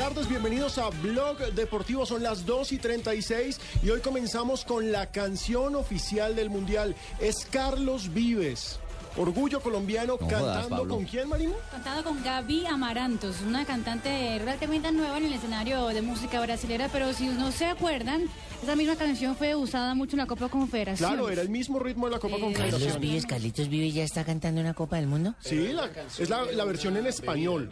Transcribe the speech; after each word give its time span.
Tardes, 0.00 0.30
bienvenidos 0.30 0.78
a 0.78 0.88
Blog 0.88 1.36
Deportivo. 1.52 2.06
Son 2.06 2.22
las 2.22 2.46
2 2.46 2.72
y 2.72 2.78
36 2.78 3.60
y 3.82 3.90
hoy 3.90 4.00
comenzamos 4.00 4.64
con 4.64 4.92
la 4.92 5.10
canción 5.10 5.76
oficial 5.76 6.34
del 6.34 6.48
Mundial. 6.48 6.96
Es 7.20 7.46
Carlos 7.50 8.14
Vives. 8.14 8.80
Orgullo 9.16 9.60
colombiano 9.60 10.16
cantando 10.16 10.86
con 10.86 11.04
quién, 11.04 11.28
Marina? 11.28 11.52
Cantado 11.70 12.04
con 12.04 12.22
Gaby 12.22 12.66
Amarantos, 12.66 13.40
una 13.42 13.64
cantante 13.64 14.38
relativamente 14.38 14.92
nueva 14.92 15.18
en 15.18 15.26
el 15.26 15.32
escenario 15.32 15.88
de 15.88 16.00
música 16.00 16.40
brasilera, 16.40 16.88
pero 16.92 17.12
si 17.12 17.26
no 17.26 17.50
se 17.50 17.66
acuerdan, 17.66 18.28
esa 18.62 18.76
misma 18.76 18.94
canción 18.96 19.34
fue 19.36 19.54
usada 19.56 19.94
mucho 19.94 20.12
en 20.14 20.18
la 20.18 20.26
Copa 20.26 20.48
Confederación. 20.48 21.10
Claro, 21.10 21.28
era 21.28 21.42
el 21.42 21.48
mismo 21.48 21.80
ritmo 21.80 22.06
de 22.06 22.12
la 22.12 22.18
Copa 22.20 22.36
Eh, 22.36 22.40
Confederación. 22.40 22.80
Carlitos 22.80 23.00
Vives, 23.00 23.26
Carlitos 23.26 23.68
Vives 23.68 23.94
ya 23.94 24.04
está 24.04 24.24
cantando 24.24 24.60
una 24.60 24.74
Copa 24.74 24.96
del 24.96 25.08
Mundo. 25.08 25.34
Sí, 25.40 25.68
la- 25.72 25.90
es 26.18 26.28
la, 26.30 26.44
la 26.52 26.64
versión 26.64 26.96
en 26.96 27.06
español. 27.06 27.70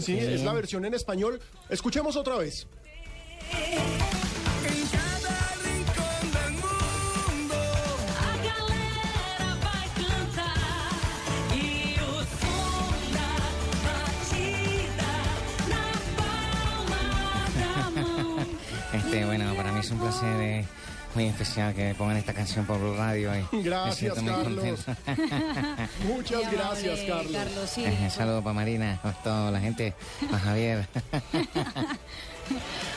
Sí, 0.00 0.16
es 0.16 0.42
la 0.44 0.52
versión 0.52 0.84
en 0.84 0.94
español. 0.94 1.40
Escuchemos 1.68 2.16
otra 2.16 2.36
vez. 2.36 2.66
Bueno, 19.24 19.54
para 19.54 19.72
mí 19.72 19.80
es 19.80 19.90
un 19.90 19.98
placer 19.98 20.40
eh, 20.40 20.64
muy 21.14 21.24
especial 21.24 21.74
que 21.74 21.94
pongan 21.94 22.16
esta 22.18 22.34
canción 22.34 22.64
por 22.66 22.78
Blue 22.78 22.94
Radio. 22.96 23.30
Y 23.52 23.56
me 23.56 23.62
Gracias, 23.62 23.96
siento 23.96 24.22
muy 24.22 24.32
Carlos. 24.32 24.84
contento. 24.84 25.02
Muchas 26.08 26.40
Qué 26.42 26.56
gracias, 26.56 27.10
amable, 27.10 27.32
Carlos. 27.32 27.70
sí. 27.70 27.84
Eh, 27.84 28.10
saludo 28.10 28.42
para 28.42 28.54
Marina, 28.54 29.00
a 29.02 29.12
toda 29.12 29.50
la 29.50 29.60
gente, 29.60 29.94
a 30.32 30.38
Javier. 30.38 30.86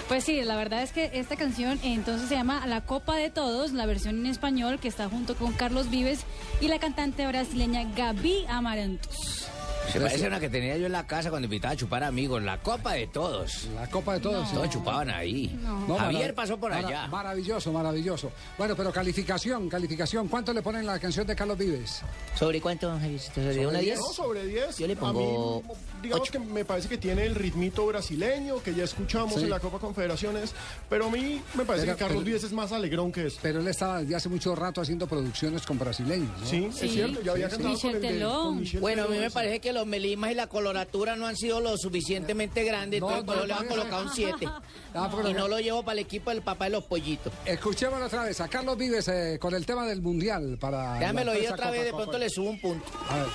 Pues 0.07 0.23
sí, 0.25 0.43
la 0.43 0.55
verdad 0.55 0.83
es 0.83 0.91
que 0.91 1.09
esta 1.13 1.35
canción 1.35 1.79
entonces 1.81 2.29
se 2.29 2.35
llama 2.35 2.67
La 2.67 2.81
Copa 2.81 3.15
de 3.15 3.31
Todos, 3.31 3.71
la 3.73 3.87
versión 3.87 4.19
en 4.19 4.27
español 4.27 4.79
que 4.79 4.87
está 4.87 5.09
junto 5.09 5.35
con 5.35 5.53
Carlos 5.53 5.89
Vives 5.89 6.19
y 6.61 6.67
la 6.67 6.77
cantante 6.79 7.25
brasileña 7.25 7.83
Gaby 7.95 8.45
Amarantos. 8.47 9.47
Se 9.91 9.99
parece 9.99 10.25
a 10.25 10.27
una 10.27 10.39
que 10.39 10.49
tenía 10.49 10.77
yo 10.77 10.85
en 10.85 10.91
la 10.91 11.05
casa 11.07 11.29
cuando 11.29 11.45
invitaba 11.47 11.73
a 11.73 11.77
chupar 11.77 12.03
amigos. 12.03 12.41
La 12.43 12.57
copa 12.59 12.93
de 12.93 13.07
todos. 13.07 13.65
La 13.75 13.87
Copa 13.89 14.13
de 14.13 14.19
Todos. 14.19 14.51
Todos 14.51 14.69
chupaban 14.69 15.09
ahí. 15.09 15.57
No, 15.87 15.95
Javier 15.97 16.33
pasó 16.35 16.57
por 16.57 16.71
mara- 16.71 16.87
allá. 16.87 17.07
Maravilloso, 17.07 17.71
maravilloso. 17.71 18.31
Bueno, 18.57 18.75
pero 18.75 18.91
calificación, 18.91 19.67
calificación. 19.69 20.27
¿Cuánto 20.27 20.53
le 20.53 20.61
ponen 20.61 20.85
la 20.85 20.99
canción 20.99 21.25
de 21.25 21.35
Carlos 21.35 21.57
Vives? 21.57 22.01
¿Sobre 22.35 22.61
cuánto, 22.61 22.89
Javiercito? 22.99 23.35
¿Sobre 23.41 23.67
una 23.67 23.79
10? 23.79 23.97
No, 23.99 24.05
sobre 24.13 24.45
10. 24.45 24.77
Yo 24.77 24.87
le 24.87 24.95
pongo 24.95 25.63
Digamos 26.01 26.29
que 26.31 26.39
me 26.39 26.65
parece 26.65 26.87
que 26.87 26.97
tiene 26.97 27.25
el 27.25 27.35
ritmito 27.35 27.85
brasileño 27.85 28.61
que 28.63 28.73
ya 28.73 28.83
escuchamos 28.83 29.35
Sí. 29.35 29.43
en 29.43 29.49
la 29.49 29.59
Copa 29.59 29.79
Confederaciones, 29.79 30.53
pero 30.89 31.05
a 31.05 31.09
mí 31.11 31.41
me 31.55 31.65
parece 31.65 31.85
Pero- 31.85 31.97
que 31.97 32.03
Carlos 32.05 32.23
Vives 32.23 32.43
es 32.43 32.51
más 32.51 32.71
alegrón 32.71 33.11
que 33.11 33.27
eso. 33.27 33.39
Pero 33.41 33.59
él 33.59 33.67
estaba 33.67 33.99
desde 34.01 34.15
hace 34.15 34.29
mucho 34.29 34.55
rato 34.55 34.81
haciendo 34.81 35.07
producciones 35.07 35.65
con 35.65 35.77
brasileños, 35.77 36.29
¿no? 36.39 36.45
Sí, 36.45 36.69
Sí. 36.73 36.85
es 36.85 36.91
cierto, 36.93 37.21
ya 37.21 37.31
había 37.33 37.49
Sí, 37.49 37.55
cantado 37.57 37.79
con, 37.79 37.95
el 37.95 38.01
de- 38.01 38.19
con 38.21 38.81
Bueno, 38.81 39.03
a 39.03 39.07
mí 39.07 39.17
me 39.17 39.27
sí. 39.29 39.33
parece 39.33 39.59
que 39.59 39.73
los 39.73 39.85
melismas 39.85 40.31
y 40.31 40.35
la 40.35 40.47
coloratura 40.47 41.15
no 41.15 41.27
han 41.27 41.35
sido 41.35 41.59
lo 41.61 41.77
suficientemente 41.77 42.63
grandes, 42.63 43.01
No, 43.01 43.09
entonces 43.17 43.41
no, 43.41 43.47
le 43.47 43.53
han 43.53 43.67
colocado 43.67 44.03
un 44.03 44.11
7. 44.13 44.47
Ah, 44.93 45.09
Y 45.29 45.33
no 45.33 45.47
lo 45.47 45.59
llevo 45.59 45.83
para 45.83 45.93
el 45.93 45.99
equipo 46.05 46.29
del 46.31 46.41
papá 46.41 46.65
de 46.65 46.71
los 46.71 46.83
pollitos. 46.85 47.31
Escuchémoslo 47.45 48.05
otra 48.05 48.23
vez 48.23 48.39
a 48.41 48.47
Carlos 48.47 48.77
Vives 48.77 49.07
eh, 49.07 49.37
con 49.39 49.53
el 49.53 49.65
tema 49.65 49.85
del 49.85 50.01
Mundial 50.01 50.57
para... 50.59 50.93
Déjamelo 50.99 51.31
empresa 51.31 51.53
otra 51.53 51.71
vez, 51.71 51.85
de 51.85 51.91
pronto 51.93 52.17
le 52.17 52.29
subo 52.29 52.49
un 52.49 52.59
punto. 52.59 52.85
A 53.09 53.15
ver. 53.17 53.25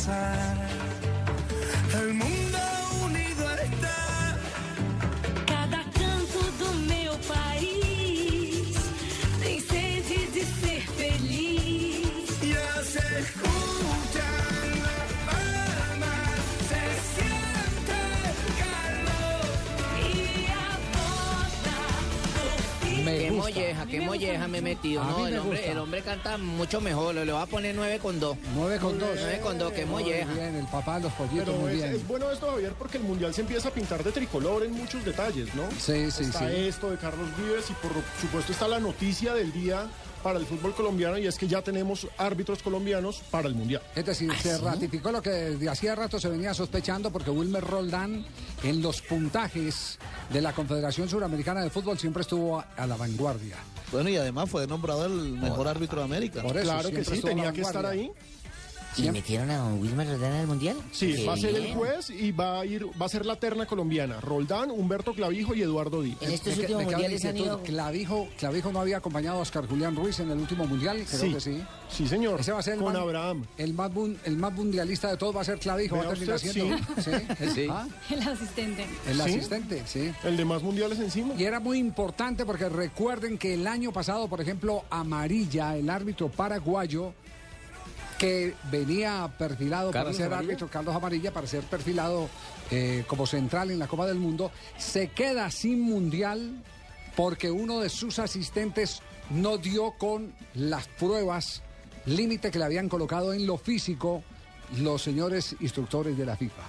Ven 0.00 0.06
que 0.06 0.12
va 0.12 0.26
a 0.26 0.32
comenzar. 0.32 2.00
El 2.00 2.14
mundo 2.14 2.39
molleja, 23.52 23.86
qué 23.86 24.00
molleja 24.00 24.48
me 24.48 24.58
he 24.58 24.62
metido. 24.62 25.04
No, 25.04 25.26
el 25.26 25.34
me 25.34 25.40
hombre, 25.40 25.70
el 25.70 25.78
hombre 25.78 26.02
canta 26.02 26.38
mucho 26.38 26.80
mejor. 26.80 27.14
Le 27.14 27.32
voy 27.32 27.42
a 27.42 27.46
poner 27.46 27.74
9 27.74 27.98
con 27.98 28.20
2. 28.20 28.36
9 28.54 28.78
con 28.78 28.98
2. 28.98 29.08
9 29.14 29.40
con 29.40 29.58
2, 29.58 29.72
qué 29.72 29.86
molleja. 29.86 30.26
Muy 30.26 30.34
bien, 30.34 30.56
el 30.56 30.66
papá 30.66 30.96
de 30.96 31.02
los 31.04 31.12
pollitos, 31.12 31.56
muy 31.56 31.72
es, 31.72 31.76
bien. 31.76 31.94
es 31.94 32.06
bueno 32.06 32.30
esto, 32.30 32.50
Javier, 32.50 32.72
porque 32.78 32.98
el 32.98 33.04
Mundial 33.04 33.34
se 33.34 33.40
empieza 33.42 33.68
a 33.68 33.72
pintar 33.72 34.02
de 34.04 34.12
tricolor 34.12 34.64
en 34.64 34.72
muchos 34.72 35.04
detalles, 35.04 35.54
¿no? 35.54 35.68
Sí, 35.78 36.10
sí, 36.10 36.24
está 36.24 36.48
sí. 36.48 36.54
esto 36.56 36.90
de 36.90 36.96
Carlos 36.96 37.28
Vives 37.36 37.70
y 37.70 37.74
por 37.74 37.92
supuesto 38.20 38.52
está 38.52 38.68
la 38.68 38.78
noticia 38.78 39.34
del 39.34 39.52
día 39.52 39.86
para 40.22 40.38
el 40.38 40.46
fútbol 40.46 40.74
colombiano 40.74 41.18
y 41.18 41.26
es 41.26 41.36
que 41.36 41.48
ya 41.48 41.62
tenemos 41.62 42.06
árbitros 42.18 42.62
colombianos 42.62 43.22
para 43.30 43.48
el 43.48 43.54
Mundial. 43.54 43.82
Es 43.94 44.04
decir, 44.04 44.32
se 44.36 44.58
ratificó 44.58 45.10
lo 45.12 45.22
que 45.22 45.30
desde 45.30 45.68
hacía 45.68 45.94
rato 45.94 46.20
se 46.20 46.28
venía 46.28 46.54
sospechando 46.54 47.10
porque 47.10 47.30
Wilmer 47.30 47.64
Roldán 47.64 48.24
en 48.62 48.82
los 48.82 49.02
puntajes 49.02 49.98
de 50.30 50.40
la 50.40 50.52
Confederación 50.52 51.08
Suramericana 51.08 51.62
de 51.62 51.70
Fútbol 51.70 51.98
siempre 51.98 52.22
estuvo 52.22 52.58
a, 52.60 52.66
a 52.76 52.86
la 52.86 52.96
vanguardia. 52.96 53.56
Bueno, 53.92 54.08
y 54.08 54.16
además 54.16 54.48
fue 54.48 54.66
nombrado 54.66 55.06
el 55.06 55.32
mejor 55.32 55.66
árbitro 55.66 55.98
de 55.98 56.04
América. 56.04 56.42
Por 56.42 56.56
eso 56.56 56.64
Claro 56.64 56.90
que 56.90 57.04
sí, 57.04 57.20
tenía 57.20 57.52
que 57.52 57.62
estar 57.62 57.84
ahí. 57.84 58.10
¿Y 59.02 59.10
metieron 59.10 59.50
a 59.50 59.58
don 59.58 59.80
Wilmer 59.80 60.06
Roldán 60.08 60.32
al 60.32 60.46
Mundial? 60.46 60.76
Sí, 60.92 61.14
Qué 61.14 61.26
va 61.26 61.34
a 61.34 61.36
ser 61.36 61.54
el 61.54 61.74
juez 61.74 62.10
y 62.10 62.32
va 62.32 62.60
a 62.60 62.66
ir, 62.66 62.86
va 63.00 63.06
a 63.06 63.08
ser 63.08 63.24
la 63.26 63.36
terna 63.36 63.66
colombiana. 63.66 64.20
Roldán, 64.20 64.70
Humberto 64.70 65.14
Clavijo 65.14 65.54
y 65.54 65.62
Eduardo 65.62 66.02
Díaz. 66.02 66.18
En 66.22 66.32
estos 66.32 66.48
Me 66.48 66.54
que- 66.54 66.60
últimos 66.62 66.84
me 66.84 66.90
mundiales 66.92 67.24
han 67.24 67.36
ido... 67.36 67.62
Clavijo, 67.62 68.28
Clavijo 68.38 68.72
no 68.72 68.80
había 68.80 68.98
acompañado 68.98 69.38
a 69.38 69.42
Oscar 69.42 69.66
Julián 69.66 69.96
Ruiz 69.96 70.20
en 70.20 70.30
el 70.30 70.38
último 70.38 70.66
mundial, 70.66 71.04
creo 71.08 71.20
Sí. 71.20 71.32
que 71.34 71.40
sí. 71.40 71.62
Sí, 71.90 72.06
señor. 72.08 72.40
Ese 72.40 72.52
va 72.52 72.60
a 72.60 72.62
ser 72.62 72.74
el 72.74 72.80
con 72.80 72.92
más, 72.92 73.02
Abraham. 73.02 73.44
El 73.56 73.74
más, 73.74 73.90
el 74.24 74.36
más 74.36 74.52
mundialista 74.52 75.10
de 75.10 75.16
todos 75.16 75.36
va 75.36 75.40
a 75.40 75.44
ser 75.44 75.58
Clavijo, 75.58 75.96
va 75.96 76.04
a 76.04 76.08
terminar 76.08 76.38
siendo 76.38 76.76
¿sí? 77.02 77.10
Sí. 77.54 77.66
Ah, 77.70 77.86
El 78.10 78.22
asistente. 78.28 78.86
el 79.08 79.14
Sí. 79.16 79.20
asistente, 79.22 79.82
sí. 79.86 80.12
El 80.24 80.36
de 80.36 80.44
más 80.44 80.62
mundiales 80.62 80.98
encima. 81.00 81.34
Y 81.36 81.44
era 81.44 81.58
muy 81.60 81.78
importante 81.78 82.44
porque 82.44 82.68
recuerden 82.68 83.38
que 83.38 83.54
el 83.54 83.66
año 83.66 83.92
pasado, 83.92 84.28
por 84.28 84.40
ejemplo, 84.40 84.84
Amarilla, 84.90 85.76
el 85.76 85.90
árbitro 85.90 86.28
paraguayo, 86.28 87.12
que 88.20 88.54
venía 88.70 89.30
perfilado 89.38 89.92
para 89.92 90.00
¿Carlos 90.00 90.16
ser 90.18 90.26
Amarilla? 90.26 90.50
árbitro, 90.50 90.68
Carlos 90.68 90.94
Amarilla, 90.94 91.32
para 91.32 91.46
ser 91.46 91.62
perfilado 91.62 92.28
eh, 92.70 93.02
como 93.06 93.26
central 93.26 93.70
en 93.70 93.78
la 93.78 93.88
Copa 93.88 94.06
del 94.06 94.18
Mundo, 94.18 94.52
se 94.76 95.08
queda 95.08 95.50
sin 95.50 95.80
mundial 95.80 96.62
porque 97.16 97.50
uno 97.50 97.80
de 97.80 97.88
sus 97.88 98.18
asistentes 98.18 99.00
no 99.30 99.56
dio 99.56 99.92
con 99.92 100.34
las 100.52 100.86
pruebas 100.86 101.62
límite 102.04 102.50
que 102.50 102.58
le 102.58 102.66
habían 102.66 102.90
colocado 102.90 103.32
en 103.32 103.46
lo 103.46 103.56
físico 103.56 104.22
los 104.76 105.00
señores 105.00 105.56
instructores 105.60 106.18
de 106.18 106.26
la 106.26 106.36
FIFA. 106.36 106.62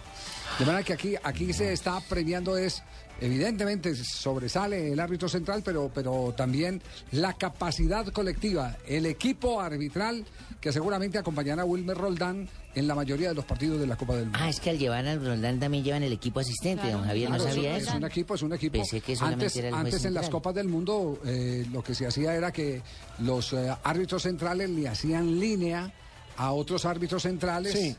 De 0.58 0.66
manera 0.66 0.86
que 0.86 0.94
aquí, 0.94 1.16
aquí 1.22 1.52
se 1.52 1.74
está 1.74 2.00
premiando 2.00 2.56
es, 2.56 2.82
evidentemente 3.22 3.96
sobresale 3.96 4.92
el 4.92 5.00
árbitro 5.00 5.30
central, 5.30 5.62
pero, 5.64 5.90
pero 5.94 6.34
también 6.36 6.82
la 7.12 7.34
capacidad 7.34 8.06
colectiva, 8.08 8.78
el 8.88 9.06
equipo 9.06 9.62
arbitral 9.62 10.26
que 10.60 10.72
seguramente 10.74 11.18
acompañará 11.18 11.62
a 11.62 11.66
Wilmer 11.66 11.98
Roldán 11.98 12.50
en 12.76 12.88
la 12.88 12.96
mayoría 12.96 13.30
de 13.30 13.36
los 13.36 13.46
partidos 13.46 13.80
de 13.80 13.88
la 13.88 13.96
Copa 13.96 14.16
del 14.16 14.26
Mundo. 14.26 14.40
Ah, 14.42 14.50
es 14.50 14.60
que 14.60 14.70
al 14.70 14.78
llevar 14.78 15.06
al 15.08 15.24
Roldán 15.26 15.60
también 15.60 15.84
llevan 15.84 16.04
el 16.04 16.14
equipo 16.14 16.40
asistente, 16.40 16.92
don 16.92 17.04
Javier, 17.04 17.30
no 17.30 17.36
Claro, 17.38 17.52
sabía 17.54 17.78
es, 17.78 17.84
eso. 17.84 17.92
es 17.92 17.98
un 17.98 18.06
equipo, 18.06 18.36
es 18.36 18.42
un 18.44 18.54
equipo. 18.54 18.74
Pensé 18.74 19.02
que 19.02 19.18
antes 19.20 19.56
era 19.56 19.70
el 19.70 19.74
antes 19.74 20.06
en 20.06 20.14
las. 20.14 20.30
Copas 20.30 20.54
del 20.56 20.68
Mundo 20.68 21.20
eh, 21.26 21.66
lo 21.72 21.84
que 21.84 21.94
se 21.96 22.08
hacía 22.08 22.34
era 22.36 22.52
que 22.52 22.82
los 23.20 23.54
eh, 23.54 23.76
árbitros 23.84 24.24
centrales 24.24 24.70
le 24.70 24.88
hacían 24.88 25.40
línea 25.40 25.92
a 26.38 26.52
otros 26.54 26.86
árbitros 26.86 27.24
centrales. 27.24 27.74
Sí. 27.74 27.96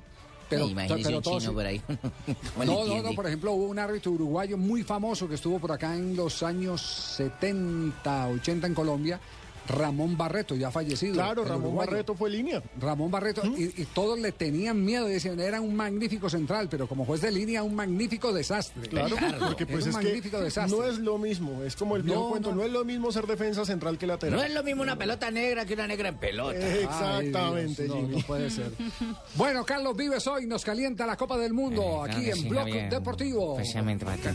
Pero, 0.57 0.69
pero 1.03 1.17
un 1.19 1.41
chino 1.41 1.53
por 1.53 1.67
ahí. 1.67 1.81
¿Cómo 2.55 2.65
le 2.65 2.67
no, 2.67 2.85
no, 2.87 3.03
no, 3.03 3.13
por 3.13 3.27
ejemplo, 3.27 3.53
hubo 3.53 3.67
un 3.67 3.79
árbitro 3.79 4.13
uruguayo 4.13 4.57
muy 4.57 4.83
famoso 4.83 5.29
que 5.29 5.35
estuvo 5.35 5.59
por 5.59 5.73
acá 5.73 5.95
en 5.97 6.17
los 6.17 6.43
años 6.43 6.81
70, 7.17 8.29
80 8.29 8.67
en 8.67 8.75
Colombia, 8.75 9.21
Ramón 9.69 10.17
Barreto, 10.17 10.55
ya 10.57 10.71
fallecido. 10.71 11.15
Claro, 11.15 11.45
Ramón 11.45 11.67
uruguayo. 11.67 11.91
Barreto 11.91 12.15
fue 12.15 12.31
línea. 12.31 12.63
Ramón 12.81 13.11
Barreto, 13.11 13.43
y, 13.57 13.65
y 13.81 13.85
todos 13.95 14.19
le 14.19 14.33
tenían 14.33 14.85
miedo, 14.85 15.07
decían, 15.07 15.39
era 15.41 15.61
un 15.61 15.75
magnífico 15.77 16.29
central, 16.29 16.69
pero 16.71 16.87
como 16.89 17.05
juez 17.05 17.21
de 17.21 17.31
línea, 17.31 17.63
un 17.63 17.75
magnífico 17.75 18.33
desastre. 18.33 18.89
Claro, 18.89 19.17
porque 19.39 19.67
pues 19.67 19.87
es 19.87 19.95
un 19.95 20.01
que 20.01 20.07
magnífico 20.09 20.41
desastre. 20.41 20.77
no 20.79 20.85
es 20.85 20.99
lo 20.99 21.19
mismo, 21.19 21.63
es 21.63 21.77
como 21.77 21.97
el 21.97 22.03
viejo 22.03 22.21
No, 22.25 22.29
cuento, 22.31 22.51
no. 22.51 22.57
no. 22.57 22.63
es 22.65 22.71
lo 22.73 22.85
mismo 22.85 23.13
ser 23.13 23.27
defensa 23.27 23.65
central 23.65 23.99
que 23.99 24.07
lateral. 24.07 24.39
No 24.39 24.45
es 24.45 24.53
lo 24.53 24.63
mismo 24.63 24.83
una 24.83 24.97
pelota 24.99 25.31
negra 25.31 25.65
que 25.65 25.75
una 25.75 25.87
negra 25.87 26.09
en 26.09 26.17
pelota. 26.19 26.59
Exactamente, 26.59 27.83
Ay, 27.83 27.89
Dios, 27.89 27.89
no, 27.89 27.95
Jimmy. 28.07 28.17
no 28.17 28.27
puede 28.27 28.51
ser. 28.51 28.73
Bueno, 29.35 29.65
Carlos 29.65 29.97
Vives 29.97 30.27
hoy 30.27 30.47
nos 30.47 30.65
calienta 30.65 31.07
la 31.07 31.17
Copa 31.17 31.39
del 31.39 31.53
Mundo 31.53 31.83
Eh, 31.83 31.85
claro 31.85 32.03
aquí 32.19 32.31
en 32.31 32.37
sí, 32.37 32.49
Blog. 32.49 32.67
Deportivo. 32.91 33.59
Especialmente 33.59 34.05
para 34.05 34.17
ti. 34.19 34.29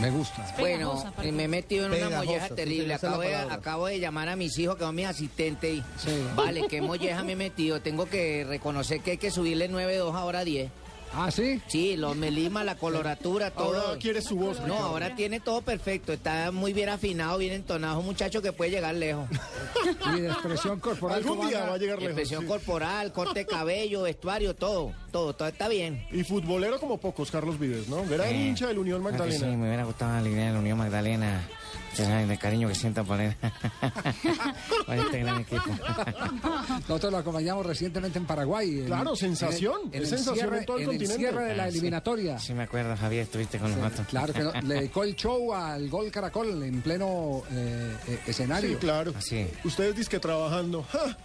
Me 0.00 0.10
gusta. 0.10 0.54
Bueno, 0.58 1.04
me 1.32 1.44
he 1.44 1.48
metido 1.48 1.86
en 1.86 2.04
una 2.06 2.16
molleja 2.18 2.48
terrible. 2.48 2.94
Acabo 2.94 3.22
de, 3.22 3.34
acabo 3.34 3.86
de 3.86 4.00
llamar 4.00 4.28
a 4.28 4.36
mis 4.36 4.58
hijos, 4.58 4.76
que 4.76 4.84
son 4.84 4.94
mis 4.94 5.06
asistentes. 5.06 5.74
Y, 5.74 5.82
Sí. 5.98 6.10
Vale, 6.34 6.66
qué 6.68 6.80
molleja 6.82 7.22
me 7.22 7.32
he 7.32 7.36
metido. 7.36 7.80
Tengo 7.80 8.06
que 8.06 8.44
reconocer 8.48 9.00
que 9.00 9.12
hay 9.12 9.18
que 9.18 9.30
subirle 9.30 9.70
9.2 9.70 10.14
ahora 10.14 10.44
10. 10.44 10.70
¿Ah, 11.12 11.30
sí? 11.30 11.60
Sí, 11.66 11.96
los 11.96 12.14
melimas, 12.16 12.64
la 12.64 12.76
coloratura, 12.76 13.50
todo. 13.50 13.80
Ahora 13.80 13.98
quiere 13.98 14.22
su 14.22 14.36
voz. 14.36 14.60
No, 14.60 14.76
ahora 14.76 15.14
tiene 15.16 15.40
todo 15.40 15.60
perfecto. 15.62 16.12
Está 16.12 16.52
muy 16.52 16.72
bien 16.72 16.88
afinado, 16.88 17.36
bien 17.38 17.52
entonado. 17.52 17.98
Un 18.00 18.06
muchacho 18.06 18.40
que 18.42 18.52
puede 18.52 18.70
llegar 18.70 18.94
lejos. 18.94 19.28
Y 20.16 20.20
de 20.20 20.28
expresión 20.28 20.78
corporal. 20.80 21.18
Algún 21.18 21.36
¿cómo 21.36 21.48
día 21.48 21.66
va 21.66 21.74
a 21.74 21.78
llegar 21.78 21.98
lejos. 21.98 22.12
Expresión 22.12 22.42
sí. 22.42 22.46
corporal, 22.48 23.12
corte 23.12 23.40
de 23.40 23.46
cabello, 23.46 24.02
vestuario, 24.02 24.54
todo. 24.54 24.92
Todo, 25.10 25.34
todo 25.34 25.48
está 25.48 25.68
bien. 25.68 26.04
Y 26.12 26.22
futbolero 26.24 26.78
como 26.78 26.98
pocos, 26.98 27.30
Carlos 27.30 27.58
Vives, 27.58 27.88
¿no? 27.88 28.04
Gran 28.04 28.28
Eh, 28.28 28.48
hincha 28.48 28.68
del 28.68 28.78
Unión 28.78 29.02
que 29.02 29.10
sí, 29.10 29.18
Magdalena. 29.18 29.46
me 29.56 29.66
hubiera 29.66 29.84
gustado 29.84 30.20
la 30.22 30.28
idea 30.28 30.46
de 30.46 30.52
la 30.52 30.58
Unión 30.58 30.78
Magdalena. 30.78 31.48
El 31.98 32.38
cariño 32.38 32.68
que 32.68 32.74
siento 32.74 33.04
por 33.04 33.20
él. 33.20 33.34
por 34.86 34.94
este 34.96 35.18
gran 35.20 35.40
equipo. 35.40 35.62
Nosotros 36.88 37.12
lo 37.12 37.18
acompañamos 37.18 37.66
recientemente 37.66 38.18
en 38.18 38.26
Paraguay. 38.26 38.80
en- 38.80 38.86
Claro, 38.86 39.16
sensación, 39.16 39.80
En 39.92 40.02
es 40.02 40.12
el 40.12 40.18
sensación 40.18 40.34
cierre, 40.36 40.58
en 40.60 40.64
todo 40.66 40.76
el 40.76 40.82
en 40.82 40.88
continente. 40.88 41.16
cierre 41.16 41.44
de 41.46 41.56
la 41.56 41.64
Ah, 41.64 41.70
sí. 41.70 41.78
eliminatoria. 41.78 42.38
Sí, 42.38 42.54
me 42.54 42.62
acuerdo, 42.64 42.96
Javier, 42.96 43.22
estuviste 43.24 43.58
con 43.58 43.70
nosotros. 43.78 44.06
Claro 44.08 44.32
que 44.32 44.40
no, 44.40 44.52
le 44.62 44.74
dedicó 44.80 45.04
el 45.04 45.14
show 45.16 45.52
al 45.52 45.88
gol 45.88 46.10
Caracol 46.10 46.62
en 46.62 46.80
pleno 46.80 47.42
eh, 47.52 47.96
eh, 48.08 48.20
escenario. 48.26 48.70
Sí, 48.70 48.76
claro. 48.76 49.12
Así. 49.16 49.46
Ustedes 49.64 49.94
dizque 49.96 50.18
trabajando. 50.20 50.84
¡Ja! 50.90 51.16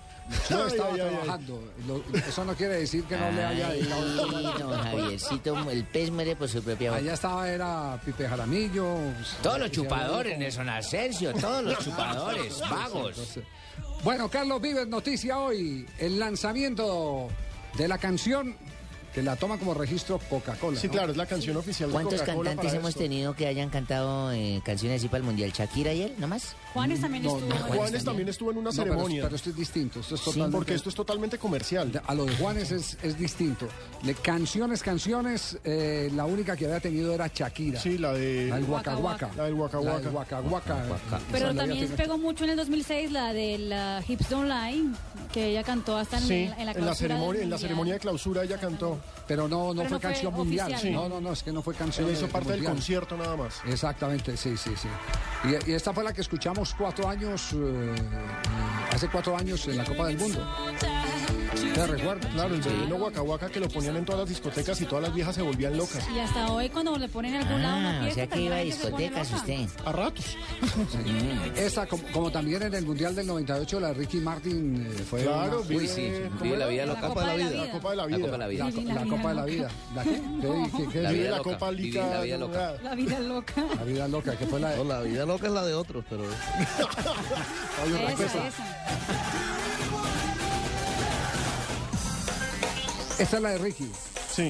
No 0.50 0.58
Ay, 0.64 0.68
estaba 0.68 0.94
ay, 0.94 1.00
ay, 1.02 1.08
ay. 1.08 1.16
trabajando. 1.16 1.64
Lo- 1.88 2.18
eso 2.18 2.46
no 2.46 2.56
quiere 2.56 2.76
decir 2.80 3.04
que 3.04 3.16
no 3.16 3.32
le 3.32 3.44
haya 3.46 3.68
Ay, 3.68 3.80
dedicado. 3.82 4.28
no, 4.58 4.84
Javiercito, 4.84 5.70
el 5.70 5.84
pez 5.86 6.12
muere 6.12 6.36
por 6.36 6.50
su 6.50 6.64
propia 6.64 6.90
boca. 6.92 7.00
Allá 7.02 7.14
estaba, 7.14 7.50
era 7.50 8.02
Pipe 8.04 8.28
Jaramillo. 8.28 8.96
Todos 9.44 9.60
los 9.60 9.72
chupadores, 9.72 10.38
Nelson 10.40 10.70
Asensio, 10.70 11.32
todos 11.34 11.64
los 11.64 11.78
chupadores, 11.80 12.60
vagos. 12.70 13.10
Entonces, 13.10 13.44
Bueno, 14.04 14.30
Carlos 14.30 14.62
Vives, 14.62 14.88
noticia 14.88 15.38
hoy. 15.40 15.86
El 16.00 16.18
lanzamiento 16.20 17.28
de 17.78 17.88
la 17.88 17.98
canción 17.98 18.56
que 19.16 19.24
la 19.24 19.38
toma 19.38 19.58
como 19.58 19.74
registro 19.74 20.20
Coca-Cola. 20.30 20.78
Sí, 20.78 20.88
¿no? 20.88 20.94
claro, 20.94 21.12
es 21.12 21.18
la 21.18 21.26
canción 21.26 21.56
oficial 21.56 21.90
de 21.90 21.94
¿Cuántos 21.94 22.20
Coca-Cola 22.20 22.50
cantantes 22.52 22.74
hemos 22.76 22.90
esto. 22.90 23.00
tenido 23.00 23.34
que 23.34 23.48
hayan 23.48 23.70
cantado 23.70 24.34
eh, 24.34 24.62
canciones 24.66 25.00
así 25.00 25.08
para 25.08 25.20
el 25.20 25.24
Mundial? 25.24 25.54
¿Shakira 25.54 25.94
y 25.94 26.02
él, 26.02 26.14
nomás? 26.18 26.54
Juanes 26.74 27.00
también 27.00 27.24
No, 27.24 27.30
estuvo. 27.38 27.50
no, 27.50 27.56
Juanes 27.56 27.78
Juanes 27.78 28.04
también 28.04 28.28
estuvo 28.30 28.52
en 28.52 28.58
una 28.58 28.72
No, 28.72 28.76
pero- 28.76 28.84
ceremonia. 28.92 29.24
Pero, 29.24 29.36
esto 29.38 29.50
es 29.52 29.56
distinto. 29.56 30.02
Esto 30.02 30.16
es 30.16 30.20
Sí, 30.22 30.26
totalmente. 30.26 30.58
porque 30.58 30.74
esto 30.74 30.90
es 30.90 30.96
totalmente 30.96 31.38
comercial. 31.38 32.02
A 32.06 32.14
lo 32.14 32.26
de 32.26 32.36
Juanes 32.36 32.72
es, 32.72 32.98
es 33.02 33.18
distinto. 33.18 33.70
De 34.04 34.14
canciones, 34.16 34.84
canciones, 34.84 35.58
eh, 35.64 36.12
la 36.14 36.26
única 36.26 36.58
que 36.58 36.66
había 36.66 36.82
tenido 36.82 37.14
era 37.14 37.32
Shakira. 37.34 37.80
Sí, 37.80 37.98
la 37.98 38.12
de... 38.12 38.48
La 38.50 38.56
del 38.58 38.66
Waka 38.66 38.98
Waka 38.98 39.28
Waka. 39.28 39.32
La 39.38 39.44
del 39.46 39.54
Waka 39.54 39.80
La 39.80 39.92
Waka. 39.94 40.02
del 40.02 40.14
Waka 40.14 40.42
Waka. 40.90 41.22
Pero 41.32 41.54
la 41.54 41.62
también 41.66 41.88
pegó 41.92 42.18
mucho 42.18 42.44
en 42.44 42.50
el 42.50 42.58
2006 42.58 43.12
la 43.14 43.32
de 43.32 43.58
la 43.60 44.04
Hips 44.06 44.30
Don't 44.30 44.50
Lie, 44.50 44.90
que 45.32 45.52
ella 45.52 45.64
cantó 45.64 45.96
hasta 45.96 46.18
en, 46.18 46.24
Sí, 46.28 46.34
en 46.34 46.50
la, 46.50 46.60
en 46.60 46.66
la, 46.66 46.74
clausura 46.74 46.90
del 46.90 46.98
ceremonia, 46.98 47.42
en 47.44 47.50
la 47.50 47.58
ceremonia 47.58 47.94
de 47.94 48.00
clausura 48.02 48.44
ella 48.44 48.58
cantó. 48.58 49.00
Pero 49.28 49.48
no, 49.48 49.74
no 49.74 49.82
Pero 49.82 49.84
fue 49.84 49.84
no 49.84 49.90
fue 49.90 50.00
canción 50.00 50.34
mundial. 50.36 50.72
oficial. 50.72 50.94
No, 50.94 51.10
no, 51.10 51.20
no, 51.20 51.34
es 51.34 51.42
que 51.42 51.52
no 51.52 51.62
fue 51.64 51.74
canción. 51.74 52.12
Hizo 52.12 52.26
eh, 52.26 52.30
parte 52.30 52.50
del 52.50 52.58
mundial. 52.60 52.74
concierto 52.76 53.18
nada 53.18 53.36
más. 53.36 53.56
Exactamente, 53.66 54.38
sí, 54.38 54.56
sí, 54.56 54.72
sí. 54.78 54.88
Y, 55.46 55.72
y 55.72 55.74
esta 55.74 55.94
fue 55.94 56.04
la 56.04 56.14
que 56.14 56.22
escuchamos 56.22 56.76
cuatro 56.78 57.10
años, 57.10 57.54
eh, 57.54 57.58
eh, 57.58 57.96
hace 58.92 59.08
cuatro 59.10 59.36
años 59.36 59.68
en 59.68 59.78
la 59.78 59.84
Copa 59.84 60.08
del 60.08 60.18
Mundo. 60.20 60.48
¿Te 61.76 61.88
recuerdas? 61.88 62.32
Claro, 62.34 62.56
el 62.56 62.62
vecino 62.62 62.96
Waka 62.96 63.22
Waka 63.22 63.50
que 63.50 63.60
lo 63.60 63.68
ponían 63.70 63.98
en 63.98 64.06
todas 64.06 64.22
las 64.22 64.30
discotecas 64.30 64.80
y 64.82 64.86
todas 64.86 65.04
las 65.04 65.14
viejas 65.14 65.36
se 65.36 65.42
volvían 65.42 65.76
locas. 65.78 66.08
Y 66.16 66.20
hasta 66.20 66.48
hoy 66.52 66.70
cuando 66.70 66.98
le 66.98 67.10
ponen 67.10 67.36
en 67.36 67.42
algún 67.44 67.62
lado 67.62 67.78
una 67.78 67.90
Ah, 67.90 68.00
o 68.00 68.04
fiesta, 68.04 68.16
sea 68.16 68.24
que 68.26 68.30
también 68.30 68.48
iba 68.48 68.56
a 68.56 68.58
la 68.60 68.64
gente 68.66 68.78
se 68.86 68.92
pone 68.92 69.04
discotecas 69.04 69.32
loca. 69.32 69.42
usted. 69.44 69.86
A 69.86 69.92
ratos. 69.92 70.26
Esa, 71.56 71.86
como, 71.86 72.04
como 72.14 72.32
también 72.32 72.64
en 72.64 72.74
el 72.74 72.86
Mundial 72.86 73.14
del 73.16 73.28
98, 73.28 73.80
la 73.80 73.88
de 73.90 73.94
Ricky 73.96 74.18
Martin 74.18 74.88
eh, 74.90 75.04
fue 75.10 75.24
Claro, 75.24 75.60
una- 75.60 75.68
vive, 75.68 75.88
sí, 75.88 76.12
¿cómo 76.30 76.42
vive 76.44 76.58
la 76.58 76.68
vida 76.68 76.86
La 76.86 76.94
loca. 76.94 77.08
Copa 77.10 77.22
de 77.22 77.28
la 77.28 77.34
La 77.38 77.50
Vida. 77.52 77.72
Copa 77.72 77.90
de 77.90 77.96
la 77.96 78.02
La 78.04 78.08
Vida. 78.08 78.20
Copa 78.26 78.32
de 78.32 78.38
la 78.38 78.48
Vida. 78.48 78.64
la, 78.66 78.72
la 78.72 78.94
la 78.96 79.04
vida 79.04 79.16
Copa 79.18 79.30
de 79.30 79.36
la. 79.36 79.46
Vida. 79.46 79.68
¿La 79.96 80.04
qué? 80.04 80.10
¿Qué- 80.42 80.78
qué- 80.78 80.90
qué 80.94 81.02
La 81.02 81.12
vida 81.12 81.30
la 81.32 81.38
loca, 81.38 81.50
Copa 81.52 81.72
Lica. 81.72 82.08
la 82.08 82.22
vida 82.22 82.38
loca. 82.38 82.74
La 82.84 82.96
vida 82.96 83.20
loca. 83.20 83.66
La 83.76 83.84
vida 83.84 84.08
loca, 84.08 84.36
que 84.38 84.46
fue 84.46 84.60
la 84.60 84.70
de... 84.70 84.78
No, 84.78 84.84
la 84.86 85.02
vida 85.02 85.26
loca 85.26 85.48
es 85.48 85.54
la 85.54 85.66
de 85.66 85.74
otros, 85.74 86.06
pero... 86.10 86.24
Fabio 87.76 87.98
esa. 88.26 89.55
Esta 93.18 93.38
es 93.38 93.42
la 93.42 93.50
de 93.52 93.58
Ricky. 93.60 93.90
Sí. 94.32 94.50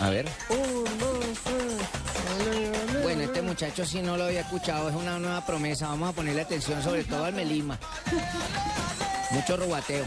A 0.00 0.10
ver. 0.10 0.28
Bueno, 3.02 3.22
este 3.22 3.40
muchacho 3.40 3.86
si 3.86 4.02
no 4.02 4.16
lo 4.16 4.24
había 4.24 4.40
escuchado, 4.40 4.90
es 4.90 4.94
una 4.94 5.18
nueva 5.18 5.44
promesa. 5.46 5.88
Vamos 5.88 6.10
a 6.10 6.12
ponerle 6.12 6.42
atención 6.42 6.82
sobre 6.82 7.04
todo 7.04 7.24
al 7.24 7.32
melima. 7.32 7.78
Mucho 9.30 9.56
robateo. 9.56 10.04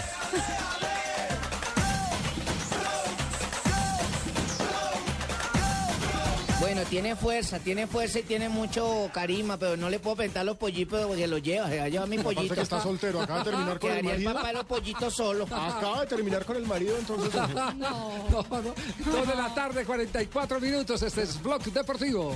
Bueno, 6.71 6.83
tiene 6.88 7.15
fuerza, 7.15 7.57
tiene 7.57 7.88
fuerza 7.88 8.19
y 8.19 8.23
tiene 8.23 8.47
mucho 8.47 9.09
carisma, 9.11 9.57
pero 9.57 9.75
no 9.75 9.89
le 9.89 9.97
puedo 9.97 10.17
presentar 10.17 10.45
los 10.45 10.55
pollitos 10.55 11.07
porque 11.07 11.25
los 11.25 11.41
lleva, 11.41 11.67
se 11.67 11.79
va 11.79 11.85
a 11.85 11.89
llevar 11.89 12.07
mi 12.07 12.17
Aparte 12.17 12.35
pollito. 12.35 12.53
que 12.53 12.61
está 12.61 12.79
soltero, 12.79 13.21
acaba 13.21 13.39
de 13.39 13.45
terminar 13.49 13.79
con 13.79 13.89
el 13.89 13.97
Quedaría 13.97 14.11
el 14.11 14.23
marido. 14.23 14.33
papá 14.33 14.47
de 14.49 14.53
los 14.53 14.65
pollitos 14.65 15.13
solo. 15.15 15.43
Acaba 15.51 16.01
de 16.01 16.05
terminar 16.07 16.45
con 16.45 16.57
el 16.57 16.67
marido, 16.67 16.95
entonces. 16.99 17.33
No, 17.79 18.11
no. 18.29 18.43
Dos 18.43 19.27
de 19.27 19.35
la 19.35 19.51
tarde, 19.55 19.83
44 19.83 20.59
minutos. 20.59 21.01
Este 21.01 21.23
es 21.23 21.41
Blog 21.41 21.63
Deportivo. 21.63 22.35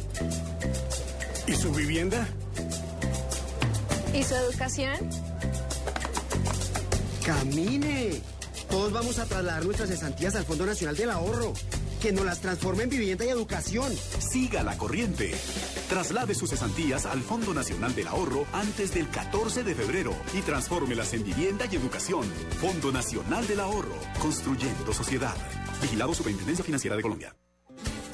¿Y 1.47 1.53
su 1.53 1.71
vivienda? 1.71 2.27
¿Y 4.13 4.23
su 4.23 4.35
educación? 4.35 4.95
¡Camine! 7.25 8.21
Todos 8.69 8.93
vamos 8.93 9.19
a 9.19 9.25
trasladar 9.25 9.65
nuestras 9.65 9.89
cesantías 9.89 10.35
al 10.35 10.45
Fondo 10.45 10.65
Nacional 10.65 10.95
del 10.95 11.11
Ahorro. 11.11 11.53
Que 12.01 12.11
nos 12.11 12.25
las 12.25 12.39
transforme 12.39 12.83
en 12.83 12.89
vivienda 12.89 13.25
y 13.25 13.29
educación. 13.29 13.93
Siga 14.19 14.63
la 14.63 14.77
corriente. 14.77 15.33
Traslade 15.87 16.33
sus 16.33 16.49
cesantías 16.49 17.05
al 17.05 17.21
Fondo 17.21 17.53
Nacional 17.53 17.93
del 17.93 18.07
Ahorro 18.07 18.45
antes 18.53 18.93
del 18.93 19.07
14 19.09 19.63
de 19.63 19.75
febrero 19.75 20.15
y 20.33 20.41
transfórmelas 20.41 21.13
en 21.13 21.23
vivienda 21.23 21.65
y 21.71 21.75
educación. 21.75 22.25
Fondo 22.59 22.91
Nacional 22.91 23.45
del 23.45 23.59
Ahorro. 23.59 23.95
Construyendo 24.19 24.93
sociedad. 24.93 25.35
Vigilado 25.81 26.13
Superintendencia 26.13 26.63
Financiera 26.65 26.95
de 26.95 27.01
Colombia. 27.03 27.35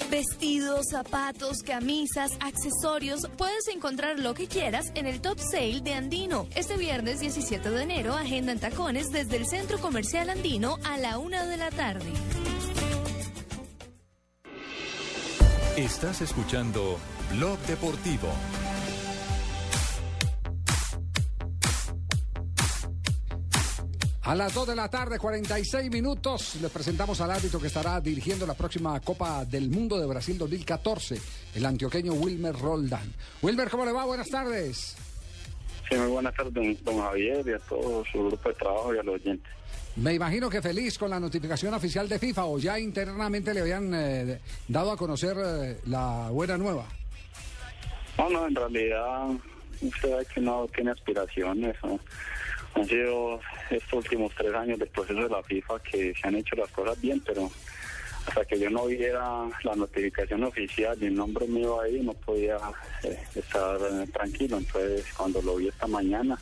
Vestidos, 0.10 0.86
zapatos, 0.90 1.58
camisas, 1.64 2.32
accesorios, 2.40 3.28
puedes 3.38 3.68
encontrar 3.68 4.20
lo 4.20 4.34
que 4.34 4.48
quieras 4.48 4.92
en 4.96 5.06
el 5.06 5.20
Top 5.20 5.38
Sale 5.38 5.82
de 5.82 5.94
Andino. 5.96 6.48
Este 6.56 6.78
viernes 6.78 7.20
17 7.20 7.70
de 7.70 7.84
enero, 7.84 8.14
agenda 8.14 8.54
en 8.54 8.60
tacones 8.60 9.12
desde 9.12 9.36
el 9.36 9.46
Centro 9.46 9.80
Comercial 9.80 10.30
Andino 10.30 10.78
a 10.86 10.98
la 10.98 11.18
una 11.18 11.46
de 11.46 11.58
la 11.58 11.72
tarde. 11.72 12.06
Estás 15.76 16.22
escuchando 16.22 16.98
Blog 17.34 17.60
Deportivo. 17.68 18.30
A 24.28 24.36
las 24.36 24.54
2 24.54 24.68
de 24.68 24.76
la 24.76 24.90
tarde, 24.90 25.18
46 25.18 25.90
minutos, 25.90 26.58
les 26.62 26.70
presentamos 26.70 27.22
al 27.22 27.32
árbitro 27.32 27.62
que 27.62 27.68
estará 27.68 28.02
dirigiendo 28.02 28.46
la 28.46 28.56
próxima 28.56 29.00
Copa 29.00 29.46
del 29.46 29.70
Mundo 29.70 29.98
de 29.98 30.06
Brasil 30.06 30.38
2014, 30.38 31.18
el 31.56 31.66
antioqueño 31.66 32.12
Wilmer 32.12 32.54
Roldán. 32.54 33.14
Wilmer, 33.42 33.70
¿cómo 33.70 33.86
le 33.86 33.94
va? 33.94 34.04
Buenas 34.04 34.28
tardes. 34.28 34.98
Sí, 35.88 35.96
muy 35.96 36.10
buenas 36.10 36.36
tardes, 36.36 36.84
don, 36.84 37.00
Javier, 37.00 37.48
y 37.48 37.54
a 37.54 37.60
todo 37.60 38.04
su 38.12 38.26
grupo 38.26 38.50
de 38.50 38.56
trabajo 38.56 38.94
y 38.94 38.98
a 38.98 39.04
los 39.04 39.16
oyentes. 39.16 39.50
Me 39.96 40.16
imagino 40.16 40.50
que 40.50 40.62
feliz 40.62 40.98
con 40.98 41.10
la 41.10 41.22
notificación 41.22 41.74
oficial 41.74 42.10
de 42.10 42.20
FIFA 42.20 42.46
o 42.48 42.60
ya 42.60 42.78
internamente 42.78 43.54
le 43.54 43.62
habían 43.62 43.94
eh, 43.96 44.42
dado 44.68 44.92
a 44.92 44.98
conocer 44.98 45.38
eh, 45.42 45.78
la 45.86 46.28
buena 46.32 46.58
nueva. 46.58 46.86
No, 48.18 48.30
no, 48.30 48.46
en 48.46 48.56
realidad 48.56 49.30
usted 49.82 50.28
que 50.28 50.42
no 50.42 50.68
tiene 50.76 50.92
aspiraciones. 50.92 51.78
¿no? 51.82 51.98
Han 52.78 52.88
sido 52.88 53.40
estos 53.72 53.94
últimos 54.06 54.32
tres 54.36 54.54
años 54.54 54.78
del 54.78 54.90
proceso 54.90 55.24
de 55.24 55.30
la 55.30 55.42
FIFA 55.42 55.80
que 55.80 56.14
se 56.14 56.28
han 56.28 56.36
hecho 56.36 56.56
las 56.56 56.70
cosas 56.70 57.02
bien, 57.02 57.20
pero 57.26 57.50
hasta 58.28 58.46
que 58.46 58.60
yo 58.60 58.70
no 58.70 58.86
viera 58.86 59.50
la 59.64 59.76
notificación 59.76 60.44
oficial 60.44 60.96
y 61.02 61.08
el 61.08 61.16
nombre 61.16 61.48
mío 61.48 61.82
ahí, 61.82 62.02
no 62.02 62.14
podía 62.14 62.58
eh, 63.04 63.18
estar 63.34 63.80
tranquilo. 64.14 64.58
Entonces, 64.58 65.06
cuando 65.18 65.42
lo 65.42 65.56
vi 65.56 65.70
esta 65.70 65.88
mañana, 65.88 66.38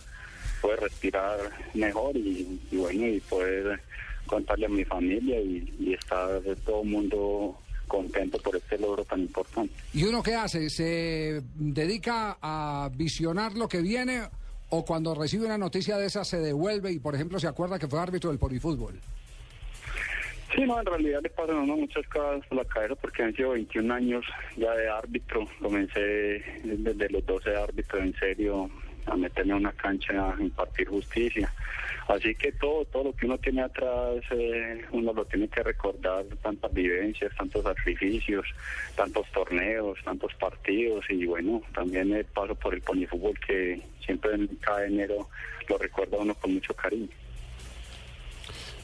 pude 0.62 0.75
respirar 0.75 1.38
mejor 1.74 2.18
y, 2.18 2.60
y 2.70 2.75
bueno, 2.75 3.08
y 3.08 3.22
poder 3.22 3.80
contarle 4.25 4.65
a 4.65 4.70
mi 4.70 4.84
familia 4.84 5.39
y, 5.39 5.74
y 5.80 5.94
estar 5.94 6.42
todo 6.65 6.82
el 6.82 6.89
mundo 6.89 7.58
contento 7.88 8.39
por 8.39 8.58
este 8.58 8.77
logro 8.77 9.06
tan 9.06 9.22
importante. 9.22 9.74
¿Y 9.94 10.04
uno 10.04 10.22
qué 10.22 10.36
hace? 10.36 10.70
¿Se 10.70 11.42
dedica 11.56 12.38
a 12.42 12.89
visionar 12.94 13.54
lo 13.54 13.70
que 13.70 13.80
viene 13.80 14.24
o 14.69 14.86
cuando 14.86 15.13
recibe 15.15 15.45
una 15.45 15.57
noticia 15.57 15.98
de 15.98 16.07
esa 16.07 16.24
se 16.24 16.39
devuelve 16.39 16.91
y, 16.91 17.00
por 17.00 17.15
ejemplo, 17.15 17.39
se 17.39 17.48
acuerda 17.48 17.79
que 17.79 17.88
fue 17.88 18.00
árbitro 18.00 18.29
del 18.29 18.39
polifútbol? 18.39 19.00
Sí, 20.53 20.62
no, 20.62 20.79
en 20.79 20.86
realidad 20.86 21.19
le 21.22 21.29
pasan 21.29 21.57
uno 21.57 21.75
muchas 21.75 22.07
cosas 22.07 22.45
por 22.48 22.57
la 22.57 22.65
cabeza 22.65 22.95
porque 22.95 23.24
han 23.24 23.36
sido 23.36 23.51
21 23.51 23.93
años 23.93 24.25
ya 24.55 24.72
de 24.74 24.88
árbitro. 24.88 25.45
Comencé 25.62 26.43
desde 26.63 27.10
los 27.10 27.25
12 27.25 27.55
árbitros 27.55 28.01
en 28.01 28.13
serio 28.15 28.69
a 29.05 29.15
meterme 29.15 29.53
a 29.53 29.57
una 29.57 29.71
cancha 29.74 30.33
a 30.33 30.41
impartir 30.41 30.88
justicia. 30.88 31.51
Así 32.07 32.35
que 32.35 32.51
todo, 32.51 32.85
todo 32.85 33.05
lo 33.05 33.15
que 33.15 33.25
uno 33.25 33.38
tiene 33.39 33.63
atrás, 33.63 34.24
eh, 34.29 34.85
uno 34.91 35.12
lo 35.12 35.25
tiene 35.25 35.47
que 35.47 35.63
recordar, 35.63 36.24
tantas 36.41 36.71
vivencias, 36.71 37.35
tantos 37.35 37.63
sacrificios, 37.63 38.45
tantos 38.95 39.25
torneos, 39.31 39.97
tantos 40.03 40.33
partidos 40.35 41.03
y 41.09 41.25
bueno, 41.25 41.63
también 41.74 42.13
el 42.13 42.25
paso 42.25 42.53
por 42.55 42.75
el 42.75 42.81
ponifútbol 42.81 43.39
que 43.39 43.81
siempre 44.05 44.35
en 44.35 44.47
cada 44.57 44.85
enero 44.85 45.29
lo 45.67 45.77
recuerda 45.79 46.17
uno 46.17 46.35
con 46.35 46.53
mucho 46.53 46.75
cariño. 46.75 47.09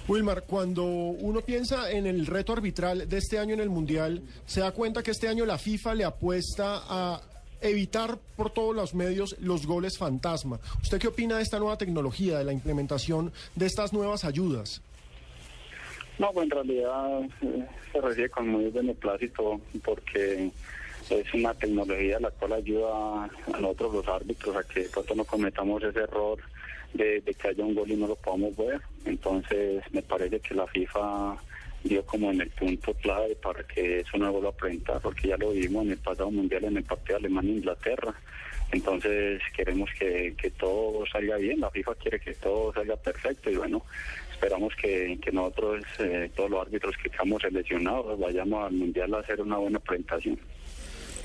Wilmar, 0.07 0.43
cuando 0.47 0.83
uno 0.83 1.41
piensa 1.41 1.91
en 1.91 2.07
el 2.07 2.25
reto 2.25 2.53
arbitral 2.53 3.07
de 3.07 3.17
este 3.17 3.37
año 3.37 3.53
en 3.53 3.59
el 3.59 3.69
Mundial, 3.69 4.23
se 4.45 4.61
da 4.61 4.71
cuenta 4.71 5.03
que 5.03 5.11
este 5.11 5.27
año 5.27 5.45
la 5.45 5.59
FIFA 5.59 5.93
le 5.93 6.05
apuesta 6.05 6.81
a 6.89 7.21
evitar 7.61 8.17
por 8.35 8.51
todos 8.51 8.75
los 8.75 8.93
medios 8.93 9.35
los 9.39 9.65
goles 9.65 9.97
fantasma. 9.97 10.59
¿Usted 10.81 10.99
qué 10.99 11.07
opina 11.07 11.37
de 11.37 11.43
esta 11.43 11.59
nueva 11.59 11.77
tecnología, 11.77 12.37
de 12.37 12.43
la 12.43 12.53
implementación 12.53 13.31
de 13.55 13.65
estas 13.65 13.93
nuevas 13.93 14.25
ayudas? 14.25 14.81
No, 16.19 16.31
pues 16.31 16.45
en 16.45 16.51
realidad 16.51 17.23
eh, 17.41 17.67
se 17.91 18.01
recibe 18.01 18.29
con 18.29 18.47
muy 18.47 18.69
beneplácito 18.69 19.59
porque 19.83 20.51
es 21.09 21.33
una 21.33 21.53
tecnología 21.53 22.19
la 22.19 22.31
cual 22.31 22.53
ayuda 22.53 23.25
a 23.25 23.59
nosotros 23.59 23.95
los 23.95 24.07
árbitros 24.07 24.55
a 24.55 24.63
que 24.63 24.81
pronto 24.83 25.15
no 25.15 25.25
cometamos 25.25 25.83
ese 25.83 25.99
error 25.99 26.39
de 26.93 27.21
que 27.21 27.47
haya 27.47 27.63
un 27.63 27.73
gol 27.73 27.89
y 27.89 27.95
no 27.95 28.07
lo 28.07 28.15
podamos 28.15 28.55
ver. 28.57 28.81
Entonces 29.05 29.83
me 29.91 30.01
parece 30.01 30.39
que 30.39 30.53
la 30.53 30.67
FIFA 30.67 31.37
dio 31.83 32.05
como 32.05 32.31
en 32.31 32.41
el 32.41 32.49
punto 32.49 32.93
clave 32.95 33.35
para 33.35 33.63
que 33.63 33.99
eso 33.99 34.17
no 34.17 34.31
vuelva 34.31 34.49
a 34.49 34.53
presentar, 34.53 35.01
porque 35.01 35.29
ya 35.29 35.37
lo 35.37 35.51
vimos 35.51 35.85
en 35.85 35.91
el 35.91 35.97
pasado 35.97 36.31
mundial 36.31 36.65
en 36.65 36.77
el 36.77 36.83
partido 36.83 37.17
Alemania-Inglaterra. 37.17 38.13
Entonces 38.71 39.41
queremos 39.55 39.89
que, 39.99 40.33
que 40.37 40.49
todo 40.51 41.05
salga 41.11 41.37
bien, 41.37 41.59
la 41.59 41.69
FIFA 41.69 41.95
quiere 41.95 42.19
que 42.19 42.33
todo 42.35 42.73
salga 42.73 42.95
perfecto 42.95 43.49
y 43.49 43.55
bueno, 43.55 43.83
esperamos 44.31 44.73
que, 44.75 45.19
que 45.21 45.31
nosotros, 45.31 45.83
eh, 45.99 46.31
todos 46.35 46.49
los 46.49 46.61
árbitros 46.67 46.95
que 46.97 47.09
estamos 47.09 47.41
seleccionados, 47.41 48.17
vayamos 48.17 48.65
al 48.65 48.73
mundial 48.73 49.13
a 49.13 49.19
hacer 49.19 49.41
una 49.41 49.57
buena 49.57 49.79
presentación. 49.79 50.39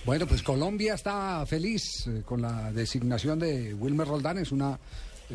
Bueno, 0.05 0.27
pues 0.27 0.43
Colombia 0.43 0.95
está 0.95 1.45
feliz 1.47 2.07
eh, 2.07 2.23
con 2.25 2.43
la 2.43 2.73
designación 2.73 3.39
de 3.39 3.75
Wilmer 3.75 4.07
Roldán, 4.07 4.39
es 4.39 4.53
una 4.53 4.79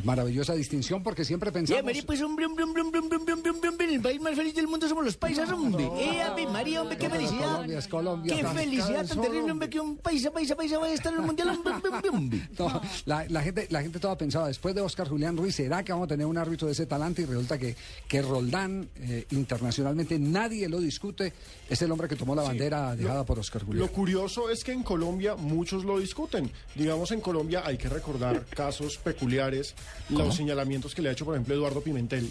maravillosa 0.04 0.54
distinción 0.54 1.04
porque 1.04 1.26
siempre 1.26 1.52
pensamos... 1.52 1.80
Ya, 1.80 1.84
María, 1.86 2.04
pues 2.06 2.22
hombre, 2.22 2.46
hombre, 2.46 2.64
hombre, 2.64 2.82
hombre, 2.82 3.00
hombre, 3.00 3.18
hombre, 3.18 3.50
hombre, 3.52 3.70
hombre, 3.70 3.94
el 3.96 4.02
país 4.02 4.22
más 4.22 4.36
feliz 4.36 4.56
del 4.56 4.68
mundo 4.68 4.88
somos 4.88 5.04
los 5.06 5.18
paisas, 5.18 5.50
hombre. 5.52 5.86
eh, 5.98 6.22
Ave 6.22 6.48
María, 6.48 6.82
hombre, 6.82 6.98
qué 6.98 7.10
felicidad. 7.10 7.52
Colombia 7.52 7.78
es 7.80 7.88
Colombia. 7.88 8.36
Qué 8.36 8.46
felicidad 8.48 9.06
tan 9.08 9.22
terrible, 9.22 9.52
hombre, 9.52 9.70
que 9.70 9.80
un 9.80 9.98
paisa, 9.98 10.32
paisa, 10.32 10.56
paisa 10.56 10.78
vaya 10.78 10.92
a 10.94 10.96
estar 10.96 11.14
en 11.14 11.20
el 11.20 11.26
mundial, 11.26 11.50
hombre, 11.50 11.74
hombre, 11.74 11.90
hombre, 11.90 12.10
hombre. 12.10 12.50
No, 12.60 12.82
la, 13.06 13.26
la 13.28 13.42
gente, 13.42 13.68
la 13.70 13.82
gente 13.82 14.00
toda 14.00 14.18
pensaba, 14.18 14.48
después 14.48 14.74
de 14.76 14.82
Oscar 14.82 15.08
Julián 15.08 15.36
Ruiz, 15.36 15.56
¿será 15.56 15.84
que 15.84 15.92
vamos 15.92 16.06
a 16.06 16.10
tener 16.10 16.26
un 16.26 16.38
árbitro 16.38 16.68
de 16.68 16.74
ese 16.74 16.86
talante? 16.86 17.22
Y 17.24 17.26
resulta 17.26 17.58
que, 17.58 17.76
que 18.08 18.22
Roldán, 18.22 18.90
eh, 18.98 19.26
internacionalmente, 19.32 20.18
nadie 20.20 20.70
lo 20.70 20.80
discute, 20.80 21.34
es 21.70 21.82
el 21.82 21.92
hombre 21.92 22.08
que 22.08 22.16
tomó 22.16 22.36
la 22.36 22.44
bandera 22.44 22.96
dejada 22.96 23.26
por 23.26 23.40
Oscar 23.40 23.64
Julián. 23.64 23.86
Lo 23.86 23.92
curioso 23.92 24.50
es 24.50 24.64
que 24.64 24.72
en 24.72 24.84
Colombia 24.84 25.36
muchos 25.36 25.84
lo 25.84 26.00
discuten. 26.00 26.52
Digamos, 26.76 27.12
en 27.12 27.22
Colombia 27.22 27.64
hay 27.66 27.78
que 27.78 27.90
recordar 27.90 28.46
casos 28.46 28.98
peculiares, 28.98 29.74
los 30.10 30.36
señalamientos 30.36 30.94
que 30.94 31.02
le 31.02 31.10
ha 31.10 31.12
hecho, 31.12 31.26
por 31.26 31.36
ejemplo, 31.36 31.54
Eduardo 31.56 31.82
Pimentel. 31.82 32.30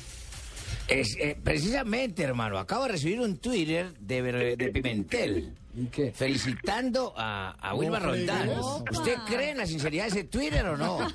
Es, 0.88 1.16
eh, 1.19 1.37
precisamente, 1.42 2.23
hermano, 2.23 2.59
acabo 2.59 2.85
de 2.85 2.92
recibir 2.92 3.21
un 3.21 3.38
Twitter 3.38 3.92
de, 3.99 4.71
Pimentel. 4.73 5.54
Felicitando 6.14 7.14
a, 7.16 7.52
a 7.60 7.74
Wilma 7.74 8.00
No 8.00 8.06
Roldán. 8.06 8.50
¿Usted 8.90 9.14
cree 9.26 9.50
en 9.50 9.58
la 9.58 9.66
sinceridad 9.66 10.04
de 10.04 10.08
ese 10.10 10.24
Twitter 10.24 10.66
o 10.66 10.76
no? 10.76 10.98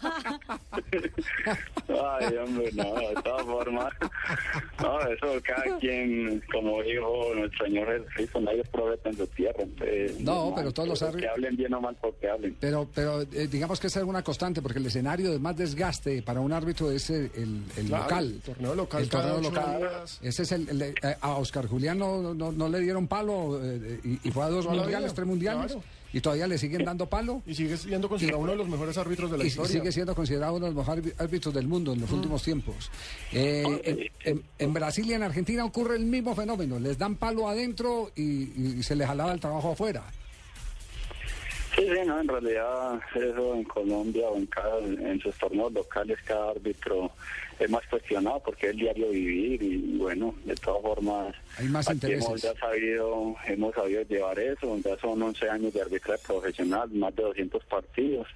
Ay, 1.87 2.35
hombre, 2.37 2.71
no, 2.73 2.83
de 2.95 3.13
todas 3.23 3.43
formas. 3.45 3.93
No, 4.81 4.99
eso 5.01 5.41
cada 5.43 5.77
quien, 5.79 6.41
como 6.51 6.81
dijo 6.83 7.33
nuestro 7.35 7.65
Señor 7.65 7.87
Jesucristo, 8.01 8.39
nadie 8.41 8.63
profeta 8.65 9.09
en 9.09 9.17
su 9.17 9.27
tierra. 9.27 9.63
entonces, 9.63 10.19
No, 10.21 10.53
pero 10.55 10.71
todos 10.71 10.89
los 10.89 10.99
que 10.99 11.05
árbitros- 11.05 11.31
hablen 11.31 11.55
bien 11.55 11.73
o 11.73 11.81
mal 11.81 11.95
porque 12.01 12.29
hablen. 12.29 12.55
Pero, 12.59 12.87
pero 12.93 13.21
eh, 13.21 13.47
digamos 13.47 13.79
que 13.79 13.87
esa 13.87 13.99
es 13.99 14.05
una 14.05 14.23
constante, 14.23 14.61
porque 14.61 14.79
el 14.79 14.85
escenario 14.85 15.31
de 15.31 15.39
más 15.39 15.55
desgaste 15.55 16.21
para 16.21 16.39
un 16.41 16.51
árbitro 16.53 16.91
es 16.91 17.09
el, 17.09 17.31
el- 17.35 17.63
el 17.77 17.85
Claro, 17.87 18.03
local. 18.03 18.25
el 18.25 18.41
torneo 18.41 18.75
local 18.75 19.01
El 19.03 19.09
torneo 19.09 19.41
local. 19.41 19.89
Ese 20.21 20.43
es 20.43 20.51
el, 20.51 20.69
el- 20.69 20.81
eh, 20.81 20.95
a 21.21 21.33
Oscar 21.37 21.67
Julián 21.67 21.99
no, 21.99 22.33
no, 22.33 22.51
no 22.51 22.69
le 22.69 22.79
dieron 22.79 23.07
palo 23.07 23.59
eh, 23.63 23.99
y, 24.03 24.27
y 24.27 24.31
fue 24.31 24.44
a 24.45 24.49
dos 24.49 24.65
mundiales, 24.67 25.13
tres 25.13 25.27
mundiales, 25.27 25.65
claro. 25.73 25.83
y 26.13 26.21
todavía 26.21 26.47
le 26.47 26.57
siguen 26.57 26.85
dando 26.85 27.07
palo. 27.07 27.41
Y 27.45 27.55
sigue 27.55 27.75
siendo 27.77 28.07
considerado 28.09 28.41
uno 28.41 28.51
de 28.51 28.57
los 28.57 28.67
mejores 28.69 28.97
árbitros 28.97 29.29
de 29.31 29.37
la 29.37 29.43
y 29.43 29.47
historia. 29.47 29.71
sigue 29.73 29.91
siendo 29.91 30.15
considerado 30.15 30.53
uno 30.55 30.65
de 30.67 30.71
los 30.73 30.85
mejores 30.87 31.13
árbitros 31.19 31.53
del 31.53 31.67
mundo 31.67 31.93
en 31.93 32.01
los 32.01 32.11
últimos 32.11 32.41
tiempos. 32.43 32.89
Eh, 33.31 34.09
en, 34.23 34.31
en- 34.31 34.43
en 34.57 34.73
Brasil 34.73 35.05
y 35.09 35.13
en 35.13 35.23
Argentina 35.23 35.65
ocurre 35.65 35.95
el 35.97 36.05
mismo 36.05 36.33
fenómeno. 36.35 36.79
Les 36.79 36.97
dan 36.97 37.15
palo 37.15 37.49
adentro 37.49 38.11
y, 38.15 38.77
y 38.79 38.83
se 38.83 38.95
les 38.95 39.07
jalaba 39.07 39.31
el 39.33 39.39
trabajo 39.39 39.71
afuera. 39.73 40.03
Sí, 41.75 41.81
sí, 41.81 42.07
no, 42.07 42.21
en 42.21 42.27
realidad 42.27 43.01
eso 43.13 43.55
en 43.55 43.63
Colombia 43.65 44.29
o 44.29 44.37
en 44.37 44.45
cada, 44.45 44.79
en 44.79 45.19
sus 45.19 45.35
torneos 45.37 45.73
locales 45.73 46.17
cada 46.23 46.51
árbitro 46.51 47.11
es 47.59 47.69
más 47.69 47.85
cuestionado 47.87 48.41
porque 48.45 48.67
es 48.67 48.71
el 48.73 48.79
diario 48.79 49.09
vivir 49.09 49.61
y 49.61 49.97
bueno, 49.97 50.33
de 50.45 50.55
todas 50.55 50.81
formas 50.81 51.35
Hay 51.57 51.67
más 51.67 51.89
aquí 51.89 52.13
hemos 52.13 52.41
ya 52.41 52.53
sabido, 52.55 53.35
hemos 53.45 53.75
sabido 53.75 54.03
llevar 54.03 54.39
eso, 54.39 54.77
ya 54.77 54.97
son 54.99 55.21
11 55.21 55.49
años 55.49 55.73
de 55.73 55.81
arbitraje 55.81 56.23
profesional, 56.25 56.89
más 56.91 57.13
de 57.13 57.23
200 57.23 57.63
partidos, 57.65 58.27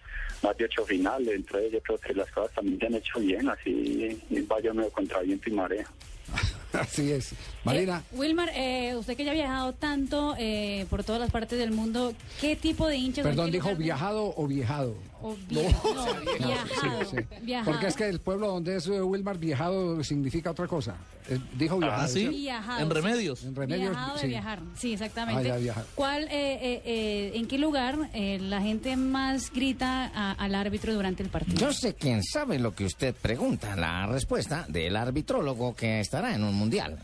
más 0.44 0.58
de 0.58 0.66
8 0.66 0.86
finales, 0.86 1.36
entonces 1.36 1.72
yo 1.72 1.82
creo 1.82 1.98
que 1.98 2.14
las 2.14 2.30
cosas 2.32 2.54
también 2.56 2.80
se 2.80 2.86
han 2.88 2.96
hecho 2.96 3.20
bien, 3.20 3.50
así 3.50 4.22
vaya 4.48 4.74
medio 4.74 4.92
contra 4.92 5.22
viento 5.22 5.50
y 5.50 5.54
marea. 5.54 5.86
Así 6.74 7.12
es. 7.12 7.34
Marina. 7.64 8.04
Wilmar, 8.14 8.50
eh, 8.56 8.96
usted 8.98 9.18
que 9.18 9.26
ya 9.26 9.32
ha 9.32 9.34
viajado 9.36 9.74
tanto 9.74 10.36
eh, 10.38 10.86
por 10.90 11.04
todas 11.04 11.20
las 11.22 11.30
partes 11.32 11.60
del 11.60 11.72
mundo, 11.72 12.14
¿qué 12.40 12.56
tipo 12.56 12.88
de 12.88 12.98
hinchas... 12.98 13.24
Perdón, 13.26 13.52
dijo 13.52 13.76
viajado 13.76 14.34
o 14.38 14.48
viejado. 14.48 14.96
o 15.22 15.36
No. 15.50 15.62
via- 15.62 15.72
no, 15.84 16.48
viajado, 16.48 17.06
Sí, 17.06 17.18
sí. 17.18 17.36
viajado. 17.42 17.72
Porque 17.72 17.88
es 17.88 17.96
que 17.96 18.08
el 18.08 18.20
pueblo 18.22 18.48
donde 18.48 18.78
es 18.78 18.88
eh, 18.88 19.02
Wilmar 19.02 19.38
viajado 19.38 20.02
significa 20.04 20.52
otra 20.52 20.68
cosa. 20.68 20.96
Eh, 21.30 21.38
dijo 21.58 21.78
viajado. 21.78 22.08
¿sí? 22.08 22.20
¿cierto? 22.22 22.38
Viajado, 22.38 22.80
En 22.80 22.88
sí. 22.88 22.94
Remedios. 22.94 23.44
En 23.44 23.56
Remedios, 23.56 23.90
Viajado 23.92 24.14
de 24.16 24.22
sí. 24.22 24.28
viajar, 24.28 24.60
sí, 24.78 24.94
exactamente. 24.94 25.52
Ah, 25.52 25.56
ya, 25.56 25.58
viajar. 25.58 25.86
¿Cuál, 25.96 26.24
eh, 26.24 26.30
eh, 26.32 26.82
eh, 26.86 27.32
en 27.36 27.48
qué 27.48 27.58
lugar 27.58 28.10
eh, 28.14 28.40
la 28.40 28.62
gente 28.62 28.96
más 28.96 29.52
grita 29.52 30.06
a- 30.14 30.32
al 30.32 30.56
árbitro 30.56 30.94
durante 30.94 31.24
el 31.24 31.30
partido? 31.30 31.58
Yo 31.60 31.74
sé 31.74 31.94
quién 31.94 32.24
sabe 32.24 32.58
lo 32.58 32.74
que 32.74 32.86
usted 32.86 33.14
pregunta. 33.14 33.76
La 33.76 34.08
respuesta 34.08 34.66
del 34.70 34.96
arbitrólogo 34.96 35.76
que 35.76 36.00
estará 36.00 36.34
en 36.34 36.44
un 36.44 36.56
mundial. 36.56 36.98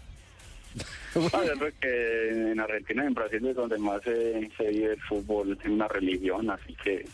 Ah, 1.33 1.43
yo 1.45 1.53
creo 1.57 1.71
que 1.79 2.51
en 2.51 2.59
Argentina 2.59 3.03
y 3.03 3.07
en 3.07 3.13
Brasil 3.13 3.47
es 3.47 3.55
donde 3.55 3.77
más 3.77 4.01
se, 4.03 4.49
se 4.57 4.67
vive 4.67 4.93
el 4.93 5.01
fútbol, 5.01 5.57
es 5.59 5.69
una 5.69 5.87
religión, 5.87 6.49
así 6.49 6.75
que 6.83 7.05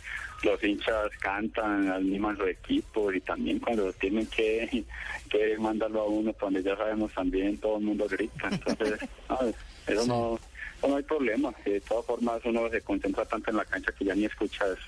los 0.44 0.64
hinchas 0.64 1.12
cantan, 1.20 1.88
animan 1.92 2.36
su 2.38 2.46
equipo 2.46 3.12
y 3.12 3.22
también 3.22 3.60
cuando 3.60 3.94
tienen 3.94 4.26
que, 4.28 4.84
que 5.30 5.58
mandarlo 5.60 6.02
a 6.02 6.08
uno, 6.08 6.34
cuando 6.34 6.60
ya 6.60 6.76
sabemos 6.76 7.14
también 7.14 7.58
todo 7.60 7.78
el 7.78 7.84
mundo 7.84 8.08
grita, 8.10 8.50
entonces 8.52 9.00
eso 9.88 10.06
no, 10.08 10.40
eso 10.78 10.88
no 10.88 10.96
hay 10.96 11.04
problema, 11.04 11.54
de 11.64 11.80
todas 11.82 12.06
formas 12.06 12.42
uno 12.44 12.70
se 12.70 12.82
concentra 12.82 13.26
tanto 13.26 13.52
en 13.52 13.58
la 13.58 13.66
cancha 13.66 13.92
que 13.92 14.06
ya 14.06 14.16
ni 14.16 14.26
escucha 14.26 14.66
eso. 14.66 14.84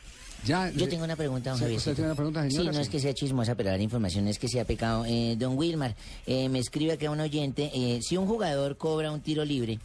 Ya, 0.45 0.69
Yo 0.71 0.87
tengo 0.89 1.03
una 1.05 1.15
pregunta, 1.15 1.51
don 1.51 1.57
Sí, 1.59 1.63
Javier. 1.63 1.77
¿usted 1.77 1.93
tiene 1.95 2.07
una 2.09 2.15
pregunta, 2.15 2.43
Sí, 2.43 2.51
señora? 2.51 2.71
no 2.73 2.79
es 2.81 2.87
Sí. 2.87 2.91
que 2.91 2.99
sea 2.99 3.13
chismosa, 3.13 3.55
pero 3.55 3.71
la 3.71 3.81
información 3.81 4.27
es 4.27 4.37
que 4.39 4.47
sea 4.49 4.65
pecado. 4.65 5.05
Eh, 5.05 5.35
don 5.37 5.57
Wilmar, 5.57 5.95
eh, 6.27 6.49
me 6.49 6.59
escribe 6.59 6.93
acá 6.93 7.09
un 7.09 7.19
oyente, 7.21 7.71
eh, 7.73 7.99
si 8.01 8.17
un 8.17 8.27
jugador 8.27 8.75
cobra 8.77 9.11
un 9.11 9.21
tiro 9.21 9.45
libre, 9.45 9.79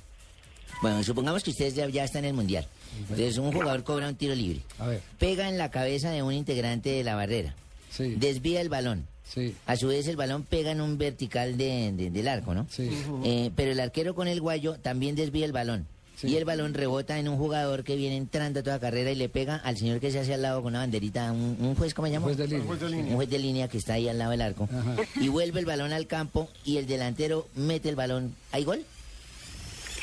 bueno, 0.82 1.02
supongamos 1.04 1.42
que 1.44 1.50
ustedes 1.50 1.74
ya, 1.74 1.88
ya 1.88 2.04
están 2.04 2.24
en 2.24 2.30
el 2.30 2.34
Mundial, 2.34 2.66
entonces 3.00 3.38
un 3.38 3.52
jugador 3.52 3.84
cobra 3.84 4.08
un 4.08 4.16
tiro 4.16 4.34
libre, 4.34 4.60
A 4.78 4.86
ver. 4.88 5.00
pega 5.18 5.48
en 5.48 5.58
la 5.58 5.70
cabeza 5.70 6.10
de 6.10 6.22
un 6.22 6.32
integrante 6.32 6.90
de 6.90 7.04
la 7.04 7.14
barrera, 7.14 7.54
Sí. 7.90 8.14
desvía 8.16 8.60
el 8.60 8.68
balón, 8.68 9.06
Sí. 9.24 9.54
a 9.66 9.76
su 9.76 9.88
vez 9.88 10.06
el 10.08 10.16
balón 10.16 10.42
pega 10.42 10.70
en 10.72 10.80
un 10.80 10.98
vertical 10.98 11.56
de- 11.56 11.92
de- 11.92 12.10
del 12.10 12.26
arco, 12.28 12.54
¿no? 12.54 12.66
Sí. 12.70 12.88
Eh, 13.24 13.50
pero 13.54 13.72
el 13.72 13.80
arquero 13.80 14.14
con 14.14 14.26
el 14.26 14.40
guayo 14.40 14.74
también 14.80 15.14
desvía 15.14 15.44
el 15.46 15.52
balón. 15.52 15.86
Y 16.22 16.36
el 16.36 16.44
balón 16.44 16.74
rebota 16.74 17.18
en 17.18 17.28
un 17.28 17.36
jugador 17.36 17.84
que 17.84 17.96
viene 17.96 18.16
entrando 18.16 18.60
a 18.60 18.62
toda 18.62 18.80
carrera 18.80 19.10
y 19.10 19.14
le 19.14 19.28
pega 19.28 19.56
al 19.56 19.76
señor 19.76 20.00
que 20.00 20.10
se 20.10 20.18
hace 20.18 20.34
al 20.34 20.42
lado 20.42 20.62
con 20.62 20.72
una 20.72 20.80
banderita, 20.80 21.30
un, 21.32 21.56
un 21.60 21.74
juez, 21.74 21.94
¿cómo 21.94 22.06
se 22.06 22.12
llama? 22.12 22.24
Juez 22.24 22.36
de 22.38 22.48
línea. 22.48 22.64
Juez 22.66 22.80
de 22.80 22.88
línea. 22.88 23.06
Un 23.06 23.14
juez 23.16 23.30
de 23.30 23.38
línea 23.38 23.68
que 23.68 23.78
está 23.78 23.94
ahí 23.94 24.08
al 24.08 24.18
lado 24.18 24.32
del 24.32 24.42
arco. 24.42 24.68
Y 25.20 25.28
vuelve 25.28 25.60
el 25.60 25.66
balón 25.66 25.92
al 25.92 26.06
campo 26.06 26.48
y 26.64 26.78
el 26.78 26.86
delantero 26.86 27.48
mete 27.54 27.88
el 27.88 27.96
balón. 27.96 28.34
¿Hay 28.52 28.64
gol? 28.64 28.84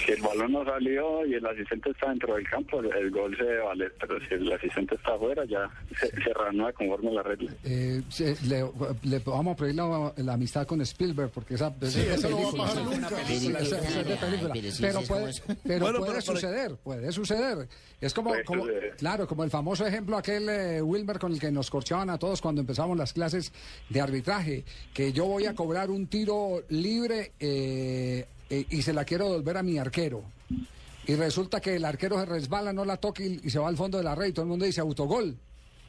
Si 0.05 0.11
el 0.11 0.21
balón 0.21 0.51
no 0.51 0.63
salió 0.65 1.25
y 1.25 1.33
el 1.33 1.45
asistente 1.45 1.89
está 1.89 2.09
dentro 2.09 2.35
del 2.35 2.47
campo, 2.47 2.79
el, 2.79 3.09
gol 3.11 3.35
se 3.37 3.43
valer, 3.43 3.93
pero 3.99 4.19
si 4.27 4.33
el 4.35 4.51
asistente 4.53 4.95
está 4.95 5.15
afuera 5.15 5.43
ya 5.45 5.69
se, 5.99 6.07
se 6.09 6.33
reanuda 6.33 6.71
conforme 6.73 7.11
la 7.13 7.23
regla. 7.23 7.51
Eh, 7.63 8.01
le, 8.47 8.63
le 9.03 9.19
vamos 9.19 9.53
a 9.53 9.55
pedir 9.57 9.75
la, 9.75 10.13
la 10.17 10.33
amistad 10.33 10.67
con 10.67 10.81
Spielberg 10.81 11.31
porque 11.31 11.55
esa, 11.55 11.73
Sí, 11.81 12.01
eso 12.01 12.29
no 12.29 12.37
va 12.37 12.41
a 12.43 12.51
película- 12.51 12.63
pasar 12.67 12.83
nunca. 12.83 13.21
esa- 13.21 13.59
esa 13.79 13.99
es 14.01 14.07
de 14.07 14.13
Ay, 14.13 14.19
película. 14.19 14.53
pero 14.53 14.71
sí, 14.71 14.81
pero 14.81 14.97
sí, 14.99 15.03
es 15.03 15.09
puede, 15.09 15.57
pero 15.63 15.79
Bueno, 15.85 15.99
puede 15.99 16.11
pero- 16.11 16.21
pero- 16.21 16.21
suceder, 16.21 16.75
puede 16.83 17.11
suceder. 17.11 17.67
Es 18.01 18.13
como, 18.13 18.33
como 18.45 18.63
suceder. 18.65 18.95
claro, 18.97 19.27
como 19.27 19.43
el 19.43 19.49
famoso 19.49 19.87
ejemplo 19.87 20.17
aquel 20.17 20.47
eh, 20.49 20.81
Wilmer 20.81 21.17
con 21.17 21.31
el 21.33 21.39
que 21.39 21.51
nos 21.51 21.69
corchaban 21.71 22.09
a 22.11 22.19
todos 22.19 22.41
cuando 22.41 22.61
empezamos 22.61 22.95
las 22.97 23.13
clases 23.13 23.51
de 23.89 24.01
arbitraje, 24.01 24.63
que 24.93 25.11
yo 25.11 25.25
voy 25.25 25.45
a 25.45 25.55
cobrar 25.55 25.89
un 25.89 26.05
tiro 26.07 26.61
libre 26.69 27.31
eh, 28.49 28.65
y 28.69 28.81
se 28.81 28.93
la 28.93 29.05
quiero 29.05 29.25
devolver 29.29 29.57
a 29.57 29.63
mi 29.63 29.77
arquero. 29.77 30.23
Y 31.07 31.15
resulta 31.15 31.59
que 31.61 31.75
el 31.75 31.85
arquero 31.85 32.19
se 32.19 32.25
resbala, 32.25 32.73
no 32.73 32.83
la 32.85 32.97
toca 32.97 33.23
y, 33.23 33.39
y 33.43 33.49
se 33.49 33.59
va 33.59 33.67
al 33.67 33.77
fondo 33.77 33.97
de 33.97 34.03
la 34.03 34.15
red 34.15 34.27
y 34.27 34.31
todo 34.33 34.43
el 34.43 34.49
mundo 34.49 34.65
dice 34.65 34.81
autogol. 34.81 35.35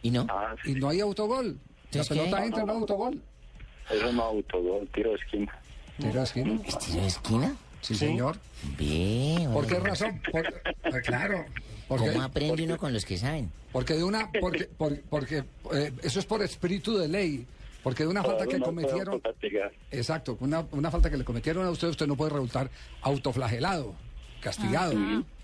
¿Y 0.02 0.10
no? 0.10 0.26
Ah, 0.28 0.54
Y 0.64 0.72
no 0.74 0.88
hay 0.90 1.00
autogol. 1.00 1.46
La 1.46 2.00
Entonces, 2.02 2.08
¿qué? 2.08 2.14
pelota 2.24 2.44
entra 2.44 2.62
en 2.62 2.70
autogol. 2.70 3.22
Eso 3.90 4.12
no 4.12 4.22
autogol, 4.24 4.86
tiro 4.94 5.10
de 5.10 5.16
esquina. 5.16 5.58
Tiro 5.98 6.12
de 6.12 6.22
esquina. 6.22 6.60
¿Tiro 6.84 7.00
de 7.00 7.06
esquina? 7.06 7.56
Sí, 7.80 7.94
señor. 7.94 8.36
Ve, 8.78 9.48
¿Por 9.52 9.66
qué 9.66 9.78
razón? 9.78 10.20
Por- 10.30 10.62
ah, 10.84 11.00
claro. 11.04 11.44
Porque, 11.88 12.08
¿Cómo 12.12 12.22
aprende 12.22 12.64
uno 12.64 12.76
con 12.78 12.92
los 12.92 13.04
que 13.04 13.16
saben? 13.16 13.50
porque 13.72 13.94
de 13.94 14.02
una, 14.04 14.30
porque, 14.40 14.64
por- 14.64 15.00
porque 15.02 15.44
eh, 15.72 15.92
eso 16.02 16.18
es 16.18 16.26
por 16.26 16.42
espíritu 16.42 16.96
de 16.98 17.08
ley. 17.08 17.46
Porque 17.86 18.02
de 18.02 18.08
una 18.08 18.24
falta 18.24 18.48
que 18.48 18.58
cometieron, 18.58 19.22
exacto, 19.92 20.36
una, 20.40 20.66
una 20.72 20.90
falta 20.90 21.08
que 21.08 21.16
le 21.16 21.22
cometieron 21.24 21.64
a 21.64 21.70
usted, 21.70 21.86
usted 21.86 22.08
no 22.08 22.16
puede 22.16 22.32
resultar 22.32 22.68
autoflagelado, 23.00 23.94
castigado. 24.40 24.92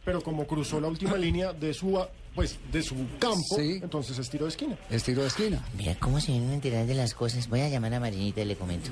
Pero 0.05 0.21
como 0.23 0.45
cruzó 0.45 0.81
la 0.81 0.89
última 0.89 1.17
línea 1.17 1.53
de 1.53 1.73
su, 1.73 2.05
pues, 2.35 2.59
de 2.73 2.83
su 2.83 2.97
campo, 3.21 3.55
Sí. 3.57 3.79
entonces 3.81 4.19
es 4.19 4.29
tiro 4.29 4.47
de 4.47 4.49
esquina. 4.49 4.77
Es 4.91 5.05
tiro 5.05 5.23
de 5.23 5.29
esquina. 5.29 5.65
Mira 5.79 5.95
cómo 6.01 6.19
se 6.21 6.33
vienen 6.33 6.51
a 6.51 6.55
enterar 6.55 6.85
de 6.85 6.95
las 6.95 7.15
cosas. 7.15 7.49
Voy 7.49 7.61
a 7.61 7.69
llamar 7.69 7.95
a 7.95 8.01
Marinita 8.01 8.41
y 8.41 8.47
le 8.47 8.57
comento. 8.57 8.91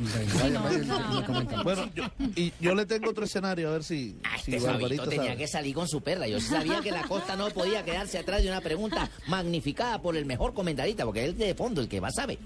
Bueno, 1.64 1.90
yo, 1.92 2.04
y 2.36 2.52
yo 2.60 2.72
le 2.76 2.86
tengo 2.86 3.10
otro 3.10 3.24
escenario, 3.24 3.68
a 3.68 3.72
ver 3.72 3.82
si, 3.82 4.16
si 4.44 4.54
Este 4.54 4.68
tenía 5.08 5.24
sabe. 5.24 5.36
que 5.36 5.48
salir 5.48 5.74
con 5.74 5.88
su 5.88 6.00
perla. 6.02 6.28
Yo 6.28 6.40
sabía 6.40 6.80
que 6.82 6.92
la 6.92 7.02
costa 7.02 7.34
no 7.34 7.48
podía 7.50 7.84
quedarse 7.84 8.16
atrás 8.18 8.44
de 8.44 8.48
una 8.48 8.60
pregunta 8.60 9.10
magnificada 9.26 10.00
por 10.00 10.16
el 10.16 10.24
mejor 10.24 10.54
comentarista, 10.54 11.04
porque 11.04 11.24
él 11.24 11.36
de 11.36 11.52
fondo, 11.56 11.80
el 11.80 11.88
que 11.88 11.98
va 11.98 12.12
sabe. 12.12 12.38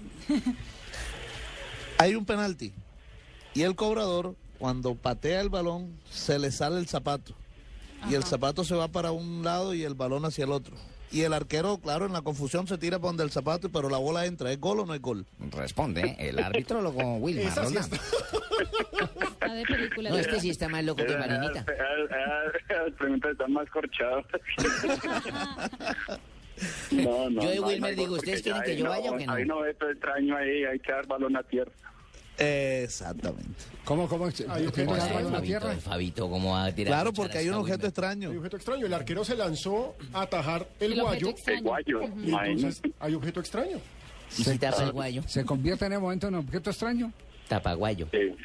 Hay 1.97 2.15
un 2.15 2.25
penalti 2.25 2.73
y 3.53 3.61
el 3.63 3.75
cobrador, 3.75 4.35
cuando 4.59 4.95
patea 4.95 5.41
el 5.41 5.49
balón, 5.49 5.97
se 6.09 6.39
le 6.39 6.51
sale 6.51 6.77
el 6.79 6.87
zapato. 6.87 7.33
Y 8.09 8.13
el 8.15 8.23
zapato 8.23 8.63
se 8.63 8.75
va 8.75 8.87
para 8.89 9.11
un 9.11 9.43
lado 9.43 9.73
y 9.73 9.83
el 9.83 9.95
balón 9.95 10.25
hacia 10.25 10.43
el 10.45 10.51
otro. 10.51 10.75
Y 11.11 11.21
el 11.21 11.33
arquero, 11.33 11.77
claro, 11.77 12.05
en 12.05 12.13
la 12.13 12.21
confusión 12.21 12.67
se 12.67 12.77
tira 12.77 12.97
para 12.99 13.07
donde 13.09 13.23
el 13.23 13.31
zapato, 13.31 13.69
pero 13.69 13.89
la 13.89 13.97
bola 13.97 14.25
entra. 14.25 14.51
¿Es 14.51 14.59
gol 14.59 14.81
o 14.81 14.85
no 14.85 14.93
es 14.93 15.01
gol? 15.01 15.25
Responde 15.51 16.15
el 16.19 16.37
arbitrólogo 16.39 17.15
Wilmar 17.17 17.45
Esa 17.47 17.65
sí 17.65 17.75
Roldán. 17.75 17.99
Está 19.31 19.53
de 19.53 19.63
película. 19.65 20.09
No, 20.09 20.17
este 20.17 20.39
sí 20.41 20.49
está 20.49 20.67
más 20.67 20.83
loco 20.83 20.97
que 21.05 21.13
Esas- 21.13 21.19
Marinita. 21.27 21.65
esas 22.69 22.91
preguntas 22.97 23.31
están 23.31 23.53
más 23.53 23.69
corchadas. 23.69 24.25
no, 26.91 27.29
no, 27.29 27.41
Yo 27.41 27.49
de 27.49 27.55
no, 27.57 27.67
Wilmer 27.67 27.95
no, 27.95 28.01
digo, 28.01 28.15
¿ustedes 28.15 28.41
quieren 28.41 28.61
que 28.63 28.71
ahí 28.71 28.77
yo 28.77 28.89
vaya 28.89 29.11
o 29.11 29.17
que 29.17 29.25
no? 29.25 29.33
Ahí 29.33 29.45
no 29.45 29.59
ve 29.61 29.73
todo 29.73 29.89
extraño 29.91 30.37
ahí, 30.37 30.63
hay 30.63 30.79
que 30.79 30.91
dar 30.91 31.05
balón 31.07 31.35
a 31.37 31.43
tierra. 31.43 31.71
Exactamente. 32.37 33.63
¿Cómo, 33.83 34.07
cómo? 34.07 34.25
Hay 34.25 34.31
¿Tiene 34.33 34.67
objeto 34.67 34.73
que 34.75 34.83
dar 34.85 34.95
extraño 34.97 35.13
balón 35.15 35.33
a 35.33 35.35
Fabito, 35.37 35.45
tierra? 35.59 35.75
Fabito, 35.77 36.29
¿cómo 36.29 36.51
va 36.51 36.65
a 36.65 36.71
tirar? 36.75 36.91
Claro, 36.93 37.13
porque 37.13 37.37
hay 37.37 37.49
un 37.49 37.55
objeto 37.55 37.77
Wilmer? 37.77 37.85
Hay 37.85 37.87
extraño. 37.89 38.29
objeto 38.37 38.57
extraño. 38.57 38.85
El 38.85 38.93
arquero 38.93 39.23
se 39.25 39.35
lanzó 39.35 39.95
a 40.13 40.21
atajar 40.23 40.67
el, 40.79 40.99
guayo. 40.99 41.29
extraño. 41.29 41.57
El 41.59 41.63
guayo, 41.63 42.01
Y 42.23 42.33
entonces 42.33 42.81
hay 42.99 43.13
objeto 43.13 43.39
extraño. 43.39 43.77
¿Y 44.37 44.43
si 44.43 44.57
tapa 44.57 44.83
el 44.83 44.91
guayo? 44.91 45.23
¿Se 45.27 45.45
convierte 45.45 45.85
en 45.85 45.93
el 45.93 45.99
momento 45.99 46.27
en 46.27 46.35
objeto 46.35 46.69
extraño? 46.71 47.11
Tapaguayo. 47.47 48.07
Sí. 48.11 48.35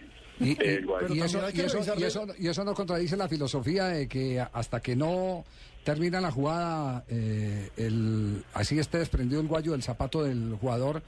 Y, 0.41 0.51
y- 0.51 0.57
El 0.61 0.87
guayo. 0.87 1.07
Pero 1.09 1.15
y 1.15 1.21
eso, 1.23 1.39
también 1.39 1.45
hay 1.47 1.51
y, 1.51 1.55
que 1.55 1.67
eso, 1.67 1.79
revisarle- 1.79 2.01
y, 2.01 2.05
eso, 2.05 2.27
y 2.39 2.49
eso 2.49 2.65
no 2.65 2.75
contradice 2.75 3.17
la 3.17 3.29
filosofía 3.29 3.87
de 3.87 4.07
que 4.09 4.41
hasta 4.41 4.81
que 4.81 4.95
no 4.95 5.45
termina 5.85 6.21
la 6.21 6.31
jugada, 6.31 7.05
eh, 7.09 7.71
el, 7.77 8.45
así 8.55 8.79
esté 8.79 8.99
desprendido 8.99 9.41
el 9.41 9.49
guayo 9.49 9.73
del 9.73 9.83
zapato 9.83 10.23
del 10.23 10.57
jugador, 10.61 11.03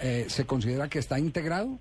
eh, 0.00 0.26
¿se 0.28 0.46
considera 0.46 0.88
que 0.88 0.98
está 0.98 1.18
integrado? 1.18 1.78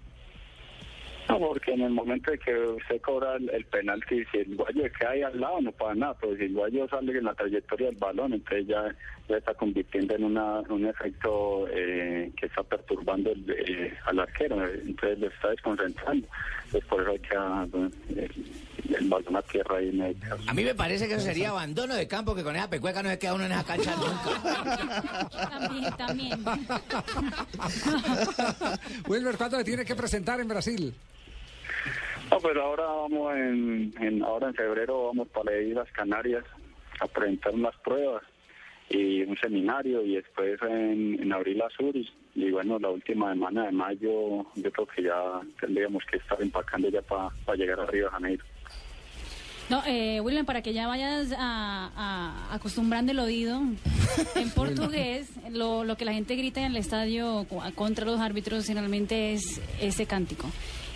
No, 1.29 1.39
porque 1.39 1.71
en 1.71 1.81
el 1.81 1.91
momento 1.91 2.31
de 2.31 2.39
que 2.39 2.53
usted 2.53 2.99
cobra 2.99 3.35
el, 3.35 3.65
penalti, 3.65 4.25
si 4.31 4.39
el 4.39 4.55
guayo 4.55 4.83
queda 4.99 5.11
ahí 5.11 5.21
al 5.21 5.39
lado, 5.39 5.61
no 5.61 5.71
pasa 5.71 5.95
nada, 5.95 6.17
pero 6.19 6.35
si 6.35 6.43
el 6.43 6.53
guayo 6.53 6.87
sale 6.89 7.17
en 7.17 7.23
la 7.23 7.33
trayectoria 7.33 7.87
del 7.87 7.95
balón, 7.95 8.33
entonces 8.33 8.67
ya, 8.67 8.93
ya 9.29 9.37
está 9.37 9.53
convirtiendo 9.53 10.15
en 10.15 10.25
una, 10.25 10.59
un 10.61 10.85
efecto 10.85 11.67
eh, 11.69 12.31
que 12.35 12.47
está 12.47 12.63
perturbando 12.63 13.31
el, 13.31 13.49
eh, 13.49 13.93
al 14.05 14.19
arquero, 14.19 14.61
entonces 14.67 15.19
lo 15.19 15.27
está 15.27 15.49
desconcentrando. 15.51 16.27
Entonces 16.73 16.89
por 16.89 17.01
eso 17.01 17.11
hay 17.11 17.19
que 17.19 17.35
ah, 17.35 17.67
el, 18.15 19.43
tierra 19.51 19.75
ahí 19.77 19.89
en 19.89 20.01
el 20.01 20.15
A 20.47 20.53
mí 20.53 20.63
me 20.63 20.73
parece 20.73 21.05
que 21.05 21.15
eso 21.15 21.23
sería 21.25 21.49
abandono 21.49 21.95
de 21.95 22.07
campo, 22.07 22.33
que 22.33 22.43
con 22.43 22.55
esa 22.55 22.69
pecueca 22.69 23.03
no 23.03 23.09
se 23.09 23.19
queda 23.19 23.33
uno 23.33 23.43
en 23.45 23.51
esa 23.51 23.63
cancha 23.65 23.93
nunca. 23.97 25.49
También, 25.49 25.93
también. 25.97 26.45
Wilmer, 29.09 29.35
¿cuándo 29.35 29.57
le 29.57 29.65
tiene 29.65 29.83
que 29.83 29.95
presentar 29.95 30.39
en 30.39 30.47
Brasil? 30.47 30.93
No, 32.29 32.37
pero 32.39 32.63
ahora 32.63 32.83
vamos 32.85 33.35
en, 33.35 33.93
en- 33.99 34.23
ahora 34.23 34.47
en 34.47 34.53
febrero 34.55 35.07
vamos 35.07 35.27
para 35.27 35.57
ir 35.59 35.77
a 35.77 35.81
las 35.83 35.91
Canarias 35.91 36.45
a 37.01 37.07
presentar 37.07 37.53
unas 37.53 37.75
pruebas 37.83 38.23
y 38.89 39.23
un 39.23 39.35
seminario 39.37 40.05
y 40.05 40.15
después 40.15 40.57
en, 40.61 41.21
en 41.21 41.33
abril 41.33 41.61
a 41.61 41.69
Zurich 41.75 42.13
y 42.35 42.49
bueno 42.51 42.79
la 42.79 42.89
última 42.89 43.31
semana 43.33 43.65
de 43.65 43.71
mayo 43.71 44.45
yo 44.55 44.71
creo 44.71 44.87
que 44.87 45.03
ya 45.03 45.41
tendríamos 45.59 46.03
que 46.09 46.17
estar 46.17 46.41
empacando 46.41 46.89
ya 46.89 47.01
para 47.01 47.29
llegar 47.57 47.79
a 47.79 47.85
Río 47.85 48.05
de 48.05 48.11
Janeiro. 48.11 48.45
No, 49.69 49.81
eh, 49.85 50.19
William, 50.19 50.45
para 50.45 50.61
que 50.61 50.73
ya 50.73 50.85
vayas 50.87 51.31
a, 51.37 51.91
a- 51.95 52.53
acostumbrando 52.55 53.13
el 53.13 53.19
oído 53.19 53.61
en 54.35 54.49
portugués, 54.55 55.29
lo, 55.49 55.85
lo 55.85 55.95
que 55.95 56.03
la 56.03 56.11
gente 56.13 56.35
grita 56.35 56.59
en 56.59 56.67
el 56.71 56.77
estadio 56.77 57.45
co- 57.49 57.63
contra 57.75 58.05
los 58.05 58.19
árbitros 58.19 58.65
generalmente 58.65 59.31
es 59.33 59.61
ese 59.79 60.05
cántico. 60.05 60.49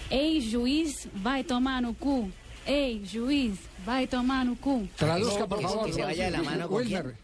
Ey, 0.10 0.52
juiz, 0.52 1.08
vai 1.24 1.44
tomar 1.46 1.82
no 1.82 1.94
cu. 1.94 2.30
Ey, 2.66 3.02
juiz, 3.10 3.60
vai 3.86 4.08
tomar 4.08 4.46
no 4.46 4.56
cu. 4.58 4.88
Traduzca, 4.98 5.48
por 5.48 5.62
favor. 5.62 5.86
que 5.86 5.94
se 5.94 6.02
vaya 6.04 6.26
de 6.26 6.32
la 6.32 6.44
mano 6.44 6.68
con 6.68 6.78
Wilmer. 6.78 7.16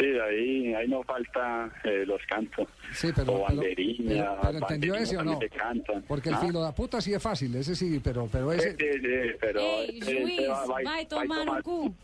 Sí, 0.00 0.06
ahí 0.18 0.74
ahí 0.74 0.88
no 0.88 1.02
falta 1.02 1.70
eh, 1.84 2.04
los 2.06 2.20
cantos 2.26 2.66
Sí, 2.92 3.08
pero, 3.14 3.32
o 3.34 3.46
pero- 3.46 3.58
banderina, 3.60 4.08
pero- 4.08 4.40
pero 4.42 4.58
¿entendió 4.58 4.94
ese 4.94 5.16
o 5.18 5.22
no? 5.24 5.38
cantan. 5.54 6.02
Porque 6.08 6.30
el 6.30 6.36
¿Ah? 6.36 6.38
filo 6.38 6.64
de 6.64 6.72
puta 6.72 7.00
sí 7.02 7.12
es 7.12 7.22
fácil, 7.22 7.54
ese 7.54 7.74
sí, 7.76 8.00
pero, 8.02 8.26
pero 8.32 8.50
Sí, 8.52 8.58
ese... 8.58 8.70
sí, 8.76 8.98
sí, 9.00 9.36
pero 9.40 9.60
Ey, 9.60 9.98
este- 9.98 10.22
juiz, 10.22 10.32
este 10.38 10.48
va- 10.48 10.66
va- 10.66 11.04
tomar 11.08 11.46
no 11.46 11.62
cu. 11.62 11.94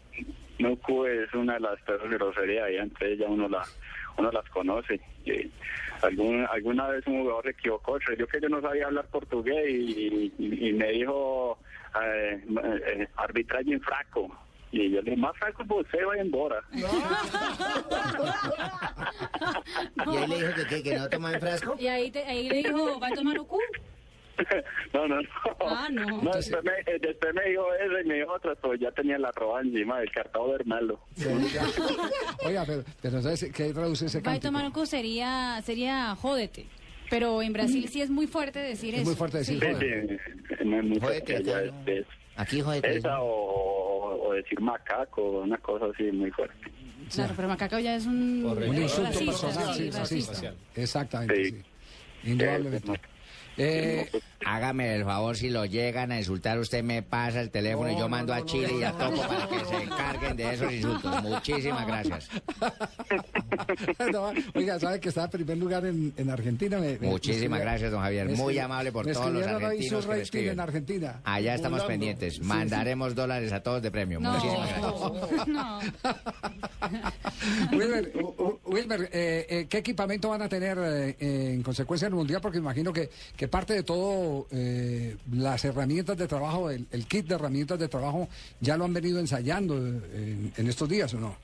Nuku 0.58 1.04
es 1.06 1.32
una 1.34 1.54
de 1.54 1.60
las 1.60 1.80
peores 1.82 2.10
groserías 2.10 2.70
y 2.70 2.76
antes 2.78 3.18
ya 3.18 3.26
uno 3.26 3.48
la 3.48 3.62
uno 4.18 4.30
las 4.30 4.48
conoce. 4.50 4.98
Y 5.26 5.50
algún, 6.02 6.46
alguna 6.50 6.88
vez 6.88 7.06
un 7.06 7.20
jugador 7.22 7.44
se 7.44 7.50
equivocó, 7.50 7.98
creyó 7.98 8.26
que 8.26 8.40
yo 8.40 8.48
no 8.48 8.60
sabía 8.62 8.86
hablar 8.86 9.06
portugués 9.08 9.68
y, 9.68 10.32
y- 10.38 10.68
y 10.68 10.72
me 10.72 10.92
dijo 10.92 11.58
eh, 12.02 12.40
eh, 12.86 13.08
arbitraje 13.16 13.72
en 13.72 13.80
fraco. 13.82 14.28
Y 14.72 14.90
yo 14.90 15.00
le 15.00 15.10
dije, 15.10 15.16
más 15.16 15.36
fraco 15.38 15.64
pues 15.66 15.86
usted 15.86 15.98
va 16.06 16.16
embora. 16.18 16.62
Y 20.06 20.16
ahí 20.16 20.26
le 20.28 20.36
dijo 20.36 20.54
que, 20.54 20.66
que, 20.66 20.82
que 20.82 20.98
no 20.98 21.08
toma 21.08 21.32
en 21.34 21.40
frasco. 21.40 21.76
Y 21.78 21.86
ahí, 21.86 22.10
te- 22.10 22.24
ahí 22.24 22.48
le 22.48 22.56
dijo, 22.62 22.98
vai 22.98 23.12
tomar 23.14 23.36
no 23.36 23.44
cu. 23.46 23.58
No, 24.92 25.08
no, 25.08 25.16
no. 25.16 25.28
Ah, 25.60 25.88
no. 25.90 26.04
No, 26.22 26.30
después, 26.32 26.62
me, 26.62 26.72
eh, 26.92 26.98
después 27.00 27.32
me 27.34 27.48
dijo 27.48 27.64
eso 27.74 28.00
y 28.00 28.04
me 28.06 28.14
dijo 28.16 28.32
otra, 28.34 28.54
pues 28.56 28.78
ya 28.80 28.90
tenía 28.92 29.16
la 29.18 29.30
roba 29.32 29.62
encima 29.62 29.98
del 30.00 30.10
cartado 30.12 30.48
de 30.48 30.54
Hernaldo. 30.56 31.00
Oiga, 32.44 32.64
pero, 32.66 32.84
pero 33.00 33.16
entonces, 33.16 33.50
¿qué 33.52 33.72
traduce 33.72 34.06
ese 34.06 34.20
cántico? 34.20 34.48
tomar 34.48 34.64
no 34.64 34.72
cu 34.74 34.84
sería, 34.84 35.60
sería 35.64 36.14
jódete. 36.16 36.66
Pero 37.08 37.40
en 37.40 37.52
Brasil 37.54 37.88
sí 37.88 38.02
es 38.02 38.10
muy 38.10 38.26
fuerte 38.26 38.58
decir 38.58 38.94
Es 38.94 39.00
eso. 39.02 39.10
muy 39.10 39.16
fuerte 39.16 39.38
decir 39.38 39.58
Sí. 39.58 39.66
Sí, 39.80 39.86
sí, 40.58 40.64
no 40.66 40.76
es 40.78 40.84
muy 40.84 41.00
fuerte, 41.00 41.36
Jódete, 41.42 41.66
es- 41.94 42.00
es- 42.00 42.06
Aquí, 42.36 42.60
joder. 42.60 42.84
Esa 42.84 43.22
o, 43.22 43.85
o- 44.22 44.32
decir 44.32 44.60
macaco, 44.60 45.40
una 45.40 45.58
cosa 45.58 45.86
así 45.86 46.04
muy 46.12 46.30
fuerte. 46.30 46.56
Claro, 47.14 47.32
pero 47.36 47.48
macaco 47.48 47.78
ya 47.78 47.94
es 47.96 48.06
un, 48.06 48.44
Un 48.44 48.76
insulto 48.76 49.10
racista, 49.10 49.46
personal, 49.48 49.74
sí, 49.74 49.90
racista. 49.90 50.54
Exactamente, 50.74 51.44
sí. 51.44 51.62
Indudablemente. 52.24 52.92
Eh, 52.92 53.00
Hágame 54.44 54.94
el 54.94 55.04
favor, 55.04 55.36
si 55.36 55.48
lo 55.50 55.64
llegan 55.64 56.12
a 56.12 56.18
insultar, 56.18 56.58
usted 56.58 56.84
me 56.84 57.02
pasa 57.02 57.40
el 57.40 57.50
teléfono 57.50 57.90
y 57.90 57.98
yo 57.98 58.08
mando 58.08 58.32
a 58.32 58.44
Chile 58.44 58.68
y 58.78 58.82
a 58.84 58.92
Topo 58.92 59.22
para 59.26 59.48
que 59.48 59.64
se 59.64 59.82
encarguen 59.82 60.36
de 60.36 60.54
esos 60.54 60.72
insultos. 60.72 61.22
Muchísimas 61.22 61.86
gracias. 61.86 62.28
no, 64.12 64.32
oiga, 64.54 64.78
¿sabe 64.78 65.00
que 65.00 65.08
está 65.08 65.24
en 65.24 65.30
primer 65.30 65.58
lugar 65.58 65.84
en, 65.86 66.12
en 66.16 66.30
Argentina? 66.30 66.78
Me- 66.78 66.98
me- 66.98 67.08
Muchísimas 67.08 67.58
me- 67.58 67.64
gracias, 67.64 67.90
don 67.90 68.00
Javier. 68.02 68.28
Muy 68.30 68.58
amable 68.58 68.92
por 68.92 69.04
todos 69.10 69.32
los 69.32 69.46
argentinos 69.46 70.02
que 70.04 70.08
me 70.08 70.12
rating 70.12 70.22
escriben. 70.22 70.52
en 70.52 70.60
Argentina. 70.60 71.20
Allá 71.24 71.54
estamos 71.54 71.78
Volando. 71.80 71.88
pendientes. 71.88 72.34
Sí, 72.34 72.40
Mandaremos 72.42 73.14
dólares 73.14 73.52
a 73.52 73.60
todos 73.62 73.82
de 73.82 73.90
premio. 73.90 74.20
No, 74.20 74.32
Muchísimas 74.32 74.68
gracias. 74.70 74.92
U- 78.22 78.34
U- 78.44 78.55
Wilmer, 78.76 79.08
eh, 79.10 79.46
eh, 79.48 79.66
¿qué 79.70 79.78
equipamiento 79.78 80.28
van 80.28 80.42
a 80.42 80.50
tener 80.50 80.76
eh, 80.78 81.16
en 81.18 81.62
consecuencia 81.62 82.06
en 82.06 82.12
el 82.12 82.18
Mundial? 82.18 82.42
Porque 82.42 82.58
imagino 82.58 82.92
que, 82.92 83.08
que 83.34 83.48
parte 83.48 83.72
de 83.72 83.82
todo, 83.82 84.46
eh, 84.50 85.16
las 85.32 85.64
herramientas 85.64 86.18
de 86.18 86.28
trabajo, 86.28 86.68
el, 86.68 87.06
kit 87.06 87.26
de 87.26 87.36
herramientas 87.36 87.78
de 87.78 87.88
trabajo, 87.88 88.28
ya 88.60 88.76
lo 88.76 88.84
han 88.84 88.92
venido 88.92 89.18
ensayando 89.18 89.78
en, 89.78 90.52
en 90.54 90.68
estos 90.68 90.88
días, 90.90 91.14
¿o 91.14 91.18
no? 91.18 91.36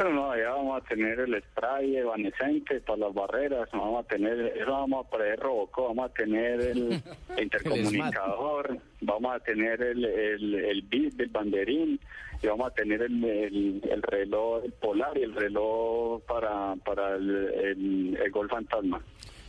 Bueno, 0.00 0.12
no, 0.12 0.36
ya 0.36 0.50
vamos 0.50 0.80
a 0.80 0.84
tener 0.86 1.18
el 1.18 1.42
spray 1.42 1.96
evanescente 1.96 2.80
para 2.82 2.98
las 2.98 3.14
barreras, 3.14 3.68
vamos 3.72 4.04
a 4.04 4.06
tener, 4.06 4.38
eso 4.56 4.70
vamos 4.70 5.04
a 5.04 5.10
poner 5.10 5.40
Robocop, 5.40 5.88
vamos 5.88 6.08
a 6.08 6.14
tener 6.14 6.60
el 6.60 7.02
intercomunicador, 7.36 8.78
vamos 9.00 9.34
a 9.34 9.40
tener 9.40 9.82
el, 9.82 10.04
el, 10.04 10.54
el 10.54 10.82
bit 10.82 11.14
del 11.14 11.30
banderín 11.30 11.98
y 12.40 12.46
vamos 12.46 12.68
a 12.68 12.74
tener 12.74 13.02
el, 13.02 13.24
el, 13.24 13.82
el 13.90 14.02
reloj 14.02 14.64
el 14.64 14.72
polar 14.74 15.18
y 15.18 15.22
el 15.22 15.34
reloj 15.34 16.22
para, 16.28 16.76
para 16.84 17.16
el, 17.16 17.30
el, 17.30 18.18
el 18.22 18.30
gol 18.30 18.48
fantasma. 18.48 19.02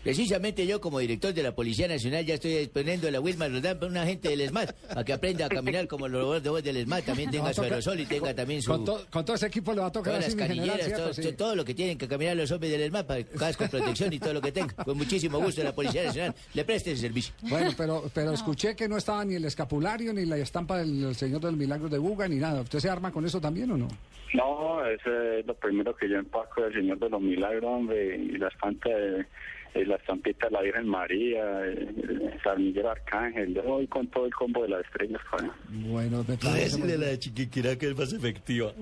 Precisamente 0.03 0.65
yo, 0.65 0.79
como 0.79 0.99
director 0.99 1.33
de 1.33 1.43
la 1.43 1.53
Policía 1.53 1.87
Nacional, 1.87 2.25
ya 2.25 2.35
estoy 2.35 2.53
disponiendo 2.55 3.07
a 3.07 3.11
la 3.11 3.19
Wilma 3.19 3.47
Rodán 3.47 3.77
para 3.79 3.91
un 3.91 3.97
agente 3.97 4.29
del 4.29 4.41
ESMAD, 4.41 4.69
para 4.87 5.03
que 5.03 5.13
aprenda 5.13 5.45
a 5.45 5.49
caminar 5.49 5.87
como 5.87 6.07
los 6.07 6.21
robots 6.21 6.43
de 6.43 6.49
voz 6.49 6.63
del 6.63 6.77
ESMAD, 6.77 7.03
también 7.03 7.29
tenga 7.31 7.53
su 7.53 7.61
aerosol 7.61 7.99
y 7.99 8.05
tenga 8.05 8.33
también 8.33 8.61
su... 8.61 8.71
Con, 8.71 8.85
to- 8.85 9.05
con 9.11 9.25
todo 9.25 9.35
ese 9.35 9.47
equipo 9.47 9.73
le 9.73 9.81
va 9.81 9.87
a 9.87 9.91
tocar 9.91 10.13
Todas 10.13 10.25
las 10.25 10.33
general, 10.35 10.57
canilleras, 10.57 10.85
¿cierto? 10.85 11.03
todo, 11.03 11.13
Sí. 11.13 11.21
to- 11.23 11.35
todo 11.35 11.55
lo 11.55 11.65
que 11.65 11.73
tienen 11.73 11.97
que 11.97 12.07
caminar 12.07 12.37
los 12.37 12.49
hombres 12.51 12.71
del 12.71 12.81
ESMAD, 12.81 13.05
para 13.05 13.23
casco, 13.37 13.67
protección 13.69 14.13
y 14.13 14.19
todo 14.19 14.33
lo 14.33 14.41
que 14.41 14.51
tenga. 14.51 14.73
Con 14.73 14.97
muchísimo 14.97 15.39
gusto 15.39 15.63
la 15.63 15.75
Policía 15.75 16.03
Nacional 16.05 16.33
le 16.53 16.63
preste 16.65 16.91
ese 16.91 17.01
servicio. 17.01 17.33
Bueno, 17.41 17.71
pero, 17.77 18.03
pero 18.13 18.31
escuché 18.31 18.75
que 18.75 18.87
no 18.87 18.97
estaba 18.97 19.23
ni 19.25 19.35
el 19.35 19.45
escapulario, 19.45 20.13
ni 20.13 20.25
la 20.25 20.37
estampa 20.37 20.77
del 20.77 21.13
Señor 21.15 21.41
del 21.41 21.57
Milagro 21.57 21.89
de 21.89 21.97
Buga, 21.97 22.27
ni 22.27 22.37
nada. 22.37 22.61
¿Usted 22.61 22.79
se 22.79 22.89
arma 22.89 23.11
con 23.11 23.25
eso 23.25 23.41
también 23.41 23.69
o 23.71 23.77
no? 23.77 23.87
No, 24.33 24.85
ese 24.85 25.39
es 25.39 25.45
lo 25.47 25.55
primero 25.55 25.95
que 25.95 26.07
yo 26.07 26.17
empaco 26.17 26.61
del 26.63 26.73
Señor 26.73 26.99
de 26.99 27.09
los 27.09 27.19
Milagros, 27.19 27.63
hombre, 27.65 28.15
y 28.15 28.37
la 28.37 28.47
estampa 28.47 28.89
de, 28.89 29.25
eh, 29.73 29.85
la 29.85 29.95
estampita 29.95 30.47
de 30.47 30.51
la 30.51 30.61
Virgen 30.61 30.87
María, 30.87 31.65
eh, 31.65 31.87
el 31.97 32.41
San 32.43 32.57
Miguel 32.63 32.87
Arcángel, 32.87 33.53
yo 33.53 33.63
voy 33.63 33.87
con 33.87 34.07
todo 34.07 34.25
el 34.25 34.33
combo 34.33 34.63
de 34.63 34.69
las 34.69 34.85
estrellas. 34.85 35.21
Bueno, 35.69 36.25
me 36.27 36.37
parece 36.37 36.77
muy 36.77 36.87
bien. 36.87 37.19
chiquiquira 37.19 37.77
que 37.77 37.89
es 37.89 37.97
más 37.97 38.13
efectiva. 38.13 38.71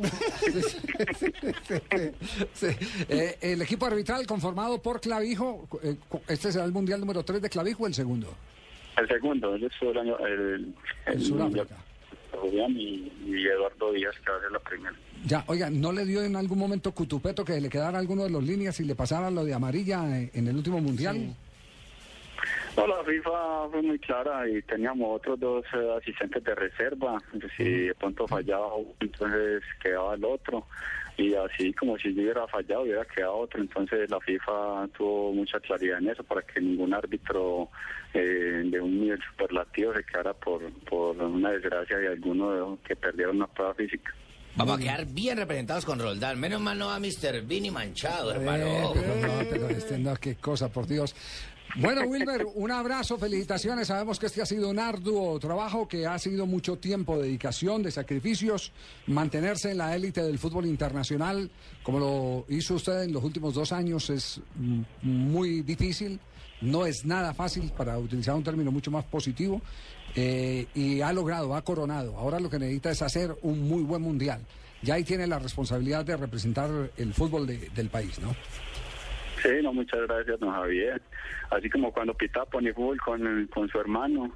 Sí. 2.54 2.68
Eh, 3.10 3.38
el 3.42 3.62
equipo 3.62 3.86
arbitral 3.86 4.26
conformado 4.26 4.82
por 4.82 5.00
Clavijo, 5.00 5.68
eh, 5.84 5.96
este 6.28 6.52
será 6.52 6.66
el 6.66 6.72
mundial 6.72 7.00
número 7.00 7.24
3 7.24 7.42
de 7.42 7.50
Clavijo 7.50 7.84
o 7.84 7.88
el 7.88 7.94
segundo. 7.94 8.34
El 8.98 9.08
segundo, 9.08 9.56
el 9.56 9.98
año, 9.98 10.18
el, 10.26 10.74
el 11.06 11.22
Sudáfrica. 11.22 11.76
Julián 12.38 12.72
y, 12.72 13.12
y 13.26 13.48
Eduardo 13.48 13.92
Díaz, 13.92 14.16
que 14.24 14.32
va 14.32 14.38
a 14.38 14.42
ser 14.42 14.52
la 14.52 14.60
primera. 14.60 14.96
Ya, 15.26 15.44
oiga, 15.48 15.70
¿no 15.70 15.92
le 15.92 16.06
dio 16.06 16.24
en 16.24 16.36
algún 16.36 16.60
momento 16.60 16.92
Cutupeto 16.92 17.44
que 17.44 17.60
le 17.60 17.70
quedara 17.70 18.00
alguno 18.00 18.24
de 18.24 18.30
los 18.30 18.44
líneas 18.44 18.80
y 18.80 18.86
le 18.86 18.96
pasara 18.96 19.30
lo 19.30 19.44
de 19.44 19.54
amarilla 19.54 20.04
en 20.20 20.48
el 20.48 20.56
último 20.56 20.80
mundial? 20.80 21.36
No, 22.78 22.86
la 22.86 23.04
FIFA 23.04 23.70
fue 23.72 23.82
muy 23.82 23.98
clara 23.98 24.48
y 24.48 24.62
teníamos 24.62 25.16
otros 25.16 25.40
dos 25.40 25.66
eh, 25.74 25.98
asistentes 25.98 26.44
de 26.44 26.54
reserva. 26.54 27.18
Si 27.58 27.64
de 27.64 27.96
pronto 27.96 28.28
fallaba 28.28 28.68
entonces 29.00 29.64
quedaba 29.82 30.14
el 30.14 30.24
otro. 30.24 30.64
Y 31.18 31.34
así 31.34 31.74
como 31.74 31.98
si 31.98 32.14
yo 32.14 32.22
hubiera 32.22 32.48
fallado, 32.48 32.84
hubiera 32.84 33.04
quedado 33.06 33.38
otro. 33.38 33.60
Entonces 33.60 34.10
la 34.10 34.20
FIFA 34.20 34.88
tuvo 34.96 35.34
mucha 35.34 35.60
claridad 35.60 35.98
en 35.98 36.10
eso 36.10 36.24
para 36.24 36.44
que 36.44 36.62
ningún 36.62 36.94
árbitro 36.94 37.70
eh, 38.14 38.62
de 38.66 38.80
un 38.80 39.02
nivel 39.02 39.20
superlativo 39.32 39.94
se 39.96 40.04
quedara 40.04 40.34
por, 40.34 40.62
por 40.84 41.18
una 41.18 41.52
desgracia 41.52 41.98
de 41.98 42.10
alguno 42.10 42.78
que 42.88 42.96
perdieron 42.96 43.38
una 43.38 43.48
prueba 43.48 43.74
física. 43.74 44.14
Vamos 44.56 44.78
a 44.78 44.80
quedar 44.80 45.06
bien 45.06 45.38
representados 45.38 45.86
con 45.86 46.00
Roldán. 46.00 46.40
Menos 46.40 46.60
mal 46.62 46.78
no 46.80 46.88
va 46.88 47.00
Mr. 47.00 47.42
Vini 47.46 47.70
manchado, 47.70 48.32
Eh, 48.32 48.36
hermano. 48.36 48.92
pero 48.94 49.16
no, 49.16 49.50
pero 49.50 49.70
este, 49.70 49.98
no, 50.00 50.16
qué 50.16 50.36
cosa, 50.36 50.70
por 50.72 50.88
Dios. 50.88 51.16
Bueno, 51.76 52.02
Wilmer, 52.08 52.46
un 52.56 52.72
abrazo, 52.72 53.18
felicitaciones. 53.20 53.88
Sabemos 53.88 54.18
que 54.20 54.26
este 54.26 54.42
ha 54.42 54.46
sido 54.48 54.70
un 54.70 54.80
arduo 54.80 55.38
trabajo, 55.40 55.88
que 55.88 56.08
ha 56.08 56.18
sido 56.18 56.46
mucho 56.48 56.78
tiempo, 56.78 57.20
dedicación, 57.20 57.84
de 57.84 57.92
sacrificios, 57.92 58.72
mantenerse 59.06 59.72
en 59.72 59.78
la 59.78 59.96
élite 59.96 60.24
del 60.24 60.40
fútbol 60.40 60.66
internacional, 60.66 61.52
como 61.84 62.00
lo 62.00 62.46
hizo 62.50 62.76
usted 62.76 63.04
en 63.04 63.14
los 63.14 63.24
últimos 63.24 63.54
dos 63.54 63.72
años, 63.72 64.10
es 64.10 64.40
muy 65.02 65.62
difícil. 65.62 66.20
no 66.60 66.88
es 66.88 67.06
nada 67.06 67.36
fácil 67.36 67.72
para 67.78 68.00
utilizar 68.00 68.34
un 68.34 68.44
término 68.44 68.72
mucho 68.72 68.90
más 68.90 69.06
positivo 69.06 69.62
eh, 70.16 70.66
y 70.74 71.02
ha 71.02 71.14
logrado, 71.14 71.54
ha 71.56 71.62
coronado. 71.62 72.18
Ahora 72.18 72.40
lo 72.40 72.50
que 72.50 72.58
necesita 72.58 72.90
es 72.90 73.04
hacer 73.04 73.36
un 73.44 73.68
muy 73.68 73.84
buen 73.84 74.02
mundial. 74.02 74.42
Ya 74.82 74.96
ahí 74.96 75.04
tiene 75.04 75.28
la 75.28 75.38
responsabilidad 75.38 76.04
de 76.04 76.18
representar 76.18 76.70
el 76.98 77.14
fútbol 77.14 77.46
de- 77.46 77.70
del 77.76 77.90
país, 77.90 78.18
¿no? 78.20 78.36
Sí, 79.42 79.50
no, 79.62 79.74
muchas 79.74 80.02
gracias, 80.08 80.40
don 80.40 80.52
Javier. 80.52 81.02
Así 81.50 81.70
como 81.70 81.92
cuando 81.92 82.14
pitaba 82.14 82.46
pone 82.46 82.74
fútbol 82.74 83.00
con, 83.02 83.48
con 83.48 83.70
su 83.70 83.80
hermano, 83.80 84.34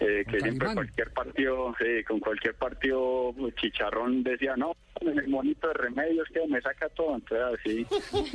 eh, 0.00 0.24
que 0.24 0.40
siempre 0.40 0.66
Calimán. 0.66 0.74
cualquier 0.74 1.10
partido, 1.12 1.74
sí, 1.78 2.04
con 2.04 2.20
cualquier 2.20 2.54
partido, 2.54 3.34
chicharrón 3.56 4.22
decía, 4.22 4.56
no, 4.56 4.74
en 5.10 5.18
el 5.18 5.28
monito 5.28 5.68
de 5.68 5.74
remedios 5.74 6.28
que 6.32 6.46
me 6.46 6.60
saca 6.60 6.88
todo. 6.90 7.16
Entonces, 7.16 7.58
así, 7.60 7.86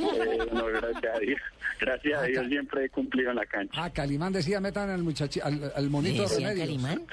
eh, 0.02 0.38
no, 0.52 0.66
gracias 0.66 1.16
a 1.16 1.18
Dios. 1.18 1.40
Gracias 1.80 2.20
a 2.20 2.24
Dios 2.24 2.46
siempre 2.46 2.84
he 2.84 2.88
cumplido 2.90 3.30
en 3.30 3.36
la 3.36 3.46
cancha. 3.46 3.84
Ah, 3.84 3.90
Calimán 3.90 4.32
decía, 4.32 4.60
metan 4.60 4.90
al 4.90 5.02
muchachi, 5.02 5.40
al, 5.40 5.72
al 5.74 5.90
monito 5.90 6.22
de 6.22 6.36
remedios. 6.36 6.66
Calimán? 6.66 7.06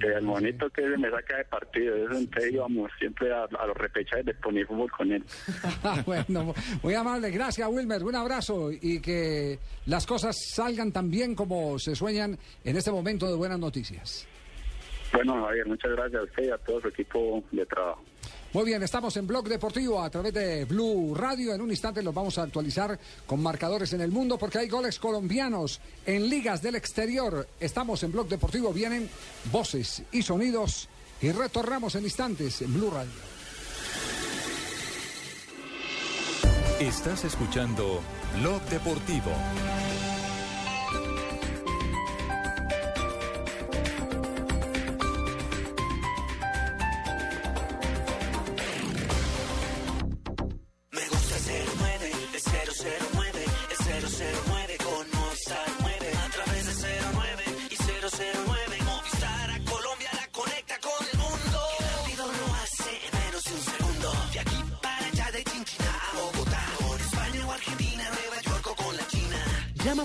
El 0.00 0.22
monito 0.22 0.70
que 0.70 0.82
me 0.82 1.10
saca 1.10 1.38
de 1.38 1.44
partido, 1.44 1.96
eso 1.96 2.18
entonces 2.18 2.52
íbamos 2.52 2.90
siempre 2.98 3.32
a, 3.32 3.44
a 3.44 3.66
los 3.66 3.76
repechajes 3.76 4.24
de 4.24 4.34
poner 4.34 4.66
fútbol 4.66 4.90
con 4.90 5.12
él. 5.12 5.24
Bueno, 6.06 6.54
muy 6.82 6.94
amable. 6.94 7.30
Gracias, 7.30 7.68
Wilmer. 7.68 8.02
Un 8.04 8.14
abrazo 8.14 8.70
y 8.70 9.00
que 9.00 9.58
las 9.86 10.06
cosas 10.06 10.36
salgan 10.54 10.92
tan 10.92 11.10
bien 11.10 11.34
como 11.34 11.78
se 11.78 11.94
sueñan 11.96 12.38
en 12.64 12.76
este 12.76 12.90
momento 12.90 13.26
de 13.28 13.34
buenas 13.34 13.58
noticias. 13.58 14.26
Bueno, 15.12 15.44
Javier, 15.44 15.66
muchas 15.66 15.90
gracias 15.92 16.20
a 16.20 16.24
usted 16.24 16.44
y 16.44 16.50
a 16.50 16.58
todo 16.58 16.80
su 16.80 16.88
equipo 16.88 17.42
de 17.50 17.66
trabajo. 17.66 18.02
Muy 18.58 18.64
bien, 18.64 18.82
estamos 18.82 19.16
en 19.16 19.24
Blog 19.24 19.48
Deportivo 19.48 20.02
a 20.02 20.10
través 20.10 20.34
de 20.34 20.64
Blue 20.64 21.14
Radio. 21.14 21.54
En 21.54 21.60
un 21.60 21.70
instante 21.70 22.02
los 22.02 22.12
vamos 22.12 22.38
a 22.38 22.42
actualizar 22.42 22.98
con 23.24 23.40
marcadores 23.40 23.92
en 23.92 24.00
el 24.00 24.10
mundo 24.10 24.36
porque 24.36 24.58
hay 24.58 24.68
goles 24.68 24.98
colombianos 24.98 25.80
en 26.04 26.28
ligas 26.28 26.60
del 26.60 26.74
exterior. 26.74 27.46
Estamos 27.60 28.02
en 28.02 28.10
Blog 28.10 28.26
Deportivo, 28.26 28.72
vienen 28.72 29.08
voces 29.52 30.02
y 30.10 30.22
sonidos 30.22 30.88
y 31.22 31.30
retornamos 31.30 31.94
en 31.94 32.02
instantes 32.02 32.60
en 32.60 32.74
Blue 32.74 32.90
Radio. 32.90 33.12
Estás 36.80 37.26
escuchando 37.26 38.00
Blog 38.40 38.60
Deportivo. 38.62 39.30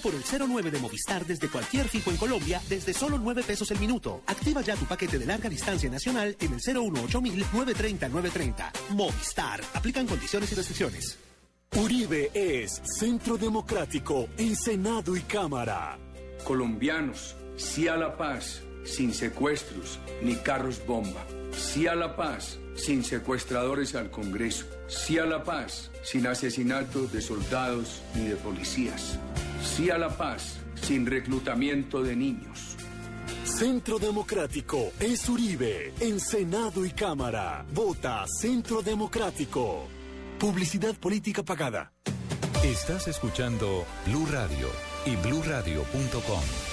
Por 0.03 0.13
el 0.13 0.21
09 0.23 0.69
de 0.69 0.79
Movistar 0.79 1.25
desde 1.25 1.47
cualquier 1.49 1.87
fijo 1.87 2.11
en 2.11 2.17
Colombia 2.17 2.61
desde 2.67 2.93
solo 2.93 3.17
9 3.17 3.43
pesos 3.43 3.71
el 3.71 3.79
minuto. 3.79 4.21
Activa 4.27 4.61
ya 4.61 4.75
tu 4.75 4.85
paquete 4.85 5.17
de 5.17 5.25
larga 5.25 5.49
distancia 5.49 5.89
nacional 5.89 6.35
en 6.39 6.53
el 6.53 6.59
018 6.59 7.21
930 7.21 8.09
930. 8.09 8.73
Movistar. 8.89 9.61
Aplican 9.73 10.05
condiciones 10.05 10.51
y 10.51 10.55
restricciones. 10.55 11.17
Uribe 11.75 12.29
es 12.33 12.81
Centro 12.99 13.37
Democrático 13.37 14.27
en 14.37 14.55
Senado 14.55 15.15
y 15.15 15.21
Cámara. 15.21 15.97
Colombianos, 16.43 17.35
sí 17.55 17.87
a 17.87 17.95
la 17.95 18.15
paz, 18.15 18.61
sin 18.83 19.13
secuestros 19.13 19.99
ni 20.21 20.35
carros 20.35 20.85
bomba. 20.85 21.25
Sí 21.51 21.87
a 21.87 21.95
la 21.95 22.15
paz, 22.15 22.59
sin 22.75 23.03
secuestradores 23.03 23.95
al 23.95 24.11
Congreso. 24.11 24.65
Sí 24.87 25.17
a 25.17 25.25
la 25.25 25.43
paz, 25.43 25.89
sin 26.03 26.27
asesinatos 26.27 27.11
de 27.11 27.21
soldados 27.21 28.01
ni 28.15 28.25
de 28.25 28.35
policías. 28.35 29.17
Sí 29.63 29.89
a 29.89 29.97
la 29.97 30.09
paz, 30.09 30.59
sin 30.75 31.05
reclutamiento 31.05 32.03
de 32.03 32.15
niños. 32.15 32.75
Centro 33.43 33.97
Democrático 33.99 34.91
es 34.99 35.27
Uribe 35.29 35.93
en 35.99 36.19
Senado 36.19 36.85
y 36.85 36.91
Cámara. 36.91 37.65
Vota 37.73 38.25
Centro 38.27 38.81
Democrático. 38.81 39.87
Publicidad 40.39 40.95
política 40.95 41.43
pagada. 41.43 41.93
Estás 42.63 43.07
escuchando 43.07 43.85
Blue 44.05 44.25
Radio 44.31 44.67
y 45.05 45.15
bluradio.com. 45.17 46.72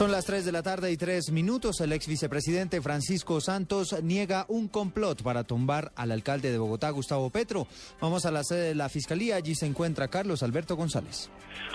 Son 0.00 0.10
las 0.10 0.24
3 0.24 0.46
de 0.46 0.52
la 0.52 0.62
tarde 0.62 0.90
y 0.90 0.96
3 0.96 1.30
minutos. 1.30 1.78
El 1.82 1.92
ex 1.92 2.08
vicepresidente 2.08 2.80
Francisco 2.80 3.38
Santos 3.42 4.02
niega 4.02 4.46
un 4.48 4.66
complot 4.66 5.22
para 5.22 5.44
tumbar 5.44 5.92
al 5.94 6.10
alcalde 6.10 6.50
de 6.50 6.56
Bogotá, 6.56 6.88
Gustavo 6.88 7.28
Petro. 7.28 7.66
Vamos 8.00 8.24
a 8.24 8.30
la 8.30 8.42
sede 8.42 8.68
de 8.68 8.74
la 8.74 8.88
fiscalía. 8.88 9.36
Allí 9.36 9.54
se 9.54 9.66
encuentra 9.66 10.08
Carlos 10.08 10.42
Alberto 10.42 10.74
González. 10.74 11.30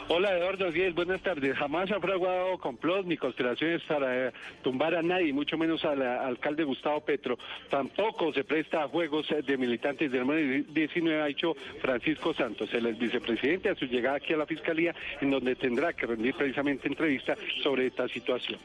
Hola 0.08 0.38
Eduardo 0.38 0.72
Díez, 0.72 0.94
buenas 0.94 1.22
tardes. 1.22 1.56
Jamás 1.58 1.92
ha 1.92 2.00
fraguado 2.00 2.58
complot 2.60 3.06
ni 3.06 3.18
conspiraciones 3.18 3.82
para 3.84 4.28
eh, 4.28 4.32
tumbar 4.62 4.94
a 4.96 5.02
nadie, 5.02 5.34
mucho 5.34 5.58
menos 5.58 5.84
al 5.84 6.02
eh, 6.02 6.08
alcalde 6.08 6.64
Gustavo 6.64 7.02
Petro. 7.02 7.38
Tampoco 7.70 8.32
se 8.34 8.44
presta 8.44 8.84
a 8.84 8.88
juegos 8.88 9.30
eh, 9.32 9.42
de 9.42 9.58
militantes 9.58 10.12
del 10.12 10.22
número 10.22 10.64
19, 10.70 11.22
ha 11.22 11.26
dicho 11.26 11.56
Francisco 11.82 12.34
Santos, 12.34 12.72
el 12.74 12.86
ex 12.88 13.00
vicepresidente, 13.00 13.70
a 13.70 13.76
su 13.76 13.86
llegada 13.86 14.18
aquí 14.18 14.34
a 14.34 14.38
la 14.38 14.46
fiscalía, 14.46 14.94
en 15.22 15.32
donde 15.32 15.56
tendrá 15.56 15.94
que 15.94 16.06
rendir 16.06 16.36
precisamente 16.36 16.88
entrevista 16.88 17.36
sobre 17.64 17.88
esta 17.88 18.08
situación. 18.16 18.60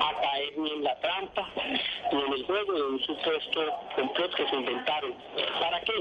A 0.00 0.20
caer 0.20 0.58
ni 0.58 0.70
en 0.72 0.84
la 0.84 0.98
trampa 1.00 1.46
ni 2.12 2.20
en 2.22 2.32
el 2.32 2.44
juego 2.44 2.72
de 2.72 2.82
un 2.82 3.00
supuesto 3.00 3.60
complot 3.94 4.34
que 4.34 4.48
se 4.48 4.56
inventaron. 4.56 5.14
¿Para 5.60 5.80
qué? 5.82 5.92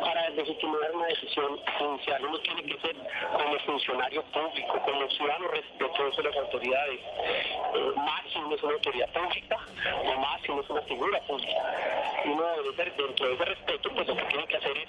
Para 0.00 0.30
desestimar 0.30 0.78
una 0.94 1.06
decisión 1.06 1.58
judicial. 1.78 2.24
Uno 2.24 2.38
tiene 2.40 2.62
que 2.62 2.78
ser 2.80 2.96
como 3.32 3.58
funcionario 3.66 4.22
público, 4.24 4.80
como 4.84 5.08
ciudadano 5.10 5.48
respetuoso 5.48 6.22
de 6.22 6.28
las 6.28 6.36
autoridades. 6.38 7.00
Eh, 7.00 7.92
máximo 7.96 8.54
es 8.54 8.62
una 8.62 8.72
autoridad 8.74 9.08
pública 9.12 9.56
o 10.04 10.20
máximo 10.20 10.60
es 10.60 10.70
una 10.70 10.82
figura 10.82 11.20
pública. 11.26 12.22
Y 12.24 12.28
uno 12.28 12.44
debe 12.62 12.76
ser, 12.76 12.96
dentro 12.96 13.26
de 13.26 13.34
ese 13.34 13.44
respeto, 13.44 13.90
pues 13.94 14.08
lo 14.08 14.16
que 14.16 14.24
tiene 14.24 14.46
que 14.46 14.56
hacer 14.56 14.76
es 14.78 14.88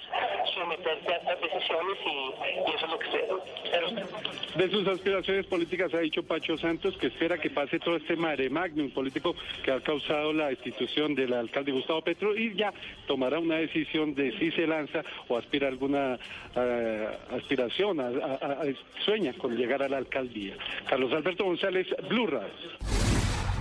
someterse 0.54 1.12
a 1.12 1.16
estas 1.16 1.40
decisiones 1.40 1.98
y, 2.06 2.70
y 2.70 2.74
eso 2.74 2.84
es 2.84 2.90
lo 2.90 2.98
que 2.98 3.10
se 3.10 4.58
De 4.58 4.70
sus 4.70 4.86
aspiraciones 4.86 5.46
políticas 5.46 5.92
ha 5.94 5.98
dicho 5.98 6.22
Pacho 6.22 6.56
Santos 6.56 6.96
que 6.98 7.08
espera 7.08 7.38
que 7.38 7.50
pase 7.50 7.78
todo 7.80 7.96
este 7.96 8.16
mare 8.16 8.43
magnum 8.50 8.90
político 8.90 9.34
que 9.64 9.70
ha 9.72 9.80
causado 9.80 10.32
la 10.32 10.48
destitución 10.48 11.14
del 11.14 11.32
alcalde 11.32 11.72
Gustavo 11.72 12.02
Petro 12.02 12.36
y 12.36 12.54
ya 12.54 12.72
tomará 13.06 13.38
una 13.38 13.56
decisión 13.56 14.14
de 14.14 14.36
si 14.38 14.50
se 14.52 14.66
lanza 14.66 15.02
o 15.28 15.36
aspira 15.36 15.68
alguna 15.68 16.18
aspiración, 17.32 18.00
a- 18.00 18.10
sueña 19.04 19.32
con 19.34 19.56
llegar 19.56 19.82
a 19.82 19.88
la 19.88 19.98
alcaldía. 19.98 20.54
Carlos 20.88 21.12
Alberto 21.12 21.44
González, 21.44 21.86
Blue 22.08 22.26
Radio. 22.26 23.13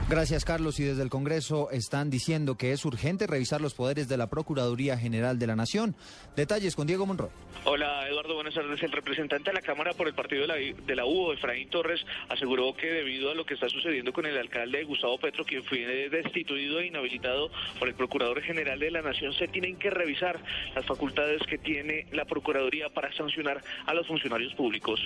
Gracias, 0.09 0.43
Carlos. 0.45 0.79
Y 0.79 0.83
desde 0.83 1.01
el 1.01 1.09
Congreso 1.09 1.71
están 1.71 2.09
diciendo 2.09 2.55
que 2.55 2.71
es 2.71 2.85
urgente 2.85 3.25
revisar 3.25 3.61
los 3.61 3.73
poderes 3.73 4.07
de 4.09 4.17
la 4.17 4.27
Procuraduría 4.27 4.97
General 4.97 5.39
de 5.39 5.47
la 5.47 5.55
Nación. 5.55 5.95
Detalles 6.35 6.75
con 6.75 6.87
Diego 6.87 7.05
Monroy. 7.05 7.29
Hola 7.65 8.07
Eduardo, 8.09 8.35
buenas 8.35 8.53
tardes. 8.53 8.83
El 8.83 8.91
representante 8.91 9.49
de 9.49 9.53
la 9.55 9.61
Cámara 9.61 9.93
por 9.93 10.07
el 10.07 10.13
partido 10.13 10.41
de 10.41 10.47
la, 10.47 10.55
de 10.55 10.95
la 10.95 11.03
Efraín 11.33 11.69
Torres, 11.69 12.05
aseguró 12.27 12.75
que 12.75 12.87
debido 12.87 13.31
a 13.31 13.33
lo 13.33 13.45
que 13.45 13.53
está 13.53 13.69
sucediendo 13.69 14.11
con 14.11 14.25
el 14.25 14.37
alcalde 14.37 14.83
Gustavo 14.83 15.17
Petro, 15.17 15.45
quien 15.45 15.63
fue 15.63 16.09
destituido 16.09 16.79
e 16.79 16.87
inhabilitado 16.87 17.49
por 17.79 17.87
el 17.87 17.95
Procurador 17.95 18.41
General 18.41 18.77
de 18.77 18.91
la 18.91 19.01
Nación, 19.01 19.33
se 19.33 19.47
tienen 19.47 19.77
que 19.77 19.89
revisar 19.89 20.39
las 20.75 20.85
facultades 20.85 21.41
que 21.47 21.57
tiene 21.57 22.07
la 22.11 22.25
Procuraduría 22.25 22.89
para 22.89 23.13
sancionar 23.13 23.63
a 23.85 23.93
los 23.93 24.05
funcionarios 24.05 24.53
públicos. 24.53 24.99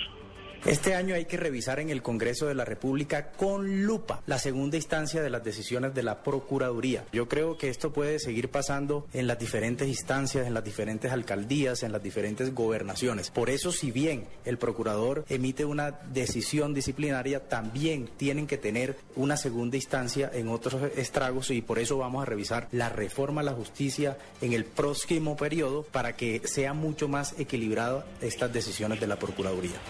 Este 0.66 0.94
año 0.94 1.14
hay 1.14 1.24
que 1.24 1.36
revisar 1.36 1.78
en 1.78 1.88
el 1.88 2.02
Congreso 2.02 2.46
de 2.46 2.54
la 2.54 2.64
República 2.64 3.30
con 3.30 3.84
lupa 3.84 4.22
la 4.26 4.38
segunda 4.38 4.76
instancia 4.76 5.22
de 5.22 5.30
las 5.30 5.44
decisiones 5.44 5.94
de 5.94 6.02
la 6.02 6.22
Procuraduría. 6.22 7.04
Yo 7.12 7.28
creo 7.28 7.56
que 7.56 7.68
esto 7.68 7.92
puede 7.92 8.18
seguir 8.18 8.50
pasando 8.50 9.06
en 9.12 9.28
las 9.28 9.38
diferentes 9.38 9.86
instancias, 9.86 10.46
en 10.46 10.54
las 10.54 10.64
diferentes 10.64 11.12
alcaldías, 11.12 11.84
en 11.84 11.92
las 11.92 12.02
diferentes 12.02 12.54
gobernaciones. 12.54 13.30
Por 13.30 13.50
eso, 13.50 13.70
si 13.70 13.92
bien 13.92 14.26
el 14.44 14.58
procurador 14.58 15.24
emite 15.28 15.64
una 15.64 15.92
decisión 16.12 16.74
disciplinaria, 16.74 17.48
también 17.48 18.08
tienen 18.16 18.46
que 18.46 18.58
tener 18.58 18.96
una 19.14 19.36
segunda 19.36 19.76
instancia 19.76 20.30
en 20.34 20.48
otros 20.48 20.90
estragos 20.96 21.50
y 21.50 21.62
por 21.62 21.78
eso 21.78 21.98
vamos 21.98 22.22
a 22.22 22.26
revisar 22.26 22.68
la 22.72 22.88
reforma 22.88 23.42
a 23.42 23.44
la 23.44 23.52
justicia 23.52 24.18
en 24.42 24.52
el 24.52 24.64
próximo 24.64 25.36
periodo 25.36 25.84
para 25.84 26.16
que 26.16 26.42
sea 26.44 26.72
mucho 26.74 27.08
más 27.08 27.38
equilibrada 27.38 28.04
estas 28.20 28.52
decisiones 28.52 29.00
de 29.00 29.06
la 29.06 29.18
Procuraduría. 29.18 29.80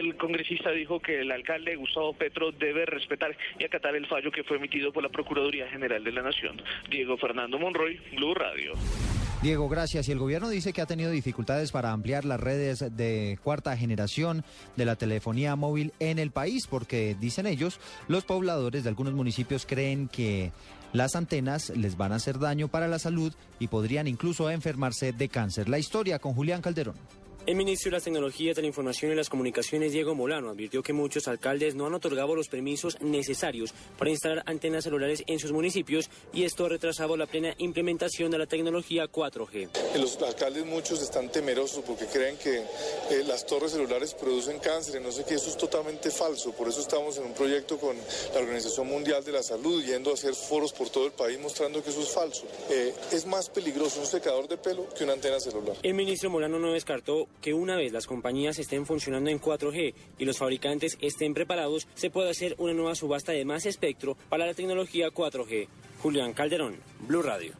El 0.00 0.16
congresista 0.16 0.70
dijo 0.70 0.98
que 0.98 1.20
el 1.20 1.30
alcalde 1.30 1.76
Gustavo 1.76 2.14
Petro 2.14 2.52
debe 2.52 2.86
respetar 2.86 3.36
y 3.58 3.64
acatar 3.64 3.94
el 3.94 4.06
fallo 4.06 4.32
que 4.32 4.42
fue 4.44 4.56
emitido 4.56 4.94
por 4.94 5.02
la 5.02 5.10
Procuraduría 5.10 5.68
General 5.68 6.02
de 6.02 6.10
la 6.10 6.22
Nación. 6.22 6.62
Diego 6.88 7.18
Fernando 7.18 7.58
Monroy, 7.58 8.00
Blue 8.16 8.32
Radio. 8.32 8.72
Diego, 9.42 9.68
gracias. 9.68 10.08
Y 10.08 10.12
el 10.12 10.18
gobierno 10.18 10.48
dice 10.48 10.72
que 10.72 10.80
ha 10.80 10.86
tenido 10.86 11.10
dificultades 11.10 11.70
para 11.70 11.92
ampliar 11.92 12.24
las 12.24 12.40
redes 12.40 12.96
de 12.96 13.38
cuarta 13.42 13.76
generación 13.76 14.42
de 14.74 14.86
la 14.86 14.96
telefonía 14.96 15.54
móvil 15.54 15.92
en 15.98 16.18
el 16.18 16.30
país, 16.30 16.66
porque, 16.66 17.14
dicen 17.20 17.46
ellos, 17.46 17.78
los 18.08 18.24
pobladores 18.24 18.84
de 18.84 18.88
algunos 18.88 19.12
municipios 19.12 19.66
creen 19.66 20.08
que 20.08 20.50
las 20.94 21.14
antenas 21.14 21.68
les 21.76 21.98
van 21.98 22.12
a 22.12 22.16
hacer 22.16 22.38
daño 22.38 22.68
para 22.68 22.88
la 22.88 22.98
salud 22.98 23.34
y 23.58 23.68
podrían 23.68 24.08
incluso 24.08 24.50
enfermarse 24.50 25.12
de 25.12 25.28
cáncer. 25.28 25.68
La 25.68 25.78
historia 25.78 26.18
con 26.18 26.32
Julián 26.32 26.62
Calderón. 26.62 26.96
El 27.46 27.56
ministro 27.56 27.90
de 27.90 27.96
las 27.96 28.04
Tecnologías 28.04 28.54
de 28.54 28.60
la 28.62 28.68
Información 28.68 29.10
y 29.10 29.14
las 29.14 29.30
Comunicaciones, 29.30 29.92
Diego 29.92 30.14
Molano, 30.14 30.50
advirtió 30.50 30.82
que 30.82 30.92
muchos 30.92 31.26
alcaldes 31.26 31.74
no 31.74 31.86
han 31.86 31.94
otorgado 31.94 32.34
los 32.34 32.48
permisos 32.48 33.00
necesarios 33.00 33.72
para 33.98 34.10
instalar 34.10 34.42
antenas 34.44 34.84
celulares 34.84 35.24
en 35.26 35.38
sus 35.38 35.50
municipios 35.50 36.10
y 36.34 36.44
esto 36.44 36.66
ha 36.66 36.68
retrasado 36.68 37.16
la 37.16 37.26
plena 37.26 37.54
implementación 37.56 38.30
de 38.30 38.36
la 38.36 38.46
tecnología 38.46 39.06
4G. 39.06 39.68
Los 39.98 40.20
alcaldes 40.20 40.66
muchos 40.66 41.00
están 41.00 41.32
temerosos 41.32 41.82
porque 41.82 42.06
creen 42.06 42.36
que 42.36 42.58
eh, 42.58 43.24
las 43.26 43.46
torres 43.46 43.72
celulares 43.72 44.14
producen 44.14 44.58
cáncer 44.58 45.00
y 45.00 45.04
no 45.04 45.10
sé 45.10 45.24
qué, 45.24 45.34
eso 45.34 45.48
es 45.48 45.56
totalmente 45.56 46.10
falso. 46.10 46.52
Por 46.52 46.68
eso 46.68 46.82
estamos 46.82 47.16
en 47.16 47.24
un 47.24 47.32
proyecto 47.32 47.78
con 47.78 47.96
la 48.34 48.40
Organización 48.40 48.86
Mundial 48.86 49.24
de 49.24 49.32
la 49.32 49.42
Salud 49.42 49.82
yendo 49.82 50.10
a 50.10 50.14
hacer 50.14 50.34
foros 50.34 50.74
por 50.74 50.90
todo 50.90 51.06
el 51.06 51.12
país 51.12 51.40
mostrando 51.40 51.82
que 51.82 51.88
eso 51.88 52.02
es 52.02 52.10
falso. 52.10 52.44
Eh, 52.68 52.94
es 53.12 53.24
más 53.24 53.48
peligroso 53.48 53.98
un 53.98 54.06
secador 54.06 54.46
de 54.46 54.58
pelo 54.58 54.86
que 54.90 55.04
una 55.04 55.14
antena 55.14 55.40
celular. 55.40 55.76
El 55.82 55.94
ministro 55.94 56.28
Molano 56.28 56.58
no 56.58 56.72
descartó 56.72 57.29
que 57.40 57.54
una 57.54 57.76
vez 57.76 57.92
las 57.92 58.06
compañías 58.06 58.58
estén 58.58 58.86
funcionando 58.86 59.30
en 59.30 59.40
4G 59.40 59.94
y 60.18 60.24
los 60.24 60.38
fabricantes 60.38 60.98
estén 61.00 61.34
preparados, 61.34 61.88
se 61.94 62.10
puede 62.10 62.30
hacer 62.30 62.54
una 62.58 62.74
nueva 62.74 62.94
subasta 62.94 63.32
de 63.32 63.44
más 63.44 63.66
espectro 63.66 64.16
para 64.28 64.46
la 64.46 64.54
tecnología 64.54 65.08
4G. 65.10 65.68
Julián 66.02 66.32
Calderón, 66.32 66.76
Blue 67.06 67.22
Radio. 67.22 67.52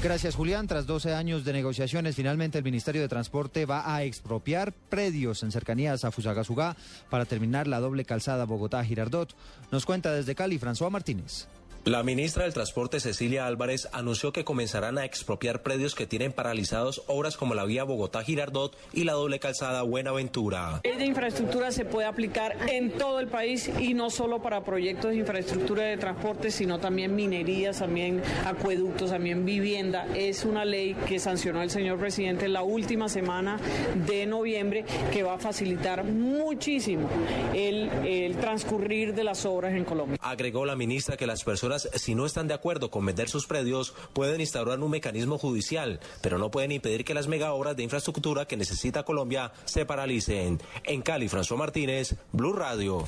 Gracias, 0.00 0.36
Julián. 0.36 0.68
Tras 0.68 0.86
12 0.86 1.14
años 1.14 1.44
de 1.44 1.52
negociaciones, 1.52 2.14
finalmente 2.14 2.58
el 2.58 2.64
Ministerio 2.64 3.00
de 3.00 3.08
Transporte 3.08 3.66
va 3.66 3.92
a 3.92 4.04
expropiar 4.04 4.72
predios 4.72 5.42
en 5.42 5.50
cercanías 5.50 6.04
a 6.04 6.12
Fusagasugá 6.12 6.76
para 7.10 7.24
terminar 7.24 7.66
la 7.66 7.80
doble 7.80 8.04
calzada 8.04 8.46
Bogotá-Girardot. 8.46 9.34
Nos 9.72 9.84
cuenta 9.84 10.12
desde 10.12 10.36
Cali 10.36 10.60
François 10.60 10.90
Martínez. 10.90 11.48
La 11.84 12.02
ministra 12.02 12.44
del 12.44 12.52
Transporte, 12.52 13.00
Cecilia 13.00 13.46
Álvarez, 13.46 13.88
anunció 13.92 14.30
que 14.30 14.44
comenzarán 14.44 14.98
a 14.98 15.06
expropiar 15.06 15.62
predios 15.62 15.94
que 15.94 16.06
tienen 16.06 16.32
paralizados 16.32 17.02
obras 17.06 17.38
como 17.38 17.54
la 17.54 17.64
vía 17.64 17.84
Bogotá-Girardot 17.84 18.76
y 18.92 19.04
la 19.04 19.14
doble 19.14 19.38
calzada 19.38 19.82
Buenaventura. 19.82 20.80
Esta 20.82 21.04
infraestructura 21.04 21.70
se 21.70 21.86
puede 21.86 22.06
aplicar 22.06 22.68
en 22.68 22.90
todo 22.90 23.20
el 23.20 23.28
país 23.28 23.70
y 23.80 23.94
no 23.94 24.10
solo 24.10 24.42
para 24.42 24.64
proyectos 24.64 25.12
de 25.12 25.18
infraestructura 25.18 25.84
de 25.84 25.96
transporte, 25.96 26.50
sino 26.50 26.78
también 26.78 27.14
minerías, 27.14 27.78
también 27.78 28.22
acueductos, 28.44 29.10
también 29.10 29.46
vivienda. 29.46 30.06
Es 30.14 30.44
una 30.44 30.66
ley 30.66 30.94
que 31.06 31.18
sancionó 31.18 31.62
el 31.62 31.70
señor 31.70 31.98
presidente 31.98 32.48
la 32.48 32.62
última 32.62 33.08
semana 33.08 33.58
de 34.06 34.26
noviembre 34.26 34.84
que 35.10 35.22
va 35.22 35.34
a 35.34 35.38
facilitar 35.38 36.04
muchísimo 36.04 37.08
el, 37.54 37.88
el 38.04 38.36
transcurrir 38.36 39.14
de 39.14 39.24
las 39.24 39.46
obras 39.46 39.72
en 39.72 39.84
Colombia. 39.84 40.18
Agregó 40.20 40.66
la 40.66 40.76
ministra 40.76 41.16
que 41.16 41.26
las 41.26 41.44
personas 41.44 41.67
si 41.78 42.14
no 42.14 42.26
están 42.26 42.48
de 42.48 42.54
acuerdo 42.54 42.90
con 42.90 43.04
vender 43.04 43.28
sus 43.28 43.46
predios, 43.46 43.94
pueden 44.12 44.40
instaurar 44.40 44.80
un 44.80 44.90
mecanismo 44.90 45.38
judicial, 45.38 46.00
pero 46.20 46.38
no 46.38 46.50
pueden 46.50 46.72
impedir 46.72 47.04
que 47.04 47.14
las 47.14 47.28
mega 47.28 47.52
obras 47.52 47.76
de 47.76 47.82
infraestructura 47.82 48.46
que 48.46 48.56
necesita 48.56 49.02
Colombia 49.02 49.52
se 49.64 49.84
paralicen. 49.84 50.60
En 50.84 51.02
Cali, 51.02 51.28
François 51.28 51.58
Martínez, 51.58 52.16
Blue 52.32 52.52
Radio. 52.52 53.04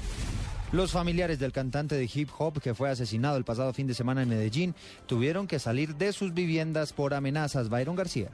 Los 0.73 0.93
familiares 0.93 1.41
del 1.41 1.53
cantante 1.53 1.97
de 1.97 2.09
hip 2.13 2.31
hop 2.39 2.61
que 2.61 2.75
fue 2.75 2.91
asesinado 2.91 3.37
el 3.37 3.45
pasado 3.45 3.73
fin 3.73 3.89
de 3.89 3.95
semana 3.95 4.23
en 4.23 4.29
Medellín 4.29 4.77
tuvieron 5.07 5.49
que 5.49 5.59
salir 5.59 5.97
de 5.97 6.13
sus 6.13 6.33
viviendas 6.33 6.93
por 6.93 7.13
amenazas. 7.13 7.69
Byron 7.69 7.97
García. 7.97 8.31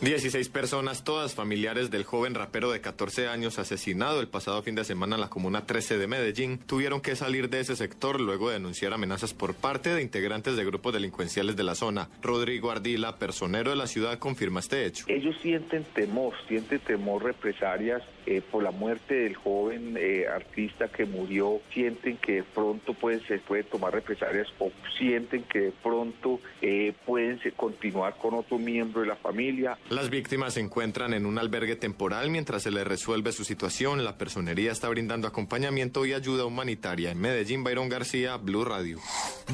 16 0.00 0.48
personas, 0.48 1.04
todas 1.04 1.34
familiares 1.34 1.90
del 1.90 2.04
joven 2.04 2.34
rapero 2.34 2.72
de 2.72 2.80
14 2.80 3.28
años 3.28 3.58
asesinado 3.58 4.20
el 4.20 4.28
pasado 4.28 4.62
fin 4.62 4.74
de 4.74 4.82
semana 4.82 5.16
en 5.16 5.20
la 5.20 5.28
comuna 5.28 5.66
13 5.66 5.98
de 5.98 6.06
Medellín, 6.06 6.56
tuvieron 6.56 7.02
que 7.02 7.16
salir 7.16 7.50
de 7.50 7.60
ese 7.60 7.76
sector 7.76 8.18
luego 8.18 8.48
de 8.48 8.54
denunciar 8.54 8.94
amenazas 8.94 9.34
por 9.34 9.54
parte 9.54 9.92
de 9.94 10.00
integrantes 10.00 10.56
de 10.56 10.64
grupos 10.64 10.94
delincuenciales 10.94 11.54
de 11.54 11.64
la 11.64 11.74
zona. 11.74 12.08
Rodrigo 12.22 12.70
Ardila, 12.70 13.18
personero 13.18 13.68
de 13.68 13.76
la 13.76 13.86
ciudad, 13.86 14.18
confirma 14.18 14.60
este 14.60 14.86
hecho. 14.86 15.04
Ellos 15.06 15.36
sienten 15.42 15.84
temor, 15.84 16.32
sienten 16.48 16.80
temor 16.80 17.22
represalias 17.22 18.02
eh, 18.26 18.40
por 18.42 18.62
la 18.62 18.70
muerte 18.70 19.14
del 19.14 19.34
joven 19.36 19.96
eh, 19.98 20.26
artista 20.28 20.88
que 20.88 21.04
murió, 21.04 21.60
sienten 21.72 22.16
que 22.18 22.32
de 22.36 22.42
pronto 22.42 22.94
pueden, 22.94 23.20
se 23.26 23.38
puede 23.38 23.62
tomar 23.64 23.92
represalias 23.94 24.48
o 24.58 24.70
sienten 24.98 25.42
que 25.44 25.58
de 25.60 25.72
pronto 25.82 26.40
eh, 26.62 26.92
pueden 27.06 27.40
se- 27.42 27.52
continuar 27.52 28.16
con 28.16 28.34
otro 28.34 28.58
miembro 28.58 29.00
de 29.02 29.06
la 29.08 29.16
familia. 29.16 29.78
Las 29.88 30.10
víctimas 30.10 30.54
se 30.54 30.60
encuentran 30.60 31.14
en 31.14 31.26
un 31.26 31.38
albergue 31.38 31.76
temporal 31.76 32.30
mientras 32.30 32.62
se 32.62 32.70
les 32.70 32.86
resuelve 32.86 33.32
su 33.32 33.44
situación. 33.44 34.04
La 34.04 34.16
personería 34.18 34.72
está 34.72 34.88
brindando 34.88 35.26
acompañamiento 35.28 36.04
y 36.06 36.12
ayuda 36.12 36.44
humanitaria. 36.44 37.10
En 37.10 37.20
Medellín, 37.20 37.64
Byron 37.64 37.88
García, 37.88 38.36
Blue 38.36 38.64
Radio. 38.64 38.98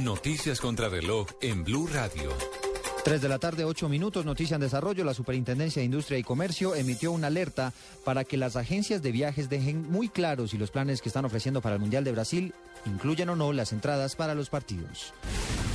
Noticias 0.00 0.60
contra 0.60 0.88
reloj 0.88 1.28
en 1.40 1.64
Blue 1.64 1.86
Radio. 1.92 2.30
3 3.06 3.22
de 3.22 3.28
la 3.28 3.38
tarde, 3.38 3.64
8 3.64 3.88
minutos, 3.88 4.24
noticia 4.24 4.56
en 4.56 4.62
desarrollo. 4.62 5.04
La 5.04 5.14
Superintendencia 5.14 5.78
de 5.78 5.86
Industria 5.86 6.18
y 6.18 6.24
Comercio 6.24 6.74
emitió 6.74 7.12
una 7.12 7.28
alerta 7.28 7.72
para 8.04 8.24
que 8.24 8.36
las 8.36 8.56
agencias 8.56 9.00
de 9.00 9.12
viajes 9.12 9.48
dejen 9.48 9.88
muy 9.88 10.08
claros 10.08 10.50
si 10.50 10.58
los 10.58 10.72
planes 10.72 11.00
que 11.00 11.08
están 11.08 11.24
ofreciendo 11.24 11.60
para 11.62 11.76
el 11.76 11.80
Mundial 11.80 12.02
de 12.02 12.10
Brasil 12.10 12.52
incluyen 12.84 13.28
o 13.28 13.36
no 13.36 13.52
las 13.52 13.72
entradas 13.72 14.16
para 14.16 14.34
los 14.34 14.50
partidos. 14.50 15.14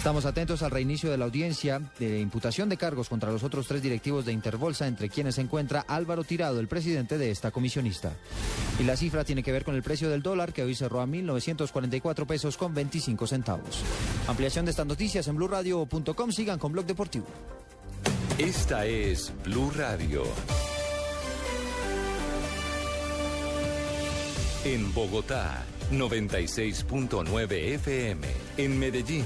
Estamos 0.02 0.26
atentos 0.26 0.64
al 0.64 0.72
reinicio 0.72 1.12
de 1.12 1.18
la 1.20 1.26
audiencia 1.26 1.80
de 2.00 2.20
imputación 2.20 2.70
de 2.70 2.76
cargos 2.76 3.08
contra 3.08 3.32
los 3.32 3.44
otros 3.44 3.68
tres 3.68 3.84
directivos 3.84 4.26
de 4.26 4.32
Interbolsa, 4.32 4.88
entre 4.88 5.10
quienes 5.10 5.36
se 5.36 5.42
encuentra 5.42 5.86
Álvaro 5.88 6.24
Tirado, 6.24 6.60
el 6.60 6.68
presidente 6.68 7.20
de 7.20 7.30
esta 7.30 7.52
comisionista. 7.52 8.12
Y 8.80 8.84
la 8.84 8.98
cifra 8.98 9.24
tiene 9.24 9.44
que 9.44 9.52
ver 9.52 9.64
con 9.64 9.76
el 9.76 9.84
precio 9.84 10.10
del 10.10 10.24
dólar, 10.24 10.54
que 10.54 10.64
hoy 10.64 10.74
cerró 10.74 11.02
a 11.02 11.06
1.944 11.06 12.26
pesos 12.26 12.58
con 12.58 12.74
25 12.74 13.28
centavos. 13.28 13.84
Ampliación 14.28 14.66
de 14.66 14.72
estas 14.72 14.88
noticias 14.88 15.28
en 15.28 15.36
blurradio.com. 15.36 16.32
Sigan 16.32 16.58
con 16.58 16.72
Blog 16.72 16.88
Deportivo. 16.88 17.28
Esta 18.40 18.88
es 18.88 19.32
Blue 19.44 19.70
Radio. 19.70 20.24
En 24.66 24.92
Bogotá, 24.96 25.64
96.9 25.92 27.52
FM. 27.76 28.28
En 28.58 28.80
Medellín, 28.80 29.26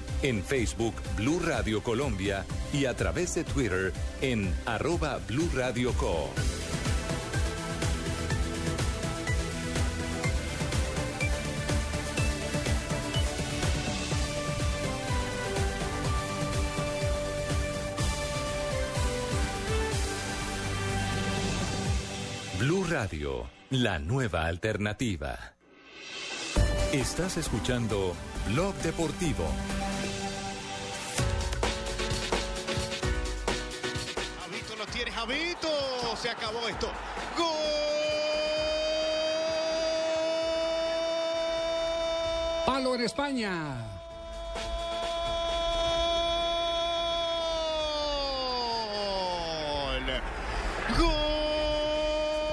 En 0.23 0.43
Facebook 0.43 0.93
Blue 1.17 1.39
Radio 1.39 1.81
Colombia 1.81 2.45
y 2.71 2.85
a 2.85 2.95
través 2.95 3.33
de 3.33 3.43
Twitter 3.43 3.91
en 4.21 4.53
arroba 4.67 5.19
Blue 5.27 5.49
Radio 5.55 5.93
Co. 5.93 6.29
Blue 22.59 22.85
Radio, 22.87 23.49
la 23.71 23.97
nueva 23.97 24.45
alternativa. 24.45 25.55
Estás 26.93 27.37
escuchando 27.37 28.13
Blog 28.49 28.75
Deportivo. 28.83 29.45
Javito. 35.21 35.69
Se 36.19 36.31
acabó 36.31 36.67
esto. 36.67 36.89
Palo 42.65 42.95
en 42.95 43.01
España. 43.01 43.51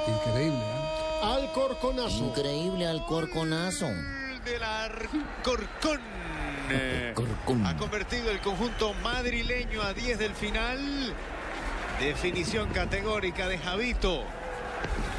Increíble. 0.06 0.58
¿eh? 0.58 1.20
Alcorconazo. 1.22 2.18
Increíble 2.18 2.86
Alcorconazo. 2.86 3.86
Del 4.44 4.62
Alcorcón. 4.62 6.00
Eh, 6.70 7.14
Ha 7.64 7.76
convertido 7.78 8.30
el 8.30 8.40
conjunto 8.40 8.92
madrileño 9.02 9.80
a 9.82 9.94
10 9.94 10.18
del 10.18 10.34
final. 10.34 11.14
Definición 12.00 12.68
categórica 12.70 13.48
de 13.48 13.58
Javito. 13.58 14.22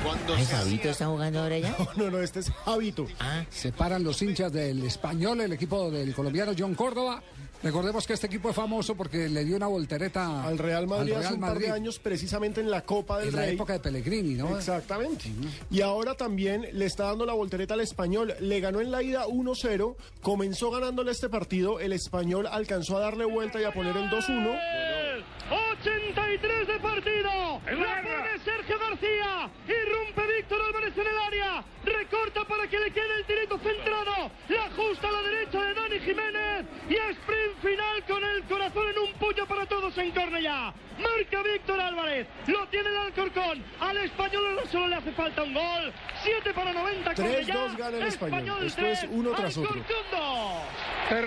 Cuando 0.04 0.34
Ay, 0.36 0.46
se 0.46 0.56
Fabito 0.56 0.76
hacía- 0.80 0.92
está 0.92 1.06
jugando 1.08 1.42
ahora 1.42 1.58
ya. 1.60 1.76
No, 1.98 2.10
no, 2.10 2.20
este 2.20 2.40
es 2.40 2.50
Javito. 2.52 3.06
Se 3.50 3.72
paran 3.74 4.04
los 4.04 4.22
hinchas 4.22 4.52
del 4.54 4.84
español, 4.86 5.42
el 5.42 5.52
equipo 5.52 5.92
del 5.92 6.14
colombiano 6.16 6.54
John 6.58 6.74
Córdoba. 6.76 7.22
Recordemos 7.62 8.08
que 8.08 8.14
este 8.14 8.28
equipo 8.28 8.52
es 8.52 8.56
famoso 8.56 8.96
porque 8.96 9.28
le 9.28 9.44
dio 9.44 9.58
una 9.58 9.68
voltereta 9.68 10.46
Al 10.48 10.58
Real 10.58 10.88
Madrid 10.88 11.12
al 11.12 11.20
hace 11.20 11.28
Real 11.28 11.34
un 11.34 11.40
par 11.42 11.50
de 11.50 11.56
Madrid 11.56 11.72
años, 11.74 12.00
precisamente 12.00 12.62
en 12.62 12.72
la 12.72 12.84
Copa 12.86 13.20
del 13.20 13.28
en 13.30 13.36
la 13.36 13.42
Rey. 13.42 13.56
época 13.56 13.74
de 13.74 13.80
Pellegrini, 13.82 14.36
¿no? 14.36 14.56
Exactamente. 14.58 15.26
Y 15.70 15.82
ahora 15.82 16.14
también 16.16 16.66
le 16.72 16.86
está 16.86 17.04
dando 17.08 17.26
la 17.26 17.34
voltereta 17.34 17.74
al 17.74 17.82
español. 17.82 18.34
Le 18.40 18.62
ganó 18.62 18.80
en 18.80 18.92
la 18.92 19.04
ida 19.04 19.26
1-0, 19.28 19.98
comenzó 20.22 20.72
ganándole 20.72 21.12
este 21.12 21.28
partido. 21.28 21.82
El 21.82 21.92
español 21.92 22.48
alcanzó 22.50 22.96
a 22.96 23.02
darle 23.02 23.26
vuelta 23.26 23.60
y 23.60 23.66
a 23.66 23.74
poner 23.74 23.98
el 23.98 24.10
2-1. 24.10 24.58
83 26.40 26.68
de 26.68 26.80
partido. 26.80 27.62
La 27.66 28.02
pone 28.02 28.40
Sergio 28.44 28.80
García. 28.80 29.50
Irrumpe 29.68 30.36
Víctor 30.38 30.62
Álvarez 30.68 30.98
en 30.98 31.08
el 31.08 31.18
área. 31.18 31.64
Recorta 31.84 32.46
para 32.46 32.68
que 32.68 32.80
le 32.80 32.92
quede 32.92 33.16
el 33.18 33.26
tirito 33.26 33.58
centrado. 33.60 34.32
La 34.48 34.66
ajusta 34.66 35.08
a 35.08 35.12
la 35.12 35.22
derecha 35.22 35.62
de 35.62 35.74
Dani 35.74 36.00
Jiménez. 36.00 36.66
Y 36.90 36.96
sprint 36.96 37.58
final 37.62 38.04
con 38.08 38.24
el 38.24 38.44
corazón 38.44 38.88
en 38.90 39.00
un 39.00 39.14
puño 39.14 39.46
para 39.46 39.66
todos 39.66 39.98
en 39.98 40.12
Cornellá. 40.12 40.74
Marca 41.00 41.44
Víctor 41.44 41.80
Álvarez. 41.80 42.28
Lo 42.48 42.68
tiene 42.68 42.90
el 42.90 42.98
Alcorcón. 42.98 43.64
Al 43.80 43.98
español 43.98 44.60
solo 44.72 44.88
le 44.88 44.96
hace 44.96 45.12
falta 45.12 45.44
un 45.44 45.54
gol. 45.54 45.94
7 46.24 46.54
para 46.54 46.74
90 46.74 47.16
Cornellá. 47.16 47.56
3-2 47.56 47.78
gana 47.78 47.98
el 47.98 48.04
español. 48.04 48.66
Esto 48.66 48.86
es 48.86 49.08
uno 49.12 49.32
tras 49.32 49.58
otro. 49.58 49.84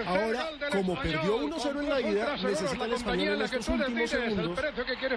Ahora, 0.07 0.49
como 0.70 0.95
perdió 0.95 1.41
1-0 1.41 1.81
en 1.81 1.89
la 1.89 2.01
ida, 2.01 2.37
necesita 2.37 2.85
el 2.85 2.93
español 2.93 3.35
en 3.35 3.43
estos 3.43 3.68
últimos 3.68 4.11
segundos 4.11 4.59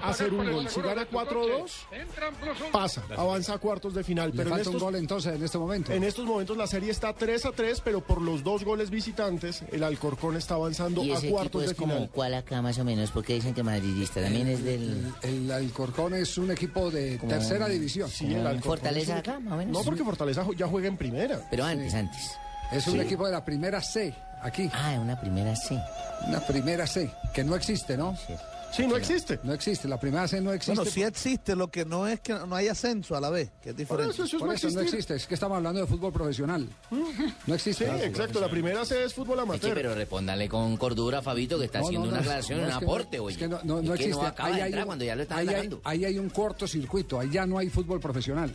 hacer 0.02 0.34
un 0.34 0.52
gol. 0.52 0.70
Si 0.70 0.82
gana 0.82 1.08
4-2, 1.08 2.72
pasa, 2.72 3.04
avanza 3.16 3.54
a 3.54 3.58
cuartos 3.58 3.94
de 3.94 4.04
final. 4.04 4.32
Pero 4.32 4.44
en 4.44 4.50
falta 4.50 4.70
un 4.70 4.76
estos, 4.76 4.84
gol 4.84 4.96
entonces 4.96 5.36
en 5.36 5.44
este 5.44 5.58
momento. 5.58 5.92
en 5.92 6.04
estos 6.04 6.26
momentos 6.26 6.58
la 6.58 6.68
serie 6.68 6.92
está 6.92 7.14
3 7.14 7.46
a 7.46 7.52
3, 7.52 7.82
pero 7.82 8.02
por 8.02 8.22
los 8.22 8.44
dos 8.44 8.64
goles 8.64 8.90
visitantes, 8.90 9.64
el 9.72 9.84
Alcorcón 9.84 10.36
está 10.36 10.56
avanzando 10.56 11.04
Y 11.04 11.12
a 11.12 11.16
ese 11.16 11.28
equipo 11.28 11.36
cuartos 11.36 11.64
es 11.64 11.70
de 11.70 11.76
como 11.76 11.94
final. 11.94 12.10
cuál 12.12 12.34
acá 12.34 12.62
más 12.62 12.78
o 12.80 12.84
menos, 12.84 13.12
porque 13.12 13.34
dicen 13.34 13.54
que 13.54 13.64
madridista 13.64 14.22
también 14.22 14.45
es 14.48 14.64
del... 14.64 15.14
El 15.22 15.52
Alcorcón 15.52 16.14
es 16.16 16.38
un 16.38 16.52
equipo 16.52 16.90
de 16.92 17.18
Como- 17.18 17.32
tercera 17.32 17.68
división. 17.68 18.10
Sí, 18.10 18.26
el 18.34 18.46
Alcorcón 18.46 18.62
Fortaleza 18.64 19.18
acá, 19.18 19.40
más 19.40 19.54
o 19.54 19.58
menos. 19.58 19.78
No, 19.78 19.84
porque 19.84 20.04
Fortaleza 20.04 20.46
ya 20.58 20.68
juega 20.68 20.88
en 20.88 20.98
primera. 20.98 21.40
Pero 21.50 21.66
antes, 21.66 21.94
antes. 21.94 22.22
Es 22.72 22.88
un 22.88 22.94
Sí. 22.96 23.00
equipo 23.02 23.26
de 23.26 23.32
la 23.32 23.46
primera 23.46 23.82
C, 23.82 24.14
aquí. 24.42 24.70
Ah, 24.74 24.98
una 25.00 25.20
primera 25.20 25.56
C. 25.56 25.80
Una 26.28 26.40
primera 26.40 26.88
C, 26.88 27.10
que 27.34 27.44
no 27.44 27.56
existe, 27.56 27.96
¿no? 27.98 28.16
Sí, 28.16 28.34
no 28.84 28.98
existe. 28.98 29.40
No 29.44 29.54
existe, 29.54 29.88
la 29.88 30.00
primera 30.00 30.28
C 30.28 30.42
no 30.42 30.52
existe. 30.54 30.76
Bueno, 30.76 30.90
sí 30.92 31.04
existe, 31.04 31.56
lo 31.56 31.70
que 31.70 31.86
no 31.86 32.08
es 32.08 32.20
que 32.20 32.34
no 32.34 32.56
hay 32.56 32.68
ascenso 32.68 33.16
a 33.16 33.22
la 33.22 33.30
vez, 33.30 33.52
que 33.62 33.70
es 33.72 33.76
diferente. 33.78 34.12
eso, 34.14 34.24
eso 34.24 34.36
es 34.38 34.40
Por 34.40 34.50
no 34.50 34.54
eso 34.56 34.70
no 34.72 34.82
existe, 34.82 35.16
es 35.16 35.26
que 35.28 35.34
estamos 35.34 35.58
hablando 35.58 35.82
de 35.82 35.88
fútbol 35.88 36.12
profesional. 36.14 36.68
No 37.48 37.56
existe. 37.56 37.86
Sí, 37.86 38.04
exacto. 38.06 38.40
La 38.40 38.50
primera 38.50 38.86
C 38.86 39.04
es 39.04 39.14
fútbol 39.14 39.36
Eche, 39.40 39.44
amateur. 39.44 39.74
pero 39.74 39.96
respóndale 39.96 40.48
con 40.50 40.76
cordura, 40.78 41.22
Fabito, 41.22 41.58
que 41.60 41.66
está 41.66 41.80
No, 41.80 41.86
haciendo 41.86 42.08
no, 42.08 42.12
una 42.14 42.22
aclaración, 42.22 42.60
no, 42.60 42.66
un 42.66 42.72
es 42.72 42.78
que 42.78 42.86
aporte, 42.86 43.18
no, 43.18 43.24
oye. 43.24 43.34
Es 43.34 43.40
que 43.40 43.48
no, 43.48 43.60
no, 43.64 43.76
no 43.76 43.82
Es 43.82 43.88
que 44.00 44.06
existe. 44.06 44.12
no 44.22 44.28
acaba 44.28 44.50
Ahí 44.50 44.56
de 44.56 44.62
hay 44.64 44.74
un- 44.74 44.86
cuando 44.86 45.06
ya 45.06 45.16
lo 45.16 45.22
están 45.24 45.38
ahí 45.40 45.48
hay, 45.50 45.70
ahí 45.84 46.06
hay 46.06 46.20
un 46.20 46.30
cortocircuito, 46.30 47.20
ahí 47.20 47.30
ya 47.32 47.46
no 47.46 47.58
hay 47.58 47.70
fútbol 47.70 48.00
profesional. 48.00 48.54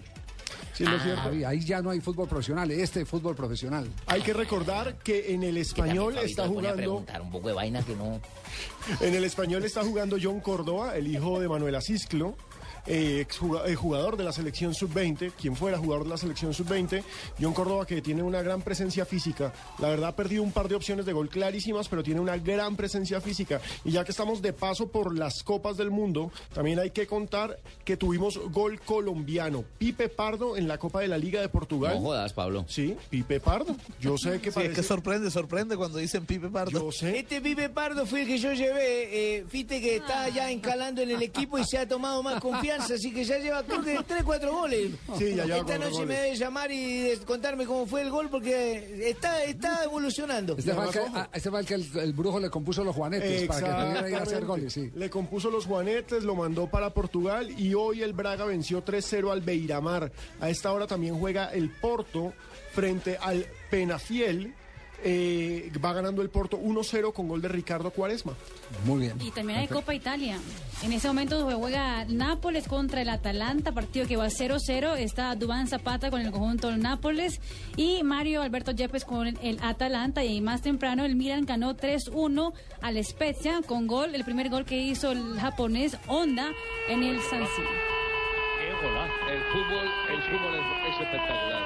Sí, 0.73 0.85
lo 0.85 0.97
Ah, 0.97 1.01
cierto. 1.03 1.29
Ahí, 1.29 1.45
ahí 1.45 1.61
ya 1.61 1.83
no 1.83 1.91
hay 1.91 2.01
fútbol 2.01 2.29
profesional, 2.29 2.71
este 2.71 3.03
es 3.03 3.09
fútbol 3.09 3.35
profesional. 3.35 3.89
Hay 4.07 4.23
que 4.23 4.33
recordar 4.33 4.97
que 4.99 5.35
en 5.35 5.43
el 5.43 5.57
español 5.57 6.17
está 6.19 6.45
a 6.45 6.49
jugando 6.49 7.05
un 7.23 7.31
poco 7.31 7.49
de 7.49 7.55
vaina 7.55 7.83
que 7.83 7.95
no... 7.97 8.21
En 9.01 9.15
el 9.15 9.25
español 9.25 9.65
está 9.65 9.85
jugando 9.85 10.17
John 10.21 10.41
Córdoba, 10.41 10.97
el 10.97 11.07
hijo 11.07 11.39
de 11.41 11.49
Manuel 11.49 11.75
Asisclo, 11.75 12.37
eh, 12.87 13.27
jugador 13.77 14.17
de 14.17 14.25
la 14.25 14.33
selección 14.33 14.75
sub-20, 14.75 15.33
quien 15.33 15.57
fuera 15.57 15.79
jugador 15.79 16.05
de 16.05 16.11
la 16.11 16.17
selección 16.17 16.55
sub-20. 16.55 17.03
John 17.41 17.53
Córdoba 17.53 17.87
que 17.87 18.03
tiene 18.03 18.23
una 18.23 18.43
gran 18.43 18.63
presencia 18.63 19.05
física. 19.05 19.53
La 19.79 19.89
verdad 19.89 20.11
ha 20.11 20.17
perdido 20.17 20.43
un 20.43 20.53
par 20.53 20.69
de 20.69 20.75
opciones 20.75 21.07
de 21.07 21.13
gol 21.13 21.29
clarísimas, 21.29 21.89
pero 21.89 22.03
tiene 22.03 22.21
una 22.21 22.37
gran 22.37 22.77
presencia 22.77 23.21
física. 23.21 23.61
Y 23.85 23.93
ya 23.93 24.05
que 24.05 24.11
estamos 24.11 24.43
de 24.43 24.53
paso 24.53 24.89
por 24.89 25.17
las 25.17 25.43
Copas 25.43 25.77
del 25.77 25.91
Mundo, 25.91 26.31
también 26.53 26.79
hay 26.79 26.91
que 26.91 27.07
contar 27.07 27.59
que 27.85 27.97
tuvimos 27.97 28.39
gol 28.51 28.81
colombiano. 28.81 29.65
Pipe 29.79 30.09
Pardo 30.09 30.57
en 30.57 30.69
la 30.69 30.79
Copa 30.79 31.01
de 31.01 31.09
la 31.09 31.19
Liga 31.19 31.41
de 31.41 31.49
Portugal. 31.49 31.95
No 31.95 32.01
jodas, 32.01 32.33
Pablo. 32.33 32.65
Sí, 32.69 32.97
Pipe 33.09 33.41
Pardo. 33.41 33.77
Yo 34.01 34.17
sé 34.19 34.41
que 34.41 34.51
Sí, 34.51 34.59
es 34.61 34.65
parece... 34.65 34.75
que 34.75 34.83
sorprende, 34.83 35.31
sorprende 35.31 35.77
cuando 35.77 35.99
dicen 35.99 36.27
Pipe 36.27 36.49
Pardo. 36.49 36.73
Yo 36.73 36.93
sé. 36.93 37.19
Este 37.19 37.41
Pipe 37.41 37.69
Pardo 37.69 38.05
fue 38.07 38.23
el 38.23 38.27
que 38.27 38.39
yo 38.39 38.53
llevé. 38.53 39.37
Eh, 39.39 39.45
Fíjate 39.49 39.81
que 39.81 39.97
está 39.97 40.29
ya 40.29 40.51
encalando 40.51 41.03
en 41.03 41.11
el 41.11 41.23
equipo 41.23 41.59
y 41.59 41.65
se 41.65 41.79
ha 41.79 41.87
tomado 41.87 42.23
más 42.23 42.41
confianza, 42.41 42.61
así 42.79 43.13
que 43.13 43.25
ya 43.25 43.39
lleva 43.39 43.63
creo 43.63 43.83
que 43.83 43.99
3, 44.07 44.23
4 44.25 44.53
goles. 44.53 44.93
Sí, 45.19 45.35
ya 45.35 45.45
lleva 45.45 45.59
Esta 45.59 45.79
noche 45.79 45.91
goles. 45.93 46.09
me 46.09 46.15
debe 46.15 46.37
llamar 46.37 46.71
y 46.73 47.13
contarme 47.27 47.67
cómo 47.67 47.87
fue 47.87 48.03
el 48.03 48.11
gol 48.11 48.29
porque 48.31 49.09
está, 49.09 49.43
está 49.45 49.85
evolucionando. 49.85 50.57
Este 50.59 50.73
fue 50.75 50.85
el 50.85 50.91
que, 50.91 51.01
este 51.33 51.51
fue 51.51 51.61
el, 51.61 51.67
que 51.67 51.75
el, 51.75 51.99
el 51.99 52.13
brujo 52.13 52.39
le 52.41 52.51
compuso 52.51 52.85
los 52.85 52.95
juanetes 52.95 53.47
para 53.49 53.61
que 53.61 53.67
pudiera 53.87 54.09
ir 54.11 54.15
a 54.17 54.23
hacer 54.23 54.45
goles, 54.45 54.73
sí. 54.73 54.91
Le 54.95 55.11
compuso 55.11 55.51
los 55.51 55.67
juanetes, 55.67 56.23
lo 56.25 56.35
mandó 56.35 56.67
para 56.69 56.91
Portugal 56.91 57.51
y 57.59 57.75
hoy 57.75 58.03
el 58.03 58.13
Braga 58.13 58.45
venció 58.45 58.85
3-0 58.85 59.31
al 59.33 59.41
Beiramar. 59.41 60.13
A 60.41 60.49
esta 60.51 60.73
hora 60.73 60.87
también 60.87 61.19
juega 61.19 61.53
el 61.53 61.71
Porto 61.71 62.33
frente 62.73 63.17
al 63.21 63.47
Penafiel. 63.71 64.55
Eh, 65.03 65.73
va 65.83 65.95
ganando 65.95 66.21
el 66.21 66.29
Porto 66.29 66.59
1-0 66.59 67.13
con 67.13 67.29
gol 67.29 67.41
de 67.41 67.49
Ricardo 67.49 67.91
Cuaresma. 67.91 68.35
Muy 68.85 69.01
bien. 69.01 69.17
Y 69.21 69.31
también 69.31 69.61
hay 69.61 69.69
Copa 69.69 69.95
Italia. 69.95 70.39
En 70.83 70.93
ese 70.93 71.09
momento 71.09 71.49
se 71.49 71.55
juega 71.55 72.05
Nápoles 72.07 72.69
contra 72.69 73.01
el 73.01 73.09
Atalanta, 73.09 73.73
partido 73.73 74.07
que 74.07 74.17
va 74.17 74.27
0-0. 74.27 74.97
Está 74.99 75.35
Dubán 75.37 75.69
Zapata 75.69 76.11
con 76.11 76.21
el 76.21 76.31
conjunto 76.31 76.69
del 76.69 76.81
Nápoles 76.81 77.41
y 77.77 78.03
Mario 78.03 78.43
Alberto 78.43 78.73
Yepes 78.73 79.05
con 79.05 79.27
el 79.27 79.59
Atalanta. 79.63 80.25
Y 80.25 80.41
más 80.41 80.61
temprano 80.63 81.05
el 81.05 81.17
Milan 81.17 81.47
ganó 81.47 81.75
3-1 81.77 82.53
al 82.83 83.05
Spezia 83.05 83.61
con 83.67 83.87
gol, 83.87 84.15
el 84.15 84.25
primer 84.25 84.51
gol 84.51 84.65
que 84.65 84.77
hizo 84.77 85.13
el 85.13 85.39
japonés 85.41 85.97
Honda 86.09 86.51
en 86.89 87.03
el 87.03 87.21
San 87.23 87.47
Siro. 87.57 87.69
El 88.71 89.43
fútbol, 89.53 89.89
el 90.11 90.23
fútbol 90.23 90.55
es, 90.55 90.95
es 90.95 91.01
espectacular. 91.01 91.63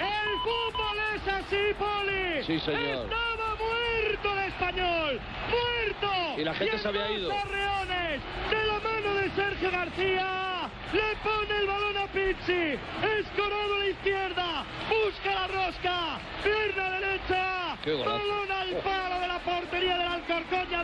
El 0.00 0.38
fútbol 0.40 0.87
es 1.28 1.34
así, 1.34 1.74
Poli. 1.78 2.44
Sí, 2.44 2.60
señor. 2.60 3.04
Estaba 3.04 3.56
muerto 3.56 4.32
el 4.32 4.48
español. 4.48 5.20
Muerto. 5.50 6.40
Y 6.40 6.44
la 6.44 6.54
gente 6.54 6.78
se 6.78 6.88
había 6.88 7.10
ido. 7.10 7.28
Torreones, 7.30 8.20
de 8.50 8.66
la 8.66 8.78
mano 8.80 9.14
de 9.14 9.30
Sergio 9.30 9.70
García. 9.70 10.70
Le 10.92 11.16
pone 11.22 11.58
el 11.60 11.66
balón 11.66 11.96
a 11.96 12.06
Pizzi. 12.06 12.78
Escorado 13.18 13.74
a 13.74 13.78
la 13.78 13.86
izquierda. 13.86 14.64
Busca 14.88 15.34
la 15.34 15.46
rosca. 15.48 16.18
Pierna 16.42 16.90
derecha. 16.98 17.76
Qué. 17.84 17.92
Balón 17.94 18.50
al 18.50 18.76
palo 18.78 19.20
de 19.20 19.28
la 19.28 19.38
portería 19.40 19.98
del 19.98 20.08
Alcorcón 20.08 20.66
y 20.70 20.74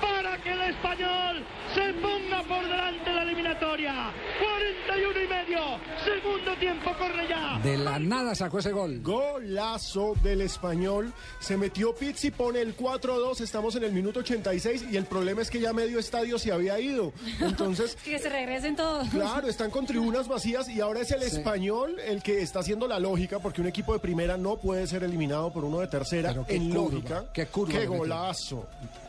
Para 0.00 0.36
que 0.42 0.50
el 0.52 0.60
español 0.62 1.44
se 1.74 1.92
ponga 1.94 2.42
por 2.42 2.62
delante 2.64 3.12
la 3.12 3.22
eliminatoria. 3.22 4.10
41 4.40 5.20
y 5.24 5.28
medio. 5.28 5.60
Segundo 6.04 6.56
tiempo, 6.58 6.90
corre 6.98 7.28
ya. 7.28 7.60
De 7.62 7.76
la 7.78 7.98
nada 8.00 8.34
sacó 8.34 8.58
ese 8.58 8.72
gol. 8.72 9.00
Golazo 9.00 10.14
del 10.22 10.40
español. 10.42 11.12
Se 11.38 11.56
metió 11.56 11.94
Pizzi, 11.94 12.30
pone 12.30 12.60
el 12.60 12.76
4-2. 12.76 13.40
Estamos 13.40 13.76
en 13.76 13.84
el 13.84 13.92
minuto 13.92 14.20
86 14.20 14.86
y 14.90 14.96
el 14.96 15.04
problema 15.04 15.42
es 15.42 15.50
que 15.50 15.60
ya 15.60 15.72
medio 15.72 15.98
estadio 15.98 16.38
se 16.38 16.50
había 16.52 16.78
ido. 16.80 17.12
Entonces, 17.40 17.96
Que 18.04 18.18
se 18.18 18.28
regresen 18.28 18.74
todos. 18.76 19.08
claro, 19.08 19.48
están 19.48 19.70
con 19.70 19.86
tribunas 19.86 20.26
vacías 20.28 20.68
y 20.68 20.80
ahora 20.80 21.00
es 21.00 21.10
el 21.12 21.22
Sí. 21.22 21.36
español 21.36 22.00
el 22.04 22.22
que 22.22 22.42
está 22.42 22.58
haciendo 22.60 22.88
la 22.88 22.98
lógica 22.98 23.38
porque 23.38 23.60
un 23.60 23.68
equipo 23.68 23.92
de 23.92 24.00
primera 24.00 24.36
no 24.36 24.56
puede 24.56 24.86
ser 24.88 25.04
eliminado 25.04 25.52
por 25.52 25.64
uno 25.64 25.78
de 25.78 25.86
tercera 25.86 26.30
Pero 26.30 26.46
qué 26.46 26.56
en 26.56 26.70
curva, 26.70 26.82
lógica. 26.90 27.24
qué 27.32 27.46
curva 27.46 27.72
Qué 27.78 27.86
metió. 27.86 28.66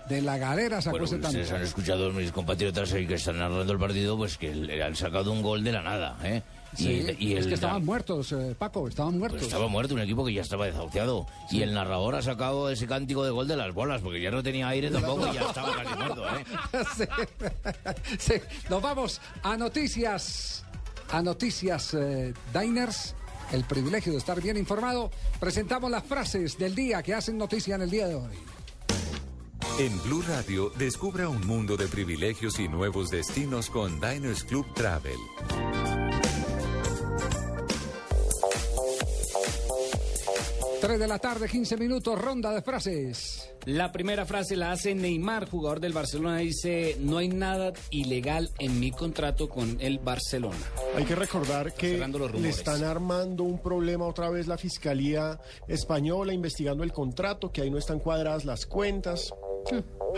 De 0.09 0.21
la 0.21 0.37
galera 0.37 0.81
sacó 0.81 0.91
Bueno, 0.97 1.05
ese 1.05 1.15
ustedes 1.15 1.47
tanto. 1.47 1.55
han 1.55 1.61
escuchado 1.61 2.11
mis 2.11 2.31
compatriotas 2.31 2.91
ahí 2.93 3.07
que 3.07 3.13
están 3.15 3.39
narrando 3.39 3.71
el 3.71 3.79
partido, 3.79 4.17
pues 4.17 4.37
que 4.37 4.53
le 4.53 4.83
han 4.83 4.95
sacado 4.95 5.31
un 5.31 5.41
gol 5.41 5.63
de 5.63 5.71
la 5.71 5.81
nada, 5.81 6.17
¿eh? 6.23 6.41
Sí, 6.75 7.05
y 7.19 7.33
es 7.33 7.43
el 7.43 7.49
que 7.49 7.53
estaban 7.53 7.85
muertos, 7.85 8.31
eh, 8.31 8.55
Paco, 8.57 8.87
estaban 8.87 9.17
muertos. 9.19 9.39
pues 9.41 9.47
estaba 9.47 9.67
muerto 9.67 9.93
un 9.93 10.01
equipo 10.01 10.25
que 10.25 10.33
ya 10.33 10.41
estaba 10.41 10.65
desahuciado. 10.65 11.27
Y 11.51 11.61
el 11.61 11.73
narrador 11.73 12.15
ha 12.15 12.21
sacado 12.23 12.69
ese 12.69 12.87
cántico 12.87 13.23
de 13.23 13.29
gol 13.29 13.47
de 13.47 13.55
las 13.55 13.71
bolas, 13.73 14.01
porque 14.01 14.19
ya 14.19 14.31
no 14.31 14.41
tenía 14.41 14.67
aire 14.69 14.89
tampoco 14.89 15.27
y 15.27 15.35
ya 15.35 15.41
estaba 15.41 15.71
casi 15.83 15.95
muerto, 15.95 16.25
¿eh? 16.27 16.45
Sí. 16.97 17.05
Sí. 18.17 18.33
Nos 18.69 18.81
vamos 18.81 19.21
a 19.43 19.55
noticias. 19.55 20.65
A 21.11 21.21
noticias 21.21 21.93
eh, 21.93 22.33
Diners. 22.59 23.13
El 23.51 23.65
privilegio 23.65 24.11
de 24.13 24.17
estar 24.17 24.41
bien 24.41 24.57
informado. 24.57 25.11
Presentamos 25.39 25.91
las 25.91 26.03
frases 26.03 26.57
del 26.57 26.73
día 26.73 27.03
que 27.03 27.13
hacen 27.13 27.37
noticia 27.37 27.75
en 27.75 27.83
el 27.83 27.89
día 27.91 28.07
de 28.07 28.15
hoy. 28.15 28.33
En 29.79 30.01
Blue 30.03 30.21
Radio, 30.27 30.71
descubra 30.77 31.27
un 31.29 31.45
mundo 31.47 31.75
de 31.77 31.87
privilegios 31.87 32.59
y 32.59 32.67
nuevos 32.67 33.09
destinos 33.09 33.69
con 33.69 33.99
Diners 33.99 34.43
Club 34.43 34.65
Travel. 34.75 35.17
Tres 40.79 40.99
de 40.99 41.07
la 41.07 41.17
tarde, 41.17 41.47
15 41.47 41.77
minutos, 41.77 42.19
ronda 42.19 42.51
de 42.51 42.61
frases. 42.61 43.49
La 43.65 43.93
primera 43.93 44.25
frase 44.25 44.57
la 44.57 44.73
hace 44.73 44.93
Neymar, 44.93 45.49
jugador 45.49 45.79
del 45.79 45.93
Barcelona. 45.93 46.39
Dice, 46.39 46.97
no 46.99 47.17
hay 47.17 47.29
nada 47.29 47.71
ilegal 47.89 48.49
en 48.59 48.77
mi 48.81 48.91
contrato 48.91 49.47
con 49.47 49.77
el 49.79 49.99
Barcelona. 49.99 50.57
Hay 50.97 51.05
que 51.05 51.15
recordar 51.15 51.73
que 51.73 51.97
le 51.97 52.49
están 52.49 52.83
armando 52.83 53.43
un 53.43 53.59
problema 53.59 54.05
otra 54.05 54.29
vez 54.29 54.47
la 54.47 54.57
Fiscalía 54.57 55.39
Española 55.69 56.33
investigando 56.33 56.83
el 56.83 56.91
contrato, 56.91 57.51
que 57.51 57.61
ahí 57.61 57.71
no 57.71 57.77
están 57.77 57.99
cuadradas 57.99 58.43
las 58.43 58.65
cuentas. 58.65 59.33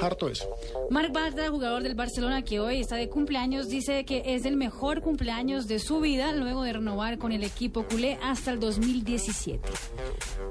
Harto 0.01 0.29
eso. 0.29 0.49
Marc 0.89 1.13
Bartra, 1.13 1.49
jugador 1.49 1.83
del 1.83 1.95
Barcelona 1.95 2.43
que 2.43 2.59
hoy 2.59 2.81
está 2.81 2.95
de 2.97 3.09
cumpleaños, 3.09 3.69
dice 3.69 4.03
que 4.05 4.23
es 4.25 4.45
el 4.45 4.57
mejor 4.57 5.01
cumpleaños 5.01 5.67
de 5.67 5.79
su 5.79 5.99
vida 5.99 6.31
luego 6.33 6.63
de 6.63 6.73
renovar 6.73 7.17
con 7.17 7.31
el 7.31 7.43
equipo 7.43 7.85
culé 7.85 8.17
hasta 8.21 8.51
el 8.51 8.59
2017. 8.59 9.59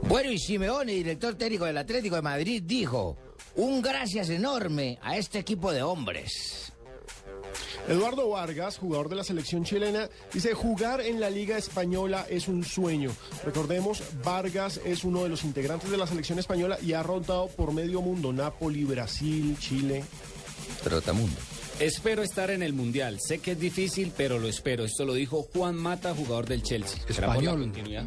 Bueno, 0.09 0.31
y 0.31 0.39
Simeone, 0.39 0.93
director 0.93 1.35
técnico 1.35 1.65
del 1.65 1.79
Atlético 1.79 2.17
de 2.17 2.23
Madrid, 2.23 2.63
dijo, 2.65 3.17
un 3.57 3.83
gracias 3.83 4.31
enorme 4.31 4.99
a 5.03 5.17
este 5.17 5.39
equipo 5.39 5.73
de 5.73 5.83
hombres. 5.83 6.74
Eduardo 7.89 8.29
Vargas, 8.29 8.79
jugador 8.79 9.09
de 9.09 9.17
la 9.17 9.25
selección 9.25 9.65
chilena, 9.65 10.09
dice, 10.33 10.55
jugar 10.55 11.01
en 11.01 11.21
la 11.21 11.31
Liga 11.31 11.57
Española 11.57 12.27
es 12.29 12.49
un 12.49 12.65
sueño. 12.65 13.11
Recordemos, 13.45 14.03
Vargas 14.23 14.81
es 14.85 15.05
uno 15.05 15.23
de 15.23 15.29
los 15.29 15.45
integrantes 15.45 15.91
de 15.91 15.97
la 15.97 16.07
selección 16.07 16.39
española 16.39 16.79
y 16.83 16.93
ha 16.93 17.03
rotado 17.03 17.49
por 17.49 17.73
medio 17.73 18.01
mundo, 18.03 18.33
Napoli, 18.33 18.85
Brasil, 18.85 19.57
Chile. 19.59 20.05
Trotamundo. 20.83 21.37
Espero 21.81 22.23
estar 22.23 22.51
en 22.51 22.63
el 22.63 22.73
Mundial. 22.73 23.19
Sé 23.21 23.39
que 23.41 23.53
es 23.53 23.59
difícil, 23.59 24.13
pero 24.17 24.39
lo 24.39 24.47
espero. 24.49 24.85
Esto 24.85 25.05
lo 25.05 25.13
dijo 25.15 25.49
Juan 25.53 25.75
Mata, 25.75 26.15
jugador 26.15 26.47
del 26.47 26.63
Chelsea. 26.63 27.01
¿Será 27.09 27.27
por 27.29 27.37
la 27.37 27.43
Español. 27.51 27.61
continuidad? 27.63 28.07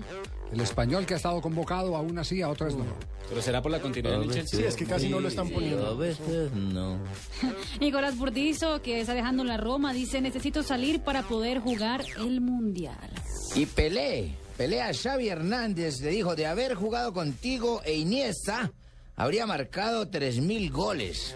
El 0.52 0.62
español 0.62 1.06
que 1.06 1.14
ha 1.14 1.18
estado 1.18 1.42
convocado 1.42 1.96
aún 1.96 2.18
así, 2.18 2.42
a 2.42 2.50
otras 2.50 2.76
no. 2.76 2.86
¿Pero 3.28 3.42
será 3.42 3.62
por 3.62 3.72
la 3.72 3.82
continuidad 3.82 4.22
en 4.22 4.30
el 4.30 4.36
Chelsea? 4.36 4.60
Sí, 4.60 4.66
es 4.66 4.76
que 4.76 4.86
casi 4.86 5.10
no 5.10 5.20
lo 5.20 5.28
están 5.28 5.50
poniendo. 5.50 5.86
A 5.86 5.94
veces 5.94 6.52
no. 6.54 6.98
Nicolás 7.82 8.18
Burdizo, 8.18 8.82
que 8.82 9.02
está 9.02 9.14
dejando 9.14 9.44
la 9.44 9.58
Roma, 9.58 9.94
dice, 9.94 10.22
necesito 10.22 10.64
salir 10.64 11.02
para 11.02 11.24
poder 11.24 11.60
jugar 11.60 12.04
el 12.18 12.40
Mundial. 12.40 13.10
Y 13.56 13.66
Pelé, 13.66 14.36
Pelé 14.58 14.82
a 14.82 14.94
Xavi 14.94 15.30
Hernández 15.30 16.02
le 16.02 16.10
dijo, 16.10 16.36
de 16.36 16.46
haber 16.46 16.76
jugado 16.76 17.14
contigo 17.14 17.82
e 17.84 17.96
Iniesta, 17.96 18.72
habría 19.18 19.46
marcado 19.46 20.10
3.000 20.10 20.72
goles. 20.72 21.36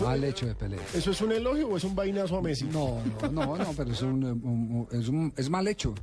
Mal 0.00 0.24
hecho 0.24 0.46
de 0.46 0.54
pelea. 0.54 0.80
¿Eso 0.94 1.10
es 1.12 1.20
un 1.20 1.30
elogio 1.32 1.68
o 1.68 1.76
es 1.76 1.84
un 1.84 1.94
vainazo 1.94 2.38
a 2.38 2.42
Messi? 2.42 2.64
No, 2.64 3.00
no, 3.30 3.30
no, 3.30 3.56
no, 3.56 3.72
pero 3.76 3.92
es, 3.92 4.02
un, 4.02 4.24
un- 4.24 4.86
un- 4.90 5.00
es, 5.00 5.08
un- 5.08 5.32
es 5.36 5.48
mal 5.50 5.68
hecho. 5.68 5.94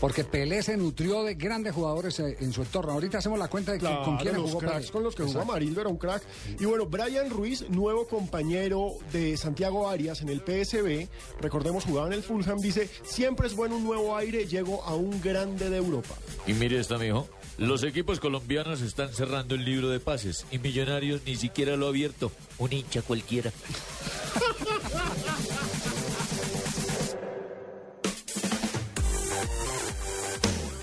Porque 0.00 0.24
Pelé 0.24 0.62
se 0.62 0.76
nutrió 0.76 1.22
de 1.24 1.34
grandes 1.36 1.72
jugadores 1.72 2.18
eh, 2.20 2.36
en 2.40 2.52
su 2.52 2.62
entorno. 2.62 2.92
Ahorita 2.92 3.18
hacemos 3.18 3.38
la 3.38 3.48
cuenta 3.48 3.72
de 3.72 3.78
que- 3.78 3.86
Claro, 3.86 4.04
con 4.04 4.16
quién 4.18 4.34
los 4.34 4.46
jugó 4.50 4.58
cracks 4.58 4.76
Pelé. 4.80 4.90
con 4.92 5.02
los 5.04 5.14
que 5.14 5.22
jugó. 5.22 5.40
Amarildo 5.40 5.80
era 5.80 5.88
un 5.90 5.96
crack. 5.98 6.22
Y 6.58 6.64
bueno, 6.64 6.86
Brian 6.86 7.30
Ruiz, 7.30 7.64
nuevo 7.70 8.06
compañero 8.08 8.92
de 9.12 9.36
Santiago 9.36 9.88
Arias 9.88 10.20
en 10.22 10.28
el 10.28 10.40
PSB, 10.40 11.08
recordemos 11.40 11.84
jugaba 11.84 12.08
en 12.08 12.14
el 12.14 12.22
Fulham, 12.22 12.58
dice, 12.58 12.90
siempre 13.04 13.46
es 13.46 13.54
bueno 13.54 13.76
un 13.76 13.84
nuevo 13.84 14.16
aire, 14.16 14.46
llego 14.46 14.82
a 14.84 14.94
un 14.96 15.20
grande 15.20 15.70
de 15.70 15.76
Europa. 15.76 16.14
Y 16.46 16.52
mire 16.54 16.80
esta, 16.80 16.98
mijo. 16.98 17.28
Los 17.58 17.82
equipos 17.84 18.20
colombianos 18.20 18.82
están 18.82 19.12
cerrando 19.12 19.54
el 19.54 19.64
libro 19.64 19.88
de 19.88 20.00
pases 20.00 20.46
y 20.50 20.58
Millonarios 20.58 21.22
ni 21.24 21.36
siquiera 21.36 21.76
lo 21.76 21.86
ha 21.86 21.88
abierto. 21.88 22.30
Un 22.58 22.72
hincha 22.72 23.02
cualquiera. 23.02 23.50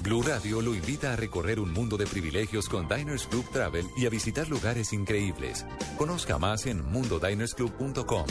Blue 0.01 0.21
Radio 0.21 0.61
lo 0.61 0.75
invita 0.75 1.13
a 1.13 1.15
recorrer 1.15 1.59
un 1.59 1.71
mundo 1.71 1.95
de 1.95 2.05
privilegios 2.05 2.67
con 2.67 2.89
Diners 2.89 3.25
Club 3.27 3.49
Travel 3.51 3.85
y 3.95 4.05
a 4.05 4.09
visitar 4.09 4.49
lugares 4.49 4.91
increíbles. 4.91 5.65
Conozca 5.97 6.37
más 6.37 6.65
en 6.65 6.83
mundodinersclub.com. 6.83 8.25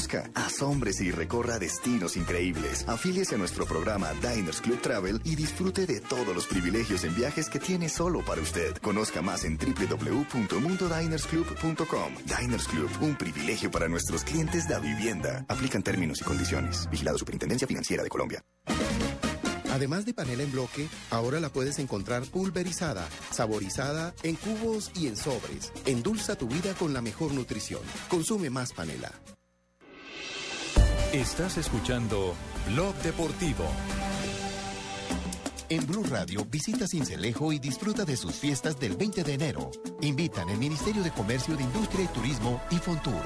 Conozca, 0.00 0.30
asómbrese 0.34 1.04
y 1.04 1.10
recorra 1.10 1.58
destinos 1.58 2.16
increíbles. 2.16 2.88
Afíliese 2.88 3.34
a 3.34 3.38
nuestro 3.38 3.66
programa 3.66 4.14
Diners 4.14 4.62
Club 4.62 4.80
Travel 4.80 5.20
y 5.24 5.36
disfrute 5.36 5.84
de 5.84 6.00
todos 6.00 6.34
los 6.34 6.46
privilegios 6.46 7.04
en 7.04 7.14
viajes 7.14 7.50
que 7.50 7.58
tiene 7.58 7.90
solo 7.90 8.24
para 8.24 8.40
usted. 8.40 8.78
Conozca 8.78 9.20
más 9.20 9.44
en 9.44 9.58
www.mundodinersclub.com. 9.58 12.14
Diners 12.24 12.66
Club, 12.68 12.88
un 13.02 13.14
privilegio 13.14 13.70
para 13.70 13.88
nuestros 13.88 14.24
clientes 14.24 14.66
de 14.66 14.80
vivienda. 14.80 15.44
Aplican 15.48 15.82
términos 15.82 16.22
y 16.22 16.24
condiciones. 16.24 16.88
Vigilado 16.90 17.18
Superintendencia 17.18 17.68
Financiera 17.68 18.02
de 18.02 18.08
Colombia. 18.08 18.42
Además 19.70 20.06
de 20.06 20.14
panela 20.14 20.44
en 20.44 20.52
bloque, 20.52 20.88
ahora 21.10 21.40
la 21.40 21.50
puedes 21.50 21.78
encontrar 21.78 22.24
pulverizada, 22.24 23.06
saborizada, 23.30 24.14
en 24.22 24.36
cubos 24.36 24.92
y 24.94 25.08
en 25.08 25.18
sobres. 25.18 25.74
Endulza 25.84 26.36
tu 26.36 26.48
vida 26.48 26.72
con 26.72 26.94
la 26.94 27.02
mejor 27.02 27.34
nutrición. 27.34 27.82
Consume 28.08 28.48
más 28.48 28.72
panela. 28.72 29.12
Estás 31.12 31.58
escuchando 31.58 32.34
Blog 32.68 32.94
Deportivo. 33.02 33.64
En 35.68 35.84
Blue 35.84 36.04
Radio 36.04 36.44
visita 36.44 36.86
Cincelejo 36.86 37.52
y 37.52 37.58
disfruta 37.58 38.04
de 38.04 38.16
sus 38.16 38.36
fiestas 38.36 38.78
del 38.78 38.96
20 38.96 39.24
de 39.24 39.34
enero. 39.34 39.72
Invitan 40.02 40.48
el 40.50 40.58
Ministerio 40.58 41.02
de 41.02 41.10
Comercio, 41.10 41.56
de 41.56 41.64
Industria 41.64 42.04
y 42.04 42.14
Turismo 42.14 42.60
y 42.70 42.76
Fontur. 42.76 43.22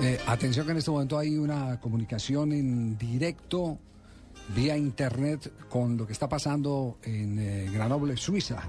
Eh, 0.00 0.18
atención 0.26 0.66
que 0.66 0.72
en 0.72 0.78
este 0.78 0.90
momento 0.90 1.18
hay 1.18 1.38
una 1.38 1.78
comunicación 1.78 2.50
en 2.50 2.98
directo 2.98 3.78
vía 4.56 4.76
internet 4.76 5.52
con 5.68 5.96
lo 5.96 6.04
que 6.04 6.14
está 6.14 6.28
pasando 6.28 6.98
en 7.04 7.38
eh, 7.38 7.70
Grenoble, 7.72 8.16
Suiza, 8.16 8.64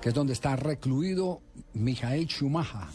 que 0.00 0.10
es 0.10 0.14
donde 0.14 0.34
está 0.34 0.54
recluido 0.54 1.40
Michael 1.74 2.28
Schumacher. 2.28 2.86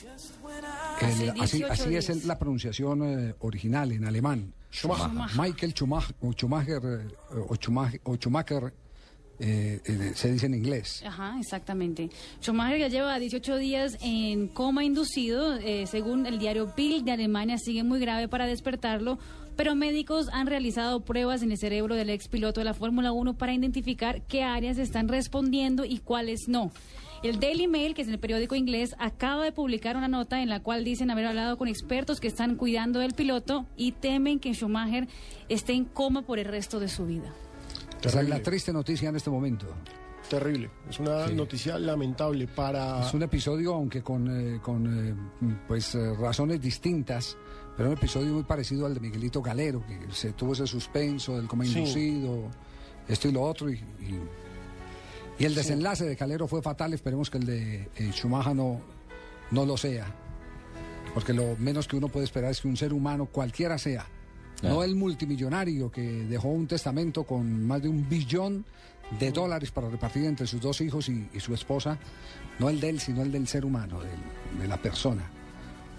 El- 1.02 1.30
así, 1.42 1.58
18 1.58 1.68
así 1.72 1.96
es 1.96 2.26
la 2.26 2.38
pronunciación 2.40 3.04
eh, 3.30 3.36
original 3.40 3.92
en 3.92 4.06
alemán. 4.06 4.54
Schumacher. 4.72 5.08
Schumacher. 5.08 5.40
Michael 5.40 5.74
Schumacher, 5.74 6.16
o 6.22 6.32
Schumacher, 6.34 6.82
o 7.50 7.56
Schumacher, 7.56 8.02
o 8.04 8.16
Schumacher, 8.16 8.74
eh, 9.40 9.80
eh, 9.86 10.12
se 10.16 10.32
dice 10.32 10.46
en 10.46 10.54
inglés. 10.56 11.04
Ajá, 11.06 11.36
exactamente. 11.40 12.10
Schumacher 12.42 12.80
ya 12.80 12.88
lleva 12.88 13.20
18 13.20 13.58
días 13.58 13.98
en 14.02 14.48
coma 14.48 14.84
inducido. 14.84 15.56
eh, 15.58 15.86
según 15.88 16.26
el 16.26 16.40
diario 16.40 16.72
Bild 16.76 17.04
de 17.06 17.12
Alemania, 17.12 17.58
sigue 17.58 17.84
muy 17.84 18.00
grave 18.00 18.28
para 18.28 18.46
despertarlo. 18.46 19.18
Pero 19.56 19.76
médicos 19.76 20.30
han 20.34 20.48
realizado 20.48 21.02
pruebas 21.02 21.44
en 21.44 21.52
el 21.52 21.60
cerebro 21.60 21.94
del 21.96 22.10
ex 22.10 22.28
piloto 22.28 22.60
de 22.62 22.66
la 22.66 22.74
Fórmula 22.74 23.12
1 23.12 23.36
para 23.38 23.54
identificar 23.54 24.24
qué 24.28 24.42
áreas 24.44 24.80
están 24.80 25.08
respondiendo 25.08 25.86
y 25.86 26.00
cuáles 26.00 26.48
no. 26.48 26.72
El 27.24 27.40
Daily 27.40 27.68
Mail, 27.68 27.94
que 27.96 28.02
es 28.02 28.10
el 28.10 28.20
periódico 28.20 28.54
inglés, 28.56 28.96
acaba 29.00 29.46
de 29.46 29.54
publicar 29.54 29.96
una 29.96 30.10
nota 30.10 30.42
en 30.42 30.50
la 30.50 30.60
cual 30.62 30.84
dicen 30.84 31.10
haber 31.10 31.26
hablado 31.26 31.58
con 31.58 31.70
expertos 31.70 32.20
que 32.20 32.28
están 32.28 32.56
cuidando 32.56 33.00
del 33.00 33.14
piloto 33.14 33.66
y 33.78 33.94
temen 33.94 34.40
que 34.40 34.54
Schumacher 34.54 35.08
esté 35.48 35.72
en 35.74 35.86
coma 35.86 36.24
por 36.24 36.38
el 36.38 36.46
resto 36.46 36.82
de 36.82 36.90
su 36.90 37.06
vida. 37.06 37.34
Esa 38.04 38.22
es 38.22 38.28
la 38.28 38.42
triste 38.42 38.74
noticia 38.74 39.08
en 39.10 39.16
este 39.16 39.30
momento. 39.30 39.68
terrible. 40.30 40.72
Es 40.90 41.00
una 41.00 41.28
Sí. 41.28 41.36
noticia 41.36 41.78
lamentable 41.78 42.48
para... 42.48 43.06
Es 43.06 43.14
un 43.14 43.22
episodio, 43.24 43.74
aunque 43.76 44.02
con, 44.02 44.56
eh, 44.56 44.60
con 44.62 45.10
eh, 45.10 45.14
pues 45.68 45.94
eh, 45.96 46.14
razones 46.16 46.60
distintas, 46.62 47.38
pero 47.78 47.90
un 47.90 47.98
episodio 47.98 48.34
muy 48.34 48.44
parecido 48.44 48.86
al 48.88 48.94
de 48.96 49.00
Miguelito 49.02 49.42
Galero, 49.44 49.86
que 49.86 50.00
se 50.12 50.32
tuvo 50.32 50.54
ese 50.54 50.66
suspenso 50.66 51.36
del 51.38 51.46
coma 51.48 51.66
Sí. 51.66 51.78
inducido, 51.78 52.50
esto 53.08 53.28
y 53.28 53.32
lo 53.34 53.42
otro, 53.44 53.70
y, 53.70 53.74
y- 53.76 54.20
y 55.44 55.46
el 55.46 55.56
desenlace 55.56 56.06
de 56.06 56.16
Calero 56.16 56.48
fue 56.48 56.62
fatal, 56.62 56.94
esperemos 56.94 57.30
que 57.30 57.38
el 57.38 57.46
de 57.46 57.90
eh, 57.98 58.12
Schumacher 58.14 58.56
no, 58.56 58.80
no 59.52 59.66
lo 59.66 59.76
sea, 59.78 60.08
porque 61.14 61.34
lo 61.34 61.56
menos 61.58 61.88
que 61.88 61.96
uno 61.98 62.08
puede 62.08 62.26
esperar 62.26 62.52
es 62.52 62.62
que 62.62 62.68
un 62.68 62.78
ser 62.78 62.94
humano, 62.94 63.26
cualquiera 63.26 63.78
sea, 63.78 64.06
Claro. 64.60 64.76
no 64.76 64.84
el 64.84 64.96
multimillonario 64.96 65.92
que 65.92 66.02
dejó 66.02 66.48
un 66.48 66.68
testamento 66.68 67.26
con 67.26 67.68
más 67.68 67.82
de 67.82 67.90
un 67.90 68.08
billón 68.08 68.64
de 69.20 69.32
dólares 69.32 69.72
para 69.72 69.90
repartir 69.90 70.24
entre 70.26 70.48
sus 70.48 70.62
dos 70.62 70.80
hijos 70.80 71.10
y, 71.10 71.28
y 71.34 71.40
su 71.42 71.54
esposa, 71.54 71.98
no 72.60 72.70
el 72.70 72.80
de 72.80 72.90
él, 72.92 73.00
sino 73.02 73.22
el 73.24 73.32
del 73.34 73.46
ser 73.48 73.66
humano, 73.66 74.00
del- 74.00 74.60
de 74.62 74.68
la 74.68 74.78
persona. 74.78 75.30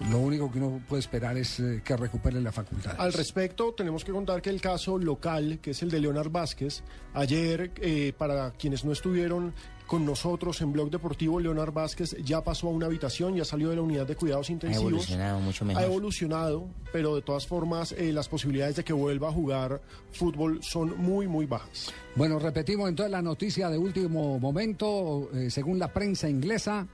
Lo 0.09 0.19
único 0.19 0.51
que 0.51 0.59
uno 0.59 0.81
puede 0.87 0.99
esperar 0.99 1.37
es 1.37 1.59
eh, 1.59 1.81
que 1.83 1.95
recupere 1.95 2.41
la 2.41 2.51
facultad. 2.51 2.95
Al 2.97 3.13
respecto, 3.13 3.73
tenemos 3.73 4.03
que 4.03 4.11
contar 4.11 4.41
que 4.41 4.49
el 4.49 4.59
caso 4.59 4.97
local, 4.97 5.59
que 5.61 5.71
es 5.71 5.81
el 5.83 5.89
de 5.89 5.99
Leonard 5.99 6.29
Vázquez, 6.29 6.83
ayer, 7.13 7.71
eh, 7.77 8.13
para 8.17 8.51
quienes 8.51 8.83
no 8.83 8.91
estuvieron 8.91 9.53
con 9.87 10.05
nosotros 10.05 10.59
en 10.61 10.73
Blog 10.73 10.89
Deportivo, 10.89 11.39
Leonard 11.39 11.71
Vázquez 11.71 12.15
ya 12.23 12.43
pasó 12.43 12.67
a 12.67 12.71
una 12.71 12.87
habitación, 12.87 13.35
ya 13.35 13.45
salió 13.45 13.69
de 13.69 13.75
la 13.75 13.83
unidad 13.83 14.07
de 14.07 14.15
cuidados 14.15 14.49
intensivos. 14.49 14.87
evolucionado 14.87 15.39
mucho 15.39 15.63
mejor. 15.63 15.81
Ha 15.81 15.85
evolucionado, 15.85 16.67
pero 16.91 17.15
de 17.15 17.21
todas 17.21 17.45
formas 17.45 17.91
eh, 17.91 18.11
las 18.11 18.27
posibilidades 18.27 18.77
de 18.77 18.83
que 18.83 18.93
vuelva 18.93 19.29
a 19.29 19.31
jugar 19.31 19.81
fútbol 20.11 20.59
son 20.63 20.97
muy, 20.97 21.27
muy 21.27 21.45
bajas. 21.45 21.93
Bueno, 22.15 22.39
repetimos 22.39 22.89
entonces 22.89 23.11
la 23.11 23.21
noticia 23.21 23.69
de 23.69 23.77
último 23.77 24.39
momento, 24.39 25.29
eh, 25.33 25.49
según 25.49 25.77
la 25.79 25.93
prensa 25.93 26.27
inglesa, 26.27 26.87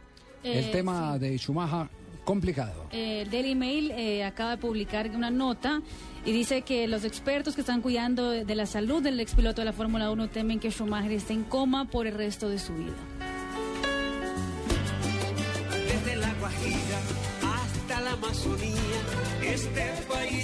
el 0.43 0.71
tema 0.71 1.19
de 1.19 1.37
Schumacher 1.37 1.87
complicado. 2.23 2.87
Eh, 2.91 3.21
el 3.21 3.29
Daily 3.29 3.55
Mail 3.55 3.91
eh, 3.91 4.23
acaba 4.23 4.51
de 4.51 4.57
publicar 4.57 5.09
una 5.11 5.31
nota 5.31 5.81
y 6.25 6.31
dice 6.31 6.61
que 6.61 6.87
los 6.87 7.03
expertos 7.03 7.55
que 7.55 7.61
están 7.61 7.81
cuidando 7.81 8.29
de, 8.29 8.45
de 8.45 8.55
la 8.55 8.65
salud 8.65 9.01
del 9.01 9.19
expiloto 9.19 9.61
de 9.61 9.65
la 9.65 9.73
Fórmula 9.73 10.11
1 10.11 10.29
temen 10.29 10.59
que 10.59 10.69
Schumacher 10.71 11.11
esté 11.11 11.33
en 11.33 11.43
coma 11.43 11.85
por 11.85 12.07
el 12.07 12.13
resto 12.13 12.49
de 12.49 12.59
su 12.59 12.73
vida. 12.73 12.93
Desde 15.71 16.15
la 16.17 16.33
Guajira 16.35 16.99
hasta 17.41 18.01
la 18.01 18.11
Amazonía, 18.11 18.75
este 19.41 19.83
país 20.07 20.40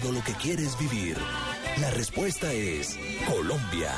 todo 0.00 0.12
lo 0.12 0.24
que 0.24 0.32
quieres 0.32 0.76
vivir, 0.78 1.16
la 1.80 1.90
respuesta 1.90 2.52
es 2.52 2.98
Colombia. 3.28 3.92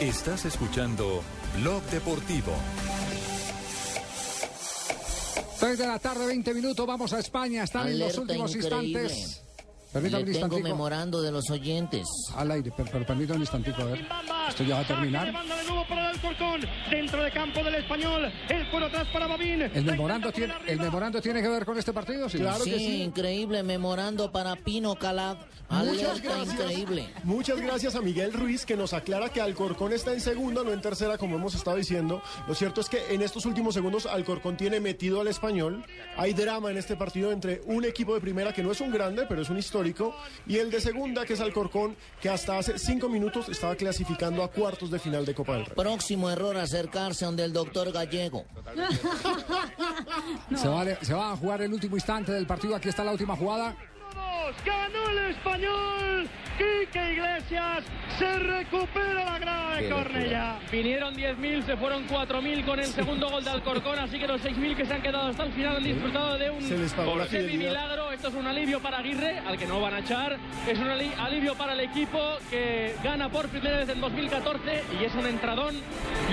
Estás 0.00 0.46
escuchando 0.46 1.22
Blog 1.60 1.82
Deportivo. 1.90 2.52
3 5.58 5.78
de 5.78 5.86
la 5.86 5.98
tarde, 5.98 6.26
20 6.26 6.54
minutos, 6.54 6.86
vamos 6.86 7.12
a 7.12 7.18
España, 7.18 7.64
están 7.64 7.88
en 7.88 7.98
los 7.98 8.16
últimos 8.16 8.54
increíble. 8.54 9.02
instantes. 9.02 9.49
Permítame 9.92 10.22
un 10.22 10.26
Le 10.28 10.32
tengo 10.34 10.46
instantico. 10.46 10.68
memorando 10.68 11.20
de 11.22 11.32
los 11.32 11.50
oyentes. 11.50 12.06
Al 12.36 12.50
aire, 12.52 12.72
pero, 12.76 12.88
pero 12.92 13.06
permítame 13.06 13.36
un 13.36 13.42
instantico, 13.42 13.82
a 13.82 13.86
ver. 13.86 14.06
Esto 14.48 14.62
ya 14.64 14.76
va 14.76 14.80
a 14.82 14.86
terminar. 14.86 15.32
Dentro 16.90 17.22
de 17.22 17.30
campo 17.32 17.62
del 17.64 17.74
español. 17.76 18.30
El 18.48 18.70
cuero 18.70 18.86
atrás 18.86 19.08
para 19.12 19.26
Babín. 19.26 19.62
¿El 19.62 19.84
memorando, 19.84 20.30
tiene, 20.32 20.54
¿El 20.66 20.78
memorando 20.78 21.20
tiene 21.20 21.42
que 21.42 21.48
ver 21.48 21.64
con 21.64 21.78
este 21.78 21.92
partido? 21.92 22.28
Sí, 22.28 22.38
sí, 22.64 23.02
increíble, 23.02 23.62
memorando 23.62 24.30
para 24.30 24.54
Pino 24.56 24.94
Calab. 24.94 25.38
Muchas 25.70 26.20
gracias. 26.20 26.54
increíble. 26.54 27.08
Muchas 27.24 27.60
gracias 27.60 27.94
a 27.94 28.00
Miguel 28.00 28.32
Ruiz 28.32 28.66
que 28.66 28.76
nos 28.76 28.92
aclara 28.92 29.28
que 29.28 29.40
Alcorcón 29.40 29.92
está 29.92 30.12
en 30.12 30.20
segunda, 30.20 30.64
no 30.64 30.72
en 30.72 30.80
tercera, 30.80 31.16
como 31.16 31.36
hemos 31.36 31.54
estado 31.54 31.76
diciendo. 31.76 32.22
Lo 32.48 32.54
cierto 32.54 32.80
es 32.80 32.88
que 32.88 33.14
en 33.14 33.22
estos 33.22 33.46
últimos 33.46 33.74
segundos 33.74 34.06
Alcorcón 34.06 34.56
tiene 34.56 34.80
metido 34.80 35.20
al 35.20 35.28
español. 35.28 35.84
Hay 36.16 36.32
drama 36.32 36.70
en 36.70 36.76
este 36.76 36.96
partido 36.96 37.30
entre 37.32 37.60
un 37.66 37.84
equipo 37.84 38.14
de 38.14 38.20
primera 38.20 38.52
que 38.52 38.62
no 38.62 38.72
es 38.72 38.80
un 38.80 38.90
grande, 38.90 39.26
pero 39.28 39.42
es 39.42 39.48
un 39.50 39.58
histórico, 39.58 39.79
y 40.46 40.58
el 40.58 40.70
de 40.70 40.80
segunda, 40.80 41.24
que 41.24 41.34
es 41.34 41.40
Alcorcón, 41.40 41.96
que 42.20 42.28
hasta 42.28 42.58
hace 42.58 42.78
cinco 42.78 43.08
minutos 43.08 43.48
estaba 43.48 43.76
clasificando 43.76 44.42
a 44.42 44.50
cuartos 44.50 44.90
de 44.90 44.98
final 44.98 45.24
de 45.24 45.34
Copa 45.34 45.54
del 45.54 45.66
Rey. 45.66 45.74
Próximo 45.76 46.30
error, 46.30 46.56
acercarse 46.56 47.24
donde 47.24 47.44
el 47.44 47.52
doctor 47.52 47.92
Gallego. 47.92 48.44
Se, 50.56 50.68
va, 50.68 50.82
a- 50.82 51.04
se 51.04 51.14
va 51.14 51.32
a 51.32 51.36
jugar 51.36 51.62
el 51.62 51.72
último 51.72 51.96
instante 51.96 52.32
del 52.32 52.46
partido. 52.46 52.74
Aquí 52.76 52.88
está 52.88 53.04
la 53.04 53.12
última 53.12 53.36
jugada. 53.36 53.76
Ganó 54.64 55.08
el 55.10 55.18
español. 55.30 56.28
Quique 56.58 57.12
Iglesias 57.12 57.84
se 58.18 58.38
recupera 58.38 59.24
la 59.24 59.38
grada 59.38 59.76
de 59.76 59.88
Cornella. 59.88 60.58
Vinieron 60.70 61.14
10.000, 61.14 61.64
se 61.64 61.76
fueron 61.78 62.06
4.000 62.06 62.64
con 62.66 62.78
el 62.78 62.86
segundo 62.86 63.30
gol 63.30 63.42
de 63.42 63.50
Alcorcón, 63.50 63.98
así 63.98 64.18
que 64.18 64.26
los 64.26 64.42
6.000 64.42 64.76
que 64.76 64.84
se 64.84 64.92
han 64.92 65.00
quedado 65.00 65.28
hasta 65.30 65.44
el 65.44 65.52
final 65.52 65.76
han 65.76 65.84
disfrutado 65.84 66.36
de 66.36 66.50
un 66.50 66.60
Se 66.62 66.76
les 66.76 66.92
pagó 66.92 67.16
la 67.16 67.24
semi 67.26 67.44
fidelidad. 67.48 67.70
milagro. 67.70 68.12
Esto 68.12 68.28
es 68.28 68.34
un 68.34 68.46
alivio 68.46 68.80
para 68.80 68.98
Aguirre, 68.98 69.38
al 69.38 69.56
que 69.56 69.64
no 69.66 69.80
van 69.80 69.94
a 69.94 69.98
echar. 70.00 70.36
Es 70.68 70.78
un 70.78 70.88
ali- 70.88 71.12
alivio 71.18 71.54
para 71.54 71.72
el 71.72 71.80
equipo 71.80 72.18
que 72.50 72.94
gana 73.02 73.30
por 73.30 73.48
primera 73.48 73.78
vez 73.78 73.88
en 73.88 74.00
2014 74.02 74.82
y 75.00 75.04
es 75.04 75.14
un 75.14 75.26
entradón 75.26 75.76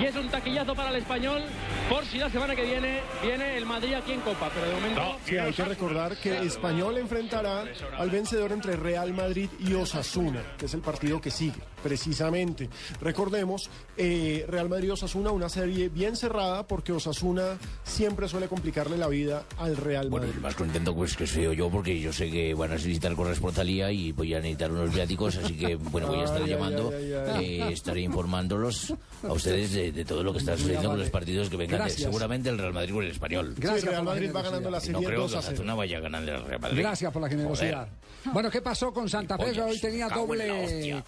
y 0.01 0.05
es 0.05 0.15
un 0.17 0.27
taquillazo 0.27 0.75
para 0.75 0.89
el 0.89 0.97
español 0.97 1.41
por 1.89 2.03
si 2.05 2.17
la 2.17 2.29
semana 2.29 2.53
que 2.53 2.63
viene 2.63 2.99
viene 3.23 3.55
el 3.55 3.65
Madrid 3.65 3.93
aquí 3.93 4.11
en 4.11 4.19
Copa. 4.21 4.49
Pero 4.53 4.67
de 4.67 4.73
momento... 4.73 5.17
Sí, 5.23 5.37
hay 5.37 5.53
que 5.53 5.63
recordar 5.63 6.17
que 6.17 6.37
Español 6.39 6.97
enfrentará 6.97 7.63
al 7.97 8.06
vencedor 8.09 8.51
entre 8.51 8.75
Real 8.75 9.13
Madrid 9.13 9.49
y 9.59 9.73
Osasuna, 9.73 10.41
que 10.57 10.65
es 10.65 10.73
el 10.73 10.81
partido 10.81 11.21
que 11.21 11.31
sigue, 11.31 11.61
precisamente. 11.83 12.69
Recordemos, 13.01 13.69
eh, 13.97 14.45
Real 14.47 14.69
Madrid-Osasuna, 14.69 15.31
una 15.31 15.49
serie 15.49 15.89
bien 15.89 16.15
cerrada, 16.15 16.67
porque 16.67 16.91
Osasuna 16.91 17.57
siempre 17.83 18.27
suele 18.27 18.47
complicarle 18.47 18.97
la 18.97 19.07
vida 19.07 19.43
al 19.57 19.77
Real 19.77 20.09
Bueno, 20.09 20.25
Madrid. 20.25 20.37
el 20.37 20.41
más 20.41 20.55
contento 20.55 20.95
pues 20.95 21.15
que 21.15 21.25
soy 21.27 21.55
yo 21.55 21.69
porque 21.69 21.99
yo 21.99 22.11
sé 22.13 22.29
que 22.29 22.53
van 22.53 22.71
a 22.71 22.75
necesitar 22.75 23.15
corresponsalía 23.15 23.91
y 23.91 24.11
voy 24.11 24.33
a 24.33 24.37
necesitar 24.37 24.71
unos 24.71 24.93
viáticos, 24.93 25.35
así 25.37 25.55
que 25.55 25.75
bueno, 25.75 26.07
voy 26.07 26.19
a 26.19 26.23
estar 26.25 26.41
Ay, 26.41 26.49
llamando, 26.49 26.91
ay, 26.95 27.13
ay, 27.13 27.31
ay. 27.35 27.45
eh, 27.61 27.71
estaré 27.73 28.01
informándolos 28.01 28.93
a 29.23 29.33
ustedes 29.33 29.71
de, 29.73 29.91
de 29.91 30.05
todo 30.05 30.23
lo 30.23 30.31
que 30.33 30.39
está 30.39 30.57
sucediendo 30.57 30.89
con 30.89 30.99
los 30.99 31.09
partidos 31.09 31.49
que 31.49 31.57
vengan, 31.57 31.77
de- 31.79 31.85
Gracias. 31.85 32.01
seguramente 32.03 32.49
el 32.49 32.57
Real 32.57 32.73
Madrid 32.73 32.95
o 32.95 33.01
el 33.01 33.11
Español. 33.11 33.53
Gracias 33.57 33.81
Sí, 33.81 33.87
Real 33.87 34.03
Madrid 34.03 34.31
va 34.35 34.41
ganando 34.41 34.69
la 34.69 34.77
Y 34.77 34.89
no 34.89 34.99
serie 34.99 35.07
creo 35.07 35.21
2 35.21 35.31
que 35.31 35.37
a 35.37 35.41
0. 35.41 35.53
Osasuna 35.53 35.75
vaya 35.75 35.99
ganando 35.99 36.31
el 36.35 36.43
Real 36.43 36.59
Madrid. 36.61 36.79
Gracias 36.79 37.13
por 37.13 37.21
la 37.21 37.29
generosidad. 37.29 37.87
Bueno, 38.33 38.49
¿qué 38.51 38.61
pasó 38.61 38.91
con 38.91 39.07
Santa 39.09 39.37
Fe? 39.37 39.59
Hoy 39.61 39.79
tenía 39.79 40.09
doble 40.09 40.51
hostia. 40.51 41.03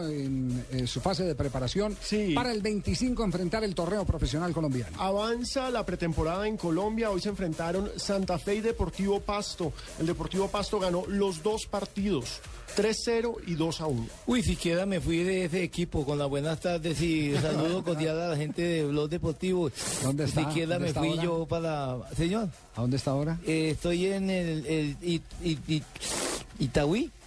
En, 0.00 0.64
eh, 0.70 0.86
su 0.86 1.00
fase 1.00 1.24
de 1.24 1.34
preparación 1.34 1.96
para 2.34 2.52
el 2.52 2.62
25 2.62 3.24
enfrentar 3.24 3.64
el 3.64 3.74
torneo 3.74 4.04
profesional 4.06 4.52
colombiano. 4.54 4.96
Avanza 5.02 5.68
la 5.70 5.84
pretemporada 5.84 6.46
en 6.46 6.56
Colombia. 6.56 7.10
Hoy 7.10 7.20
se 7.20 7.28
enfrentaron 7.28 7.90
Santa 7.96 8.38
Fe 8.38 8.54
y 8.56 8.60
Deportivo 8.60 9.20
Pasto. 9.20 9.72
El 9.98 10.06
Deportivo 10.06 10.48
Pasto 10.48 10.78
ganó 10.78 11.04
los 11.08 11.42
dos 11.42 11.66
partidos, 11.66 12.40
3-0 12.76 13.36
y 13.46 13.56
2-1. 13.56 14.06
Uy, 14.26 14.42
siquiera 14.42 14.86
me 14.86 15.00
fui 15.00 15.18
de 15.24 15.44
ese 15.46 15.62
equipo 15.62 16.04
con 16.06 16.18
las 16.18 16.28
buenas 16.28 16.60
tardes 16.60 17.00
y 17.02 17.34
saludo 17.42 17.82
cordial 17.84 18.20
a 18.20 18.28
la 18.28 18.36
gente 18.36 18.62
de 18.62 18.84
Blog 18.86 19.10
Deportivo. 19.10 19.70
¿Dónde 20.02 20.24
está? 20.24 20.48
Siquiera 20.48 20.74
¿Dónde 20.78 20.84
me 20.84 20.88
está 20.88 21.00
fui 21.00 21.10
ahora? 21.10 21.22
yo 21.22 21.46
para... 21.46 21.96
Señor. 22.16 22.48
¿A 22.76 22.80
dónde 22.80 22.96
está 22.96 23.10
ahora? 23.10 23.38
Eh, 23.46 23.70
estoy 23.72 24.06
en 24.06 24.30
el, 24.30 24.66
el 24.66 24.96
It- 25.02 25.22
It- 25.42 25.68
It- 25.68 25.84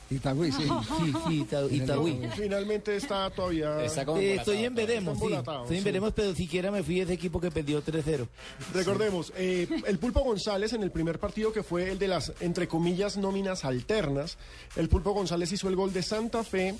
Itagüí. 0.10 0.52
Sí. 0.52 0.64
Sí, 0.98 1.14
sí, 1.28 1.42
Ita- 1.42 1.68
Itagüí. 1.72 2.20
Finalmente 2.36 2.96
está 2.96 3.30
todavía. 3.32 3.84
Eh, 3.84 4.36
estoy 4.36 4.64
en 4.66 4.76
veremos, 4.76 5.18
sí. 5.20 5.34
Estoy 5.34 5.78
en 5.78 5.84
sí. 5.84 5.86
veremos, 5.86 6.14
pero 6.14 6.34
siquiera 6.36 6.72
me 6.72 6.84
fui 6.84 6.96
de 6.98 7.02
ese 7.04 7.14
equipo 7.14 7.40
que 7.42 7.50
perdió 7.52 7.84
3-0. 7.84 8.28
Recordemos, 8.74 9.34
eh, 9.36 9.68
el 9.88 9.98
Pulpo 10.00 10.22
González 10.22 10.74
en 10.74 10.84
el 10.84 10.92
primer 10.92 11.20
partido 11.20 11.52
que 11.52 11.64
fue 11.64 11.92
el 11.92 12.00
de 12.00 12.08
las, 12.08 12.32
entre 12.40 12.68
comillas, 12.68 13.18
nóminas 13.18 13.66
alternas, 13.66 14.38
el 14.76 14.90
Pulpo 14.90 15.12
González 15.14 15.52
hizo 15.52 15.68
el 15.70 15.76
gol 15.76 15.92
de 15.94 16.04
Santa 16.04 16.44
Fe. 16.44 16.76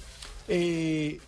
eh, 0.48 1.20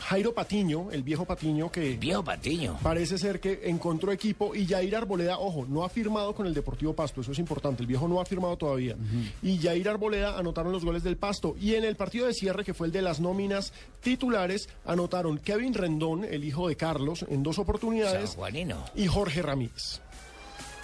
Jairo 0.00 0.34
Patiño, 0.34 0.90
el 0.92 1.02
viejo 1.02 1.24
Patiño 1.24 1.70
que... 1.70 1.96
viejo 1.96 2.22
Patiño. 2.22 2.78
Parece 2.82 3.18
ser 3.18 3.40
que 3.40 3.62
encontró 3.64 4.12
equipo 4.12 4.54
y 4.54 4.66
Jair 4.66 4.94
Arboleda, 4.96 5.38
ojo, 5.38 5.66
no 5.68 5.84
ha 5.84 5.88
firmado 5.88 6.34
con 6.34 6.46
el 6.46 6.54
Deportivo 6.54 6.94
Pasto, 6.94 7.20
eso 7.20 7.32
es 7.32 7.38
importante, 7.38 7.82
el 7.82 7.86
viejo 7.86 8.06
no 8.06 8.20
ha 8.20 8.24
firmado 8.24 8.56
todavía. 8.56 8.96
Y 9.42 9.58
Jair 9.58 9.88
Arboleda 9.88 10.38
anotaron 10.38 10.72
los 10.72 10.84
goles 10.84 11.02
del 11.02 11.16
Pasto. 11.16 11.56
Y 11.60 11.74
en 11.74 11.84
el 11.84 11.96
partido 11.96 12.26
de 12.26 12.34
cierre, 12.34 12.64
que 12.64 12.74
fue 12.74 12.86
el 12.86 12.92
de 12.92 13.02
las 13.02 13.20
nóminas 13.20 13.72
titulares, 14.00 14.68
anotaron 14.84 15.38
Kevin 15.38 15.74
Rendón, 15.74 16.24
el 16.24 16.44
hijo 16.44 16.68
de 16.68 16.76
Carlos, 16.76 17.24
en 17.28 17.42
dos 17.42 17.58
oportunidades. 17.58 18.30
San 18.30 18.38
Juanino. 18.38 18.84
Y 18.94 19.06
Jorge 19.06 19.42
Ramírez. 19.42 20.00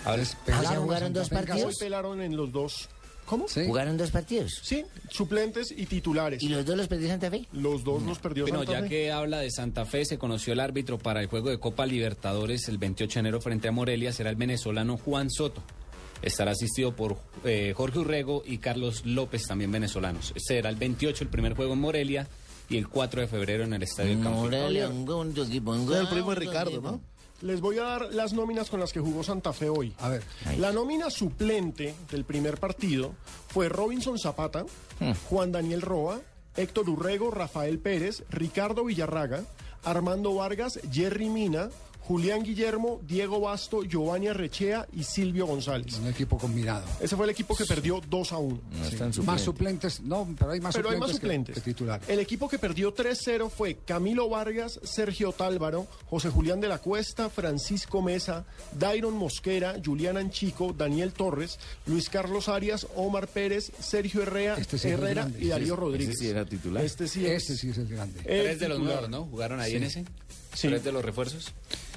¿Ah, 0.05 0.17
se 0.17 0.77
jugaron 0.77 1.13
dos 1.13 1.29
partidos? 1.29 1.65
Hoy 1.65 1.75
pelaron 1.79 2.21
en 2.21 2.37
los 2.37 2.51
dos 2.51 2.89
¿Cómo? 3.33 3.47
¿Jugaron 3.49 3.97
dos 3.97 4.11
partidos? 4.11 4.61
Sí, 4.63 4.85
suplentes 5.09 5.73
y 5.75 5.87
titulares. 5.87 6.43
¿Y 6.43 6.51
los 6.51 6.67
dos 6.67 6.77
los 6.77 6.87
perdió 6.87 7.09
Santa 7.09 7.31
Fe? 7.31 7.49
Los 7.53 7.83
dos 7.83 8.03
los 8.03 8.19
perdió 8.19 8.45
Bueno, 8.45 8.59
Santa 8.59 8.73
ya 8.73 8.83
Fe. 8.83 8.89
que 8.91 9.11
habla 9.11 9.39
de 9.39 9.51
Santa 9.51 9.87
Fe, 9.87 10.05
se 10.05 10.19
conoció 10.19 10.53
el 10.53 10.61
árbitro 10.61 10.99
para 10.99 11.23
el 11.23 11.29
juego 11.29 11.49
de 11.49 11.59
Copa 11.59 11.87
Libertadores 11.87 12.69
el 12.69 12.77
28 12.77 13.15
de 13.15 13.21
enero 13.21 13.41
frente 13.41 13.69
a 13.69 13.73
Morelia. 13.73 14.13
Será 14.13 14.29
el 14.29 14.37
venezolano 14.37 14.99
Juan 14.99 15.31
Soto. 15.31 15.63
Estará 16.21 16.51
asistido 16.51 16.95
por 16.95 17.17
eh, 17.47 17.73
Jorge 17.75 18.01
Urrego 18.01 18.43
y 18.45 18.59
Carlos 18.59 19.07
López, 19.07 19.47
también 19.47 19.73
venezolanos. 19.73 20.35
Será 20.37 20.69
el 20.69 20.77
28 20.77 21.25
el 21.25 21.31
primer 21.31 21.55
juego 21.55 21.73
en 21.73 21.81
Morelia 21.81 22.29
y 22.69 22.77
el 22.77 22.89
4 22.89 23.23
de 23.23 23.29
febrero 23.29 23.65
en 23.65 23.73
el 23.73 23.83
Estadio 23.83 24.11
del 24.11 24.23
Campín. 24.23 24.43
Morelia, 24.43 24.91
un 24.91 25.35
el 25.35 26.09
primo 26.09 26.35
Ricardo. 26.35 26.83
¿no? 26.83 27.01
Les 27.43 27.61
voy 27.61 27.79
a 27.79 27.83
dar 27.83 28.15
las 28.15 28.33
nóminas 28.33 28.71
con 28.71 28.79
las 28.79 28.93
que 28.93 29.01
jugó 29.01 29.25
Santa 29.25 29.53
Fe 29.53 29.69
hoy. 29.69 29.93
A 29.99 30.09
ver. 30.09 30.23
La 30.59 30.73
nómina 30.73 31.11
suplente 31.11 31.95
del 32.11 32.25
primer 32.25 32.59
partido 32.59 33.15
fue 33.49 33.69
Robinson 33.69 34.19
Zapata, 34.19 34.65
Juan 35.29 35.51
Daniel 35.51 35.83
Roa, 35.83 36.21
Héctor 36.57 36.89
Urrego, 36.89 37.31
Rafael 37.31 37.81
Pérez, 37.81 38.23
Ricardo 38.31 38.85
Villarraga, 38.85 39.43
Armando 39.85 40.35
Vargas, 40.35 40.79
Jerry 40.93 41.29
Mina, 41.29 41.69
Julián 42.03 42.43
Guillermo, 42.43 43.01
Diego 43.07 43.41
Basto, 43.41 43.83
Giovanni 43.85 44.27
Arrechea 44.29 44.87
y 44.93 45.05
Silvio 45.05 45.47
González. 45.47 45.95
Un 45.99 46.09
equipo 46.09 46.37
combinado. 46.37 46.85
Ese 47.01 47.17
fue 47.17 47.27
el 47.27 47.31
equipo 47.31 47.55
que 47.55 47.65
perdió 47.65 48.01
2 48.09 48.33
a 48.33 48.39
1. 48.39 48.61
Sí. 49.13 49.21
Más 49.23 49.41
suplentes, 49.41 50.01
no, 50.01 50.29
pero 50.39 50.51
hay 50.51 50.61
más 50.61 50.75
Pero 50.75 50.89
hay 50.89 50.95
suplentes, 50.97 51.01
más 51.01 51.09
que- 51.11 51.15
suplentes. 51.27 51.55
Que, 51.55 51.61
titulares. 51.61 52.09
El 52.09 52.19
equipo 52.19 52.49
que 52.49 52.59
perdió 52.59 52.93
3-0 52.93 53.49
fue 53.51 53.77
Camilo 53.87 54.29
Vargas, 54.29 54.81
Sergio 54.83 55.33
Tálvaro, 55.33 55.87
José 56.07 56.29
Julián 56.31 56.61
de 56.61 56.69
la 56.69 56.79
Cuesta, 56.79 57.31
Francisco 57.31 58.03
Mesa, 58.03 58.45
Dairon 58.79 59.15
Mosquera, 59.15 59.77
Julián 59.85 60.17
Anchico, 60.17 60.73
Daniel 60.77 61.13
Torres, 61.13 61.59
Luis 61.87 62.09
Carlos 62.09 62.49
Arias, 62.49 62.87
Omar 62.97 63.29
Pérez, 63.29 63.71
Sergio 63.79 64.23
Herrera, 64.23 64.57
Este 64.59 64.77
sí 64.77 64.89
Herrera 64.89 65.31
y 65.39 65.49
Darío 65.49 65.75
Ese- 65.75 65.77
Rodríguez. 65.81 66.09
ese 66.17 66.19
sí 66.25 66.29
era 66.31 66.45
titular. 66.45 66.85
Este 66.85 67.07
sí 67.07 67.25
es. 67.27 67.43
Este 67.43 67.57
sí 67.57 67.71
es 67.71 67.79
el 67.79 67.87
grande. 67.89 68.19
el 68.25 68.43
Tres 68.45 68.59
de 68.61 68.69
los 68.69 68.81
nuevos, 68.81 69.09
¿no? 69.09 69.25
¿Jugaron 69.27 69.61
ahí 69.61 69.71
Sí. 69.71 69.77
en 69.77 69.83
ese? 69.85 70.05
Sí. 70.55 70.69
Tres 70.69 70.85
de 70.85 70.93
los 70.93 71.05
refuerzos. 71.05 71.53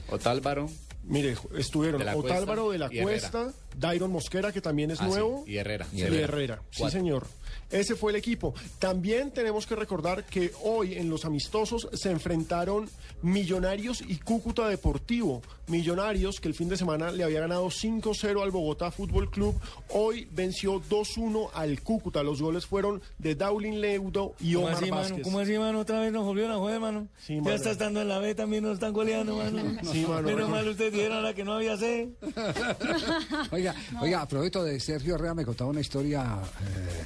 Otálvaro. 0.09 0.69
Mire, 1.03 1.35
estuvieron 1.55 1.99
De 1.99 2.05
la 2.05 2.13
Cuesta 2.13 2.33
Otálvaro 2.33 2.71
de 2.71 2.77
la. 2.79 2.89
Cuesta, 2.89 3.53
Dairon 3.77 4.11
Mosquera, 4.11 4.51
que 4.51 4.61
también 4.61 4.89
es 4.91 4.99
Ah, 4.99 5.03
sí, 5.05 5.09
nuevo. 5.11 5.43
y 5.45 5.57
Herrera. 5.57 5.85
Y 5.93 6.01
Herrera. 6.01 6.23
Herrera. 6.23 6.61
Sí, 6.71 6.89
señor. 6.89 7.27
Ese 7.69 7.95
fue 7.95 8.11
el 8.11 8.17
equipo. 8.17 8.53
También 8.79 9.31
tenemos 9.31 9.65
que 9.65 9.75
recordar 9.75 10.25
que 10.25 10.51
hoy 10.63 10.93
en 10.93 11.09
los 11.09 11.25
amistosos 11.25 11.87
se 11.93 12.11
enfrentaron 12.11 12.89
Millonarios 13.21 14.03
y 14.07 14.17
Cúcuta 14.17 14.67
Deportivo. 14.67 15.41
Millonarios, 15.67 16.39
que 16.39 16.47
el 16.47 16.53
fin 16.53 16.69
de 16.69 16.77
semana 16.77 17.11
le 17.11 17.23
había 17.23 17.39
ganado 17.39 17.67
5-0 17.67 18.43
al 18.43 18.51
Bogotá 18.51 18.91
Fútbol 18.91 19.31
Club, 19.31 19.55
hoy 19.89 20.27
venció 20.31 20.79
2-1 20.81 21.49
al 21.53 21.81
Cúcuta. 21.81 22.21
Los 22.21 22.41
goles 22.41 22.65
fueron 22.67 23.01
de 23.17 23.35
Daulin 23.35 23.81
Leudo 23.81 24.35
y 24.39 24.53
¿Cómo 24.53 24.67
Omar 24.67 24.77
así, 24.77 24.91
mano? 24.91 25.01
Vázquez. 25.01 25.23
¿Cómo 25.23 25.39
así, 25.39 25.57
mano? 25.57 25.79
Otra 25.79 25.99
vez 26.01 26.11
nos 26.11 26.23
volvieron 26.23 26.51
a 26.51 26.57
joder, 26.57 26.79
mano. 26.79 27.07
Sí, 27.17 27.35
ya 27.35 27.41
mano. 27.41 27.55
está 27.55 27.71
estando 27.71 28.01
en 28.01 28.07
la 28.07 28.19
B, 28.19 28.35
también 28.35 28.63
nos 28.63 28.75
están 28.75 28.93
goleando, 28.93 29.35
mano. 29.37 29.63
Sí, 29.91 30.05
mano. 30.07 30.27
Menos 30.27 30.49
mal 30.49 30.67
ustedes 30.67 30.93
dijeron 30.93 31.17
ahora 31.17 31.33
que 31.33 31.43
no 31.43 31.53
había 31.53 31.77
C. 31.77 32.11
Oiga, 33.51 33.75
oiga, 34.01 34.21
a 34.21 34.27
propósito 34.27 34.63
de 34.63 34.79
Sergio 34.79 35.15
Herrera, 35.15 35.33
me 35.33 35.45
contaba 35.45 35.69
una 35.69 35.81
historia, 35.81 36.39
eh, 36.61 37.05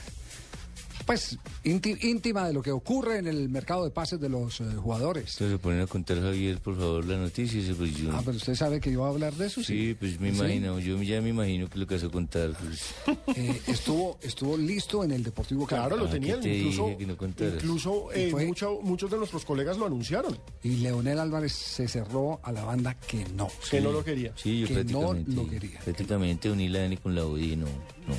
pues, 1.10 1.39
ínti- 1.64 1.97
íntima 2.03 2.45
de 2.45 2.53
lo 2.53 2.62
que 2.62 2.72
ocurre 2.72 3.18
en 3.18 3.26
el 3.26 3.49
mercado 3.49 3.84
de 3.84 3.89
pases 3.89 4.20
de 4.20 4.30
los 4.30 4.62
eh, 4.62 4.66
jugadores. 4.76 5.32
Entonces, 5.34 5.57
ponen 5.60 5.82
a 5.82 5.88
contar, 5.88 6.22
Javier, 6.22 6.60
por 6.60 6.78
favor, 6.78 7.03
la 7.03 7.18
noticia. 7.18 7.60
Pues, 7.76 7.95
yo- 7.97 8.12
Ah, 8.14 8.22
pero 8.24 8.38
usted 8.38 8.53
sabe 8.53 8.80
que 8.80 8.91
iba 8.91 9.07
a 9.07 9.10
hablar 9.10 9.34
de 9.34 9.47
eso, 9.47 9.64
sí. 9.64 9.88
Sí, 9.88 9.93
pues 9.99 10.20
me 10.20 10.30
¿Sí? 10.32 10.38
imagino, 10.38 10.78
yo 10.80 11.01
ya 11.01 11.20
me 11.20 11.30
imagino 11.30 11.68
que 11.68 11.80
lo 11.80 11.88
que 11.88 11.95
vas 11.95 12.03
a 12.03 12.10
contar. 12.10 12.51
Pues. 12.60 12.93
Eh, 13.36 13.60
estuvo, 13.66 14.20
estuvo 14.22 14.55
listo 14.55 15.03
en 15.03 15.10
el 15.10 15.24
Deportivo 15.24 15.66
Cali. 15.66 15.82
Claro, 15.82 15.97
lo 15.97 16.05
Ah, 16.05 16.12
tenían. 16.12 16.41
te 16.41 16.55
Incluso, 16.60 16.84
no 16.84 17.49
incluso 17.55 18.12
eh, 18.14 18.28
fue- 18.30 18.45
mucho- 18.45 18.80
muchos 18.84 19.10
de 19.10 19.18
nuestros 19.18 19.43
colegas 19.45 19.78
lo 19.80 19.88
anunciaron. 19.88 20.38
Y 20.62 20.76
Leonel 20.76 21.18
Álvarez 21.18 21.53
se 21.53 21.88
cerró 21.88 22.39
a 22.43 22.51
la 22.51 22.64
banda 22.66 22.93
que 22.93 23.26
no. 23.36 23.47
Que 23.72 23.82
no 23.82 23.91
lo 23.91 24.03
quería. 24.03 24.32
Sí, 24.36 24.60
yo 24.60 24.68
Que 24.68 24.74
no 24.76 24.80
prácticamente. 25.10 25.32
lo 25.32 25.49
quería. 25.49 25.80
Prácticamente 25.80 26.51
uní 26.51 26.68
la 26.70 26.86
N 26.86 26.97
con 26.97 27.16
la 27.16 27.26
ODI, 27.26 27.55
no. 27.55 27.66
no. 27.66 28.14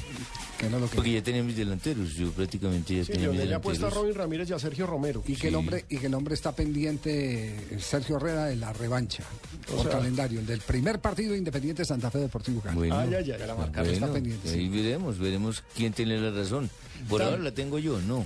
Que 0.59 0.68
no 0.68 0.78
lo 0.78 0.86
Porque 0.88 1.12
ya 1.12 1.22
tenía 1.22 1.43
mis 1.43 1.57
delanteros, 1.57 2.14
yo 2.14 2.30
prácticamente 2.32 2.80
ya 2.85 3.05
Sí, 3.05 3.12
Leonel 3.14 3.49
le 3.49 3.55
apuesta 3.55 3.87
a. 3.87 3.91
Robin 3.91 4.14
Ramírez 4.14 4.51
y 4.51 4.53
a 4.53 4.59
Sergio 4.59 4.87
Romero. 4.87 5.22
Y 5.26 5.37
que, 5.37 5.49
el 5.49 5.55
hombre, 5.55 5.85
y 5.89 5.99
que 5.99 6.07
el 6.07 6.14
hombre 6.14 6.35
está 6.35 6.55
pendiente, 6.55 7.78
Sergio 7.78 8.16
Herrera, 8.16 8.47
de 8.47 8.57
la 8.57 8.72
revancha 8.72 9.22
O 9.68 9.76
por 9.76 9.83
sea- 9.83 9.93
calendario, 9.99 10.41
el 10.41 10.47
del 10.47 10.61
primer 10.61 11.01
partido 11.01 11.35
Independiente 11.35 11.85
Santa 11.85 12.11
Fe 12.11 12.18
Deportivo 12.18 12.61
Cali. 12.61 12.76
Bueno, 12.76 12.97
la 12.97 13.03
ah, 13.03 13.55
marca 13.57 13.83
está 13.83 14.07
bueno, 14.07 14.12
pendiente. 14.12 14.49
ahí 14.49 14.55
sí. 14.55 14.68
veremos, 14.68 15.18
veremos 15.18 15.64
quién 15.76 15.93
tiene 15.93 16.18
la 16.18 16.31
razón. 16.31 16.70
Por 17.09 17.22
ahora 17.22 17.39
la 17.39 17.53
tengo 17.53 17.78
yo, 17.78 18.01
no. 18.01 18.24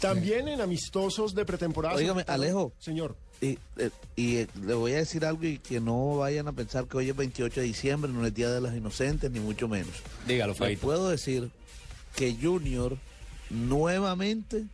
También 0.00 0.48
en 0.48 0.60
amistosos 0.60 1.34
de 1.34 1.44
pretemporada. 1.44 1.94
Óigame, 1.94 2.24
Alejo. 2.26 2.72
Señor. 2.78 3.16
Y, 3.40 3.58
eh, 3.76 3.90
y, 4.16 4.36
eh, 4.36 4.48
le 4.64 4.74
voy 4.74 4.92
a 4.92 4.96
decir 4.96 5.24
algo 5.24 5.44
y 5.44 5.58
que 5.58 5.80
no 5.80 6.18
vayan 6.18 6.48
a 6.48 6.52
pensar 6.52 6.86
que 6.86 6.96
hoy 6.96 7.10
es 7.10 7.16
28 7.16 7.60
de 7.60 7.66
diciembre, 7.66 8.10
no 8.12 8.24
es 8.26 8.34
Día 8.34 8.50
de 8.50 8.60
las 8.60 8.74
Inocentes, 8.74 9.30
ni 9.30 9.40
mucho 9.40 9.68
menos. 9.68 9.92
Dígalo, 10.26 10.54
Fabito. 10.54 10.82
puedo 10.82 11.08
decir 11.08 11.50
que 12.16 12.36
Junior 12.40 12.96
nuevamente 13.54 14.64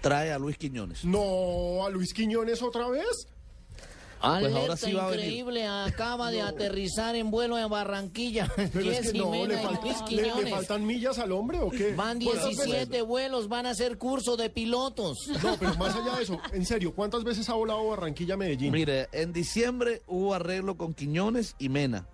trae 0.00 0.32
a 0.32 0.38
Luis 0.38 0.58
Quiñones. 0.58 1.04
No, 1.04 1.84
a 1.86 1.90
Luis 1.90 2.12
Quiñones 2.12 2.60
otra 2.62 2.88
vez. 2.88 3.28
Pues 4.20 4.54
ahora 4.54 4.76
sí 4.76 4.92
va 4.92 5.06
a 5.06 5.10
venir. 5.10 5.24
increíble, 5.24 5.66
acaba 5.66 6.30
de 6.30 6.42
aterrizar 6.42 7.16
en 7.16 7.32
vuelo 7.32 7.58
en 7.58 7.68
Barranquilla. 7.68 8.48
Pero 8.72 8.90
es 8.92 9.10
que 9.10 9.18
no, 9.18 9.32
le, 9.46 9.58
falta- 9.58 10.06
le- 10.10 10.46
faltan 10.50 10.86
millas 10.86 11.18
al 11.18 11.32
hombre 11.32 11.58
o 11.58 11.70
qué? 11.70 11.92
Van 11.94 12.20
¿Cuántas 12.20 12.44
17 12.50 12.86
veces- 12.88 13.04
vuelos, 13.04 13.48
van 13.48 13.66
a 13.66 13.70
hacer 13.70 13.98
curso 13.98 14.36
de 14.36 14.48
pilotos. 14.48 15.18
No, 15.42 15.56
pero 15.58 15.74
más 15.74 15.96
allá 15.96 16.16
de 16.18 16.22
eso, 16.22 16.38
en 16.52 16.64
serio, 16.64 16.94
¿cuántas 16.94 17.24
veces 17.24 17.48
ha 17.48 17.54
volado 17.54 17.84
Barranquilla 17.88 18.34
a 18.34 18.36
Medellín? 18.36 18.70
Mire, 18.70 19.08
en 19.10 19.32
diciembre 19.32 20.02
hubo 20.06 20.34
arreglo 20.34 20.76
con 20.76 20.94
Quiñones 20.94 21.56
y 21.58 21.68
Mena. 21.68 22.06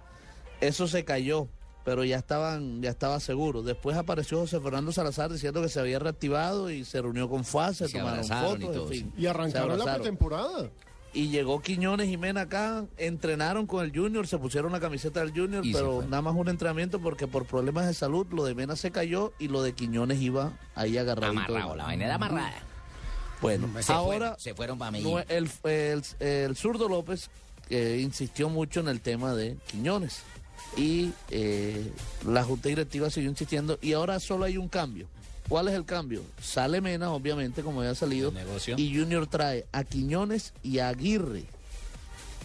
Eso 0.63 0.89
se 0.89 1.05
cayó, 1.05 1.47
pero 1.89 2.05
ya 2.05 2.19
estaban, 2.19 2.83
ya 2.83 2.91
estaba 2.91 3.19
seguro. 3.19 3.63
Después 3.63 3.97
apareció 3.97 4.41
José 4.41 4.61
Fernando 4.61 4.93
Salazar 4.93 5.33
diciendo 5.33 5.63
que 5.63 5.71
se 5.71 5.81
había 5.81 5.99
reactivado 5.99 6.69
y 6.69 6.85
se 6.85 7.01
reunió 7.01 7.31
con 7.31 7.47
FAS, 7.47 7.79
se, 7.79 7.89
tomaron 7.89 8.23
y 8.23 8.29
fotos, 8.29 8.61
todo, 8.61 8.83
en 8.83 8.89
fin. 8.91 9.13
Y 9.17 9.25
arrancaron 9.25 9.79
la 9.79 9.95
pretemporada. 9.95 10.69
Y 11.15 11.29
llegó 11.31 11.63
Quiñones 11.63 12.11
y 12.11 12.19
Mena 12.19 12.43
acá, 12.43 12.85
entrenaron 12.99 13.67
con 13.67 13.87
el 13.87 13.97
Junior, 13.97 14.27
se 14.27 14.37
pusieron 14.37 14.71
la 14.71 14.81
camiseta 14.81 15.21
del 15.21 15.31
Junior, 15.31 15.65
Y 15.65 15.73
pero 15.73 16.03
nada 16.03 16.21
más 16.21 16.35
un 16.35 16.51
entrenamiento 16.51 17.01
porque 17.01 17.27
por 17.27 17.47
problemas 17.47 17.87
de 17.87 17.95
salud 17.95 18.27
lo 18.33 18.45
de 18.45 18.55
Mena 18.55 18.77
se 18.77 18.91
cayó 18.91 19.33
y 19.39 19.49
lo 19.49 19.63
de 19.63 19.73
Quiñones 19.73 20.21
iba 20.21 20.53
ahí 20.75 20.99
agarrado. 20.99 21.31
Amarrado, 21.31 21.75
la 21.75 21.85
vaina 21.85 22.05
era 22.05 22.17
amarrada. 22.17 22.53
Bueno, 23.41 23.67
Se 23.81 23.91
ahora 23.95 24.19
fueron, 24.19 24.41
se 24.41 24.55
fueron 24.55 24.79
para 24.79 24.91
Medellín. 24.91 25.15
no, 25.15 25.21
el, 25.21 25.51
el, 25.65 26.03
el 26.21 26.55
zurdo 26.55 26.87
López 26.87 27.31
eh, 27.71 27.99
insistió 28.03 28.51
mucho 28.51 28.81
en 28.81 28.89
el 28.89 29.01
tema 29.01 29.35
de 29.35 29.57
Quiñones 29.71 30.23
y 30.77 31.13
eh, 31.31 31.93
la 32.27 32.45
junta 32.45 32.69
directiva 32.69 33.11
siguió 33.11 33.31
insistiendo 33.31 33.79
y 33.83 33.93
ahora 33.93 34.21
solo 34.21 34.45
hay 34.45 34.57
un 34.57 34.69
cambio. 34.69 35.07
¿Cuál 35.49 35.69
es 35.69 35.75
el 35.75 35.87
cambio? 35.87 36.23
Sale 36.43 36.81
Mena, 36.83 37.11
obviamente, 37.11 37.63
como 37.63 37.81
había 37.81 37.95
salido, 37.95 38.33
y 38.77 38.95
Junior 38.95 39.27
trae 39.27 39.67
a 39.73 39.83
Quiñones 39.83 40.53
y 40.63 40.79
a 40.79 40.89
Aguirre. 40.89 41.45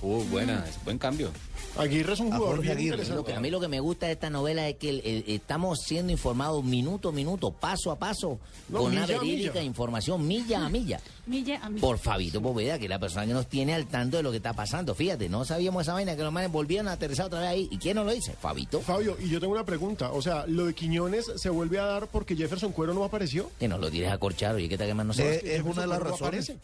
Uh, 0.02 0.24
buena, 0.26 0.66
es 0.68 0.82
buen 0.86 0.98
cambio. 0.98 1.32
Aguirre 1.78 2.14
es 2.14 2.20
un 2.20 2.32
A 2.32 2.38
jugador 2.38 2.56
Jorge 2.58 2.62
bien 2.62 2.78
Aguirre, 2.78 2.94
interesante. 2.96 3.20
Lo 3.20 3.26
que 3.26 3.34
a 3.34 3.40
mí 3.40 3.50
lo 3.50 3.60
que 3.60 3.68
me 3.68 3.80
gusta 3.80 4.06
de 4.06 4.12
esta 4.14 4.30
novela 4.30 4.68
es 4.70 4.76
que 4.76 4.90
el- 4.90 5.02
el- 5.04 5.24
estamos 5.28 5.80
siendo 5.82 6.12
informados 6.12 6.64
minuto 6.64 7.10
a 7.10 7.12
minuto, 7.12 7.52
paso 7.52 7.92
a 7.92 7.98
paso, 7.98 8.38
No, 8.70 8.80
con 8.80 8.92
una 8.92 9.06
verídica 9.08 9.54
milla. 9.54 9.64
información, 9.64 10.28
milla 10.28 10.66
a 10.66 10.70
milla. 10.70 11.00
Milla 11.26 11.60
a 11.64 11.70
milla. 11.70 11.80
Por 11.82 11.98
Fabito 12.00 12.42
Poveda, 12.42 12.78
que 12.78 12.84
es 12.86 12.90
la 12.90 13.00
persona 13.00 13.26
que 13.26 13.32
nos 13.34 13.48
tiene 13.48 13.74
al 13.74 13.88
tanto 13.88 14.18
de 14.18 14.24
lo 14.24 14.32
que 14.32 14.38
está 14.38 14.52
pasando. 14.54 14.94
Fíjate, 14.94 15.30
no 15.30 15.46
sabíamos 15.46 15.84
esa 15.84 15.94
vaina, 15.94 16.16
que 16.18 16.22
los 16.22 16.34
manes 16.34 16.52
volvieron 16.52 16.90
a 16.90 16.92
aterrizar 16.94 17.28
otra 17.28 17.40
vez 17.40 17.50
ahí. 17.50 17.68
¿Y 17.72 17.78
quién 17.78 17.96
nos 17.96 18.06
lo 18.06 18.12
dice? 18.12 18.34
Fabito. 18.34 18.82
Fabio, 18.82 19.16
y 19.20 19.30
yo 19.30 19.40
tengo 19.40 19.54
una 19.54 19.64
pregunta. 19.66 20.12
O 20.12 20.22
sea, 20.22 20.46
¿lo 20.48 20.66
de 20.66 20.74
Quiñones 20.74 21.26
se 21.38 21.50
vuelve 21.50 21.80
a 21.80 21.86
dar 21.86 22.08
porque 22.08 22.36
Jefferson 22.36 22.74
Cuero 22.74 22.94
no 22.94 23.06
apareció? 23.06 23.50
Que 23.58 23.70
nos 23.70 23.80
lo 23.80 23.90
tires 23.90 24.12
a 24.12 24.18
corchar, 24.18 24.54
oye, 24.56 24.68
¿qué 24.68 24.78
tal 24.78 24.88
que 24.88 24.94
más 24.96 25.06
no 25.06 25.14
Eh, 25.14 25.16
sabes? 25.16 25.44
es 25.46 25.62
una 25.62 25.82
de 25.84 25.88
las 25.88 26.00
no 26.00 26.04
razones. 26.06 26.50
aparece. 26.50 26.58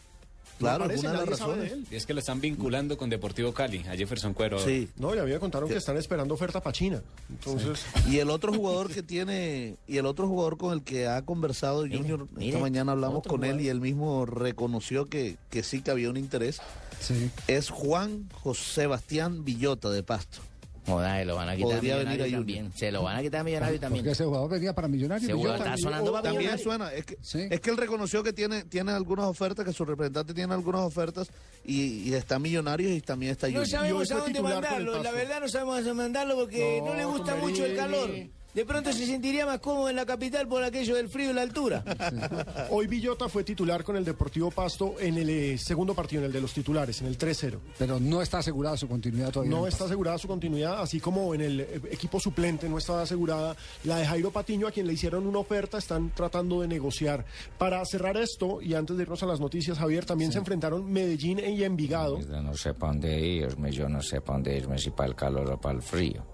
Claro, 0.60 0.84
no 0.86 0.90
es 0.92 1.00
aparece, 1.00 1.06
una 1.08 1.10
de 1.10 1.26
las 1.30 1.38
de 1.38 1.44
razones. 1.46 1.72
Y 1.90 1.96
es 1.96 2.06
que 2.06 2.14
lo 2.14 2.20
están 2.20 2.40
vinculando 2.40 2.96
con 2.96 3.10
Deportivo 3.10 3.52
Cali, 3.52 3.78
a 3.88 3.96
Jefferson 3.96 4.34
Cuero. 4.34 4.58
Sí. 4.58 4.88
No, 4.96 5.14
y 5.14 5.18
a 5.18 5.24
mí 5.24 5.30
me 5.32 5.38
contaron 5.40 5.68
que 5.68 5.76
están 5.76 5.96
esperando 5.96 6.34
oferta 6.34 6.60
para 6.60 6.72
China. 6.72 7.02
Entonces, 7.28 7.84
Y 8.08 8.18
el 8.18 8.30
otro 8.30 8.52
jugador 8.52 8.92
que 8.92 9.02
tiene, 9.02 9.76
y 9.88 9.96
el 9.96 10.06
otro 10.06 10.28
jugador 10.28 10.56
con 10.58 10.72
el 10.72 10.82
que 10.82 11.06
ha 11.08 11.22
conversado 11.22 11.80
Junior, 11.80 12.28
esta 12.38 12.58
mañana 12.58 12.92
hablamos 12.92 13.22
con 13.26 13.44
él 13.44 13.60
y 13.60 13.68
él 13.68 13.80
mismo 13.80 14.26
reconoció 14.26 15.08
que, 15.08 15.36
que 15.50 15.62
sí 15.62 15.82
que 15.82 15.90
había 15.90 16.10
un 16.10 16.16
interés, 16.16 16.60
Sí. 17.00 17.30
es 17.48 17.70
Juan 17.70 18.28
José 18.42 18.82
Sebastián 18.82 19.44
Villota 19.44 19.88
de 19.90 20.02
Pasto. 20.02 20.40
Joder, 20.86 21.18
se 21.20 21.24
lo 21.26 21.36
van 21.36 21.48
a 21.48 21.56
quitar 21.56 21.72
a 21.72 21.80
venir 21.80 21.92
Millonario 21.94 22.24
a 22.24 22.30
también. 22.38 22.72
Se 22.74 22.90
lo 22.92 23.02
van 23.02 23.16
a 23.16 23.22
quitar 23.22 23.40
a 23.40 23.44
Millonario 23.44 23.80
también. 23.80 24.02
Porque 24.04 24.12
ese 24.12 24.24
jugador 24.24 24.50
venía 24.50 24.72
para 24.74 24.88
Millonarios. 24.88 25.24
Ese 25.30 25.34
jugador 25.38 25.58
está 25.58 25.76
sonando 25.76 26.12
para 26.12 26.22
También 26.22 26.52
Millonario. 26.52 26.64
suena, 26.64 26.92
es 26.92 27.04
que, 27.04 27.16
Sí. 27.20 27.46
es 27.50 27.60
que 27.60 27.70
él 27.70 27.76
reconoció 27.76 28.22
que 28.22 28.32
tiene, 28.32 28.64
tiene 28.64 28.92
algunas 28.92 29.26
ofertas, 29.26 29.64
que 29.64 29.72
su 29.72 29.84
representante 29.84 30.32
tiene 30.34 30.54
algunas 30.54 30.80
ofertas 30.82 31.28
y, 31.64 32.08
y 32.08 32.14
está 32.14 32.38
Millonarios 32.38 32.92
y 32.92 33.00
también 33.00 33.32
está 33.32 33.46
No 33.48 33.60
Junior. 33.60 33.68
Sabemos 33.68 34.10
a 34.12 34.16
dónde 34.16 34.40
mandarlo, 34.42 35.02
la 35.02 35.12
verdad 35.12 35.40
no 35.40 35.48
sabemos 35.48 35.74
a 35.74 35.76
dónde 35.82 35.94
mandarlo 35.94 36.34
porque 36.36 36.80
no, 36.80 36.86
No, 36.86 36.94
le 36.94 37.04
gusta 37.04 37.36
mucho 37.36 37.64
el 37.64 37.76
calor. 37.76 38.10
De 38.54 38.64
pronto 38.64 38.92
se 38.92 39.06
sentiría 39.06 39.46
más 39.46 39.60
cómodo 39.60 39.88
en 39.90 39.96
la 39.96 40.04
capital 40.04 40.48
por 40.48 40.64
aquello 40.64 40.96
del 40.96 41.08
frío 41.08 41.30
y 41.30 41.34
la 41.34 41.42
altura. 41.42 41.84
Hoy 42.70 42.88
Villota 42.88 43.28
fue 43.28 43.44
titular 43.44 43.84
con 43.84 43.96
el 43.96 44.04
Deportivo 44.04 44.50
Pasto 44.50 44.96
en 44.98 45.18
el 45.18 45.30
eh, 45.30 45.58
segundo 45.58 45.94
partido, 45.94 46.22
en 46.22 46.26
el 46.26 46.32
de 46.32 46.40
los 46.40 46.52
titulares, 46.52 47.00
en 47.00 47.06
el 47.06 47.16
3-0. 47.16 47.58
Pero 47.78 48.00
no 48.00 48.20
está 48.20 48.38
asegurada 48.38 48.76
su 48.76 48.88
continuidad 48.88 49.30
todavía. 49.30 49.56
No 49.56 49.68
está 49.68 49.84
asegurada 49.84 50.18
su 50.18 50.26
continuidad, 50.26 50.82
así 50.82 50.98
como 50.98 51.32
en 51.32 51.42
el 51.42 51.60
eh, 51.60 51.80
equipo 51.92 52.18
suplente 52.18 52.68
no 52.68 52.78
está 52.78 53.02
asegurada 53.02 53.56
la 53.84 53.98
de 53.98 54.06
Jairo 54.06 54.32
Patiño, 54.32 54.66
a 54.66 54.72
quien 54.72 54.88
le 54.88 54.94
hicieron 54.94 55.28
una 55.28 55.38
oferta, 55.38 55.78
están 55.78 56.10
tratando 56.10 56.60
de 56.60 56.66
negociar. 56.68 57.24
Para 57.56 57.84
cerrar 57.84 58.16
esto, 58.16 58.60
y 58.60 58.74
antes 58.74 58.96
de 58.96 59.04
irnos 59.04 59.22
a 59.22 59.26
las 59.26 59.38
noticias, 59.38 59.78
Javier, 59.78 60.04
también 60.04 60.32
se 60.32 60.38
enfrentaron 60.38 60.90
Medellín 60.90 61.38
y 61.38 61.62
Envigado. 61.62 62.18
Yo 62.18 62.42
no 62.42 62.56
sé 62.56 62.74
para 62.74 62.92
dónde 62.92 63.20
irme, 63.20 63.70
yo 63.70 63.88
no 63.88 64.02
sé 64.02 64.20
para 64.20 64.38
dónde 64.38 64.56
irme, 64.56 64.76
si 64.78 64.90
para 64.90 65.08
el 65.08 65.14
calor 65.14 65.52
o 65.52 65.60
para 65.60 65.76
el 65.76 65.82
frío. 65.82 66.26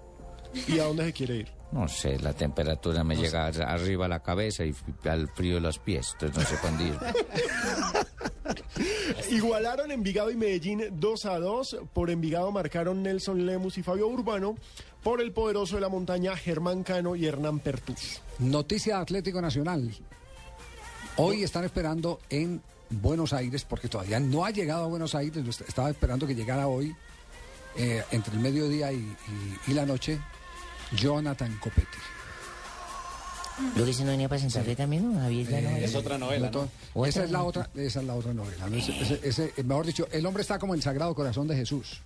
¿Y 0.66 0.78
a 0.78 0.84
dónde 0.84 1.04
se 1.04 1.12
quiere 1.12 1.36
ir? 1.36 1.55
No 1.72 1.88
sé, 1.88 2.18
la 2.20 2.32
temperatura 2.32 3.02
me 3.04 3.16
llega 3.16 3.46
arriba 3.46 4.06
a 4.06 4.08
la 4.08 4.20
cabeza 4.20 4.64
y 4.64 4.74
al 5.08 5.28
frío 5.28 5.60
los 5.60 5.78
pies, 5.78 6.14
entonces 6.20 6.36
no 6.36 6.48
sé 6.48 6.56
irme. 6.84 6.98
Igualaron 9.30 9.90
Envigado 9.90 10.30
y 10.30 10.36
Medellín 10.36 10.84
2 10.92 11.26
a 11.26 11.38
2. 11.38 11.76
Por 11.92 12.10
Envigado 12.10 12.50
marcaron 12.52 13.02
Nelson 13.02 13.44
Lemus 13.46 13.78
y 13.78 13.82
Fabio 13.82 14.08
Urbano. 14.08 14.56
Por 15.02 15.20
el 15.20 15.32
poderoso 15.32 15.76
de 15.76 15.80
la 15.82 15.88
montaña, 15.88 16.36
Germán 16.36 16.82
Cano 16.82 17.16
y 17.16 17.26
Hernán 17.26 17.60
Pertús. 17.60 18.20
Noticia 18.38 18.96
de 18.96 19.02
Atlético 19.02 19.40
Nacional. 19.40 19.90
Hoy 21.16 21.42
están 21.42 21.64
esperando 21.64 22.20
en 22.28 22.60
Buenos 22.90 23.32
Aires, 23.32 23.64
porque 23.64 23.88
todavía 23.88 24.20
no 24.20 24.44
ha 24.44 24.50
llegado 24.50 24.84
a 24.84 24.88
Buenos 24.88 25.14
Aires, 25.14 25.44
estaba 25.66 25.90
esperando 25.90 26.26
que 26.26 26.34
llegara 26.34 26.66
hoy, 26.68 26.94
eh, 27.76 28.02
entre 28.10 28.34
el 28.34 28.40
mediodía 28.40 28.92
y, 28.92 28.96
y- 28.96 29.70
y 29.70 29.74
la 29.74 29.86
noche, 29.86 30.20
Jonathan 30.93 31.57
Copete. 31.59 31.99
Lo 33.74 33.87
que 33.87 33.93
se 33.95 34.05
no 34.05 34.11
venía 34.11 34.28
para 34.28 34.39
Santa 34.41 34.62
Fe 34.62 34.76
también, 34.76 35.14
¿no? 35.14 35.18
Javier, 35.18 35.47
ya 35.49 35.61
no. 35.62 35.68
Eh, 35.70 35.84
Es 35.84 35.95
otra 35.95 36.18
novela, 36.18 36.51
no, 36.51 37.07
Esa 37.07 37.24
es 37.24 37.30
la 37.30 37.43
otra, 37.43 37.70
esa 37.74 38.01
es 38.01 38.07
la 38.07 38.14
otra 38.14 38.34
novela. 38.34 38.68
¿no? 38.68 38.76
Ese- 38.76 39.01
ese- 39.01 39.20
ese- 39.22 39.62
mejor 39.64 39.87
dicho, 39.87 40.07
el 40.12 40.26
hombre 40.26 40.43
está 40.43 40.59
como 40.59 40.74
el 40.74 40.82
Sagrado 40.82 41.14
Corazón 41.14 41.49
de 41.49 41.57
Jesús. 41.57 42.01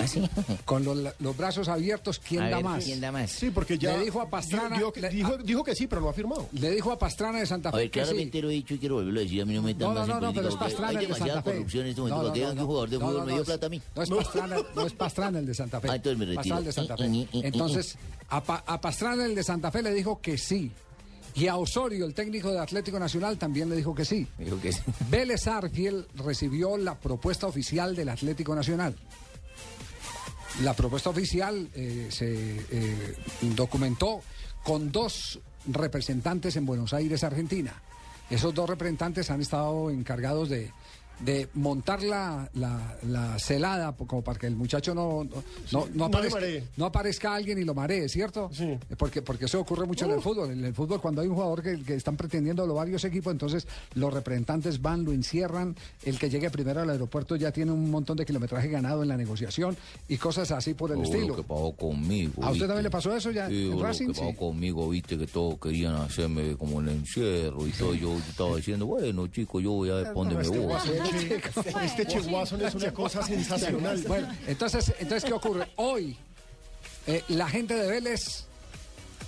¿Ah, 0.00 0.06
sí? 0.06 0.22
Con 0.64 0.84
los, 0.84 0.98
los 1.18 1.36
brazos 1.36 1.68
abiertos, 1.68 2.18
¿quién 2.18 2.42
A 2.42 2.48
da 2.50 2.56
ver, 2.56 2.64
más? 2.64 2.84
¿quién 2.84 3.00
da 3.00 3.12
más? 3.12 3.30
Sí, 3.30 3.50
porque 3.50 3.76
ya. 3.78 3.96
Le 3.96 4.04
dijo 4.04 4.20
a 4.20 4.28
Pastrana- 4.30 4.76
Dijo, 4.76 4.92
dijo- 4.92 5.08
dijo- 5.10 5.36
dijo 5.38 5.64
que 5.64 5.74
sí, 5.74 5.86
pero 5.86 6.00
no 6.02 6.08
ha 6.08 6.12
firmado. 6.12 6.48
Le 6.52 6.70
dijo 6.70 6.90
a 6.92 6.98
Pastrana 6.98 7.38
de 7.40 7.46
Santa 7.46 7.68
A 7.68 7.72
Fe 7.72 7.78
ver, 7.78 7.90
que 7.90 8.00
sí. 8.00 8.04
claramente 8.06 8.42
lo 8.42 8.50
he 8.50 8.54
dicho 8.54 8.74
y 8.74 8.78
quiero 8.78 8.94
volverlo 8.96 9.20
a 9.20 9.22
decir. 9.22 9.42
A 9.42 9.44
mí 9.44 9.54
no 9.54 9.62
me 9.62 9.74
metan 9.74 9.88
No, 9.88 9.94
no, 9.94 10.00
más 10.00 10.08
en 10.08 10.08
no, 10.08 10.14
no, 10.14 10.20
política 10.20 10.40
pero 10.42 10.48
es 10.48 10.56
Pastrana 10.72 11.00
el 11.00 11.08
de 11.08 11.14
Santa 11.14 11.42
Fe. 11.42 11.50
corrupción 11.52 11.82
en 11.84 11.88
este 11.90 12.00
momento. 12.00 12.22
No, 12.22 12.28
no, 12.28 12.54
no, 12.54 12.60
un 12.62 12.66
jugador 12.66 12.88
de 12.90 12.98
no, 12.98 13.06
fútbol 13.06 13.18
no, 13.20 13.24
me 13.24 13.30
no, 13.30 13.34
dio 13.36 13.42
es- 13.42 13.46
plata 13.46 13.66
a 13.66 13.68
mí. 13.68 13.82
No 13.94 14.02
es 14.02 14.08
Pastrana, 14.10 14.56
no 14.74 14.86
es 14.86 14.92
Pastrana 14.94 15.38
el 15.38 15.46
de 15.46 15.54
Santa 15.54 15.80
Fe. 15.80 15.88
Ah, 15.90 15.96
entonces 15.96 16.18
me 16.18 16.24
retiro. 16.26 16.36
Pastrana 16.40 16.58
el 16.60 16.64
de 16.66 16.72
Santa 16.72 16.96
Fe. 16.96 17.28
Entonces, 17.46 17.96
a, 18.30 18.42
Pa- 18.42 18.64
a 18.66 18.80
Pastrana 18.80 19.24
el 19.24 19.34
de 19.34 19.42
Santa 19.42 19.70
Fe 19.70 19.82
le 19.82 19.92
dijo 19.92 20.20
que 20.20 20.38
sí. 20.38 20.70
Y 21.36 21.48
a 21.48 21.56
Osorio, 21.56 22.06
el 22.06 22.14
técnico 22.14 22.52
de 22.52 22.60
Atlético 22.60 22.96
Nacional, 23.00 23.36
también 23.38 23.68
le 23.68 23.74
dijo 23.74 23.92
que 23.92 24.04
sí. 24.04 24.24
Dijo 24.38 24.60
que 24.60 24.72
sí. 24.72 24.80
Vélez 25.10 25.48
Arfiel 25.48 26.06
recibió 26.14 26.76
la 26.76 26.94
propuesta 26.96 27.48
oficial 27.48 27.96
del 27.96 28.08
Atlético 28.08 28.54
Nacional. 28.54 28.94
La 30.62 30.74
propuesta 30.74 31.10
oficial 31.10 31.68
eh, 31.74 32.06
se 32.10 32.32
eh, 32.32 33.14
documentó 33.56 34.22
con 34.62 34.92
dos 34.92 35.40
representantes 35.66 36.56
en 36.56 36.64
Buenos 36.64 36.92
Aires, 36.92 37.24
Argentina. 37.24 37.74
Esos 38.30 38.54
dos 38.54 38.68
representantes 38.70 39.30
han 39.30 39.40
estado 39.40 39.90
encargados 39.90 40.48
de, 40.48 40.70
de 41.20 41.48
montar 41.54 42.02
la, 42.02 42.50
la, 42.54 42.96
la 43.08 43.38
celada 43.38 43.92
como 43.92 44.22
para 44.22 44.38
que 44.38 44.46
el 44.46 44.56
muchacho 44.56 44.94
no, 44.94 45.24
no, 45.24 45.42
no, 45.72 45.86
no 45.94 46.08
no 46.08 46.20
le 46.20 46.28
aparezca, 46.28 46.66
no 46.76 46.84
aparezca 46.86 47.34
alguien 47.34 47.58
y 47.58 47.64
lo 47.64 47.74
maree, 47.74 48.08
¿cierto? 48.08 48.50
Sí. 48.52 48.78
Porque, 48.98 49.22
porque 49.22 49.44
eso 49.46 49.60
ocurre 49.60 49.86
mucho 49.86 50.04
en 50.06 50.10
el 50.12 50.20
fútbol. 50.20 50.50
En 50.50 50.64
el 50.64 50.74
fútbol, 50.74 51.00
cuando 51.00 51.20
hay 51.22 51.28
un 51.28 51.34
jugador 51.34 51.62
que, 51.62 51.82
que 51.82 51.94
están 51.94 52.16
pretendiendo 52.16 52.66
los 52.66 52.76
varios 52.76 53.04
equipos, 53.04 53.32
entonces 53.32 53.66
los 53.94 54.12
representantes 54.12 54.82
van, 54.82 55.04
lo 55.04 55.12
encierran. 55.12 55.76
El 56.04 56.18
que 56.18 56.28
llegue 56.28 56.50
primero 56.50 56.80
al 56.80 56.90
aeropuerto 56.90 57.36
ya 57.36 57.52
tiene 57.52 57.72
un 57.72 57.90
montón 57.90 58.16
de 58.16 58.26
kilometraje 58.26 58.68
ganado 58.68 59.02
en 59.02 59.08
la 59.08 59.16
negociación 59.16 59.76
y 60.08 60.16
cosas 60.16 60.50
así 60.50 60.74
por 60.74 60.90
el 60.90 60.98
Oh, 60.98 61.02
estilo. 61.04 61.28
Lo 61.28 61.36
que 61.36 61.42
pasó 61.42 61.72
conmigo. 61.72 62.32
¿A 62.36 62.46
usted 62.46 62.52
¿viste? 62.52 62.66
también 62.66 62.82
le 62.84 62.90
pasó 62.90 63.14
eso 63.16 63.30
ya 63.30 63.48
Sí, 63.48 63.64
en 63.66 63.70
lo 63.70 63.82
Racing? 63.82 64.06
que 64.08 64.12
pasó 64.14 64.30
Sí. 64.30 64.36
conmigo, 64.36 64.88
viste, 64.88 65.16
que 65.18 65.26
todos 65.26 65.58
querían 65.58 65.94
hacerme 65.96 66.56
como 66.56 66.80
el 66.80 66.88
encierro 66.88 67.66
y 67.66 67.70
todo. 67.70 67.94
Yo 67.94 68.14
estaba 68.18 68.56
diciendo, 68.56 68.86
bueno, 68.86 69.26
chicos, 69.28 69.62
yo 69.62 69.72
voy 69.72 69.90
a 69.90 69.94
ver 69.94 70.04
pa' 70.06 70.12
dónde 70.12 70.34
me 70.36 70.44
este 71.56 71.84
este 71.84 72.06
Cheguazón 72.06 72.60
es 72.62 72.74
una 72.74 72.92
cosa 72.92 73.22
sensacional. 73.26 74.02
Bueno, 74.06 74.28
entonces, 74.46 74.94
entonces, 74.98 75.24
¿qué 75.24 75.32
ocurre? 75.32 75.68
Hoy, 75.76 76.16
eh, 77.06 77.22
la 77.28 77.48
gente 77.48 77.74
de 77.74 77.88
Vélez 77.88 78.44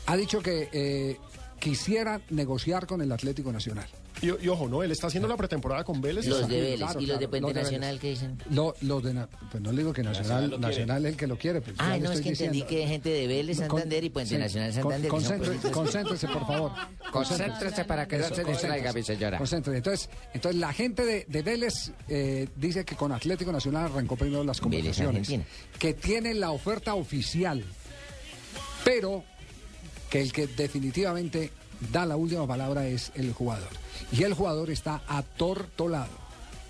ha 0.07 0.17
dicho 0.17 0.41
que 0.41 0.69
eh, 0.73 1.19
quisiera 1.59 2.21
negociar 2.31 2.87
con 2.87 3.01
el 3.03 3.13
Atlético 3.13 3.53
Nacional. 3.53 3.89
Y, 4.23 4.29
y 4.45 4.49
ojo, 4.49 4.67
¿no? 4.67 4.83
Él 4.83 4.91
está 4.91 5.09
haciendo 5.09 5.29
la 5.29 5.37
pretemporada 5.37 5.85
con 5.85 6.01
Vélez. 6.01 6.27
Los 6.27 6.49
de 6.49 6.61
Vélez 6.61 6.79
claro, 6.79 7.01
y 7.01 7.07
los 7.07 7.19
de 7.21 7.29
Puente 7.29 7.53
Nacional, 7.53 7.99
¿qué 8.01 8.11
dicen? 8.11 8.39
Lo- 8.51 8.75
los 8.81 9.03
de 9.03 9.27
pues 9.51 9.63
no 9.63 9.73
le 9.73 9.79
digo 9.79 9.93
que 9.93 10.03
Nacional, 10.03 10.59
Nacional, 10.59 11.05
es 11.05 11.13
el 11.13 11.17
que 11.19 11.27
lo 11.27 11.37
quiere. 11.37 11.61
Pues, 11.61 11.77
le 11.79 11.99
no, 12.01 12.13
es 12.13 12.21
que 12.23 12.31
entendí 12.31 12.63
que 12.63 12.83
hay 12.85 12.89
gente 12.89 13.11
de 13.11 13.27
Vélez, 13.27 13.59
Con- 13.59 13.69
Santander 13.69 14.05
y 14.05 14.09
Puente 14.11 14.35
sí, 14.35 14.39
Nacional 14.41 14.71
con- 14.73 14.83
Santander. 14.83 15.11
que 15.11 15.11
son 15.11 15.21
concéntre- 15.21 15.45
pueblitos. 15.45 15.71
concéntrese, 15.71 16.29
por 16.29 16.47
favor. 16.47 16.73
Concéntrese 17.13 17.85
para 17.85 18.09
que 18.09 18.19
no 18.19 18.29
se 18.35 18.45
distraiga, 18.45 18.93
mi 18.93 19.03
señora. 19.03 19.39
Concéntrese. 19.39 19.77
Entonces, 19.79 20.11
entonces 20.35 20.61
la 20.61 20.73
gente 20.73 21.05
de, 21.05 21.25
de 21.29 21.43
Vélez 21.43 21.93
eh, 22.09 22.49
dice 22.57 22.85
que 22.85 22.97
con 22.97 23.13
Atlético 23.13 23.53
Nacional 23.53 23.85
arrancó 23.87 24.17
primero 24.17 24.43
las 24.45 24.61
Vélez, 24.61 24.81
conversaciones. 24.97 25.21
Argentina. 25.29 25.45
Que 25.79 25.95
tiene 25.95 26.35
la 26.35 26.51
oferta 26.51 26.95
oficial, 26.95 27.63
pero 28.85 29.25
que 30.11 30.21
el 30.23 30.33
que 30.33 30.47
definitivamente 30.47 31.51
da 31.93 32.07
la 32.07 32.17
última 32.17 32.47
palabra 32.47 32.87
es 32.87 33.13
el 33.15 33.33
jugador. 33.33 33.69
Y 34.13 34.23
el 34.23 34.35
jugador 34.35 34.71
está 34.71 35.03
atortolado. 35.07 36.27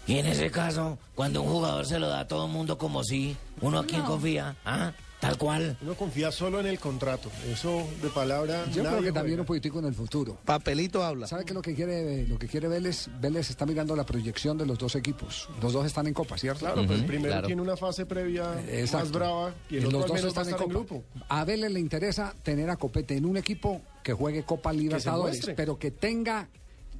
Y 0.06 0.18
en 0.18 0.26
ese 0.26 0.50
caso, 0.50 0.98
cuando 1.14 1.42
un 1.42 1.48
jugador 1.48 1.84
se 1.84 1.98
lo 1.98 2.08
da 2.08 2.20
a 2.20 2.28
todo 2.28 2.46
el 2.46 2.52
mundo 2.52 2.78
como 2.78 3.02
si, 3.02 3.36
¿uno 3.60 3.80
a 3.80 3.86
quién 3.86 4.02
confía? 4.02 4.54
¿Ah? 4.64 4.92
Tal 5.20 5.38
cual. 5.38 5.76
Uno 5.80 5.94
confía 5.94 6.30
solo 6.30 6.60
en 6.60 6.66
el 6.66 6.78
contrato. 6.78 7.30
Eso 7.50 7.86
de 8.02 8.08
palabra. 8.10 8.64
Yo 8.70 8.82
creo 8.84 9.02
que 9.02 9.12
también 9.12 9.40
un 9.40 9.46
político 9.46 9.78
en 9.78 9.86
el 9.86 9.94
futuro. 9.94 10.38
Papelito 10.44 11.02
habla. 11.02 11.26
¿Sabe 11.26 11.44
qué 11.44 11.50
es 11.50 11.54
lo 11.54 11.62
que 11.62 11.74
quiere 11.74 12.26
lo 12.26 12.38
que 12.38 12.46
quiere 12.48 12.68
Vélez? 12.68 13.08
Vélez 13.20 13.50
está 13.50 13.64
mirando 13.66 13.96
la 13.96 14.04
proyección 14.04 14.58
de 14.58 14.66
los 14.66 14.78
dos 14.78 14.94
equipos. 14.94 15.48
Los 15.62 15.72
dos 15.72 15.86
están 15.86 16.06
en 16.06 16.14
Copa, 16.14 16.36
¿cierto? 16.36 16.60
Claro, 16.60 16.86
pues 16.86 17.00
el 17.00 17.06
primero 17.06 17.32
claro. 17.32 17.46
tiene 17.46 17.62
una 17.62 17.76
fase 17.76 18.04
previa 18.06 18.62
más 18.92 19.10
brava 19.10 19.54
y 19.70 19.76
el 19.76 19.82
Y 19.82 19.86
otro 19.86 19.98
los 20.00 20.08
dos 20.08 20.16
menos 20.16 20.36
va 20.36 20.40
a 20.40 20.42
están 20.42 20.48
en 20.48 20.54
estar 20.54 20.68
en 20.68 20.72
Copa. 20.72 20.94
grupo. 20.94 21.04
A 21.28 21.44
Vélez 21.44 21.70
le 21.72 21.80
interesa 21.80 22.34
tener 22.42 22.68
a 22.70 22.76
Copete 22.76 23.16
en 23.16 23.24
un 23.24 23.36
equipo 23.36 23.80
que 24.02 24.12
juegue 24.12 24.44
Copa 24.44 24.72
Libertadores, 24.72 25.50
pero 25.56 25.78
que 25.78 25.90
tenga 25.90 26.48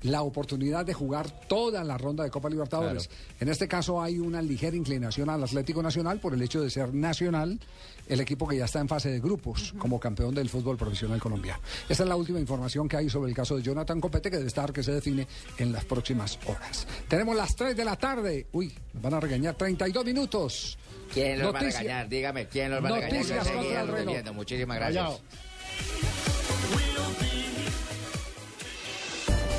la 0.03 0.22
oportunidad 0.22 0.84
de 0.84 0.94
jugar 0.94 1.30
toda 1.49 1.82
la 1.84 1.99
ronda 1.99 2.24
de 2.24 2.30
Copa 2.30 2.49
Libertadores. 2.49 3.09
En 3.40 3.49
este 3.49 3.68
caso 3.68 4.03
hay 4.03 4.18
una 4.18 4.42
ligera 4.42 4.76
inclinación 4.76 5.30
al 5.30 5.42
Atlético 5.42 5.82
Nacional 5.82 6.20
por 6.20 6.34
el 6.34 6.42
hecho 6.42 6.61
de 6.61 6.70
ser 6.70 6.94
nacional, 6.94 7.59
el 8.09 8.20
equipo 8.20 8.47
que 8.47 8.57
ya 8.57 8.66
está 8.66 8.80
en 8.80 8.88
fase 8.88 9.11
de 9.11 9.20
grupos 9.20 9.74
como 9.78 9.99
campeón 9.99 10.34
del 10.34 10.49
fútbol 10.49 10.76
profesional 10.76 11.20
colombiano. 11.20 11.61
Esta 11.88 12.03
es 12.03 12.09
la 12.09 12.16
última 12.16 12.38
información 12.38 12.88
que 12.88 12.97
hay 12.97 13.11
sobre 13.11 13.30
el 13.30 13.36
caso 13.36 13.57
de 13.57 13.62
Jonathan 13.62 14.01
Copete 14.01 14.30
que 14.30 14.36
debe 14.36 14.49
estar 14.49 14.72
que 14.72 14.82
se 14.82 14.92
define 14.92 15.26
en 15.59 15.72
las 15.72 15.84
próximas 15.84 16.38
horas. 16.47 16.86
Tenemos 17.09 17.36
las 17.36 17.57
3 17.57 17.76
de 17.76 17.84
la 17.84 17.97
tarde. 17.97 18.47
Uy, 18.53 18.72
nos 18.94 19.03
van 19.03 19.14
a 19.14 19.20
regañar 19.20 19.55
32 19.55 20.05
minutos. 20.05 20.78
¿Quién 21.12 21.38
los 21.38 21.55
va 21.55 21.59
a 21.59 21.62
regañar? 21.62 22.09
Dígame, 22.09 22.47
¿quién 22.47 22.70
los 22.70 22.82
va 22.82 22.88
a 22.88 22.92
regañar? 22.92 23.12
Noticias 23.14 23.47
seguiré 23.47 23.62
contra 23.62 23.80
el 23.80 23.86
reloj. 23.88 24.07
bebiendo. 24.07 24.34
Muchísimas 24.34 24.76
gracias. 24.76 25.05
Callao. 25.05 26.06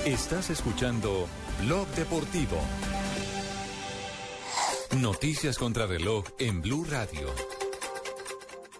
Estás 0.08 0.49
escuchando 0.49 1.28
Blog 1.66 1.86
Deportivo. 1.89 2.55
Noticias 5.01 5.58
contra 5.58 5.86
reloj 5.86 6.24
en 6.39 6.62
Blue 6.62 6.86
Radio. 6.89 7.28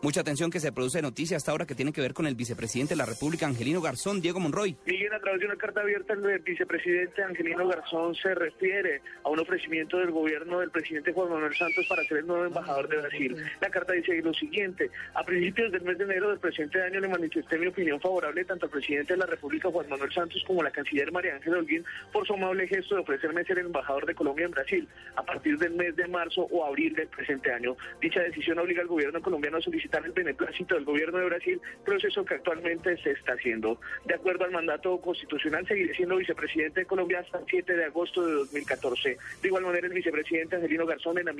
Mucha 0.03 0.21
atención 0.21 0.51
que 0.51 0.59
se 0.59 0.71
produce 0.71 1.01
noticia 1.01 1.37
hasta 1.37 1.51
ahora 1.51 1.65
que 1.65 1.73
tiene 1.73 1.91
que 1.91 2.01
ver 2.01 2.13
con 2.13 2.27
el 2.27 2.35
vicepresidente 2.35 2.93
de 2.93 2.97
la 2.97 3.05
República, 3.05 3.47
Angelino 3.47 3.81
Garzón, 3.81 4.21
Diego 4.21 4.39
Monroy. 4.39 4.77
Miguel, 4.85 5.11
a 5.11 5.19
través 5.19 5.39
de 5.39 5.47
una 5.47 5.55
carta 5.55 5.81
abierta, 5.81 6.13
el 6.13 6.39
vicepresidente 6.39 7.23
Angelino 7.23 7.67
Garzón 7.67 8.13
se 8.13 8.35
refiere 8.35 9.01
a 9.23 9.29
un 9.29 9.39
ofrecimiento 9.39 9.97
del 9.97 10.11
gobierno 10.11 10.59
del 10.59 10.69
presidente 10.69 11.11
Juan 11.13 11.31
Manuel 11.31 11.55
Santos 11.55 11.87
para 11.89 12.03
ser 12.03 12.19
el 12.19 12.27
nuevo 12.27 12.45
embajador 12.45 12.87
de 12.87 12.97
Brasil. 12.97 13.35
La 13.59 13.69
carta 13.71 13.93
dice 13.93 14.21
lo 14.21 14.33
siguiente, 14.35 14.91
a 15.15 15.23
principios 15.23 15.71
del 15.71 15.81
mes 15.81 15.97
de 15.97 16.03
enero 16.03 16.29
del 16.29 16.39
presente 16.39 16.79
año 16.79 16.99
le 16.99 17.07
manifesté 17.07 17.57
mi 17.57 17.67
opinión 17.67 17.99
favorable 17.99 18.45
tanto 18.45 18.65
al 18.67 18.71
presidente 18.71 19.13
de 19.13 19.19
la 19.19 19.25
República 19.25 19.71
Juan 19.71 19.89
Manuel 19.89 20.13
Santos 20.13 20.43
como 20.45 20.61
a 20.61 20.65
la 20.65 20.71
canciller 20.71 21.11
María 21.11 21.35
Ángela 21.35 21.57
Holguín 21.57 21.83
por 22.13 22.25
su 22.27 22.33
amable 22.33 22.67
gesto 22.67 22.95
de 22.95 23.01
ofrecerme 23.01 23.43
ser 23.45 23.57
el 23.57 23.65
embajador 23.65 24.05
de 24.05 24.13
Colombia 24.13 24.45
en 24.45 24.51
Brasil 24.51 24.87
a 25.15 25.23
partir 25.23 25.57
del 25.57 25.73
mes 25.73 25.95
de 25.95 26.07
marzo 26.07 26.47
o 26.51 26.63
abril 26.63 26.93
del 26.93 27.07
presente 27.07 27.51
año. 27.51 27.75
Dicha 27.99 28.19
decisión 28.19 28.59
obliga 28.59 28.83
al 28.83 28.87
gobierno 28.87 29.21
colombiano 29.21 29.57
a 29.57 29.61
solicitar 29.61 29.86
solicitar 29.88 30.05
el 30.05 30.11
beneplácito 30.11 30.75
del 30.75 30.85
gobierno 30.85 31.19
de 31.19 31.25
Brasil, 31.25 31.61
proceso 31.85 32.25
que 32.25 32.35
actualmente 32.35 32.97
se 32.97 33.11
está 33.11 33.33
haciendo. 33.33 33.79
De 34.05 34.15
acuerdo 34.15 34.45
al 34.45 34.51
mandato 34.51 34.99
constitucional, 34.99 35.65
seguiré 35.67 35.93
siendo 35.95 36.17
vicepresidente 36.17 36.81
de 36.81 36.85
Colombia 36.85 37.19
hasta 37.19 37.39
el 37.39 37.45
7 37.47 37.75
de 37.75 37.85
agosto 37.85 38.25
de 38.25 38.33
2014. 38.33 39.17
De 39.41 39.47
igual 39.47 39.63
manera, 39.63 39.88
el 39.88 39.93
vicepresidente 39.93 40.55
Angelino 40.55 40.85
Garzón 40.85 41.17
en 41.17 41.25
la 41.25 41.33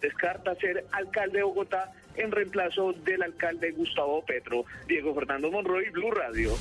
descarta 0.00 0.54
ser 0.56 0.84
alcalde 0.92 1.38
de 1.38 1.44
Bogotá 1.44 1.92
en 2.16 2.32
reemplazo 2.32 2.92
del 2.92 3.22
alcalde 3.22 3.70
Gustavo 3.72 4.24
Petro. 4.24 4.64
Diego 4.86 5.14
Fernando 5.14 5.50
Monroy, 5.50 5.88
Blue 5.90 6.10
Radio. 6.10 6.52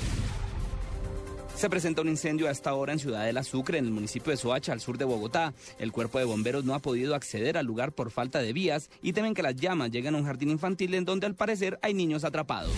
Se 1.57 1.71
presenta 1.71 2.03
un 2.03 2.09
incendio 2.09 2.47
a 2.47 2.51
esta 2.51 2.75
hora 2.75 2.93
en 2.93 2.99
Ciudad 2.99 3.25
del 3.25 3.43
Sucre, 3.43 3.79
en 3.79 3.85
el 3.85 3.91
municipio 3.91 4.29
de 4.29 4.37
Soacha, 4.37 4.73
al 4.73 4.79
sur 4.79 4.99
de 4.99 5.05
Bogotá. 5.05 5.55
El 5.79 5.91
cuerpo 5.91 6.19
de 6.19 6.25
bomberos 6.25 6.65
no 6.65 6.75
ha 6.75 6.79
podido 6.79 7.15
acceder 7.15 7.57
al 7.57 7.65
lugar 7.65 7.93
por 7.93 8.11
falta 8.11 8.39
de 8.43 8.53
vías 8.53 8.91
y 9.01 9.13
temen 9.13 9.33
que 9.33 9.41
las 9.41 9.55
llamas 9.55 9.89
lleguen 9.89 10.13
a 10.13 10.19
un 10.19 10.25
jardín 10.25 10.51
infantil 10.51 10.93
en 10.93 11.03
donde 11.03 11.25
al 11.25 11.33
parecer 11.33 11.79
hay 11.81 11.95
niños 11.95 12.23
atrapados. 12.23 12.75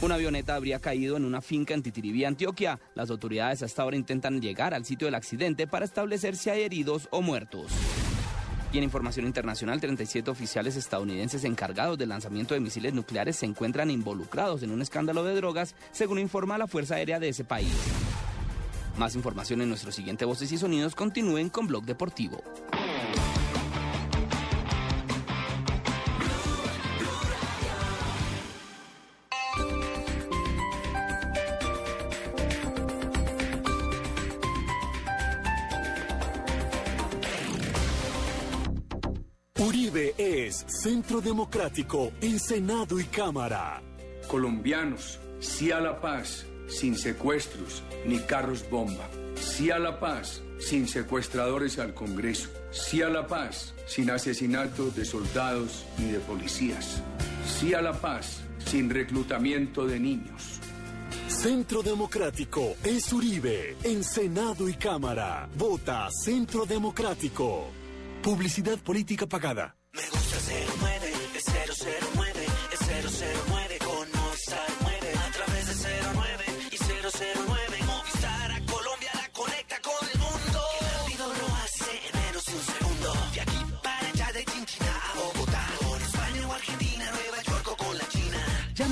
Una 0.00 0.14
avioneta 0.14 0.54
habría 0.54 0.78
caído 0.78 1.18
en 1.18 1.26
una 1.26 1.42
finca 1.42 1.74
en 1.74 1.82
Titiribí, 1.82 2.24
Antioquia. 2.24 2.80
Las 2.94 3.10
autoridades 3.10 3.62
hasta 3.62 3.82
ahora 3.82 3.96
intentan 3.96 4.40
llegar 4.40 4.72
al 4.72 4.86
sitio 4.86 5.06
del 5.06 5.14
accidente 5.14 5.66
para 5.66 5.84
establecer 5.84 6.36
si 6.36 6.48
hay 6.48 6.62
heridos 6.62 7.06
o 7.10 7.20
muertos. 7.20 7.70
Y 8.72 8.78
en 8.78 8.84
información 8.84 9.26
internacional, 9.26 9.80
37 9.80 10.30
oficiales 10.30 10.76
estadounidenses 10.76 11.42
encargados 11.44 11.98
del 11.98 12.10
lanzamiento 12.10 12.54
de 12.54 12.60
misiles 12.60 12.94
nucleares 12.94 13.36
se 13.36 13.46
encuentran 13.46 13.90
involucrados 13.90 14.62
en 14.62 14.70
un 14.70 14.80
escándalo 14.80 15.24
de 15.24 15.34
drogas, 15.34 15.74
según 15.90 16.20
informa 16.20 16.56
la 16.56 16.68
Fuerza 16.68 16.94
Aérea 16.94 17.18
de 17.18 17.30
ese 17.30 17.44
país. 17.44 17.72
Más 18.96 19.16
información 19.16 19.60
en 19.62 19.68
nuestro 19.68 19.90
siguiente 19.90 20.24
Voces 20.24 20.52
y 20.52 20.58
Sonidos. 20.58 20.94
Continúen 20.94 21.48
con 21.48 21.66
Blog 21.66 21.84
Deportivo. 21.84 22.42
Centro 40.66 41.20
Democrático 41.20 42.12
en 42.20 42.38
Senado 42.38 43.00
y 43.00 43.04
Cámara. 43.04 43.82
Colombianos, 44.28 45.18
sí 45.40 45.70
a 45.72 45.80
la 45.80 46.00
paz, 46.00 46.46
sin 46.68 46.96
secuestros 46.96 47.82
ni 48.06 48.18
carros 48.20 48.68
bomba. 48.70 49.08
Sí 49.36 49.70
a 49.70 49.78
la 49.78 49.98
paz, 49.98 50.42
sin 50.58 50.86
secuestradores 50.86 51.78
al 51.78 51.94
Congreso. 51.94 52.50
Sí 52.70 53.02
a 53.02 53.08
la 53.08 53.26
paz, 53.26 53.74
sin 53.86 54.10
asesinatos 54.10 54.94
de 54.94 55.04
soldados 55.04 55.84
ni 55.98 56.12
de 56.12 56.20
policías. 56.20 57.02
Sí 57.46 57.74
a 57.74 57.82
la 57.82 57.92
paz, 57.92 58.40
sin 58.66 58.90
reclutamiento 58.90 59.86
de 59.86 59.98
niños. 59.98 60.60
Centro 61.28 61.82
Democrático 61.82 62.76
es 62.84 63.12
Uribe 63.12 63.76
en 63.82 64.04
Senado 64.04 64.68
y 64.68 64.74
Cámara. 64.74 65.48
Vota 65.56 66.08
Centro 66.10 66.66
Democrático. 66.66 67.68
Publicidad 68.22 68.78
política 68.78 69.26
pagada. 69.26 69.79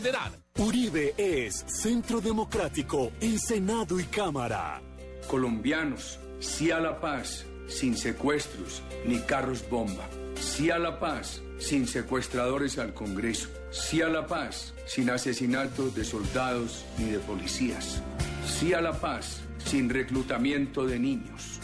de 0.00 0.10
edad. 0.10 0.32
Uribe 0.58 1.14
es 1.16 1.64
Centro 1.66 2.20
Democrático 2.20 3.12
en 3.20 3.38
Senado 3.38 4.00
y 4.00 4.04
Cámara. 4.04 4.80
Colombianos, 5.28 6.18
sí 6.40 6.70
a 6.70 6.80
la 6.80 7.00
paz, 7.00 7.44
sin 7.68 7.96
secuestros 7.96 8.82
ni 9.06 9.18
carros 9.20 9.68
bomba. 9.68 10.08
Sí 10.40 10.70
a 10.70 10.78
la 10.78 10.98
paz, 10.98 11.42
sin 11.58 11.86
secuestradores 11.86 12.78
al 12.78 12.94
Congreso. 12.94 13.48
Sí 13.70 14.02
a 14.02 14.08
la 14.08 14.26
paz, 14.26 14.74
sin 14.86 15.10
asesinatos 15.10 15.94
de 15.94 16.04
soldados 16.04 16.84
ni 16.98 17.06
de 17.06 17.18
policías. 17.18 18.02
Sí 18.46 18.74
a 18.74 18.80
la 18.80 18.92
paz, 18.92 19.40
sin 19.64 19.88
reclutamiento 19.88 20.86
de 20.86 20.98
niños. 20.98 21.60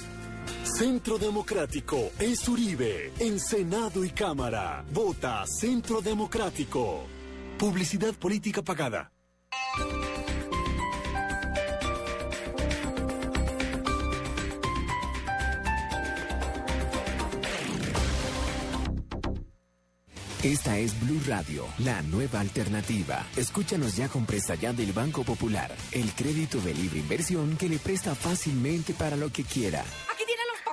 Centro 0.62 1.18
Democrático 1.18 2.12
es 2.18 2.48
Uribe 2.48 3.12
en 3.18 3.40
Senado 3.40 4.04
y 4.04 4.10
Cámara. 4.10 4.84
Vota 4.92 5.44
Centro 5.46 6.00
Democrático. 6.00 7.17
Publicidad 7.58 8.14
política 8.14 8.62
pagada. 8.62 9.10
Esta 20.44 20.78
es 20.78 21.00
Blue 21.00 21.20
Radio, 21.26 21.66
la 21.78 22.00
nueva 22.02 22.38
alternativa. 22.38 23.26
Escúchanos 23.36 23.96
ya 23.96 24.08
con 24.08 24.24
presta 24.24 24.54
ya 24.54 24.72
del 24.72 24.92
Banco 24.92 25.24
Popular, 25.24 25.74
el 25.90 26.12
crédito 26.12 26.60
de 26.60 26.74
libre 26.74 27.00
inversión 27.00 27.56
que 27.56 27.68
le 27.68 27.78
presta 27.78 28.14
fácilmente 28.14 28.94
para 28.94 29.16
lo 29.16 29.32
que 29.32 29.42
quiera. 29.42 29.84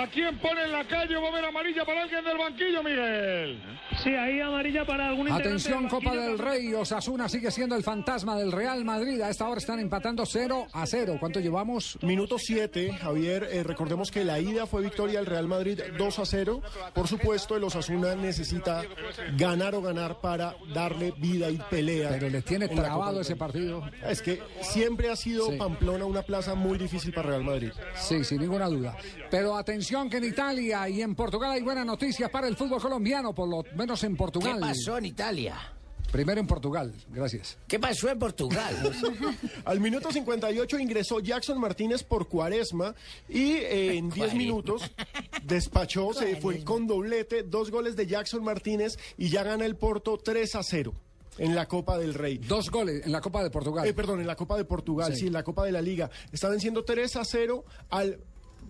¿A 0.00 0.06
quién 0.08 0.38
pone 0.38 0.64
en 0.64 0.72
la 0.72 0.84
calle? 0.86 1.16
Va 1.16 1.28
a 1.28 1.30
ver 1.32 1.44
amarilla 1.44 1.84
para 1.84 2.02
alguien 2.02 2.24
del 2.24 2.38
banquillo, 2.38 2.82
Miguel. 2.82 3.62
Sí, 4.02 4.10
ahí 4.14 4.40
amarilla 4.40 4.84
para 4.86 5.08
algún 5.08 5.30
Atención, 5.30 5.88
Copa 5.88 6.14
del 6.16 6.38
Rey. 6.38 6.72
Osasuna 6.72 7.28
sigue 7.28 7.50
siendo 7.50 7.76
el 7.76 7.82
fantasma 7.82 8.36
del 8.36 8.50
Real 8.52 8.84
Madrid. 8.84 9.20
A 9.20 9.28
esta 9.28 9.46
hora 9.46 9.58
están 9.58 9.78
empatando 9.80 10.24
0 10.24 10.66
a 10.72 10.86
0. 10.86 11.16
¿Cuánto 11.20 11.40
llevamos? 11.40 11.98
Minuto 12.02 12.38
7, 12.38 12.92
Javier. 12.94 13.48
eh, 13.52 13.62
recordemos 13.62 14.10
que 14.10 14.24
la 14.24 14.40
ida 14.40 14.66
fue 14.66 14.80
victoria 14.82 15.18
del 15.18 15.26
Real 15.26 15.46
Madrid 15.46 15.80
2 15.98 16.18
a 16.18 16.24
0. 16.26 16.62
Por 16.94 17.06
supuesto, 17.06 17.56
el 17.56 17.64
Osasuna 17.64 18.14
necesita 18.14 18.82
ganar 19.36 19.74
o 19.74 19.82
ganar 19.82 20.20
para 20.20 20.56
darle 20.74 21.12
vida 21.18 21.50
y 21.50 21.58
pelea. 21.70 22.08
Pero 22.10 22.30
le 22.30 22.40
tiene 22.42 22.68
trabado 22.68 23.20
ese 23.20 23.36
partido. 23.36 23.82
Es 24.08 24.22
que 24.22 24.40
siempre 24.62 25.10
ha 25.10 25.16
sido 25.16 25.46
Sí. 25.50 25.56
Pamplona 25.58 26.04
una 26.06 26.22
plaza 26.22 26.54
muy 26.54 26.78
difícil 26.78 27.12
para 27.12 27.28
Real 27.30 27.44
Madrid. 27.44 27.72
Sí, 27.96 28.24
sin 28.24 28.40
ninguna 28.40 28.68
duda. 28.68 28.96
Pero 29.30 29.54
atención 29.56 29.81
que 30.10 30.16
en 30.16 30.24
Italia 30.24 30.88
y 30.88 31.02
en 31.02 31.14
Portugal 31.16 31.50
hay 31.50 31.62
buenas 31.62 31.84
noticias 31.84 32.30
para 32.30 32.46
el 32.46 32.56
fútbol 32.56 32.80
colombiano, 32.80 33.34
por 33.34 33.48
lo 33.48 33.64
menos 33.76 34.02
en 34.04 34.16
Portugal. 34.16 34.54
¿Qué 34.54 34.60
pasó 34.60 34.96
en 34.98 35.06
Italia? 35.06 35.56
Primero 36.12 36.40
en 36.40 36.46
Portugal, 36.46 36.92
gracias. 37.08 37.58
¿Qué 37.66 37.80
pasó 37.80 38.08
en 38.08 38.18
Portugal? 38.18 38.92
Al 39.64 39.80
minuto 39.80 40.12
58 40.12 40.78
ingresó 40.78 41.18
Jackson 41.20 41.58
Martínez 41.58 42.04
por 42.04 42.28
Cuaresma 42.28 42.94
y 43.28 43.54
eh, 43.54 43.96
en 43.96 44.10
10 44.10 44.34
minutos 44.34 44.82
despachó, 45.42 46.12
se 46.12 46.36
fue 46.36 46.62
con 46.62 46.86
doblete, 46.86 47.42
dos 47.42 47.70
goles 47.70 47.96
de 47.96 48.06
Jackson 48.06 48.44
Martínez 48.44 48.98
y 49.18 49.30
ya 49.30 49.42
gana 49.42 49.64
el 49.64 49.74
Porto 49.74 50.16
3 50.18 50.54
a 50.54 50.62
0 50.62 50.92
en 51.38 51.54
la 51.54 51.66
Copa 51.66 51.98
del 51.98 52.14
Rey. 52.14 52.38
Dos 52.38 52.70
goles 52.70 53.04
en 53.04 53.10
la 53.10 53.20
Copa 53.20 53.42
de 53.42 53.50
Portugal. 53.50 53.86
Eh, 53.88 53.94
perdón, 53.94 54.20
en 54.20 54.26
la 54.26 54.36
Copa 54.36 54.56
de 54.56 54.64
Portugal, 54.64 55.12
Sí. 55.14 55.20
sí. 55.20 55.26
en 55.28 55.32
la 55.32 55.42
Copa 55.42 55.64
de 55.64 55.72
la 55.72 55.80
Liga. 55.82 56.10
Está 56.30 56.48
venciendo 56.50 56.84
3 56.84 57.16
a 57.16 57.24
0 57.24 57.64
al... 57.90 58.20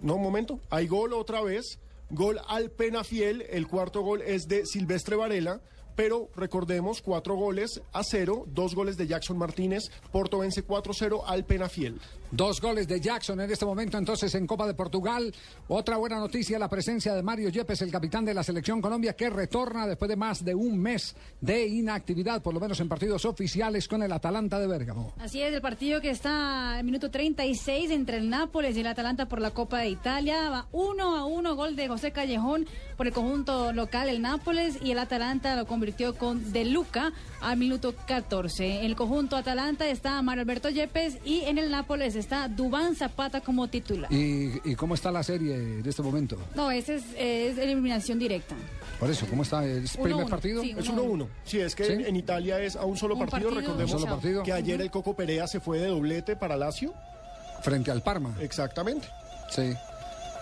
No, 0.02 0.16
un 0.16 0.22
momento. 0.22 0.60
Hay 0.68 0.88
gol 0.88 1.12
otra 1.12 1.40
vez. 1.42 1.78
Gol 2.10 2.40
al 2.48 2.70
Penafiel. 2.70 3.46
El 3.48 3.68
cuarto 3.68 4.02
gol 4.02 4.20
es 4.20 4.48
de 4.48 4.66
Silvestre 4.66 5.16
Varela. 5.16 5.60
Pero 5.94 6.28
recordemos, 6.34 7.02
cuatro 7.02 7.36
goles 7.36 7.80
a 7.92 8.02
cero, 8.02 8.44
dos 8.48 8.74
goles 8.74 8.96
de 8.96 9.06
Jackson 9.06 9.38
Martínez. 9.38 9.90
Porto 10.10 10.38
vence 10.38 10.66
4-0 10.66 11.22
al 11.26 11.44
Penafiel. 11.44 12.00
Dos 12.34 12.62
goles 12.62 12.88
de 12.88 12.98
Jackson 12.98 13.38
en 13.42 13.50
este 13.50 13.66
momento, 13.66 13.98
entonces 13.98 14.34
en 14.34 14.46
Copa 14.46 14.66
de 14.66 14.72
Portugal. 14.72 15.34
Otra 15.68 15.98
buena 15.98 16.18
noticia, 16.18 16.58
la 16.58 16.66
presencia 16.66 17.14
de 17.14 17.22
Mario 17.22 17.50
Yepes, 17.50 17.82
el 17.82 17.90
capitán 17.90 18.24
de 18.24 18.32
la 18.32 18.42
selección 18.42 18.80
Colombia, 18.80 19.12
que 19.12 19.28
retorna 19.28 19.86
después 19.86 20.08
de 20.08 20.16
más 20.16 20.42
de 20.42 20.54
un 20.54 20.78
mes 20.78 21.14
de 21.42 21.66
inactividad, 21.66 22.40
por 22.40 22.54
lo 22.54 22.60
menos 22.60 22.80
en 22.80 22.88
partidos 22.88 23.26
oficiales 23.26 23.86
con 23.86 24.02
el 24.02 24.10
Atalanta 24.10 24.58
de 24.58 24.66
Bérgamo. 24.66 25.12
Así 25.18 25.42
es, 25.42 25.52
el 25.52 25.60
partido 25.60 26.00
que 26.00 26.08
está 26.08 26.78
en 26.78 26.86
minuto 26.86 27.10
36 27.10 27.90
entre 27.90 28.16
el 28.16 28.30
Nápoles 28.30 28.78
y 28.78 28.80
el 28.80 28.86
Atalanta 28.86 29.28
por 29.28 29.38
la 29.38 29.50
Copa 29.50 29.80
de 29.80 29.90
Italia. 29.90 30.48
Va 30.48 30.68
uno 30.72 31.16
a 31.16 31.26
uno, 31.26 31.54
gol 31.54 31.76
de 31.76 31.86
José 31.88 32.12
Callejón 32.12 32.66
por 32.96 33.06
el 33.06 33.12
conjunto 33.12 33.74
local, 33.74 34.08
el 34.08 34.22
Nápoles, 34.22 34.78
y 34.82 34.92
el 34.92 34.98
Atalanta 34.98 35.54
lo 35.54 35.66
convirtió 35.66 36.14
con 36.14 36.50
De 36.50 36.64
Luca 36.64 37.12
al 37.42 37.58
minuto 37.58 37.94
14. 38.06 38.78
En 38.78 38.86
el 38.86 38.96
conjunto 38.96 39.36
Atalanta 39.36 39.86
está 39.86 40.22
Mario 40.22 40.42
Alberto 40.42 40.70
Yepes 40.70 41.18
y 41.26 41.42
en 41.42 41.58
el 41.58 41.70
Nápoles 41.70 42.21
está 42.22 42.48
Dubán 42.48 42.96
Zapata 42.96 43.40
como 43.40 43.68
titular. 43.68 44.12
¿Y, 44.12 44.60
y 44.64 44.74
cómo 44.74 44.94
está 44.94 45.10
la 45.12 45.22
serie 45.22 45.54
en 45.54 45.82
este 45.86 46.02
momento? 46.02 46.38
No, 46.54 46.70
ese 46.70 46.96
es, 46.96 47.04
es 47.18 47.58
eliminación 47.58 48.18
directa. 48.18 48.54
Por 48.98 49.10
eso, 49.10 49.26
¿cómo 49.28 49.42
está 49.42 49.64
el 49.64 49.80
Uno, 49.80 50.02
primer 50.02 50.14
uno, 50.14 50.26
partido? 50.28 50.62
sí, 50.62 50.74
Es 50.78 50.88
uno, 50.88 51.04
1-1. 51.04 51.28
Sí, 51.44 51.60
es 51.60 51.74
que 51.74 51.84
¿Sí? 51.84 51.92
en 51.92 52.16
Italia 52.16 52.60
es 52.60 52.76
a 52.76 52.84
un 52.84 52.96
solo 52.96 53.14
Un 53.14 53.20
partido. 53.20 53.50
partido, 53.50 53.60
Recordemos 53.60 53.92
Un 53.94 54.00
solo 54.00 54.12
partido. 54.14 54.42
que 54.44 54.52
ayer 54.52 54.80
el 54.80 54.90
Coco 54.90 55.14
Perea 55.16 55.46
se 55.46 55.60
fue 55.60 55.78
de 55.78 55.88
doblete 55.88 56.36
para 56.36 56.56
Lazio. 56.56 56.94
Frente 57.62 57.90
al 57.90 58.02
Parma. 58.02 58.34
Exactamente. 58.40 59.08
Sí. 59.50 59.74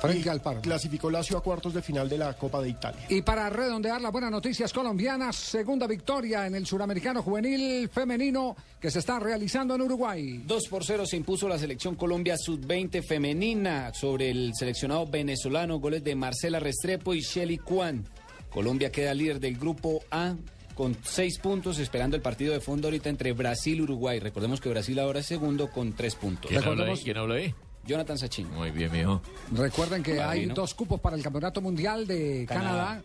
Frente 0.00 0.26
Y 0.26 0.28
al 0.28 0.40
Parma. 0.40 0.60
Clasificó 0.60 1.10
Lazio 1.10 1.36
a 1.38 1.42
cuartos 1.42 1.74
de 1.74 1.82
final 1.82 2.08
de 2.08 2.18
la 2.18 2.32
Copa 2.34 2.60
de 2.60 2.70
Italia. 2.70 3.00
Y 3.08 3.22
para 3.22 3.48
redondear 3.50 4.00
las 4.00 4.12
buenas 4.12 4.30
noticias 4.30 4.72
colombianas, 4.72 5.36
segunda 5.36 5.86
victoria 5.86 6.46
en 6.46 6.54
el 6.54 6.66
suramericano 6.66 7.22
juvenil 7.22 7.88
femenino 7.88 8.56
que 8.80 8.90
se 8.90 9.00
está 9.00 9.18
realizando 9.18 9.74
en 9.74 9.82
Uruguay. 9.82 10.42
2 10.46 10.68
por 10.68 10.84
0 10.84 11.04
se 11.06 11.16
impuso 11.16 11.48
la 11.48 11.58
selección 11.58 11.94
Colombia 11.96 12.36
sub-20 12.36 13.02
femenina 13.02 13.92
sobre 13.92 14.30
el 14.30 14.52
seleccionado 14.54 15.06
venezolano, 15.06 15.78
goles 15.78 16.02
de 16.02 16.14
Marcela 16.14 16.60
Restrepo 16.60 17.14
y 17.14 17.20
Shelly 17.20 17.58
Kwan. 17.58 18.04
Colombia 18.50 18.90
queda 18.90 19.14
líder 19.14 19.38
del 19.38 19.56
grupo 19.56 20.02
A 20.10 20.34
con 20.74 20.96
seis 21.04 21.38
puntos, 21.38 21.78
esperando 21.78 22.16
el 22.16 22.22
partido 22.22 22.54
de 22.54 22.60
fondo 22.60 22.88
ahorita 22.88 23.10
entre 23.10 23.32
Brasil 23.32 23.78
y 23.78 23.82
Uruguay. 23.82 24.18
Recordemos 24.18 24.60
que 24.60 24.70
Brasil 24.70 24.98
ahora 24.98 25.20
es 25.20 25.26
segundo 25.26 25.70
con 25.70 25.92
tres 25.92 26.14
puntos. 26.14 26.50
¿Quién 26.50 26.64
habla 26.64 26.86
ahí? 26.86 26.96
¿Quién 26.96 27.18
habla 27.18 27.34
ahí? 27.34 27.54
Jonathan 27.86 28.18
Sachin. 28.18 28.50
Muy 28.54 28.70
bien, 28.70 28.92
mijo. 28.92 29.20
Recuerden 29.52 30.02
que 30.02 30.20
hay 30.20 30.46
dos 30.46 30.74
cupos 30.74 31.00
para 31.00 31.16
el 31.16 31.22
Campeonato 31.22 31.60
Mundial 31.60 32.06
de 32.06 32.44
Canadá. 32.48 32.68
Canadá. 32.68 33.02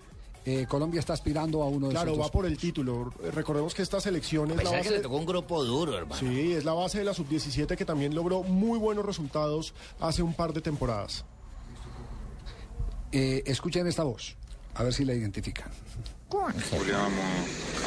Eh, 0.48 0.68
Colombia 0.70 1.00
está 1.00 1.14
aspirando 1.14 1.64
a 1.64 1.68
uno 1.68 1.88
de 1.88 1.94
Claro, 1.94 2.12
esos 2.12 2.24
va 2.24 2.30
por 2.30 2.46
el 2.46 2.56
título. 2.56 3.12
Recordemos 3.34 3.74
que 3.74 3.82
esta 3.82 4.00
selección 4.00 4.52
es 4.52 4.58
la 4.58 4.62
Pensaba 4.62 4.82
que 4.84 4.90
le 4.90 4.96
base. 4.98 5.04
tocó 5.04 5.16
un 5.18 5.26
grupo 5.26 5.64
duro, 5.64 5.98
hermano. 5.98 6.20
Sí, 6.20 6.54
es 6.54 6.64
la 6.66 6.74
base 6.74 7.00
de 7.00 7.04
la 7.06 7.16
sub-17 7.16 7.76
que 7.76 7.84
también 7.84 8.14
logró 8.14 8.44
muy 8.44 8.78
buenos 8.78 9.04
resultados 9.06 9.74
hace 10.00 10.22
un 10.22 10.36
par 10.36 10.54
de 10.54 10.62
temporadas. 10.62 11.26
Eh, 13.12 13.42
escuchen 13.48 13.88
esta 13.88 14.04
voz, 14.04 14.36
a 14.76 14.84
ver 14.84 14.94
si 14.94 15.04
la 15.04 15.16
identifican. 15.16 15.72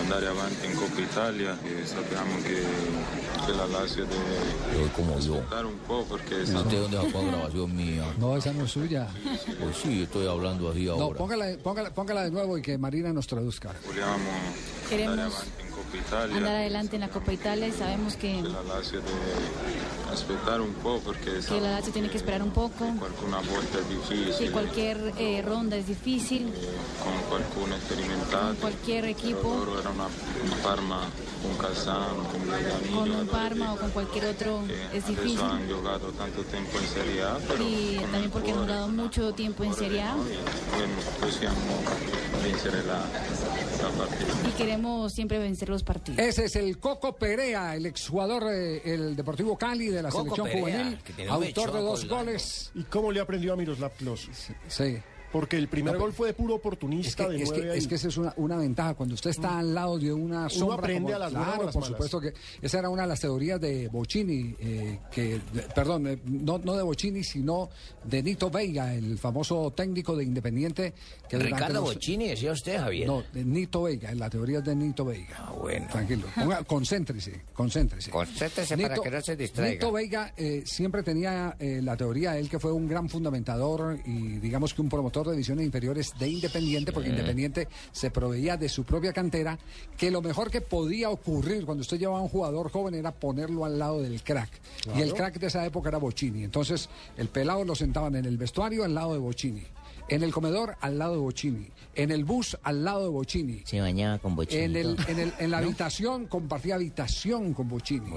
Andare 0.01 0.26
avanti 0.26 0.66
in 0.66 0.74
Coppa 0.74 1.01
Italia 1.01 1.57
e 1.62 1.86
sappiamo 1.86 2.36
che, 2.42 2.64
che 3.46 3.53
la 3.53 3.66
Lazio 3.66 4.05
deve 4.07 4.90
como 4.92 5.18
yo. 5.18 5.34
aspettare 5.34 5.66
un 5.66 5.78
po' 5.86 6.05
perché 6.05 6.42
¿Usted 6.42 6.78
dónde 6.80 6.96
sacó 6.96 7.22
la 7.22 7.28
grabación 7.32 7.74
mía? 7.76 8.05
No, 8.18 8.36
esa 8.36 8.53
no 8.53 8.64
es 8.64 8.70
suya. 8.70 9.09
Pues 9.61 9.76
sí, 9.82 10.03
estoy 10.03 10.26
hablando 10.26 10.70
así 10.70 10.84
No, 10.86 10.92
ahora. 10.92 11.18
póngala, 11.18 11.46
póngala, 11.62 11.90
póngala 11.90 12.22
de 12.24 12.30
nuevo 12.30 12.57
y 12.59 12.62
que 12.62 12.78
Marina 12.78 13.12
nos 13.12 13.26
traduzca. 13.26 13.72
vogliamo 13.86 14.16
Queremos 14.88 15.12
andare 15.18 15.30
avanti 15.32 15.62
in 15.62 15.68
Coppa 15.89 15.97
Italia. 15.97 16.36
Andar 16.36 16.55
adelante 16.57 16.97
en 16.97 17.01
la 17.01 17.09
Copa 17.09 17.32
Italia 17.32 17.68
y 17.68 17.72
sabemos 17.72 18.16
que, 18.16 18.43
la 18.43 18.62
Lazio 18.62 19.01
aspettare 20.12 20.61
un 20.61 20.74
po' 20.74 21.01
perché 21.01 21.41
que 21.41 21.61
la 21.61 21.72
Lazio 21.72 21.93
tiene 21.93 22.11
que 22.11 22.18
esperar 22.18 22.43
un 22.43 22.51
poco, 22.51 22.84
que 24.39 24.51
cualquier 24.51 25.12
eh, 25.18 25.43
ronda 25.43 25.76
es 25.76 25.86
difícil, 25.86 26.53
con 27.03 27.12
qualcuno 27.28 27.76
sperimentato 27.76 28.55
cualquier 28.61 29.05
equipo, 29.07 29.64
loro 29.64 29.80
era 29.80 29.91
una, 29.91 30.07
una 30.45 30.57
Parma 30.62 31.01
con 31.43 31.57
Calzano 31.57 32.24
con 32.24 32.99
con 32.99 33.11
un 33.11 33.26
Parma 33.28 33.72
o 33.72 33.76
con 33.76 33.91
cualquier 33.91 34.26
otro, 34.26 34.62
es 34.93 35.07
difícil. 35.07 35.39
tanto 35.39 36.45
Serie 36.93 37.22
A 37.22 37.39
Y 37.61 37.97
con 37.97 38.11
también 38.11 38.30
porque 38.30 38.53
han 38.53 38.59
jugado 38.59 38.89
mucho 38.89 39.32
tiempo 39.32 39.64
en 39.64 39.74
Serie 39.74 40.03
A. 40.03 40.16
noi 40.78 41.05
possiamo 41.20 42.28
vincere 42.39 42.82
la, 42.84 42.99
la 42.99 43.89
partita 43.97 44.49
y 44.49 44.53
queremos 44.53 45.12
siempre 45.12 45.39
vencer 45.39 45.68
los 45.68 45.82
partidos. 45.82 46.18
Ese 46.18 46.45
es 46.47 46.57
el 46.57 46.78
Coco 46.78 47.16
Perea, 47.16 47.74
el 47.76 47.86
exjugador 47.86 48.45
eh, 48.53 48.80
el 48.84 49.16
Deportivo 49.16 49.57
Cali 49.57 49.89
de 49.89 50.03
la 50.03 50.11
Coco 50.11 50.34
selección 50.34 50.47
Perea, 50.47 50.84
juvenil, 50.84 51.30
autor 51.30 51.72
de 51.72 51.80
dos 51.80 52.09
goles. 52.09 52.70
¿Y 52.74 52.84
cómo 52.84 53.12
le 53.12 53.20
aprendió 53.20 53.53
a 53.53 53.57
Miroslav 53.57 53.93
Klose? 53.93 54.30
Sí. 54.68 54.99
Porque 55.33 55.57
el 55.59 55.68
primer 55.68 55.95
No, 55.95 56.01
gol 56.01 56.12
fue 56.12 56.29
de 56.29 56.35
puro 56.35 56.55
Es 56.55 56.59
oportunista 56.61 57.26
que, 57.26 57.33
de 57.35 57.43
es, 57.43 57.53
que, 57.53 57.76
es 57.76 57.87
que 57.87 57.95
esa 57.97 58.09
es 58.09 58.16
una, 58.16 58.33
una 58.39 58.57
ventaja. 58.57 58.95
Cuando 58.95 59.14
usted 59.14 59.31
está 59.31 59.59
al 59.59 59.74
lado 59.74 59.99
de 59.99 60.12
una 60.12 60.49
sombra. 60.49 60.76
aprende 60.79 61.12
como- 61.12 61.16
a 61.16 61.18
las 61.18 61.31
claro, 61.31 61.47
las 61.64 61.74
por 61.74 61.83
malas. 61.83 61.89
supuesto 61.89 62.20
que 62.20 62.33
esa 62.62 62.79
era 62.79 62.89
una 62.89 63.03
de 63.03 63.09
las 63.09 63.20
teorías 63.20 63.61
de 63.61 63.89
Bocini, 63.89 64.55
eh, 64.59 65.01
que, 65.11 65.41
de- 65.53 65.62
perdón, 65.74 66.07
eh, 66.07 66.18
no, 66.24 66.57
no 66.59 66.74
de 66.76 66.83
Bocini, 66.83 67.22
sino 67.22 67.68
de 68.05 68.22
Nito 68.22 68.49
Veiga, 68.51 68.95
el 68.95 69.18
famoso 69.18 69.70
técnico 69.76 70.16
de 70.16 70.24
Independiente. 70.24 70.95
Que 71.29 71.39
Ricardo 71.39 71.81
los- 71.83 71.95
Bocini, 71.95 72.29
decía 72.29 72.53
usted, 72.53 72.79
Javier. 72.79 73.07
No, 73.07 73.22
de 73.33 73.45
Nito 73.45 73.83
Veiga, 73.83 74.14
la 74.14 74.31
teoría 74.31 74.61
es 74.61 74.64
de 74.64 74.74
Nito 74.74 75.05
Veiga. 75.05 75.37
Ah, 75.39 75.53
bueno. 75.53 75.87
Tranquilo. 75.93 76.26
Ponga- 76.35 76.64
concéntrese, 76.66 77.43
concéntrese. 77.53 78.11
Concéntrese 78.11 78.79
para 78.79 78.95
que 78.97 79.11
no 79.11 79.20
se 79.20 79.37
distraiga. 79.37 79.72
Nito 79.74 79.93
Veiga 79.93 80.33
eh, 80.39 80.62
siempre 80.64 81.03
tenía 81.03 81.55
eh, 81.59 81.81
la 81.83 81.97
teoría, 81.99 82.39
él 82.39 82.49
que 82.49 82.59
fue 82.59 82.72
un 82.72 82.89
gran 82.89 83.09
fundamentador 83.11 83.99
y 84.07 84.39
digamos 84.39 84.72
que 84.72 84.81
un 84.81 84.89
promotor 84.89 85.18
de 85.27 85.33
divisiones 85.33 85.64
inferiores 85.64 86.14
de 86.19 86.29
Independiente, 86.29 86.93
porque. 86.93 87.09
Independiente 87.09 87.69
se 87.93 88.11
proveía 88.11 88.57
de 88.57 88.69
su 88.69 88.85
propia 88.85 89.12
cantera, 89.12 89.59
que 89.97 90.11
lo 90.11 90.23
mejor 90.23 90.51
que 90.51 90.61
podía 90.61 91.11
ocurrir 91.11 91.64
cuando 91.64 91.83
usted 91.83 91.99
llevaba 91.99 92.19
a 92.19 92.23
un 92.23 92.29
jugador 92.29 92.71
joven 92.71 92.95
era 92.95 93.12
ponerlo 93.12 93.64
al 93.64 93.79
lado 93.79 94.03
del 94.03 94.23
crack. 94.23 94.51
Claro. 94.83 94.99
Y 94.99 95.03
el 95.03 95.14
crack 95.14 95.39
de 95.39 95.47
esa 95.47 95.64
época 95.64 95.89
era 95.89 95.99
Bocini. 95.99 96.45
Entonces, 96.45 96.89
el 97.16 97.29
pelado 97.29 97.64
lo 97.64 97.75
sentaban 97.75 98.14
en 98.16 98.25
el 98.25 98.37
vestuario 98.37 98.85
al 98.85 98.95
lado 98.95 99.12
de 99.14 99.19
Bocini. 99.19 99.64
En 100.09 100.23
el 100.23 100.33
comedor 100.33 100.77
al 100.81 100.99
lado 100.99 101.13
de 101.15 101.19
Bocini. 101.21 101.69
En 101.95 102.11
el 102.13 102.25
bus 102.25 102.57
al 102.63 102.85
lado 102.85 103.03
de 103.05 103.09
Bocini. 103.09 103.63
Se 103.65 103.81
bañaba 103.81 104.19
con 104.19 104.37
bochini. 104.37 104.63
En, 104.63 104.77
el, 104.77 104.97
en, 105.09 105.19
el- 105.19 105.33
en 105.39 105.51
la 105.51 105.59
habitación 105.59 106.27
compartía 106.27 106.77
habitación 106.77 107.53
con 107.55 107.69
Bocini. 107.69 108.11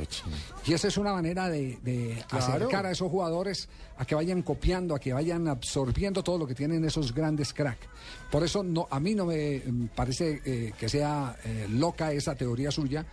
Y 0.66 0.74
esa 0.74 0.88
es 0.88 0.98
una 0.98 1.14
manera 1.14 1.50
de, 1.50 1.80
de 1.84 2.24
Claro. 2.30 2.46
acercar 2.46 2.86
a 2.86 2.92
esos 2.92 3.10
jugadores 3.10 3.68
a 3.98 4.06
que 4.06 4.16
vayan 4.16 4.42
copiando, 4.44 4.96
a 4.96 5.00
que 5.00 5.12
vayan 5.14 5.48
absorbiendo 5.48 6.24
todo 6.24 6.38
lo 6.38 6.48
que 6.48 6.56
tienen 6.56 6.86
esos 6.86 7.14
grandes 7.14 7.54
crack. 7.54 7.80
Por 8.32 8.44
eso 8.44 8.64
no, 8.64 8.88
a 8.90 9.00
mí 9.00 9.14
no 9.16 9.26
me 9.26 9.60
mm, 9.66 9.88
parece 9.96 10.42
eh, 10.46 10.74
que 10.80 10.88
sea 10.88 11.36
eh, 11.44 11.68
loca 11.70 12.12
esa 12.14 12.36
teoría 12.36 12.72
suya 12.72 13.06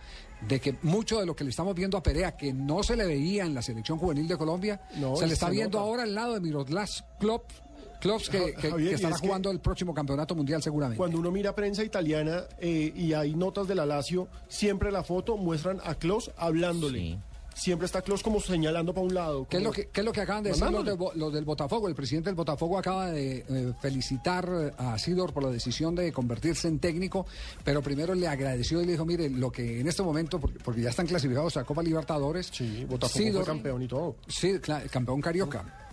de 0.47 0.61
que 0.61 0.75
mucho 0.83 1.19
de 1.19 1.25
lo 1.25 1.35
que 1.35 1.43
le 1.43 1.49
estamos 1.49 1.75
viendo 1.75 1.97
a 1.97 2.03
Perea, 2.03 2.37
que 2.37 2.53
no 2.53 2.81
se 2.81 2.95
le 2.95 3.05
veía 3.05 3.43
en 3.45 3.53
la 3.53 3.61
selección 3.61 3.97
juvenil 3.97 4.25
de 4.27 4.37
Colombia, 4.37 4.79
No, 4.95 5.17
se 5.17 5.27
le 5.27 5.33
está 5.33 5.47
se 5.47 5.51
viendo 5.51 5.79
nota. 5.79 5.89
ahora 5.89 6.03
al 6.03 6.15
lado 6.15 6.35
de 6.35 6.39
Miroslav 6.39 6.87
Klopp, 7.19 7.51
Klopp 7.99 8.21
que, 8.29 8.53
que- 8.59 8.69
Javier, 8.69 8.89
que 8.89 8.91
y 8.91 8.95
estará 8.95 9.15
es 9.15 9.21
que- 9.21 9.27
jugando 9.27 9.51
el 9.51 9.59
próximo 9.59 9.93
campeonato 9.93 10.35
mundial 10.35 10.61
seguramente. 10.63 10.97
Cuando 10.97 11.19
uno 11.19 11.31
mira 11.31 11.53
prensa 11.55 11.83
italiana 11.83 12.43
eh, 12.59 12.91
y 12.95 13.13
hay 13.13 13.35
notas 13.35 13.67
de 13.67 13.75
la 13.75 13.85
Lazio, 13.85 14.27
siempre 14.47 14.91
la 14.91 15.03
foto 15.03 15.37
muestran 15.37 15.79
a 15.83 15.95
Klos 15.95 16.31
hablándole. 16.37 17.19
Siempre 17.55 17.87
está 17.87 18.01
Klos 18.01 18.23
como 18.23 18.39
señalando 18.39 18.93
para 18.93 19.05
un 19.05 19.13
lado. 19.13 19.45
¿Qué 19.49 19.57
es, 19.57 19.63
lo 19.63 19.71
que, 19.71 19.87
qué 19.87 19.99
es 19.99 20.05
lo 20.05 20.13
que 20.13 20.21
acaban 20.21 20.43
de 20.43 20.51
decir 20.51 20.65
los, 20.71 20.85
de 20.85 21.31
del 21.35 21.43
Botafogo? 21.43 21.89
El 21.89 21.95
presidente 21.95 22.29
del 22.29 22.35
Botafogo 22.35 22.77
acaba 22.77 23.07
de 23.11 23.43
eh, 23.49 23.73
felicitar 23.81 24.47
eh, 24.49 24.71
a 24.77 24.97
Sidor 24.97 25.33
por 25.33 25.43
la 25.43 25.49
decisión 25.49 25.93
de 25.93 26.13
convertirse 26.13 26.69
en 26.69 26.79
técnico, 26.79 27.25
pero 27.65 27.81
primero 27.81 28.15
le 28.15 28.29
agradeció 28.29 28.81
y 28.81 28.85
le 28.85 28.93
dijo, 28.93 29.03
mire, 29.05 29.29
lo 29.29 29.51
que 29.51 29.81
en 29.81 29.89
este 29.89 30.01
momento, 30.03 30.39
porque, 30.39 30.59
porque 30.63 30.81
ya 30.81 30.89
están 30.91 31.05
clasificados 31.05 31.57
a 31.57 31.65
Copa 31.65 31.83
Libertadores, 31.83 32.49
Botafogo 32.87 33.29
fue 33.33 33.43
campeón 33.43 33.81
y 33.83 33.87
todo. 33.89 34.15
Sí, 34.29 34.57
campeón 34.89 35.19
carioca. 35.19 35.88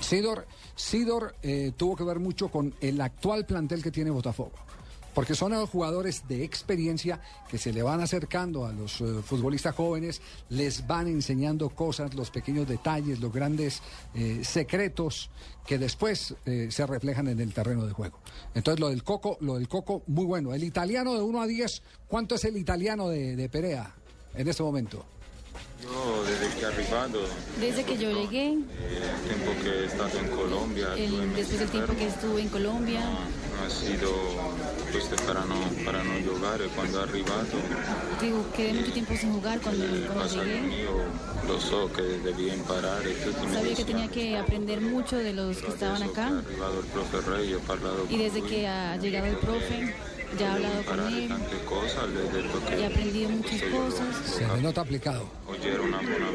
Sidor, 0.00 0.46
Sidor 0.74 1.34
eh, 1.42 1.72
tuvo 1.76 1.96
que 1.96 2.04
ver 2.04 2.20
mucho 2.20 2.48
con 2.48 2.74
el 2.80 3.00
actual 3.00 3.46
plantel 3.46 3.82
que 3.82 3.90
tiene 3.90 4.10
Botafogo. 4.10 4.52
Porque 5.14 5.36
son 5.36 5.54
eh, 5.54 5.64
jugadores 5.66 6.26
de 6.26 6.42
experiencia 6.42 7.20
que 7.48 7.56
se 7.56 7.72
le 7.72 7.82
van 7.82 8.00
acercando 8.00 8.66
a 8.66 8.72
los 8.72 9.00
eh, 9.00 9.04
futbolistas 9.24 9.74
jóvenes, 9.74 10.20
les 10.48 10.86
van 10.86 11.06
enseñando 11.06 11.68
cosas, 11.68 12.14
los 12.14 12.30
pequeños 12.30 12.66
detalles, 12.66 13.20
los 13.20 13.32
grandes 13.32 13.80
eh, 14.14 14.40
secretos 14.42 15.30
que 15.66 15.78
después 15.78 16.34
eh, 16.46 16.68
se 16.70 16.86
reflejan 16.86 17.28
en 17.28 17.40
el 17.40 17.54
terreno 17.54 17.86
de 17.86 17.92
juego. 17.92 18.18
Entonces 18.54 18.80
lo 18.80 18.88
del 18.88 19.04
Coco, 19.04 19.38
lo 19.40 19.54
del 19.54 19.68
Coco, 19.68 20.02
muy 20.08 20.24
bueno. 20.24 20.52
El 20.52 20.64
italiano 20.64 21.14
de 21.14 21.22
1 21.22 21.42
a 21.42 21.46
10, 21.46 21.82
¿cuánto 22.08 22.34
es 22.34 22.44
el 22.44 22.56
italiano 22.56 23.08
de, 23.08 23.36
de 23.36 23.48
Perea 23.48 23.94
en 24.34 24.48
este 24.48 24.64
momento? 24.64 25.06
Yo 25.82 26.24
desde 26.24 26.54
que 26.56 26.62
he 26.62 26.66
arribado, 26.66 27.20
Desde 27.60 27.84
que 27.84 27.98
yo 27.98 28.10
llegué, 28.10 28.52
el 28.52 28.62
tiempo 29.28 29.52
que 29.62 29.68
he 29.68 29.84
estado 29.84 30.18
en 30.18 30.28
Colombia, 30.28 30.88
el- 30.96 31.34
después 31.34 31.58
del 31.58 31.68
tiempo 31.68 31.94
que 31.94 32.06
estuve 32.06 32.40
en 32.42 32.48
Colombia, 32.48 33.00
ha 33.02 33.70
sido 33.70 34.10
pues, 34.90 35.04
para 35.22 35.44
no 35.44 35.56
para 35.84 36.02
no 36.02 36.12
jugar 36.26 36.60
y 36.64 36.68
cuando 36.70 37.00
he 37.00 37.02
arribado. 37.02 37.44
Digo, 38.20 38.46
quedé 38.56 38.72
mucho 38.74 38.92
tiempo 38.92 39.14
sin 39.20 39.32
jugar 39.34 39.60
cuando, 39.60 39.84
cuando 40.12 40.34
llegué. 40.44 40.60
mío 40.62 40.90
lo 41.46 41.60
sé 41.60 41.92
que 41.94 42.02
debían 42.02 42.60
parar 42.60 43.02
Sabía 43.52 43.74
que 43.74 43.84
tenía 43.84 44.08
que 44.08 44.38
aprender 44.38 44.80
mucho 44.80 45.16
de 45.16 45.32
los 45.34 45.58
que 45.58 45.68
estaban 45.68 46.02
acá. 46.02 46.42
y 48.08 48.16
desde 48.16 48.42
que 48.42 48.66
ha 48.66 48.96
llegado 48.96 49.26
el 49.26 49.36
profe, 49.36 49.94
ya 50.38 50.46
he 50.46 50.52
hablado 50.54 50.82
con 50.84 51.00
él 51.14 51.28
tante 51.28 51.56
cose 51.64 51.96
le 52.08 52.20
ho 52.20 52.32
detto 52.32 52.60
y 52.76 52.80
he 52.82 52.86
aprendido 52.86 53.30
muchas 53.30 53.62
cosas. 53.62 54.16
Se 54.26 54.46
le 54.46 54.62
nota 54.62 54.80
aplicado. 54.80 55.28
una 55.48 55.98
buona, 55.98 56.28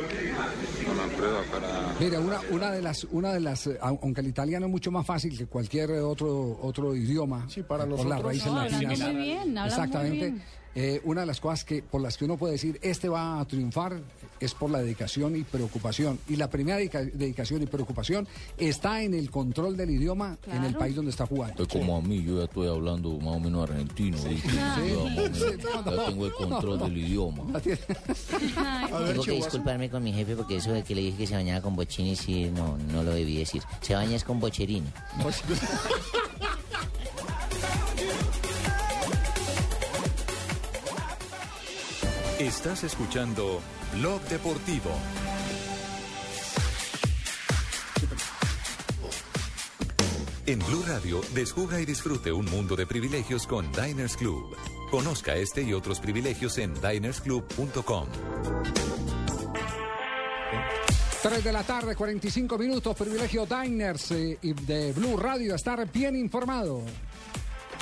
una 1.04 1.16
prueba 1.18 1.42
para 1.52 1.94
Mira, 2.00 2.20
una, 2.20 2.40
una 2.52 2.72
de 2.72 2.82
las, 2.82 3.04
una 3.06 3.34
de 3.34 3.40
las, 3.40 3.68
eh, 3.68 3.78
au- 3.82 4.00
aunque 4.02 4.22
el 4.22 4.28
italiano 4.28 4.66
es 4.66 4.72
mucho 4.72 4.92
más 4.92 5.06
fácil 5.06 5.38
que 5.38 5.46
cualquier 5.46 5.92
otro 5.92 6.60
otro 6.62 6.96
idioma, 6.96 7.48
para 7.68 7.86
por 7.86 7.90
las 7.90 8.06
nosotros- 8.06 8.24
raíces 8.24 8.48
No, 8.48 8.56
latinas. 8.64 9.00
muy 9.00 9.16
bien, 9.24 9.40
habla 9.58 9.62
muy 9.62 9.70
Exactamente. 9.70 10.26
bien. 10.28 10.44
Eh, 10.76 11.02
una 11.04 11.22
de 11.22 11.28
las 11.28 11.42
cosas 11.42 11.66
que 11.66 11.82
por 11.82 12.00
las 12.00 12.16
que 12.16 12.26
uno 12.26 12.38
puede 12.38 12.54
decir 12.54 12.80
este 12.84 13.10
va 13.10 13.40
a 13.40 13.46
triunfar 13.46 14.00
es 14.40 14.54
por 14.54 14.70
la 14.70 14.80
dedicación 14.80 15.36
y 15.36 15.44
preocupación. 15.44 16.20
Y 16.28 16.36
la 16.36 16.50
primera 16.50 16.78
dedica- 16.78 17.02
dedicación 17.04 17.62
y 17.62 17.66
preocupación 17.66 18.28
está 18.58 19.02
en 19.04 19.14
el 19.14 19.30
control 19.32 19.76
del 19.78 19.92
idioma 19.92 20.38
en 20.52 20.64
el 20.64 20.76
país 20.76 20.96
donde 20.96 21.12
está 21.12 21.26
jugando. 21.26 21.64
Es 21.64 21.70
como 21.70 21.98
a 21.98 22.02
mí, 22.02 22.24
yo 22.24 22.38
ya 22.40 22.44
estoy 22.46 22.68
hablando 22.68 23.12
más 23.20 23.36
o 23.36 23.40
menos 23.40 23.70
argentino. 23.70 24.18
Ya, 24.18 24.76
Sí, 24.76 25.44
tengo 26.06 26.26
el 26.26 26.34
control 26.34 26.78
no, 26.78 26.78
no. 26.78 26.86
del 26.86 26.98
idioma. 26.98 27.44
Tengo 29.10 29.24
que 29.24 29.32
disculparme 29.32 29.90
con 29.90 30.04
mi 30.04 30.12
jefe 30.14 30.36
porque 30.36 30.58
eso 30.58 30.72
de 30.72 30.84
que 30.84 30.96
le 30.96 31.02
dije 31.02 31.18
que 31.18 31.28
se 31.28 31.36
bañaba 31.36 31.62
con 31.62 31.76
bochini, 31.76 32.16
sí, 32.16 32.50
no, 32.54 32.78
no 32.92 33.04
lo 33.04 33.12
debí 33.12 33.38
decir. 33.38 33.62
Se 33.82 33.94
baña 33.96 34.16
es 34.16 34.24
con 34.24 34.40
bocherini. 34.40 34.88
Estás 42.40 42.86
escuchando 42.86 43.60
Blog 43.96 44.22
Deportivo. 44.30 44.92
En 50.46 50.60
Blue 50.60 50.82
Radio, 50.88 51.20
descubra 51.34 51.82
y 51.82 51.86
disfrute 51.86 52.32
un 52.32 52.46
mundo 52.46 52.78
de 52.78 52.88
privilegios 52.88 53.46
con 53.46 53.70
Diners 53.74 54.16
Club. 54.16 54.56
Conozca 54.90 55.36
este 55.36 55.64
y 55.64 55.74
otros 55.74 56.00
privilegios 56.00 56.58
en 56.60 56.74
dinersclub.com. 56.76 58.08
3 61.22 61.44
de 61.44 61.52
la 61.52 61.64
tarde, 61.64 61.94
45 61.94 62.58
minutos, 62.58 62.96
privilegio 62.96 63.46
Diners 63.46 64.12
eh, 64.12 64.38
y 64.42 64.54
de 64.54 64.94
Blue 64.94 65.18
Radio, 65.18 65.56
estar 65.56 65.92
bien 65.92 66.16
informado. 66.16 66.84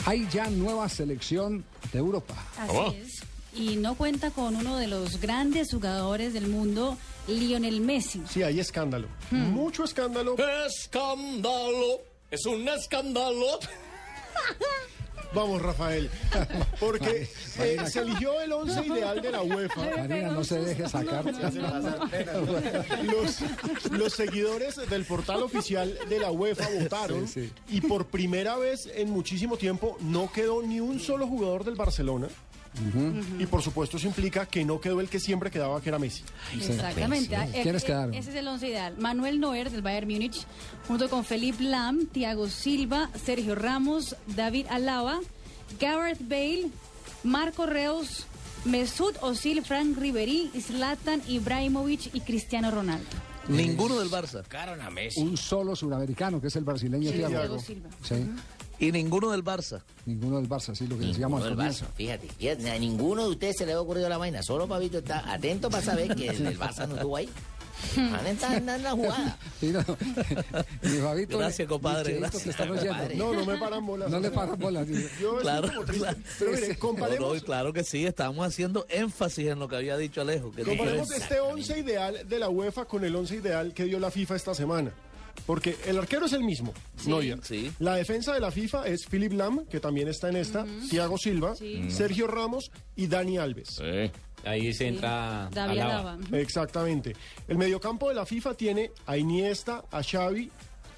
Hay 0.07 0.27
ya 0.31 0.49
nueva 0.49 0.89
selección 0.89 1.63
de 1.93 1.99
Europa. 1.99 2.33
Así 2.57 2.97
es. 3.03 3.26
Y 3.57 3.75
no 3.77 3.95
cuenta 3.95 4.29
con 4.31 4.55
uno 4.55 4.77
de 4.77 4.87
los 4.87 5.19
grandes 5.19 5.71
jugadores 5.71 6.33
del 6.33 6.47
mundo, 6.47 6.97
Lionel 7.27 7.81
Messi. 7.81 8.21
Sí, 8.29 8.43
hay 8.43 8.59
escándalo. 8.59 9.07
Hmm. 9.31 9.51
Mucho 9.51 9.83
escándalo. 9.83 10.35
Escándalo. 10.67 12.01
Es 12.29 12.45
un 12.45 12.67
escándalo. 12.67 13.59
Vamos, 15.33 15.61
Rafael. 15.61 16.09
Porque 16.79 17.29
eh, 17.59 17.77
se 17.85 17.99
eligió 17.99 18.39
el 18.39 18.51
once 18.53 18.85
ideal 18.85 19.21
de 19.21 19.31
la 19.31 19.41
UEFA. 19.41 19.81
Marina, 19.97 20.31
no 20.31 20.43
se 20.43 20.59
deje 20.59 20.87
sacar. 20.87 21.25
Los, 23.03 23.39
los 23.91 24.13
seguidores 24.13 24.77
del 24.89 25.03
portal 25.03 25.43
oficial 25.43 25.97
de 26.07 26.19
la 26.19 26.31
UEFA 26.31 26.69
votaron 26.79 27.27
Sí, 27.27 27.47
sí. 27.47 27.75
y 27.75 27.81
por 27.81 28.05
primera 28.07 28.55
vez 28.55 28.89
en 28.95 29.09
muchísimo 29.09 29.57
tiempo 29.57 29.97
no 29.99 30.31
quedó 30.31 30.61
ni 30.63 30.79
un 30.79 30.99
solo 30.99 31.27
jugador 31.27 31.65
del 31.65 31.75
Barcelona. 31.75 32.29
Y 33.39 33.45
por 33.45 33.61
supuesto 33.61 33.97
eso 33.97 34.07
implica 34.07 34.45
que 34.45 34.63
no 34.65 34.79
quedó 34.79 35.01
el 35.01 35.09
que 35.09 35.19
siempre 35.19 35.49
quedaba, 35.51 35.81
que 35.81 35.89
era 35.89 35.99
Messi. 35.99 36.23
Exactamente. 36.55 37.35
Ah, 37.35 37.47
eh, 37.53 37.61
¿Quiénes 37.63 37.83
eh, 37.83 37.85
quedaron? 37.85 38.13
Ese 38.13 38.29
es 38.29 38.35
el 38.35 38.47
once 38.47 38.67
ideal. 38.67 38.95
Manuel 38.97 39.39
Neuer 39.39 39.71
del 39.71 39.81
Bayern 39.81 40.07
Múnich, 40.07 40.45
junto 40.87 41.09
con 41.09 41.23
Felipe 41.25 41.63
Lam, 41.63 42.07
Thiago 42.07 42.47
Silva, 42.49 43.09
Sergio 43.23 43.55
Ramos, 43.55 44.15
David 44.27 44.67
Alaba, 44.69 45.19
Gareth 45.79 46.27
Bale, 46.27 46.69
Marco 47.23 47.65
Reus, 47.65 48.25
Mesut 48.65 49.15
Özil, 49.21 49.63
Frank 49.63 49.97
Ribery, 49.97 50.51
Zlatan 50.59 51.21
Ibrahimovic 51.27 52.13
y 52.13 52.21
Cristiano 52.21 52.71
Ronaldo. 52.71 53.07
Ninguno 53.47 53.97
del 53.99 54.09
Barça. 54.09 54.43
Un 55.17 55.37
solo 55.37 55.75
suramericano, 55.75 56.41
que 56.41 56.47
es 56.47 56.55
el 56.57 56.63
brasileño 56.65 57.09
Sí, 57.11 57.17
Thiago. 57.17 57.33
Thiago 57.33 57.59
Silva. 57.59 57.89
Sí, 58.03 58.15
Y 58.79 58.91
ninguno 58.91 59.31
del 59.31 59.43
Barça. 59.43 59.81
ninguno 60.05 60.37
del 60.37 60.47
Barça, 60.47 60.75
sí, 60.75 60.85
lo 60.87 60.97
que 60.97 61.05
decíamos 61.05 61.41
Ninguno 61.41 61.43
al 61.45 61.49
del 61.49 61.55
comienzo. 61.57 61.85
Barça, 61.85 61.95
fíjate. 61.95 62.27
fíjate, 62.37 62.71
A 62.71 62.77
ninguno 62.79 63.23
de 63.23 63.29
ustedes 63.31 63.55
se 63.57 63.65
le 63.65 63.73
ha 63.73 63.81
ocurrido 63.81 64.07
la 64.09 64.17
vaina. 64.17 64.43
Solo 64.43 64.67
Pabito 64.67 64.99
está 64.99 65.31
atento 65.31 65.69
para 65.69 65.83
saber 65.83 66.15
que 66.15 66.27
el 66.29 66.43
del 66.43 66.59
Barça 66.59 66.87
no 66.87 66.95
estuvo 66.95 67.15
ahí. 67.17 67.29
Van 67.95 68.25
a 68.25 68.29
estar 68.31 68.55
en 68.57 68.65
la 68.83 68.91
jugada. 68.91 69.37
Sí, 69.59 69.67
no. 69.71 69.79
Mi 70.83 70.97
Fabito, 70.99 71.37
Gracias, 71.37 71.67
compadre, 71.67 72.19
gracias. 72.19 72.47
están. 72.47 72.67
Compadre. 72.69 73.15
No, 73.15 73.33
no 73.33 73.45
me 73.45 73.57
paran 73.57 73.85
bolas. 73.85 74.09
No 74.09 74.19
le 74.19 74.29
paran 74.31 74.57
bolas. 74.59 74.87
Yo 75.19 75.37
Claro, 75.39 75.67
como 75.69 75.83
triste. 75.85 75.99
claro. 76.05 76.17
Pero 76.39 76.51
mire, 76.51 76.67
No, 76.69 76.79
comparemos, 76.79 77.35
no, 77.35 77.41
claro 77.43 77.73
que 77.73 77.83
sí, 77.83 78.05
estamos 78.05 78.45
haciendo 78.47 78.85
énfasis 78.89 79.47
en 79.47 79.59
lo 79.59 79.67
que 79.67 79.75
había 79.75 79.97
dicho 79.97 80.21
Alejo. 80.21 80.51
que 80.51 80.63
comparemos 80.63 81.09
este 81.11 81.39
once 81.39 81.79
ideal 81.79 82.27
de 82.27 82.39
la 82.39 82.49
UEFA 82.49 82.85
con 82.85 83.03
el 83.05 83.15
once 83.15 83.35
ideal 83.35 83.73
que 83.73 83.85
dio 83.85 83.99
la 83.99 84.11
FIFA 84.11 84.35
esta 84.35 84.53
semana. 84.55 84.91
Porque 85.45 85.77
el 85.85 85.97
arquero 85.97 86.25
es 86.25 86.33
el 86.33 86.43
mismo, 86.43 86.73
Neuer. 87.05 87.39
Sí. 87.43 87.71
La 87.79 87.95
defensa 87.95 88.33
de 88.33 88.39
la 88.41 88.51
FIFA 88.51 88.87
es 88.87 89.05
Philip 89.05 89.31
Lam, 89.33 89.65
que 89.67 89.79
también 89.79 90.07
está 90.09 90.29
en 90.29 90.35
esta, 90.35 90.65
Thiago 90.89 91.17
Silva, 91.17 91.55
Sí. 91.55 91.89
Sergio 91.89 92.27
Ramos 92.27 92.69
y 92.95 93.07
Dani 93.07 93.37
Alves. 93.37 93.79
Ahí 94.43 94.73
se 94.73 94.87
entra 94.87 95.49
David 95.51 95.79
Alaba. 95.79 96.17
Exactamente. 96.33 97.15
El 97.47 97.57
mediocampo 97.57 98.09
de 98.09 98.15
la 98.15 98.25
FIFA 98.25 98.53
tiene 98.55 98.91
a 99.05 99.17
Iniesta, 99.17 99.83
a 99.91 100.03
Xavi, 100.03 100.51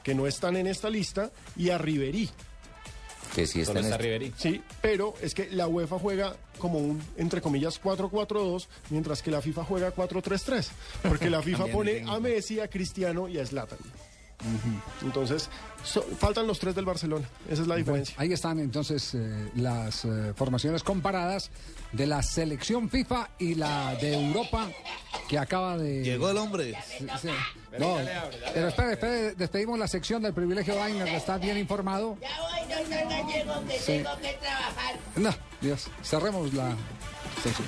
que 0.04 0.16
no 0.16 0.26
están 0.28 0.56
en 0.58 0.68
esta 0.68 0.90
lista, 0.90 1.32
y 1.56 1.70
a 1.70 1.78
Ribery. 1.78 2.30
Que 3.36 3.46
si 3.46 3.62
está 3.62 3.74
en 3.74 3.86
está 3.86 3.96
este- 3.98 4.04
Ribery. 4.04 4.34
Sí, 4.38 4.62
pero 4.82 5.14
es 5.22 5.36
que 5.36 5.50
la 5.52 5.68
UEFA 5.68 6.00
juega 6.00 6.36
como 6.58 6.80
un, 6.80 7.00
entre 7.18 7.42
comillas, 7.42 7.80
4-4-2, 7.80 8.68
mientras 8.90 9.22
que 9.22 9.30
la 9.30 9.42
FIFA 9.42 9.64
juega 9.64 9.92
4-3-3. 9.94 10.70
Porque 11.04 11.30
la 11.30 11.42
FIFA 11.44 11.68
pone 11.68 12.04
a 12.08 12.20
Messi, 12.20 12.60
a 12.60 12.68
Cristiano 12.68 13.28
y 13.28 13.38
a 13.38 13.46
Zlatan. 13.46 13.78
Entonces, 15.02 15.50
so- 15.84 16.06
faltan 16.18 16.48
los 16.48 16.60
tres 16.60 16.74
del 16.76 16.86
Barcelona. 16.86 17.26
Esa 17.50 17.62
es 17.64 17.68
la 17.68 17.76
diferencia. 17.76 18.16
Ahí 18.18 18.32
están 18.34 18.60
entonces 18.60 19.14
eh, 19.16 19.52
las 19.56 20.06
eh, 20.06 20.34
formaciones 20.36 20.84
comparadas 20.84 21.52
de 21.92 22.08
la 22.08 22.22
selección 22.24 22.90
FIFA 22.90 23.30
y 23.40 23.56
la 23.56 23.96
de 23.96 24.14
Europa 24.28 24.68
que 25.28 25.38
acaba 25.38 25.78
de... 25.78 26.04
Llegó 26.04 26.30
el 26.30 26.38
hombre. 26.38 26.76
Sí, 26.98 27.06
sí. 27.22 27.28
No, 27.78 27.98
pero 28.54 28.68
espere, 28.70 28.94
espere, 28.94 29.36
despedimos 29.36 29.78
la 29.78 29.88
sección 29.88 30.22
del 30.24 30.34
privilegio 30.34 30.74
Diner, 30.84 31.08
está 31.10 31.38
bien 31.38 31.58
informado. 31.58 32.18
Ya 32.22 32.30
voy, 32.42 32.62
doctor 32.68 33.10
Gallego, 33.10 33.68
que 33.68 33.80
Sí. 33.80 33.86
tengo 33.86 34.10
que 34.22 34.34
trabajar. 34.42 34.96
No, 35.16 35.36
Dios, 35.62 35.88
cerremos 36.02 36.54
la 36.54 36.76
sección. 37.44 37.68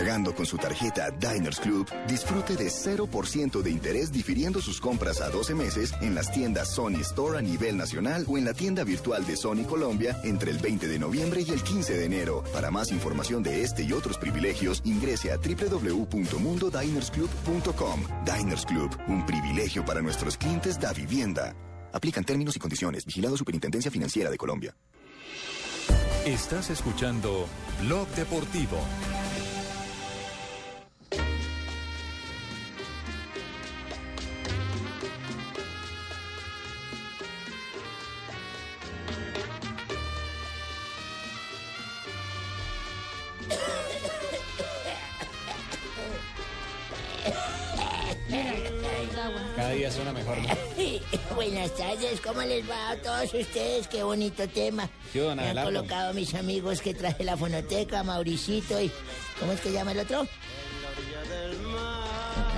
Pagando 0.00 0.32
con 0.34 0.46
su 0.46 0.56
tarjeta 0.56 1.10
Diners 1.10 1.60
Club, 1.60 1.86
disfrute 2.08 2.56
de 2.56 2.68
0% 2.68 3.60
de 3.60 3.70
interés 3.70 4.10
difiriendo 4.10 4.62
sus 4.62 4.80
compras 4.80 5.20
a 5.20 5.28
12 5.28 5.54
meses 5.54 5.92
en 6.00 6.14
las 6.14 6.32
tiendas 6.32 6.70
Sony 6.70 7.02
Store 7.02 7.36
a 7.36 7.42
nivel 7.42 7.76
nacional 7.76 8.24
o 8.26 8.38
en 8.38 8.46
la 8.46 8.54
tienda 8.54 8.82
virtual 8.82 9.26
de 9.26 9.36
Sony 9.36 9.66
Colombia 9.68 10.18
entre 10.24 10.52
el 10.52 10.58
20 10.58 10.88
de 10.88 10.98
noviembre 10.98 11.44
y 11.46 11.50
el 11.50 11.62
15 11.62 11.98
de 11.98 12.06
enero. 12.06 12.42
Para 12.50 12.70
más 12.70 12.92
información 12.92 13.42
de 13.42 13.62
este 13.62 13.82
y 13.82 13.92
otros 13.92 14.16
privilegios, 14.16 14.80
ingrese 14.86 15.32
a 15.32 15.36
www.mundodinersclub.com. 15.36 18.00
Diners 18.24 18.64
Club, 18.64 18.96
un 19.06 19.26
privilegio 19.26 19.84
para 19.84 20.00
nuestros 20.00 20.38
clientes 20.38 20.80
da 20.80 20.94
vivienda. 20.94 21.54
Aplican 21.92 22.24
términos 22.24 22.56
y 22.56 22.58
condiciones. 22.58 23.04
Vigilado 23.04 23.36
Superintendencia 23.36 23.90
Financiera 23.90 24.30
de 24.30 24.38
Colombia. 24.38 24.74
Estás 26.24 26.70
escuchando 26.70 27.46
Blog 27.82 28.08
Deportivo. 28.14 28.78
Agua. 49.30 49.52
Cada 49.56 49.70
día 49.70 49.90
suena 49.90 50.12
mejor. 50.12 50.38
¿no? 50.38 50.48
Buenas 51.34 51.74
tardes, 51.76 52.20
¿cómo 52.20 52.42
les 52.42 52.68
va 52.68 52.90
a 52.90 52.96
todos 52.96 53.34
ustedes? 53.34 53.88
Qué 53.88 54.02
bonito 54.02 54.48
tema. 54.48 54.88
Don 55.14 55.36
Me 55.36 55.50
han 55.50 55.64
colocado 55.64 56.14
mis 56.14 56.34
amigos 56.34 56.80
que 56.80 56.94
traje 56.94 57.24
la 57.24 57.36
fonoteca, 57.36 58.02
Mauricito 58.02 58.80
y... 58.80 58.90
¿Cómo 59.38 59.52
es 59.52 59.60
que 59.60 59.72
llama 59.72 59.92
el 59.92 60.00
otro? 60.00 60.26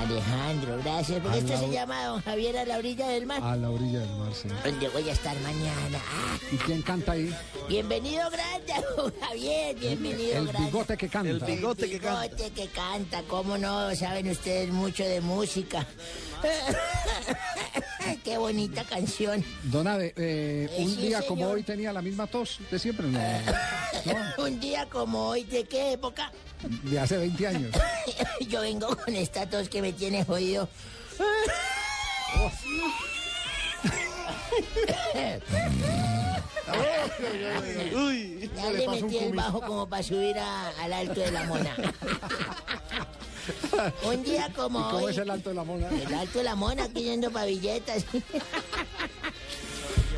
Alejandro, 0.02 0.78
gracias. 0.82 1.20
Porque 1.20 1.36
A 1.36 1.40
esto 1.40 1.52
la 1.52 1.58
se 1.60 1.70
llama 1.70 2.04
Don 2.06 2.22
Javier 2.22 2.58
a 2.58 2.64
la 2.64 2.78
orilla 2.78 3.08
del 3.08 3.26
mar. 3.26 3.40
A 3.42 3.56
la 3.56 3.70
orilla 3.70 4.00
del 4.00 4.10
mar, 4.16 4.32
sí. 4.34 4.48
Donde 4.64 4.88
voy 4.88 5.08
a 5.08 5.12
estar 5.12 5.38
mañana. 5.40 5.98
Ah, 6.10 6.38
¿Y 6.50 6.56
quién 6.56 6.82
canta 6.82 7.12
ahí? 7.12 7.34
bienvenido 7.68 8.28
grande, 8.30 8.72
don 8.96 9.12
Javier. 9.20 9.76
Bienvenido 9.76 10.38
El 10.38 10.48
grande. 10.48 10.66
bigote 10.70 10.96
que 10.96 11.08
canta. 11.08 11.30
El 11.30 11.40
bigote 11.40 11.88
que 11.90 11.98
canta. 11.98 12.36
que 12.54 12.66
canta. 12.68 13.22
¿Cómo 13.28 13.56
no? 13.58 13.94
Saben 13.94 14.28
ustedes 14.30 14.70
mucho 14.72 15.04
de 15.04 15.20
música. 15.20 15.86
Qué 18.24 18.38
bonita 18.38 18.84
canción. 18.84 19.44
Don 19.64 19.86
Abe, 19.86 20.12
eh, 20.16 20.68
Eh, 20.70 20.82
un 20.82 20.90
sí, 20.94 21.02
día 21.02 21.22
como 21.26 21.46
hoy 21.48 21.62
tenía 21.62 21.92
la 21.92 22.02
misma 22.02 22.26
tos 22.26 22.58
de 22.70 22.78
siempre, 22.78 23.06
¿no? 23.08 23.18
Un 24.44 24.60
día 24.60 24.86
como 24.88 25.28
hoy, 25.28 25.44
¿de 25.44 25.64
qué 25.64 25.92
época? 25.92 26.30
De 26.84 26.98
hace 27.00 27.16
20 27.16 27.46
años. 27.46 27.70
Yo 28.48 28.60
vengo 28.60 28.96
con 28.96 29.14
esta 29.14 29.48
tos 29.48 29.68
que 29.68 29.82
me 29.82 29.92
tiene 29.92 30.24
jodido. 30.24 30.68
Uy, 37.94 38.50
Ya 38.56 38.70
le 38.70 38.88
metí 38.88 39.18
el 39.18 39.32
bajo 39.34 39.60
como 39.60 39.88
para 39.88 40.02
subir 40.02 40.38
a- 40.38 40.68
al 40.82 40.92
alto 40.92 41.20
de 41.20 41.30
la 41.30 41.44
mona. 41.44 41.76
Un 44.04 44.22
día 44.22 44.48
como 44.54 44.80
¿Y 44.80 44.82
cómo 44.84 45.06
hoy. 45.06 45.12
es 45.12 45.18
el 45.18 45.30
alto 45.30 45.48
de 45.50 45.56
la 45.56 45.64
mona? 45.64 45.88
El 45.88 46.14
alto 46.14 46.38
de 46.38 46.44
la 46.44 46.54
mona, 46.54 46.84
aquí 46.84 47.02
yendo. 47.02 47.30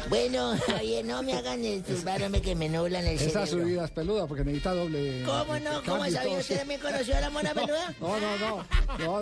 Bueno, 0.09 0.55
Javier, 0.67 1.05
no 1.05 1.23
me 1.23 1.33
hagan 1.33 1.65
esturbarme 1.65 2.41
que 2.43 2.55
me 2.55 2.69
nublan 2.69 3.07
el 3.07 3.15
Esa 3.19 3.47
cerebro. 3.47 3.65
subida 3.67 3.85
es 3.87 3.91
peluda 3.91 4.27
porque 4.27 4.45
necesita 4.45 4.75
doble. 4.75 5.23
¿Cómo 5.25 5.59
no? 5.59 5.71
¿Cómo 5.83 5.83
cambio 6.01 6.07
y 6.07 6.13
sabía 6.13 6.39
usted 6.39 6.59
también 6.59 6.81
conoció 6.81 7.17
a 7.17 7.21
la 7.21 7.31
mona 7.31 7.55
peluda? 7.55 7.95
No, 8.01 8.21
no, 8.21 8.39
no. 8.39 8.65
No, 8.99 9.21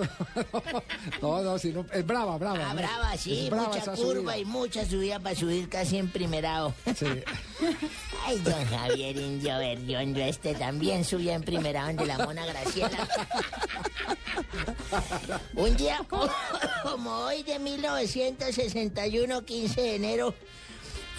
no, 1.20 1.42
no, 1.42 1.42
no, 1.42 1.56
es 1.92 2.06
brava, 2.06 2.36
brava. 2.38 2.70
Ah, 2.70 2.74
brava, 2.74 3.16
sí, 3.16 3.48
mucha 3.52 3.78
esa 3.78 3.92
curva 3.94 4.36
y 4.36 4.44
mucha 4.44 4.84
subida 4.84 5.18
para 5.20 5.36
subir 5.36 5.68
casi 5.68 5.98
en 5.98 6.08
primerado. 6.10 6.74
Sí. 6.96 7.06
Ay, 8.26 8.38
don 8.40 8.64
Javier 8.66 9.16
Indio 9.16 9.58
Berriondo, 9.58 10.20
este 10.20 10.54
también 10.54 11.04
subía 11.04 11.34
en 11.34 11.42
primerado 11.42 11.92
de 11.92 12.06
la 12.06 12.18
mona 12.18 12.44
Graciela. 12.46 13.08
Un 15.54 15.76
día 15.76 16.00
como 16.82 17.10
hoy 17.24 17.42
de 17.42 17.58
1961, 17.58 19.44
15 19.44 19.80
de 19.80 19.94
enero, 19.96 20.34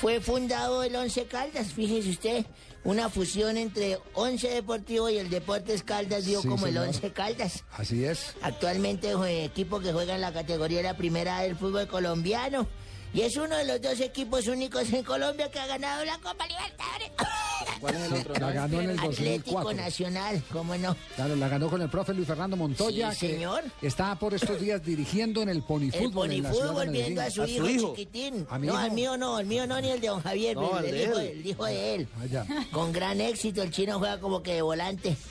fue 0.03 0.19
fundado 0.19 0.83
el 0.83 0.93
Once 0.97 1.25
Caldas, 1.27 1.67
fíjese 1.67 2.09
usted. 2.09 2.45
Una 2.83 3.09
fusión 3.09 3.55
entre 3.55 3.97
Once 4.13 4.49
Deportivo 4.49 5.09
y 5.09 5.17
el 5.17 5.29
Deportes 5.29 5.81
Caldas 5.81 6.25
dio 6.25 6.41
Sí, 6.41 6.47
como 6.49 6.65
señor. 6.65 6.83
el 6.83 6.89
Once 6.89 7.13
Caldas. 7.13 7.63
Así 7.71 8.03
es. 8.03 8.35
Actualmente 8.41 9.07
es 9.11 9.15
un 9.15 9.25
equipo 9.27 9.79
que 9.79 9.93
juega 9.93 10.15
en 10.15 10.19
la 10.19 10.33
categoría 10.33 10.79
de 10.79 10.83
la 10.83 10.97
primera 10.97 11.39
del 11.39 11.55
fútbol 11.55 11.87
colombiano. 11.87 12.67
Y 13.13 13.21
es 13.21 13.37
uno 13.37 13.55
de 13.55 13.65
los 13.65 13.81
dos 13.81 13.99
equipos 13.99 14.47
únicos 14.47 14.91
en 14.91 15.03
Colombia 15.03 15.49
que 15.51 15.59
ha 15.59 15.67
ganado 15.67 16.03
la 16.03 16.17
Copa 16.17 16.47
Libertadores. 16.47 17.11
¿Cuál 17.79 17.95
es 17.95 18.01
el 18.11 18.13
otro? 18.13 18.33
La 18.39 18.51
ganó 18.51 18.81
en 18.81 18.89
el 18.91 18.99
Atlético 18.99 19.61
2004. 19.61 19.73
Nacional, 19.73 20.43
¿cómo 20.51 20.75
no? 20.77 20.95
Claro, 21.15 21.35
la 21.35 21.47
ganó 21.47 21.69
con 21.69 21.81
el 21.81 21.89
profe 21.89 22.13
Luis 22.13 22.27
Fernando 22.27 22.57
Montoya, 22.57 23.11
Sí, 23.13 23.27
que 23.27 23.33
señor. 23.33 23.63
está 23.81 24.15
por 24.17 24.33
estos 24.33 24.59
días 24.59 24.83
dirigiendo 24.83 25.41
en 25.43 25.49
el 25.49 25.57
El 25.57 25.63
ponifútbol 25.63 26.29
de 26.29 26.41
ponifútbol 26.41 26.89
viendo 26.89 27.21
a 27.21 27.29
su, 27.29 27.45
hijo, 27.45 27.93
chiquitín. 27.95 28.47
¿A 28.49 28.57
mi 28.57 28.67
no, 28.67 28.73
hijo? 28.73 28.81
al 28.81 28.91
mío 28.91 29.17
no, 29.17 29.39
el 29.39 29.45
mío 29.45 29.67
no, 29.67 29.79
ni 29.79 29.89
el 29.89 30.01
de 30.01 30.07
don 30.07 30.21
Javier, 30.21 30.55
No, 30.55 30.79
el, 30.79 30.85
el 30.85 30.91
de 30.91 31.03
hijo, 31.03 31.19
el 31.19 31.45
hijo 31.47 31.65
de 31.65 31.95
él. 31.95 32.07
Allá. 32.21 32.45
Con 32.71 32.91
gran 32.91 33.21
éxito, 33.21 33.61
el 33.61 33.69
chino 33.71 33.99
juega 33.99 34.19
como 34.19 34.41
que 34.41 34.53
de 34.55 34.61
volante. 34.61 35.15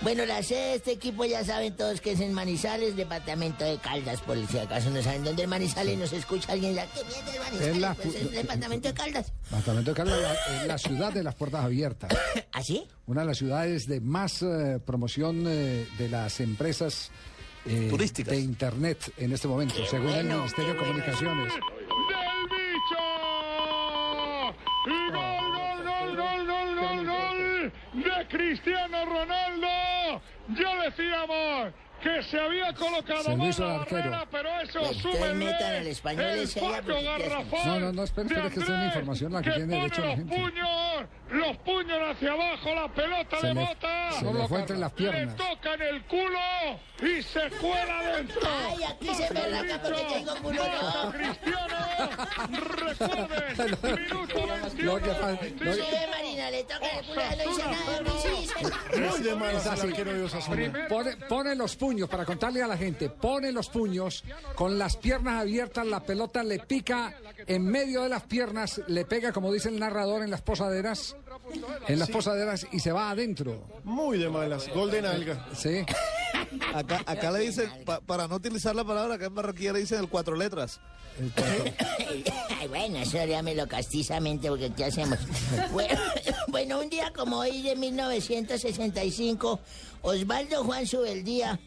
Bueno, 0.00 0.24
la 0.24 0.42
sede 0.42 0.68
de 0.70 0.74
este 0.76 0.92
equipo 0.92 1.24
ya 1.26 1.44
saben 1.44 1.76
todos 1.76 2.00
que 2.00 2.12
es 2.12 2.20
en 2.20 2.32
Manizales, 2.32 2.96
departamento 2.96 3.64
de 3.64 3.76
Caldas, 3.78 4.20
por 4.22 4.36
si 4.46 4.58
acaso 4.58 4.88
no 4.90 5.02
saben 5.02 5.24
dónde 5.24 5.42
es 5.42 5.48
Manizales, 5.48 5.98
nos 5.98 6.12
escucha 6.12 6.52
alguien 6.52 6.74
ya, 6.74 6.86
¿qué 6.94 7.04
mierda? 7.04 7.66
Es 7.70 7.76
la 7.78 7.94
Pues 7.94 8.14
es 8.14 8.22
el 8.22 8.30
departamento 8.32 8.88
de 8.88 8.94
Caldas. 8.94 9.32
Departamento 9.44 9.90
de 9.90 9.96
Caldas 9.96 10.20
la- 10.20 10.56
es 10.62 10.66
la 10.66 10.78
ciudad 10.78 11.12
de 11.12 11.22
las 11.22 11.34
puertas 11.34 11.64
abiertas. 11.64 12.12
¿Así? 12.52 12.86
Una 13.06 13.20
de 13.22 13.26
las 13.28 13.38
ciudades 13.38 13.86
de 13.86 14.00
más 14.00 14.42
eh, 14.42 14.78
promoción 14.84 15.44
eh, 15.46 15.86
de 15.98 16.08
las 16.08 16.40
empresas 16.40 17.10
eh, 17.66 17.88
Turísticas. 17.90 18.32
de 18.32 18.40
Internet 18.40 19.12
en 19.18 19.32
este 19.32 19.48
momento, 19.48 19.74
según 19.86 20.08
el 20.08 20.14
bueno, 20.26 20.38
Ministerio 20.38 20.72
de 20.74 20.78
Comunicaciones. 20.78 21.52
¡Del 21.52 21.62
bicho! 22.50 23.02
¡Y 24.86 25.10
gol, 25.12 25.52
gol, 25.52 25.84
gol, 25.84 26.16
gol, 26.16 26.46
gol, 26.46 26.76
gol, 26.76 27.06
gol! 27.06 27.72
¡De 28.02 28.28
Cristiano 28.28 29.04
Ronaldo! 29.04 30.22
Ya 30.58 30.82
decíamos 30.90 31.72
que 32.02 32.22
se 32.24 32.38
había 32.40 32.72
colocado 32.74 33.22
Se 33.22 33.36
mal 33.36 33.48
la 33.58 33.74
arquero. 33.76 34.10
barrera, 34.10 34.26
pero 34.30 34.60
eso 34.60 34.80
Pues 34.80 34.96
súmenle 34.98 35.34
metan 35.34 35.72
al 35.76 35.86
español 35.86 36.24
el 36.24 36.48
fallo 36.48 37.02
garrafal 37.02 37.66
No, 37.66 37.80
no, 37.80 37.92
no, 37.92 38.02
espere, 38.02 38.28
de 38.28 38.34
espere, 38.34 38.54
que 38.54 38.60
es 38.60 38.68
una 38.68 38.84
información 38.86 39.32
la 39.32 39.42
que 39.42 39.50
tiene 39.52 39.76
derecho 39.76 40.00
la 40.00 40.06
los 40.08 40.16
gente. 40.16 40.36
puños, 40.36 41.06
los 41.30 41.56
puños 41.58 41.98
hacia 42.10 42.32
abajo, 42.32 42.74
la 42.74 42.88
pelota 42.88 43.36
Se 43.40 43.46
le 43.46 43.54
le- 43.54 43.60
bota. 43.66 44.12
se 44.18 44.34
le 44.34 44.48
fue 44.48 44.60
entre 44.60 44.78
las 44.78 44.90
Le 44.92 44.96
piernas. 44.96 45.36
toca 45.36 45.74
en 45.74 45.82
el 45.82 46.02
culo 46.04 46.38
y 47.02 47.22
se 47.22 47.50
cuela 47.60 48.02
dentro. 48.16 48.40
Ay, 48.68 48.84
aquí 48.84 49.14
se 49.14 49.34
me 49.34 49.40
arranca 49.40 49.82
porque 49.82 50.06
tengo 50.12 50.34
culo, 50.42 50.62
no. 51.04 51.12
Cristiano. 51.12 51.76
Recuerden, 52.52 53.78
minuto 54.00 54.46
21. 54.46 54.92
Lo 54.92 55.00
que 55.00 55.06
lo- 55.08 55.76
Le 56.50 56.64
toca 56.64 56.86
el 56.98 57.06
culo, 57.06 57.22
dice 57.50 57.62
nada, 57.64 58.00
no 58.02 58.14
dice. 58.14 59.00
Muy 59.00 59.20
de 59.22 59.34
malas 59.34 59.66
arquero 59.66 60.12
de 60.12 60.22
Osasuna. 60.22 60.86
Pone, 60.88 61.16
pone 61.28 61.54
los 61.54 61.76
puños, 61.76 62.08
para 62.08 62.24
contarle 62.24 62.62
a 62.62 62.66
la 62.66 62.76
gente, 62.76 63.08
pone 63.08 63.52
los 63.52 63.68
puños, 63.68 64.24
con 64.54 64.78
las 64.78 64.96
piernas 64.96 65.40
abiertas, 65.42 65.86
la 65.86 66.00
pelota 66.00 66.42
le 66.42 66.58
pica 66.60 67.14
en 67.46 67.64
medio 67.64 68.02
de 68.02 68.08
las 68.08 68.22
piernas, 68.24 68.80
le 68.88 69.04
pega, 69.04 69.32
como 69.32 69.52
dice 69.52 69.68
el 69.68 69.78
narrador, 69.78 70.22
en 70.22 70.30
las 70.30 70.42
posaderas, 70.42 71.16
en 71.88 71.98
las 71.98 72.10
posaderas 72.10 72.66
y 72.72 72.80
se 72.80 72.92
va 72.92 73.10
adentro. 73.10 73.66
Muy 73.84 74.18
de 74.18 74.28
malas. 74.28 74.68
Gol 74.74 74.90
de 74.90 75.02
nalga. 75.02 75.46
Sí. 75.54 75.84
Acá, 76.74 77.02
acá 77.06 77.30
le 77.30 77.40
dicen, 77.40 77.70
pa- 77.84 78.00
para 78.00 78.28
no 78.28 78.36
utilizar 78.36 78.74
la 78.74 78.84
palabra, 78.84 79.14
acá 79.14 79.26
en 79.26 79.34
Barranquilla 79.34 79.72
le 79.72 79.80
dicen 79.80 79.98
el 80.00 80.08
cuatro 80.08 80.36
letras. 80.36 80.80
Ay, 82.60 82.68
bueno, 82.68 82.98
eso 82.98 83.20
haríamelo 83.20 83.66
castizamente 83.68 84.48
porque 84.48 84.72
¿qué 84.74 84.86
hacemos? 84.86 85.18
Bueno, 85.72 85.98
bueno, 86.52 86.80
un 86.80 86.90
día 86.90 87.10
como 87.16 87.38
hoy 87.38 87.62
de 87.62 87.74
1965, 87.74 89.58
Osvaldo 90.02 90.62
Juan 90.64 90.86
Subeldía 90.86 91.58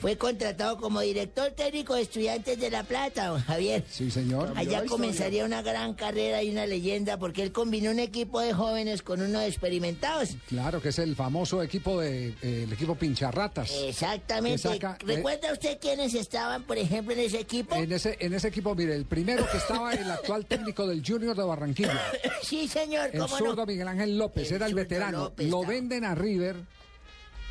fue 0.00 0.16
contratado 0.16 0.76
como 0.78 1.00
director 1.00 1.50
técnico 1.52 1.94
de 1.94 2.02
Estudiantes 2.02 2.58
de 2.58 2.70
La 2.70 2.84
Plata, 2.84 3.26
don 3.28 3.40
Javier. 3.42 3.84
Sí, 3.90 4.10
señor. 4.10 4.52
Allá 4.56 4.84
comenzaría 4.86 5.44
una 5.44 5.62
gran 5.62 5.94
carrera 5.94 6.42
y 6.42 6.50
una 6.50 6.66
leyenda 6.66 7.18
porque 7.18 7.42
él 7.42 7.52
combinó 7.52 7.90
un 7.90 7.98
equipo 7.98 8.40
de 8.40 8.52
jóvenes 8.52 9.02
con 9.02 9.20
uno 9.20 9.40
de 9.40 9.46
experimentados. 9.48 10.36
Claro 10.48 10.80
que 10.80 10.90
es 10.90 10.98
el 10.98 11.16
famoso 11.16 11.62
equipo 11.62 12.00
de 12.00 12.28
eh, 12.42 12.62
el 12.64 12.72
equipo 12.72 12.94
Pincharratas. 12.94 13.70
Exactamente. 13.84 14.58
Saca- 14.58 14.98
¿Recuerda 15.04 15.52
usted 15.52 15.78
quiénes 15.80 16.14
estaban, 16.14 16.62
por 16.64 16.78
ejemplo, 16.78 17.12
en 17.14 17.20
ese 17.20 17.40
equipo? 17.40 17.74
En 17.74 17.90
ese, 17.92 18.16
en 18.20 18.34
ese 18.34 18.48
equipo, 18.48 18.74
mire, 18.74 18.94
el 18.94 19.04
primero 19.06 19.46
que 19.50 19.58
estaba 19.58 19.92
el 19.94 20.10
actual 20.10 20.46
técnico 20.46 20.86
del 20.86 21.02
Junior 21.06 21.36
de 21.36 21.42
Barranquilla. 21.42 22.00
Sí, 22.42 22.68
señor, 22.68 23.10
El 23.12 23.20
¿cómo 23.20 23.36
zurdo 23.36 23.56
no? 23.56 23.66
Miguel 23.66 23.88
Ángel 23.88 24.16
López, 24.16 24.48
El 24.50 24.56
era 24.56 24.66
el 24.66 24.74
veterano. 24.74 25.24
López 25.24 25.50
Lo 25.50 25.64
venden 25.66 26.04
a 26.04 26.14
River. 26.14 26.56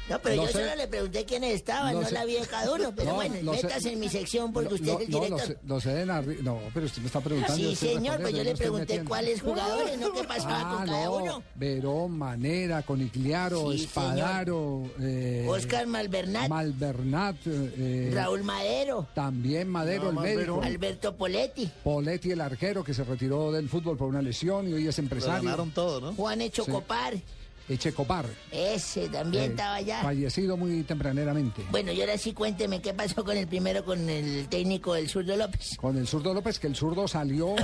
No, 0.09 0.19
pero 0.19 0.35
yo 0.35 0.47
sé. 0.47 0.53
solo 0.53 0.75
le 0.75 0.87
pregunté 0.87 1.25
quiénes 1.25 1.53
estaban, 1.55 1.93
no 1.93 2.05
sé. 2.05 2.13
la 2.13 2.23
vi 2.25 2.33
de 2.35 2.47
cada 2.47 2.71
uno. 2.73 2.93
Pero 2.95 3.09
No, 3.09 3.15
bueno, 3.15 3.51
métase 3.51 3.91
en 3.93 3.99
mi 3.99 4.07
sección 4.09 4.53
porque 4.53 4.75
usted 4.75 4.87
no, 4.93 4.99
es 4.99 5.05
el 5.05 5.11
no, 5.11 5.19
director. 5.21 5.57
a 6.09 6.21
Ri- 6.21 6.39
No, 6.41 6.59
pero 6.73 6.85
usted 6.85 7.01
me 7.01 7.07
está 7.07 7.19
preguntando. 7.21 7.55
Sí, 7.57 7.75
señor, 7.75 8.21
pues 8.21 8.33
yo 8.33 8.43
le 8.43 8.51
no 8.51 8.57
pregunté 8.57 9.03
cuáles 9.03 9.41
jugadores, 9.41 9.97
no 9.99 10.13
qué 10.13 10.23
pasaba 10.23 10.61
Ah, 10.61 10.75
con 10.77 10.85
cada 10.87 11.05
no. 11.05 11.15
uno. 11.17 11.43
Verón, 11.55 12.11
Manera, 12.17 12.81
Conigliaro, 12.83 13.71
Sí, 13.73 13.83
Espadaro. 13.83 14.83
Eh, 15.01 15.45
Oscar 15.49 15.85
Malvernat, 15.87 16.47
Malvernat. 16.49 17.35
eh, 17.45 18.11
Raúl 18.13 18.43
Madero, 18.43 19.07
También 19.13 19.67
Madero, 19.67 20.11
No, 20.11 20.23
el 20.23 20.35
médico. 20.37 20.61
Alberto 20.63 21.15
Poletti, 21.15 21.69
Poletti, 21.83 22.31
el 22.31 22.41
arquero 22.41 22.83
que 22.83 22.93
se 22.93 23.03
retiró 23.03 23.51
del 23.51 23.67
fútbol 23.69 23.97
por 23.97 24.07
una 24.07 24.21
lesión 24.21 24.67
y 24.69 24.73
hoy 24.73 24.87
es 24.87 24.97
Lo 24.97 25.03
empresario. 25.03 25.43
ganaron 25.43 25.71
todo, 25.71 25.99
¿no? 25.99 26.13
Juan 26.15 26.41
Echo 26.41 26.63
Sí. 26.63 26.71
Copar, 27.67 27.75
Echecopar. 27.75 28.25
Ese 28.51 29.09
también 29.09 29.43
eh, 29.43 29.47
estaba 29.47 29.75
allá. 29.75 30.01
Fallecido 30.01 30.55
muy 30.55 30.83
tempraneramente. 30.83 31.63
Bueno, 31.69 31.91
y 31.91 31.99
ahora 31.99 32.17
sí 32.17 32.33
cuénteme 32.33 32.81
qué 32.81 32.93
pasó 32.93 33.25
con 33.25 33.35
el 33.35 33.47
primero, 33.47 33.83
con 33.83 34.09
el 34.09 34.47
técnico 34.47 34.93
del 34.93 35.09
zurdo 35.09 35.35
López. 35.35 35.75
Con 35.77 35.97
el 35.97 36.07
zurdo 36.07 36.33
López, 36.33 36.59
que 36.59 36.67
el 36.67 36.75
zurdo 36.75 37.07
salió, 37.07 37.55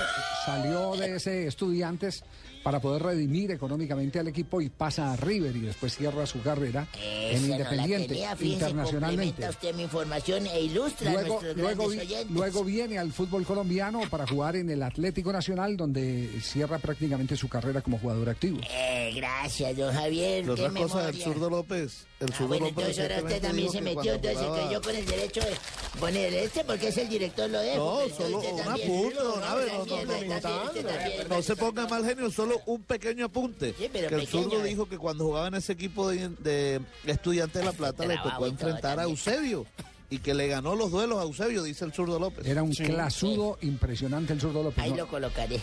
salió 0.45 0.95
de 0.97 1.15
ese 1.15 1.47
estudiantes 1.47 2.23
para 2.63 2.79
poder 2.79 3.03
redimir 3.03 3.51
económicamente 3.51 4.19
al 4.19 4.27
equipo 4.29 4.61
y 4.61 4.69
pasa 4.69 5.11
a 5.11 5.15
River 5.17 5.55
y 5.55 5.59
después 5.61 5.95
cierra 5.95 6.25
su 6.25 6.41
carrera 6.41 6.87
en 6.97 7.35
Esa 7.35 7.41
no 7.41 7.47
la 7.47 7.53
Independiente 7.57 8.07
tenía, 8.07 8.35
internacionalmente. 8.41 9.49
usted 9.49 9.75
mi 9.75 9.83
información 9.83 10.47
e 10.47 10.61
ilustra 10.61 11.11
Luego, 11.11 11.41
luego, 11.55 12.63
vi- 12.63 12.73
viene 12.73 12.97
al 12.97 13.11
fútbol 13.11 13.45
colombiano 13.45 14.01
para 14.09 14.25
jugar 14.25 14.55
en 14.55 14.69
el 14.69 14.81
Atlético 14.81 15.31
Nacional, 15.33 15.75
donde 15.77 16.29
cierra 16.41 16.79
prácticamente 16.79 17.35
su 17.35 17.47
carrera 17.49 17.81
como 17.81 17.99
jugador 17.99 18.29
activo. 18.29 18.59
Eh, 18.69 19.11
gracias, 19.15 19.75
don 19.77 19.93
Javier. 19.93 20.45
Qué 20.45 20.51
otra 20.51 20.69
cosa, 20.69 20.99
el 21.09 21.13
memoria. 21.13 21.23
zurdo 21.25 21.49
López. 21.49 22.05
El 22.19 22.31
Ah, 22.31 22.45
bueno, 22.45 22.65
López 22.67 22.77
entonces 22.97 22.99
ahora 23.11 23.17
usted 23.27 23.41
también 23.41 23.69
se 23.71 23.81
metió, 23.81 24.13
entonces 24.13 24.39
se 24.39 24.61
creyó 24.61 24.81
con 24.81 24.95
el 24.95 25.05
derecho 25.05 25.41
de 25.41 25.51
poner 25.99 26.33
este 26.33 26.63
porque 26.63 26.87
es 26.87 26.97
el 26.97 27.09
director 27.09 27.49
lo 27.49 27.59
dejo. 27.59 28.01
No, 28.07 28.15
solo 28.15 28.37
un 28.39 28.43
don 28.43 28.65
No, 28.65 28.65
no, 28.65 30.05
no, 30.05 30.39
no. 30.39 31.35
No 31.35 31.41
se 31.41 31.55
ponga 31.55 31.87
mal 31.87 32.05
genio, 32.05 32.31
solo 32.31 32.52
un 32.65 32.83
pequeño 32.83 33.25
apunte. 33.25 33.73
pero 33.91 34.09
que 34.09 34.15
el 34.15 34.21
pequeño, 34.21 34.43
zurdo 34.43 34.63
eh. 34.65 34.69
dijo 34.69 34.87
que 34.87 34.97
cuando 34.97 35.25
jugaba 35.25 35.47
en 35.47 35.55
ese 35.55 35.73
equipo 35.73 36.09
de, 36.09 36.29
de 36.39 36.81
Estudiantes 37.05 37.61
de 37.61 37.65
La 37.65 37.73
Plata 37.73 38.05
le 38.05 38.17
tocó 38.17 38.45
enfrentar 38.47 38.99
a. 38.99 39.03
Eusebio 39.03 39.65
y 40.09 40.19
que 40.19 40.35
le 40.35 40.47
ganó 40.47 40.75
los 40.75 40.91
duelos 40.91 41.17
a 41.19 41.23
Eusebio, 41.23 41.63
dice 41.63 41.85
el 41.85 41.93
zurdo 41.93 42.19
López. 42.19 42.45
Era 42.45 42.61
un 42.61 42.71
clasudo 42.71 43.57
impresionante 43.61 44.33
el 44.33 44.39
zurdo 44.41 44.61
López. 44.61 44.83
Ahí 44.83 44.91
¿no? 44.91 44.97
lo 44.97 45.07
colocaré. 45.07 45.59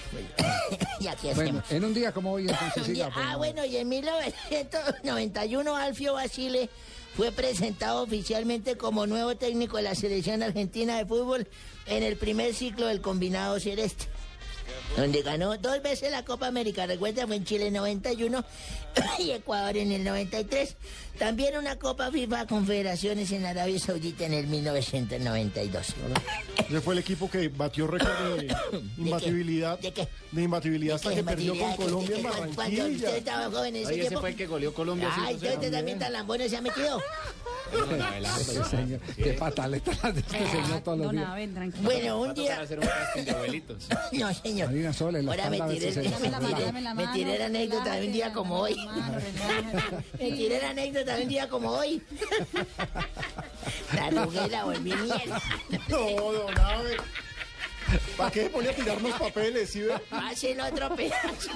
y 1.00 1.06
aquí 1.06 1.28
Bueno, 1.36 1.60
hacemos. 1.60 1.70
en 1.72 1.84
un 1.84 1.94
día 1.94 2.10
como 2.12 2.32
hoy 2.32 2.42
entonces 2.48 2.86
día- 2.88 3.04
siga. 3.06 3.10
pues, 3.14 3.26
ah, 3.28 3.36
bueno, 3.36 3.64
y 3.64 3.76
en 3.76 3.88
1991 3.88 5.76
Alfio 5.76 6.14
Basile 6.14 6.68
fue 7.16 7.32
presentado 7.32 8.02
oficialmente 8.02 8.76
como 8.76 9.06
nuevo 9.06 9.36
técnico 9.36 9.76
de 9.76 9.82
la 9.84 9.94
selección 9.94 10.42
argentina 10.42 10.96
de 10.96 11.06
fútbol 11.06 11.46
en 11.86 12.02
el 12.02 12.16
primer 12.16 12.54
ciclo 12.54 12.86
del 12.86 13.00
combinado 13.00 13.58
celeste. 13.60 14.06
Donde 14.96 15.22
ganó 15.22 15.56
dos 15.56 15.80
veces 15.82 16.10
la 16.10 16.24
Copa 16.24 16.46
América, 16.46 16.86
recuerda, 16.86 17.26
fue 17.26 17.36
en 17.36 17.44
Chile 17.44 17.68
en 17.68 17.74
91 17.74 18.44
y 19.18 19.30
Ecuador 19.30 19.76
en 19.76 19.92
el 19.92 20.04
93. 20.04 20.76
También 21.20 21.54
una 21.58 21.76
Copa 21.78 22.10
FIFA 22.10 22.46
Confederaciones 22.46 23.30
en 23.32 23.44
Arabia 23.44 23.78
Saudita 23.78 24.24
en 24.24 24.32
el 24.32 24.46
1992. 24.46 25.94
Ese 26.66 26.80
fue 26.80 26.94
el 26.94 27.00
equipo 27.00 27.30
que 27.30 27.48
batió 27.50 27.86
récord 27.86 28.38
de 28.38 28.56
imbatibilidad. 28.96 29.78
¿De 29.80 29.92
qué? 29.92 30.08
De 30.32 30.42
imbatibilidad 30.42 30.96
hasta 30.96 31.10
¿Qué 31.10 31.16
que 31.16 31.24
perdió 31.24 31.58
con 31.58 31.76
Colombia 31.76 32.16
en 32.16 32.54
cuando- 32.54 32.86
usted 32.86 33.16
estaba 33.18 33.50
joven 33.50 33.76
en 33.76 33.82
ese 33.82 33.92
Oye, 33.92 34.06
ese 34.06 34.16
fue 34.16 34.30
el 34.30 34.36
que 34.36 34.46
goleó 34.46 34.72
Colombia 34.72 35.10
Ay, 35.14 35.36
5-0 35.36 35.54
usted 35.56 35.70
también 35.72 35.98
tan 35.98 36.10
lambones 36.14 36.50
se 36.50 36.56
ha 36.56 36.62
metido. 36.62 36.98
Qué 39.16 39.32
pataleta 39.34 39.92
la 40.02 40.12
de 40.12 40.20
este 40.20 40.38
señor 40.50 40.80
todos 40.80 40.98
los 40.98 41.12
días. 41.12 41.28
Bueno, 41.82 42.20
un 42.20 42.34
día. 42.34 42.60
No, 44.12 44.34
señor. 44.34 44.68
Marina 44.68 44.92
Sol, 44.92 45.16
en 45.16 45.26
la 45.26 45.32
Ahora 45.32 45.50
me 45.50 45.60
tiré, 45.74 45.92
la 45.94 46.40
me 46.40 46.40
mano, 47.04 47.12
tiré 47.12 47.38
la 47.38 47.46
anécdota 47.46 47.94
de 47.94 48.06
un 48.06 48.12
día 48.12 48.32
como 48.32 48.60
hoy. 48.60 48.76
Me 50.18 50.32
tiré 50.32 50.60
la 50.60 50.70
anécdota 50.70 51.09
un 51.18 51.28
día 51.28 51.48
como 51.48 51.70
hoy. 51.70 52.02
La 53.94 54.06
arrugué, 54.06 54.48
la 54.48 54.64
volví 54.64 54.92
mierda. 54.94 55.40
No, 55.88 55.98
don 56.32 56.58
Abe. 56.58 56.96
¿Para 58.16 58.30
qué 58.30 58.42
se 58.44 58.50
pone 58.50 58.68
a 58.68 58.72
tirarnos 58.72 59.18
papeles, 59.18 59.70
sí 59.70 59.80
ve? 59.80 59.98
Pase 60.10 60.52
el 60.52 60.60
otro 60.60 60.94
pedazo. 60.94 61.50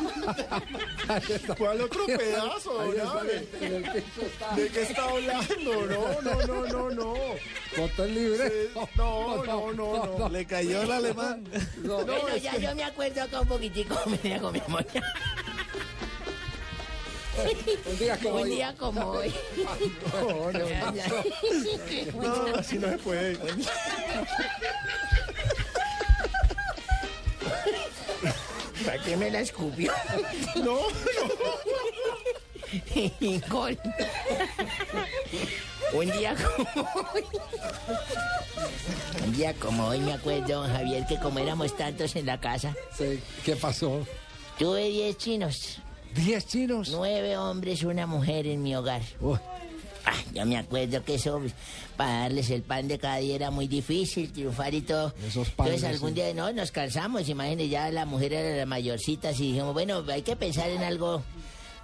¿Cuál 1.57 1.81
otro 1.83 2.07
pedazo, 2.07 2.73
don 2.73 3.01
Abe? 3.01 3.47
¿De 4.57 4.69
qué 4.73 4.83
está 4.83 5.05
hablando? 5.05 5.87
No, 5.87 6.23
no, 6.23 6.43
no, 6.43 6.67
no, 6.67 6.91
no. 6.91 7.15
Botón 7.77 8.15
libre. 8.15 8.71
No, 8.97 9.45
no, 9.45 9.73
no, 9.73 10.19
no. 10.19 10.29
Le 10.29 10.45
cayó 10.45 10.83
el 10.83 10.91
alemán. 10.91 11.45
No, 11.83 12.05
Bueno, 12.05 12.37
ya 12.37 12.53
que- 12.53 12.63
yo 12.63 12.75
me 12.75 12.83
acuerdo 12.85 13.23
acá 13.23 13.41
un 13.41 13.49
poquitico, 13.49 13.97
mira 14.25 14.41
con 14.41 14.53
mi 14.53 14.61
memoria. 14.61 15.03
Un 17.87 17.99
día 17.99 18.17
como 18.19 18.35
Un 18.37 18.43
hoy. 18.43 18.51
día 18.51 18.75
como 18.79 19.01
hoy. 19.11 19.35
No, 20.13 20.53
no, 20.53 20.59
no, 22.49 22.57
así 22.57 22.79
no 22.79 22.89
se 22.91 22.99
puede. 22.99 23.39
¿Para 28.85 28.99
qué 29.03 29.17
me 29.17 29.31
la 29.31 29.41
escupió? 29.41 29.93
No, 30.57 30.79
Y 33.21 33.41
gol. 33.49 33.79
Un 35.93 36.11
día 36.11 36.35
como 36.35 36.89
hoy. 37.15 37.25
Un 39.25 39.33
día 39.33 39.55
como 39.55 39.87
hoy 39.89 40.01
me 40.01 40.13
acuerdo, 40.13 40.63
don 40.63 40.73
Javier, 40.73 41.07
que 41.07 41.19
como 41.19 41.39
éramos 41.39 41.77
tantos 41.77 42.17
en 42.17 42.27
la 42.27 42.41
casa, 42.41 42.75
Sí, 42.97 43.21
¿Qué 43.45 43.55
pasó? 43.57 44.05
tuve 44.59 44.89
10 44.89 45.17
chinos. 45.19 45.79
¿Diez 46.15 46.47
chinos? 46.47 46.91
Nueve 46.91 47.37
hombres, 47.37 47.83
una 47.83 48.07
mujer 48.07 48.47
en 48.47 48.63
mi 48.63 48.75
hogar. 48.75 49.03
Uy, 49.21 49.39
Ah, 50.07 50.13
yo 50.35 50.45
me 50.45 50.59
acuerdo 50.59 51.03
que 51.03 51.15
eso, 51.15 51.41
para 51.97 52.21
darles 52.21 52.51
el 52.51 52.63
pan 52.63 52.89
de 52.89 52.99
cada 52.99 53.17
día 53.17 53.37
era 53.37 53.51
muy 53.51 53.67
difícil, 53.67 54.31
triunfar 54.31 54.75
y 54.75 54.83
todo. 54.83 55.15
Esos 55.27 55.49
panes, 55.49 55.77
Entonces 55.77 55.97
algún 55.97 56.15
día 56.15 56.35
no, 56.35 56.53
nos 56.53 56.71
cansamos, 56.73 57.27
imagínense, 57.27 57.71
ya 57.71 57.91
la 57.91 58.05
mujer 58.05 58.35
era 58.35 58.55
la 58.55 58.67
mayorcita, 58.67 59.31
así 59.31 59.53
dijimos, 59.53 59.73
bueno, 59.73 60.05
hay 60.13 60.21
que 60.21 60.37
pensar 60.37 60.69
en 60.69 60.83
algo 60.83 61.23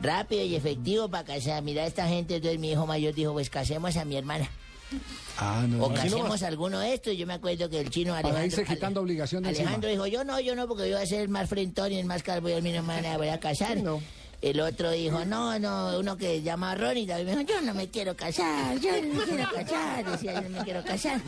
rápido 0.00 0.44
y 0.44 0.54
efectivo 0.54 1.08
para 1.08 1.24
casar. 1.24 1.62
Mira 1.62 1.86
esta 1.86 2.06
gente, 2.08 2.36
entonces 2.36 2.60
mi 2.60 2.72
hijo 2.72 2.86
mayor 2.86 3.14
dijo, 3.14 3.32
pues 3.32 3.48
casemos 3.48 3.96
a 3.96 4.04
mi 4.04 4.16
hermana. 4.16 4.50
Ah, 5.38 5.64
no. 5.66 5.84
O 5.84 5.88
no. 5.88 5.94
casemos 5.94 6.42
a 6.42 6.48
alguno 6.48 6.78
de 6.80 6.92
estos. 6.92 7.16
Yo 7.16 7.26
me 7.26 7.34
acuerdo 7.34 7.70
que 7.70 7.80
el 7.80 7.88
chino 7.88 8.12
Para 8.12 8.28
Alejandro... 8.28 8.46
irse 8.60 8.64
quitando 8.64 9.00
obligación 9.00 9.42
de 9.44 9.50
Alejandro 9.50 9.88
encima. 9.88 10.04
dijo, 10.04 10.18
yo 10.18 10.24
no, 10.24 10.40
yo 10.40 10.54
no, 10.54 10.68
porque 10.68 10.90
yo 10.90 10.96
voy 10.96 11.04
a 11.04 11.06
ser 11.06 11.20
el 11.22 11.28
más 11.28 11.48
frentón 11.48 11.92
y 11.92 11.98
el 11.98 12.06
más 12.06 12.22
calvo 12.22 12.50
y 12.50 12.52
a 12.52 12.60
no 12.60 12.82
me 12.82 13.16
voy 13.16 13.28
a 13.28 13.40
casar. 13.40 13.78
El 14.42 14.60
otro 14.60 14.90
dijo, 14.90 15.24
no, 15.26 15.58
no, 15.58 15.98
uno 15.98 16.16
que 16.16 16.40
llama 16.40 16.72
a 16.72 16.74
Ronnie 16.74 17.06
también 17.06 17.28
dijo, 17.28 17.40
yo 17.42 17.60
no 17.60 17.74
me 17.74 17.88
quiero 17.88 18.16
casar, 18.16 18.78
yo 18.78 18.90
no 19.02 19.14
me 19.14 19.24
quiero 19.24 19.50
casar, 19.52 20.10
decía, 20.10 20.34
yo 20.34 20.48
no 20.48 20.58
me 20.58 20.64
quiero 20.64 20.82
casar. 20.82 21.20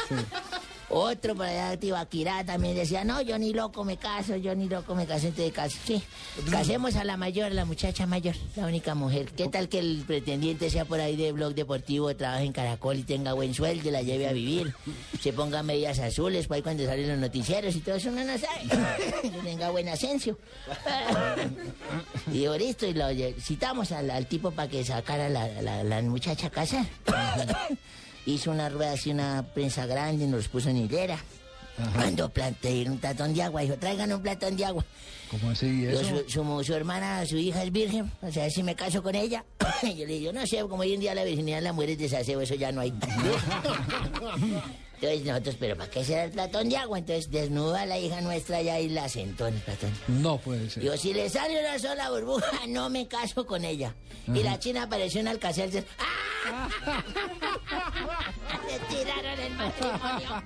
Otro 0.95 1.35
por 1.35 1.47
allá, 1.47 1.75
Tibaquirá, 1.79 2.45
también 2.45 2.75
decía, 2.75 3.03
no, 3.03 3.23
yo 3.23 3.39
ni 3.39 3.55
loco 3.55 3.83
me 3.83 3.97
caso, 3.97 4.37
yo 4.37 4.55
ni 4.55 4.69
loco 4.69 4.95
me 4.95 5.07
caso, 5.07 5.29
entonces 5.29 5.51
caso. 5.53 5.79
Sí, 5.87 6.03
casemos 6.51 6.97
a 6.97 7.05
la 7.05 7.17
mayor, 7.17 7.51
la 7.53 7.65
muchacha 7.65 8.05
mayor, 8.05 8.35
la 8.57 8.67
única 8.67 8.95
mujer. 8.95 9.31
¿Qué 9.35 9.49
tal 9.49 9.71
que 9.71 9.79
el 9.79 10.05
pretendiente 10.07 10.69
sea 10.69 10.85
por 10.85 11.01
ahí 11.01 11.17
de 11.17 11.33
blog 11.33 11.55
deportivo, 11.55 12.15
trabaje 12.15 12.45
en 12.45 12.53
Caracol 12.53 12.99
y 12.99 13.05
tenga 13.05 13.33
buen 13.33 13.55
sueldo, 13.55 13.91
la 13.91 14.03
lleve 14.03 14.29
a 14.29 14.33
vivir, 14.33 14.75
se 15.19 15.33
ponga 15.33 15.63
medias 15.63 15.99
azules, 15.99 16.47
para 16.47 16.57
ahí 16.57 16.63
cuando 16.63 16.85
salen 16.85 17.09
los 17.09 17.19
noticieros 17.19 17.75
y 17.75 17.81
todo 17.81 17.95
eso, 17.95 18.11
uno 18.11 18.23
no 18.25 18.37
sabe, 18.37 19.23
que 19.23 19.31
tenga 19.31 19.71
buen 19.71 19.89
ascenso. 19.89 20.39
Y 22.29 22.39
digo, 22.39 22.57
listo, 22.57 22.87
y 22.87 22.95
lo 22.95 23.07
citamos 23.41 23.93
al, 23.93 24.11
al 24.11 24.27
tipo 24.27 24.51
para 24.51 24.69
que 24.69 24.85
sacara 24.85 25.29
la, 25.29 25.49
la, 25.63 25.83
la 25.83 26.03
muchacha 26.03 26.47
a 26.49 26.51
casa. 26.51 26.87
Hizo 28.27 28.51
una 28.51 28.69
rueda 28.69 28.93
así, 28.93 29.11
una 29.11 29.45
prensa 29.55 29.87
grande, 29.87 30.27
nos 30.27 30.49
puso 30.49 30.69
en 30.69 30.77
hilera. 30.79 31.19
Cuando 31.95 32.29
planteé 32.29 32.89
un 32.89 32.99
platón 32.99 33.33
de 33.35 33.43
agua, 33.43 33.63
dijo, 33.63 33.77
traigan 33.77 34.13
un 34.13 34.23
platón 34.23 34.57
de 34.57 34.65
agua. 34.65 34.85
¿Cómo 35.31 35.51
así 35.51 35.83
Yo, 35.83 35.91
eso? 35.91 36.23
su, 36.29 36.31
su- 36.31 36.65
su 36.65 36.75
hermana, 36.75 37.25
su 37.27 37.37
hija 37.39 37.63
es 37.65 37.73
virgen, 37.73 38.13
o 38.21 38.31
sea, 38.31 38.49
si 38.51 38.63
me 38.63 38.75
caso 38.77 39.03
con 39.03 39.15
ella. 39.15 39.43
yo 39.83 40.07
le 40.07 40.19
digo, 40.19 40.33
no 40.33 40.47
sé, 40.47 40.61
como 40.61 40.83
hoy 40.83 40.93
en 40.93 41.01
día 41.01 41.15
la 41.15 41.25
virginidad 41.25 41.57
de 41.57 41.63
la 41.63 41.73
mujer 41.73 41.91
es 41.91 41.99
desaseo, 41.99 42.41
eso 42.43 42.55
ya 42.55 42.71
no 42.71 42.83
hay. 42.83 42.93
Entonces 45.03 45.27
nosotros, 45.27 45.57
pero 45.59 45.77
¿para 45.77 45.91
qué 45.91 46.05
será 46.05 46.25
el 46.25 46.31
platón 46.31 46.69
de 46.69 46.77
agua? 46.77 46.97
Entonces 46.97 47.29
desnuda 47.29 47.83
a 47.83 47.87
la 47.87 47.99
hija 47.99 48.21
nuestra 48.21 48.63
ya 48.63 48.79
y 48.79 48.89
la 48.89 49.09
sentó 49.09 49.49
en 49.49 49.55
el 49.55 49.61
platón. 49.61 49.91
No 50.07 50.39
puede 50.39 50.71
ser. 50.71 50.85
Digo, 50.85 50.97
si 50.97 51.13
le 51.13 51.29
sale 51.29 51.59
una 51.59 51.77
sola 51.81 52.09
burbuja, 52.09 52.47
no 52.69 52.89
me 52.89 53.09
caso 53.09 53.45
con 53.45 53.65
ella. 53.65 53.97
Y 54.29 54.45
la 54.45 54.61
china 54.61 54.85
apareció 54.85 55.21
en 55.21 55.27
Alcacelser. 55.27 55.85
¡Ah! 55.99 56.69
Le 58.69 58.79
tiraron 58.97 59.41
el 59.41 59.55
matrimonio. 59.55 60.43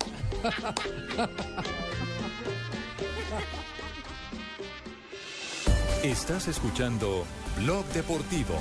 Estás 6.03 6.47
escuchando 6.47 7.25
Blog 7.57 7.85
Deportivo. 7.89 8.55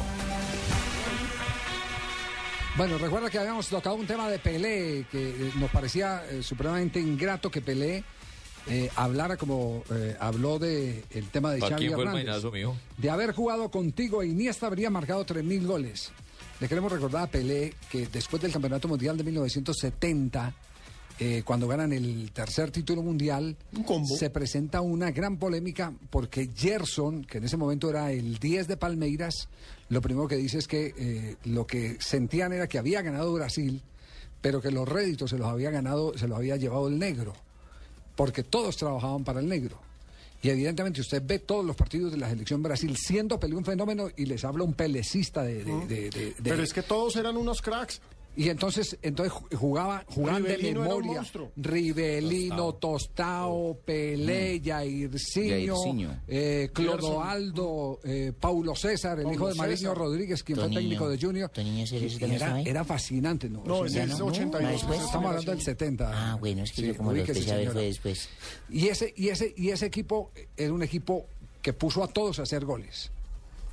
Bueno, 2.77 2.99
recuerda 2.99 3.31
que 3.31 3.39
habíamos 3.39 3.69
tocado 3.69 3.97
un 3.97 4.07
tema 4.07 4.29
de 4.29 4.39
Pelé, 4.39 5.07
que 5.11 5.31
eh, 5.31 5.53
nos 5.59 5.71
parecía 5.71 6.23
eh, 6.31 6.43
supremamente 6.43 7.01
ingrato 7.01 7.51
que 7.51 7.63
Pelé 7.63 8.05
eh, 8.69 8.91
hablara 8.97 9.39
como 9.39 9.83
eh, 9.91 10.15
habló 10.21 10.59
de 10.59 11.05
el 11.11 11.31
tema 11.31 11.53
de 11.53 11.61
¿Para 11.61 11.77
Xavi 11.77 11.87
Hernández. 11.87 12.45
mijo? 12.53 12.77
De 12.99 13.09
haber 13.11 13.33
jugado 13.33 13.71
contigo, 13.71 14.23
Iniesta 14.23 14.67
habría 14.67 14.91
marcado 14.91 15.25
3.000 15.25 15.67
goles. 15.67 16.13
Le 16.61 16.69
queremos 16.69 16.93
recordar 16.93 17.23
a 17.23 17.27
Pelé 17.29 17.73
que 17.91 18.09
después 18.09 18.43
del 18.43 18.53
Campeonato 18.53 18.89
Mundial 18.89 19.17
de 19.17 19.25
1970 19.25 20.55
eh, 21.19 21.43
cuando 21.47 21.67
ganan 21.67 21.95
el 21.95 22.31
tercer 22.33 22.71
título 22.71 23.03
mundial, 23.03 23.57
se 24.19 24.29
presenta 24.29 24.83
una 24.83 25.13
gran 25.13 25.39
polémica 25.39 25.95
porque 26.11 26.51
Gerson, 26.55 27.25
que 27.25 27.39
en 27.39 27.45
ese 27.45 27.57
momento 27.57 27.89
era 27.89 28.13
el 28.13 28.39
10 28.39 28.69
de 28.69 28.77
Palmeiras, 28.77 29.49
lo 29.89 30.01
primero 30.01 30.27
que 30.29 30.37
dice 30.37 30.59
es 30.59 30.67
que 30.69 30.95
eh, 30.97 31.37
lo 31.45 31.67
que 31.67 31.97
sentían 32.01 32.53
era 32.53 32.67
que 32.69 32.79
había 32.79 33.03
ganado 33.03 33.33
Brasil, 33.33 33.81
pero 34.41 34.61
que 34.61 34.71
los 34.71 34.89
réditos 34.89 35.31
se 35.31 35.39
los 35.39 35.47
había 35.49 35.71
ganado, 35.71 36.17
se 36.19 36.27
los 36.29 36.37
había 36.39 36.57
llevado 36.57 36.89
el 36.89 36.99
negro, 36.99 37.35
porque 38.17 38.43
todos 38.43 38.77
trabajaban 38.77 39.25
para 39.25 39.41
el 39.41 39.49
negro. 39.49 39.79
Y 40.43 40.51
evidentemente 40.51 41.01
usted 41.01 41.23
ve 41.25 41.39
todos 41.39 41.65
los 41.65 41.75
partidos 41.75 42.13
de 42.13 42.19
la 42.19 42.29
selección 42.29 42.63
Brasil 42.63 42.95
siendo 42.97 43.41
Pelé 43.41 43.57
un 43.57 43.65
fenómeno 43.65 44.09
y 44.17 44.27
les 44.27 44.45
habla 44.45 44.65
un 44.65 44.75
pelecista 44.75 45.43
de... 45.43 45.65
de- 45.65 45.87
de- 45.87 46.11
de- 46.11 46.11
de- 46.11 46.35
Pero 46.43 46.63
es 46.63 46.73
que 46.73 46.83
todos 46.83 47.17
eran 47.17 47.37
unos 47.37 47.63
cracks. 47.63 48.01
Y 48.37 48.49
entonces, 48.51 48.99
entonces 49.03 49.33
ju- 49.33 49.57
jugaba, 49.57 50.05
jugaban 50.09 50.43
de 50.43 50.57
Rivelino 50.57 50.71
era 50.71 50.81
un 50.81 50.87
memoria. 51.01 51.21
monstruo. 51.21 51.53
Rivelino, 51.57 52.75
Tostao, 52.75 53.79
Pelé, 53.85 54.61
Jairzinho, 54.65 55.75
Jairzinho. 55.77 56.21
eh. 56.29 56.71
Clodoaldo, 56.73 58.01
eh, 58.05 58.33
Paulo 58.39 58.75
César, 58.75 59.19
el 59.19 59.25
Paulo 59.25 59.35
hijo 59.37 59.49
de 59.49 59.55
Mariño 59.55 59.77
César. 59.79 59.97
Rodríguez, 59.97 60.43
quien 60.43 60.59
fue 60.59 60.69
técnico 60.71 61.09
de 61.09 61.19
Junior. 61.19 61.51
Era, 62.67 62.85
fascinante, 62.85 63.49
¿no? 63.49 63.63
No, 63.65 63.79
O 63.81 63.89
sea, 63.89 64.05
ese 64.05 64.13
es 64.13 64.19
no, 64.19 64.27
82. 64.27 64.73
después. 64.73 65.01
Estamos 65.01 65.27
hablando 65.31 65.51
del 65.53 65.61
70. 65.63 66.11
Ah, 66.33 66.37
bueno, 66.37 66.63
es 66.63 66.71
que 66.73 66.83
Sí, 66.83 66.87
yo 66.89 66.97
como 66.97 67.13
lo 67.13 67.19
empecé 67.21 67.53
a 67.53 67.57
ver 67.57 67.71
fue 67.73 67.85
después. 67.85 68.29
Y 68.71 68.89
ese, 68.89 69.13
y 69.17 69.29
ese, 69.29 69.55
y 69.57 69.71
ese 69.71 69.87
equipo 69.87 70.31
era 70.57 70.73
un 70.73 70.83
equipo 70.83 71.27
que 71.63 71.73
puso 71.73 72.05
a 72.05 72.09
todos 72.09 72.39
a 72.39 72.43
hacer 72.43 72.65
goles. 72.65 73.11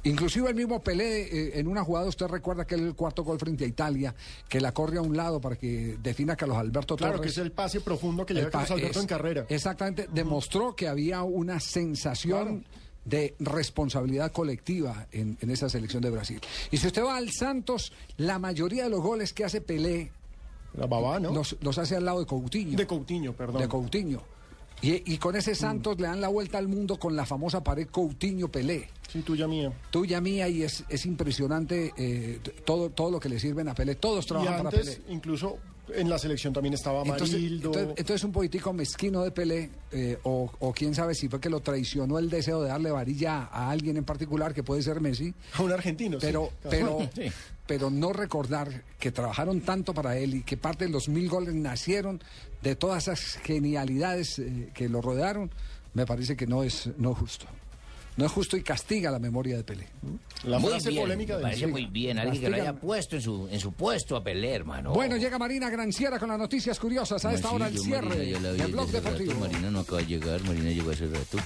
Inclusive 0.06 0.50
el 0.50 0.56
mismo 0.56 0.82
Pelé, 0.82 1.22
eh, 1.24 1.60
en 1.60 1.68
una 1.68 1.84
jugada, 1.84 2.08
usted 2.08 2.28
recuerda 2.28 2.66
que 2.66 2.76
el 2.76 2.94
cuarto 2.94 3.24
gol 3.24 3.40
frente 3.40 3.64
a 3.64 3.68
Italia, 3.68 4.14
que 4.50 4.60
la 4.60 4.74
corre 4.74 4.98
a 4.98 5.02
un 5.02 5.16
lado 5.16 5.40
para 5.40 5.56
que 5.56 5.98
defina 6.04 6.36
Carlos 6.36 6.58
Alberto 6.58 6.96
Claro, 6.98 7.14
Torres. 7.18 7.34
que 7.34 7.40
es 7.40 7.46
el 7.46 7.52
pase 7.54 7.80
profundo 7.80 8.26
que 8.26 8.34
El 8.34 8.46
pa- 8.46 8.60
Carlos 8.60 8.72
Alberto 8.72 9.00
es- 9.00 9.04
en 9.04 9.08
carrera. 9.08 9.46
Exactamente, 9.48 10.08
demostró 10.12 10.76
que 10.76 10.88
había 10.90 11.24
una 11.24 11.60
sensación 11.60 12.66
de 13.06 13.36
responsabilidad 13.40 14.32
colectiva 14.32 15.08
en, 15.12 15.38
en 15.42 15.50
esa 15.50 15.70
selección 15.70 16.02
de 16.04 16.10
Brasil. 16.10 16.40
Y 16.72 16.78
si 16.78 16.88
usted 16.88 17.04
va 17.04 17.18
al 17.18 17.32
Santos, 17.32 17.92
la 18.18 18.40
mayoría 18.40 18.84
de 18.86 18.90
los 18.90 19.02
goles 19.02 19.34
que 19.34 19.44
hace 19.46 19.62
Pelé 19.62 20.12
La 20.74 20.86
babá, 20.86 21.20
¿no? 21.20 21.34
los, 21.34 21.56
los 21.62 21.78
hace 21.78 21.96
al 21.96 22.06
lado 22.06 22.20
de 22.20 22.26
Coutinho. 22.26 22.78
De 22.78 22.88
Coutinho, 22.88 23.34
perdón. 23.34 23.62
De 23.62 23.68
Coutinho. 23.68 24.22
Y, 24.82 25.14
y 25.14 25.18
con 25.18 25.36
ese 25.38 25.56
Santos 25.56 25.98
le 26.00 26.08
dan 26.08 26.20
la 26.20 26.28
vuelta 26.28 26.58
al 26.58 26.68
mundo 26.68 26.98
con 27.00 27.16
la 27.16 27.26
famosa 27.26 27.64
pared 27.64 27.88
Coutinho-Pelé. 27.90 28.90
Sí, 29.14 29.22
tuya 29.22 29.48
mía. 29.48 29.72
Tuya 29.92 30.20
mía 30.20 30.50
y 30.50 30.64
es, 30.64 30.84
es 30.90 31.06
impresionante 31.06 31.94
eh, 31.96 32.40
todo, 32.66 32.90
todo 32.90 33.12
lo 33.12 33.20
que 33.20 33.30
le 33.30 33.40
sirven 33.40 33.68
a 33.70 33.76
Pelé. 33.76 33.94
Todos 33.96 34.26
Y 34.26 34.28
trabajan 34.30 34.64
para 34.64 34.70
antes, 34.78 34.96
Pelé. 34.98 35.14
incluso 35.14 35.58
en 35.94 36.10
la 36.10 36.18
selección 36.18 36.52
también 36.54 36.74
estaba 36.74 37.02
Entonces, 37.04 37.34
Marildo. 37.34 37.68
entonces, 37.70 37.94
entonces 37.98 38.24
un 38.24 38.32
político 38.32 38.74
mezquino 38.74 39.22
de 39.24 39.30
Pelé, 39.32 39.70
eh, 39.92 40.18
o, 40.24 40.50
o 40.60 40.74
quién 40.74 40.96
sabe 40.96 41.14
si 41.14 41.28
fue 41.30 41.40
que 41.40 41.50
lo 41.50 41.60
traicionó 41.60 42.18
el 42.18 42.30
deseo 42.30 42.62
de 42.64 42.70
darle 42.70 42.90
varilla 42.90 43.50
a 43.52 43.70
alguien 43.70 43.98
en 43.98 44.04
particular, 44.06 44.54
que 44.54 44.64
puede 44.64 44.82
ser 44.82 45.00
Messi. 45.00 45.34
A 45.54 45.62
un 45.62 45.72
argentino, 45.72 46.20
sí. 46.20 46.26
Pero, 46.26 46.50
pero, 46.70 46.98
Sí. 47.14 47.24
pero 47.68 47.92
no 47.92 48.14
recordar 48.14 48.84
que 48.98 49.12
trabajaron 49.12 49.62
tanto 49.62 49.94
para 49.94 50.18
él 50.18 50.36
y 50.36 50.42
que 50.44 50.58
parte 50.58 50.86
de 50.86 50.92
los 50.92 51.08
mil 51.10 51.30
goles 51.30 51.54
nacieron 51.54 52.20
de 52.64 52.76
todas 52.76 53.04
esas 53.04 53.20
genialidades 53.44 54.40
eh, 54.40 54.72
que 54.74 54.90
lo 54.90 55.02
rodearon, 55.02 55.52
me 55.94 56.06
parece 56.08 56.36
que 56.36 56.48
no 56.48 56.64
es, 56.64 56.90
no 56.98 57.12
es 57.12 57.18
justo. 57.20 57.46
No 58.16 58.26
es 58.26 58.32
justo 58.32 58.56
y 58.58 58.62
castiga 58.62 59.10
la 59.10 59.18
memoria 59.20 59.58
de 59.58 59.64
Pelé. 59.64 59.88
La 60.44 60.60
muy 60.60 60.70
frase 60.70 60.90
bien, 60.90 61.02
polémica 61.02 61.34
me 61.34 61.38
de 61.38 61.44
parece 61.44 61.68
muy 61.68 61.86
bien. 61.88 62.20
Alguien 62.20 62.42
que 62.44 62.50
lo 62.50 62.56
haya 62.56 62.74
puesto 62.74 63.16
en 63.16 63.22
su, 63.22 63.48
en 63.50 63.60
su 63.60 63.72
puesto 63.74 64.16
a 64.16 64.24
Pelé, 64.24 64.54
hermano. 64.54 64.94
Bueno, 64.94 65.18
llega 65.18 65.40
Marina 65.40 65.70
Granciera 65.70 66.20
con 66.20 66.30
las 66.30 66.38
noticias 66.38 66.80
curiosas 66.80 67.24
a 67.26 67.30
No, 67.30 67.36
esta 67.36 67.52
hora 67.52 67.68
el 67.68 67.80
cierre 67.80 68.16
del 68.16 68.72
blog 68.72 68.90
deportivo. 68.92 69.34
Marina 69.40 69.72
no 69.72 69.80
acaba 69.80 70.00
de 70.00 70.06
llegar, 70.08 70.44
Marina 70.44 70.70
llegó 70.70 70.92
hace 70.92 71.08
rato. 71.08 71.38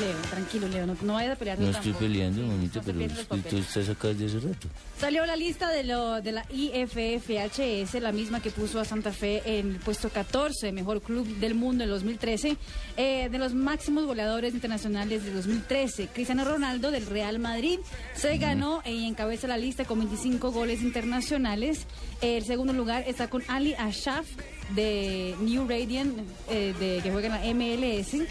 Leo, 0.00 0.16
tranquilo, 0.30 0.68
Leo, 0.68 0.86
no, 0.86 0.96
no 1.02 1.12
vayas 1.14 1.32
a 1.32 1.36
pelear 1.36 1.58
No 1.58 1.66
estoy 1.66 1.82
tampoco. 1.92 2.04
peleando, 2.06 2.46
mamita, 2.46 2.82
se 2.82 2.92
pero 2.94 3.42
tú 3.50 3.58
estás 3.58 3.88
acá 3.90 4.08
desde 4.08 4.38
hace 4.38 4.48
rato. 4.48 4.68
Salió 4.98 5.26
la 5.26 5.36
lista 5.36 5.68
de, 5.68 5.84
lo, 5.84 6.22
de 6.22 6.32
la 6.32 6.46
IFFHS, 6.50 8.00
la 8.00 8.10
misma 8.10 8.40
que 8.40 8.50
puso 8.50 8.80
a 8.80 8.86
Santa 8.86 9.12
Fe 9.12 9.42
en 9.44 9.72
el 9.72 9.76
puesto 9.76 10.08
14, 10.08 10.72
mejor 10.72 11.02
club 11.02 11.26
del 11.36 11.54
mundo 11.54 11.84
en 11.84 11.90
2013, 11.90 12.56
eh, 12.96 13.28
de 13.30 13.38
los 13.38 13.52
máximos 13.52 14.06
goleadores 14.06 14.54
internacionales 14.54 15.24
de 15.24 15.32
2013. 15.34 15.91
Cristiano 16.12 16.44
Ronaldo 16.44 16.90
del 16.90 17.06
Real 17.06 17.38
Madrid 17.38 17.78
se 18.14 18.38
ganó 18.38 18.82
y 18.84 19.06
encabeza 19.06 19.46
la 19.46 19.56
lista 19.56 19.84
con 19.84 19.98
25 19.98 20.50
goles 20.52 20.82
internacionales. 20.82 21.86
El 22.20 22.44
segundo 22.44 22.72
lugar 22.72 23.04
está 23.06 23.28
con 23.28 23.42
Ali 23.48 23.74
Ashaf 23.74 24.26
de 24.74 25.34
New 25.40 25.68
Radiant, 25.68 26.18
eh, 26.48 26.74
de, 26.78 27.00
que 27.02 27.10
juega 27.10 27.42
en 27.44 27.58
la 27.58 27.64
MLS. 27.64 28.26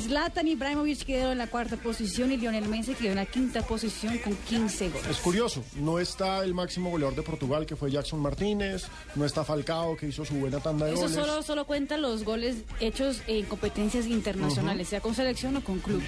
Zlatan 0.00 0.46
Ibrahimovic 0.46 1.04
quedó 1.04 1.32
en 1.32 1.38
la 1.38 1.48
cuarta 1.48 1.76
posición 1.76 2.30
y 2.32 2.36
Lionel 2.36 2.68
Messi 2.68 2.94
quedó 2.94 3.10
en 3.10 3.16
la 3.16 3.26
quinta 3.26 3.62
posición 3.62 4.18
con 4.18 4.34
15 4.36 4.90
goles. 4.90 5.08
Es 5.08 5.18
curioso, 5.18 5.64
no 5.76 5.98
está 5.98 6.44
el 6.44 6.54
máximo 6.54 6.90
goleador 6.90 7.16
de 7.16 7.22
Portugal, 7.22 7.66
que 7.66 7.76
fue 7.76 7.90
Jackson 7.90 8.20
Martínez, 8.20 8.84
no 9.14 9.24
está 9.24 9.44
Falcao, 9.44 9.96
que 9.96 10.06
hizo 10.06 10.24
su 10.24 10.34
buena 10.34 10.60
tanda 10.60 10.86
de 10.86 10.92
Eso 10.92 11.02
goles. 11.02 11.16
solo, 11.16 11.42
solo 11.42 11.66
cuenta 11.66 11.96
los 11.96 12.24
goles 12.24 12.58
hechos 12.80 13.22
en 13.26 13.44
competencias 13.46 14.06
internacionales, 14.06 14.88
sea 14.88 15.00
con 15.00 15.14
selección 15.14 15.56
o 15.56 15.64
con 15.64 15.80
club. 15.80 16.02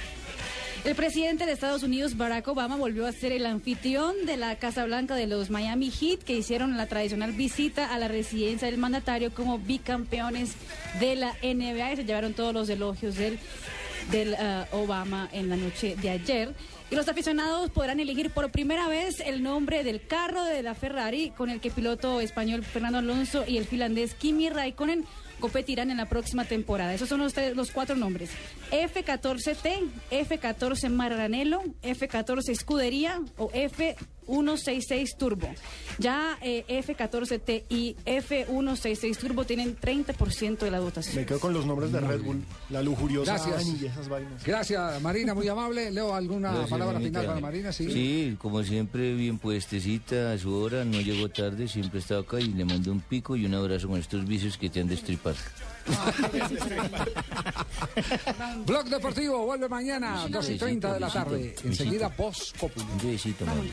El 0.83 0.95
presidente 0.95 1.45
de 1.45 1.53
Estados 1.53 1.83
Unidos, 1.83 2.17
Barack 2.17 2.49
Obama, 2.49 2.75
volvió 2.77 3.07
a 3.07 3.13
ser 3.13 3.33
el 3.33 3.45
anfitrión 3.45 4.25
de 4.25 4.39
la 4.39 4.57
Casa 4.57 4.87
Blanca 4.87 5.15
de 5.15 5.27
los 5.27 5.51
Miami 5.51 5.91
Heat, 5.91 6.21
que 6.21 6.33
hicieron 6.33 6.79
la 6.79 6.87
tradicional 6.87 7.33
visita 7.33 7.93
a 7.93 7.99
la 7.99 8.09
residencia 8.09 8.67
del 8.67 8.79
mandatario 8.79 9.35
como 9.35 9.59
bicampeones 9.59 10.55
de 10.99 11.17
la 11.17 11.35
NBA 11.43 11.97
se 11.97 12.05
llevaron 12.05 12.33
todos 12.33 12.55
los 12.55 12.69
elogios 12.71 13.17
del, 13.17 13.39
del 14.11 14.35
ah, 14.37 14.67
Obama 14.73 15.29
en 15.33 15.51
la 15.51 15.57
noche 15.57 15.97
de 16.01 16.09
ayer. 16.09 16.55
Y 16.91 16.95
los 16.97 17.09
aficionados 17.09 17.71
podrán 17.71 18.01
elegir 18.01 18.31
por 18.31 18.51
primera 18.51 18.89
vez 18.89 19.21
el 19.21 19.43
nombre 19.43 19.85
del 19.85 20.07
carro 20.07 20.45
de 20.45 20.63
la 20.63 20.75
Ferrari 20.75 21.31
con 21.31 21.51
el 21.51 21.61
que 21.61 21.71
piloto 21.71 22.23
español 22.23 22.65
Fernando 22.65 22.99
Alonso 22.99 23.45
y 23.47 23.59
el 23.59 23.67
finlandés 23.67 24.15
Kimi 24.15 24.49
Raikkonen 24.49 25.05
competirán 25.41 25.91
en 25.91 25.97
la 25.97 26.09
próxima 26.09 26.45
temporada. 26.45 26.95
Esos 26.95 27.09
son 27.09 27.21
los, 27.21 27.71
cuatro 27.73 27.97
nombres. 27.97 28.31
F14T, 28.71 29.89
F14 30.11 30.91
Maranello, 30.91 31.63
F14 31.83 32.49
Escudería 32.51 33.21
o 33.37 33.51
F166 34.31 35.17
Turbo. 35.17 35.49
Ya 35.99 36.39
eh, 36.41 36.65
F14T 36.69 37.65
y 37.69 37.97
F166 38.07 39.17
Turbo 39.17 39.45
tienen 39.45 39.77
30% 39.77 40.59
de 40.59 40.71
la 40.71 40.81
votación. 40.81 41.17
Me 41.17 41.27
quedo 41.27 41.41
con 41.41 41.53
los 41.53 41.67
nombres 41.67 41.93
de 41.93 42.01
Red 42.01 42.23
Bull, 42.23 42.43
la 42.71 42.83
lujuriosa 42.83 43.33
Gracias. 43.33 43.81
Y 43.81 43.87
esas 43.87 44.09
vainas. 44.09 44.45
Gracias, 44.45 45.03
Marina, 45.03 45.35
muy 45.35 45.49
amable. 45.49 45.91
Leo, 45.91 46.15
¿alguna 46.15 46.51
Gracias, 46.51 46.71
palabra 46.71 47.01
final 47.01 47.27
para 47.27 47.41
Marina? 47.41 47.73
Sí. 47.73 47.91
Sí, 47.91 48.37
como 48.39 48.63
siempre, 48.63 49.15
bien 49.15 49.39
puestecita 49.39 50.33
a 50.33 50.39
su 50.39 50.55
hora, 50.55 50.85
no 50.85 51.01
llegó 51.01 51.29
tarde, 51.29 51.69
siempre 51.69 52.01
estaba 52.01 52.21
acá 52.21 52.41
y 52.41 52.49
le 52.49 52.65
mando 52.65 52.93
un 52.93 53.01
pico 53.01 53.37
y 53.37 53.45
un 53.45 53.55
abrazo 53.55 53.89
con 53.89 53.99
estos 53.99 54.27
vicios 54.27 54.57
que 54.57 54.71
te 54.71 54.81
han 54.81 54.89
de 54.89 54.95
estripar. 54.95 55.35
Blog 58.67 58.89
Deportivo 58.89 59.45
vuelve 59.45 59.69
mañana, 59.69 60.27
2 60.29 60.51
y 60.51 60.59
30 60.59 60.95
de 60.95 61.01
la 61.01 61.09
tarde. 61.09 61.55
Enseguida, 61.65 62.09
post 62.09 62.57
copia. 62.59 62.85
Un 62.85 62.99
Voz 62.99 63.27
Populi. 63.39 63.73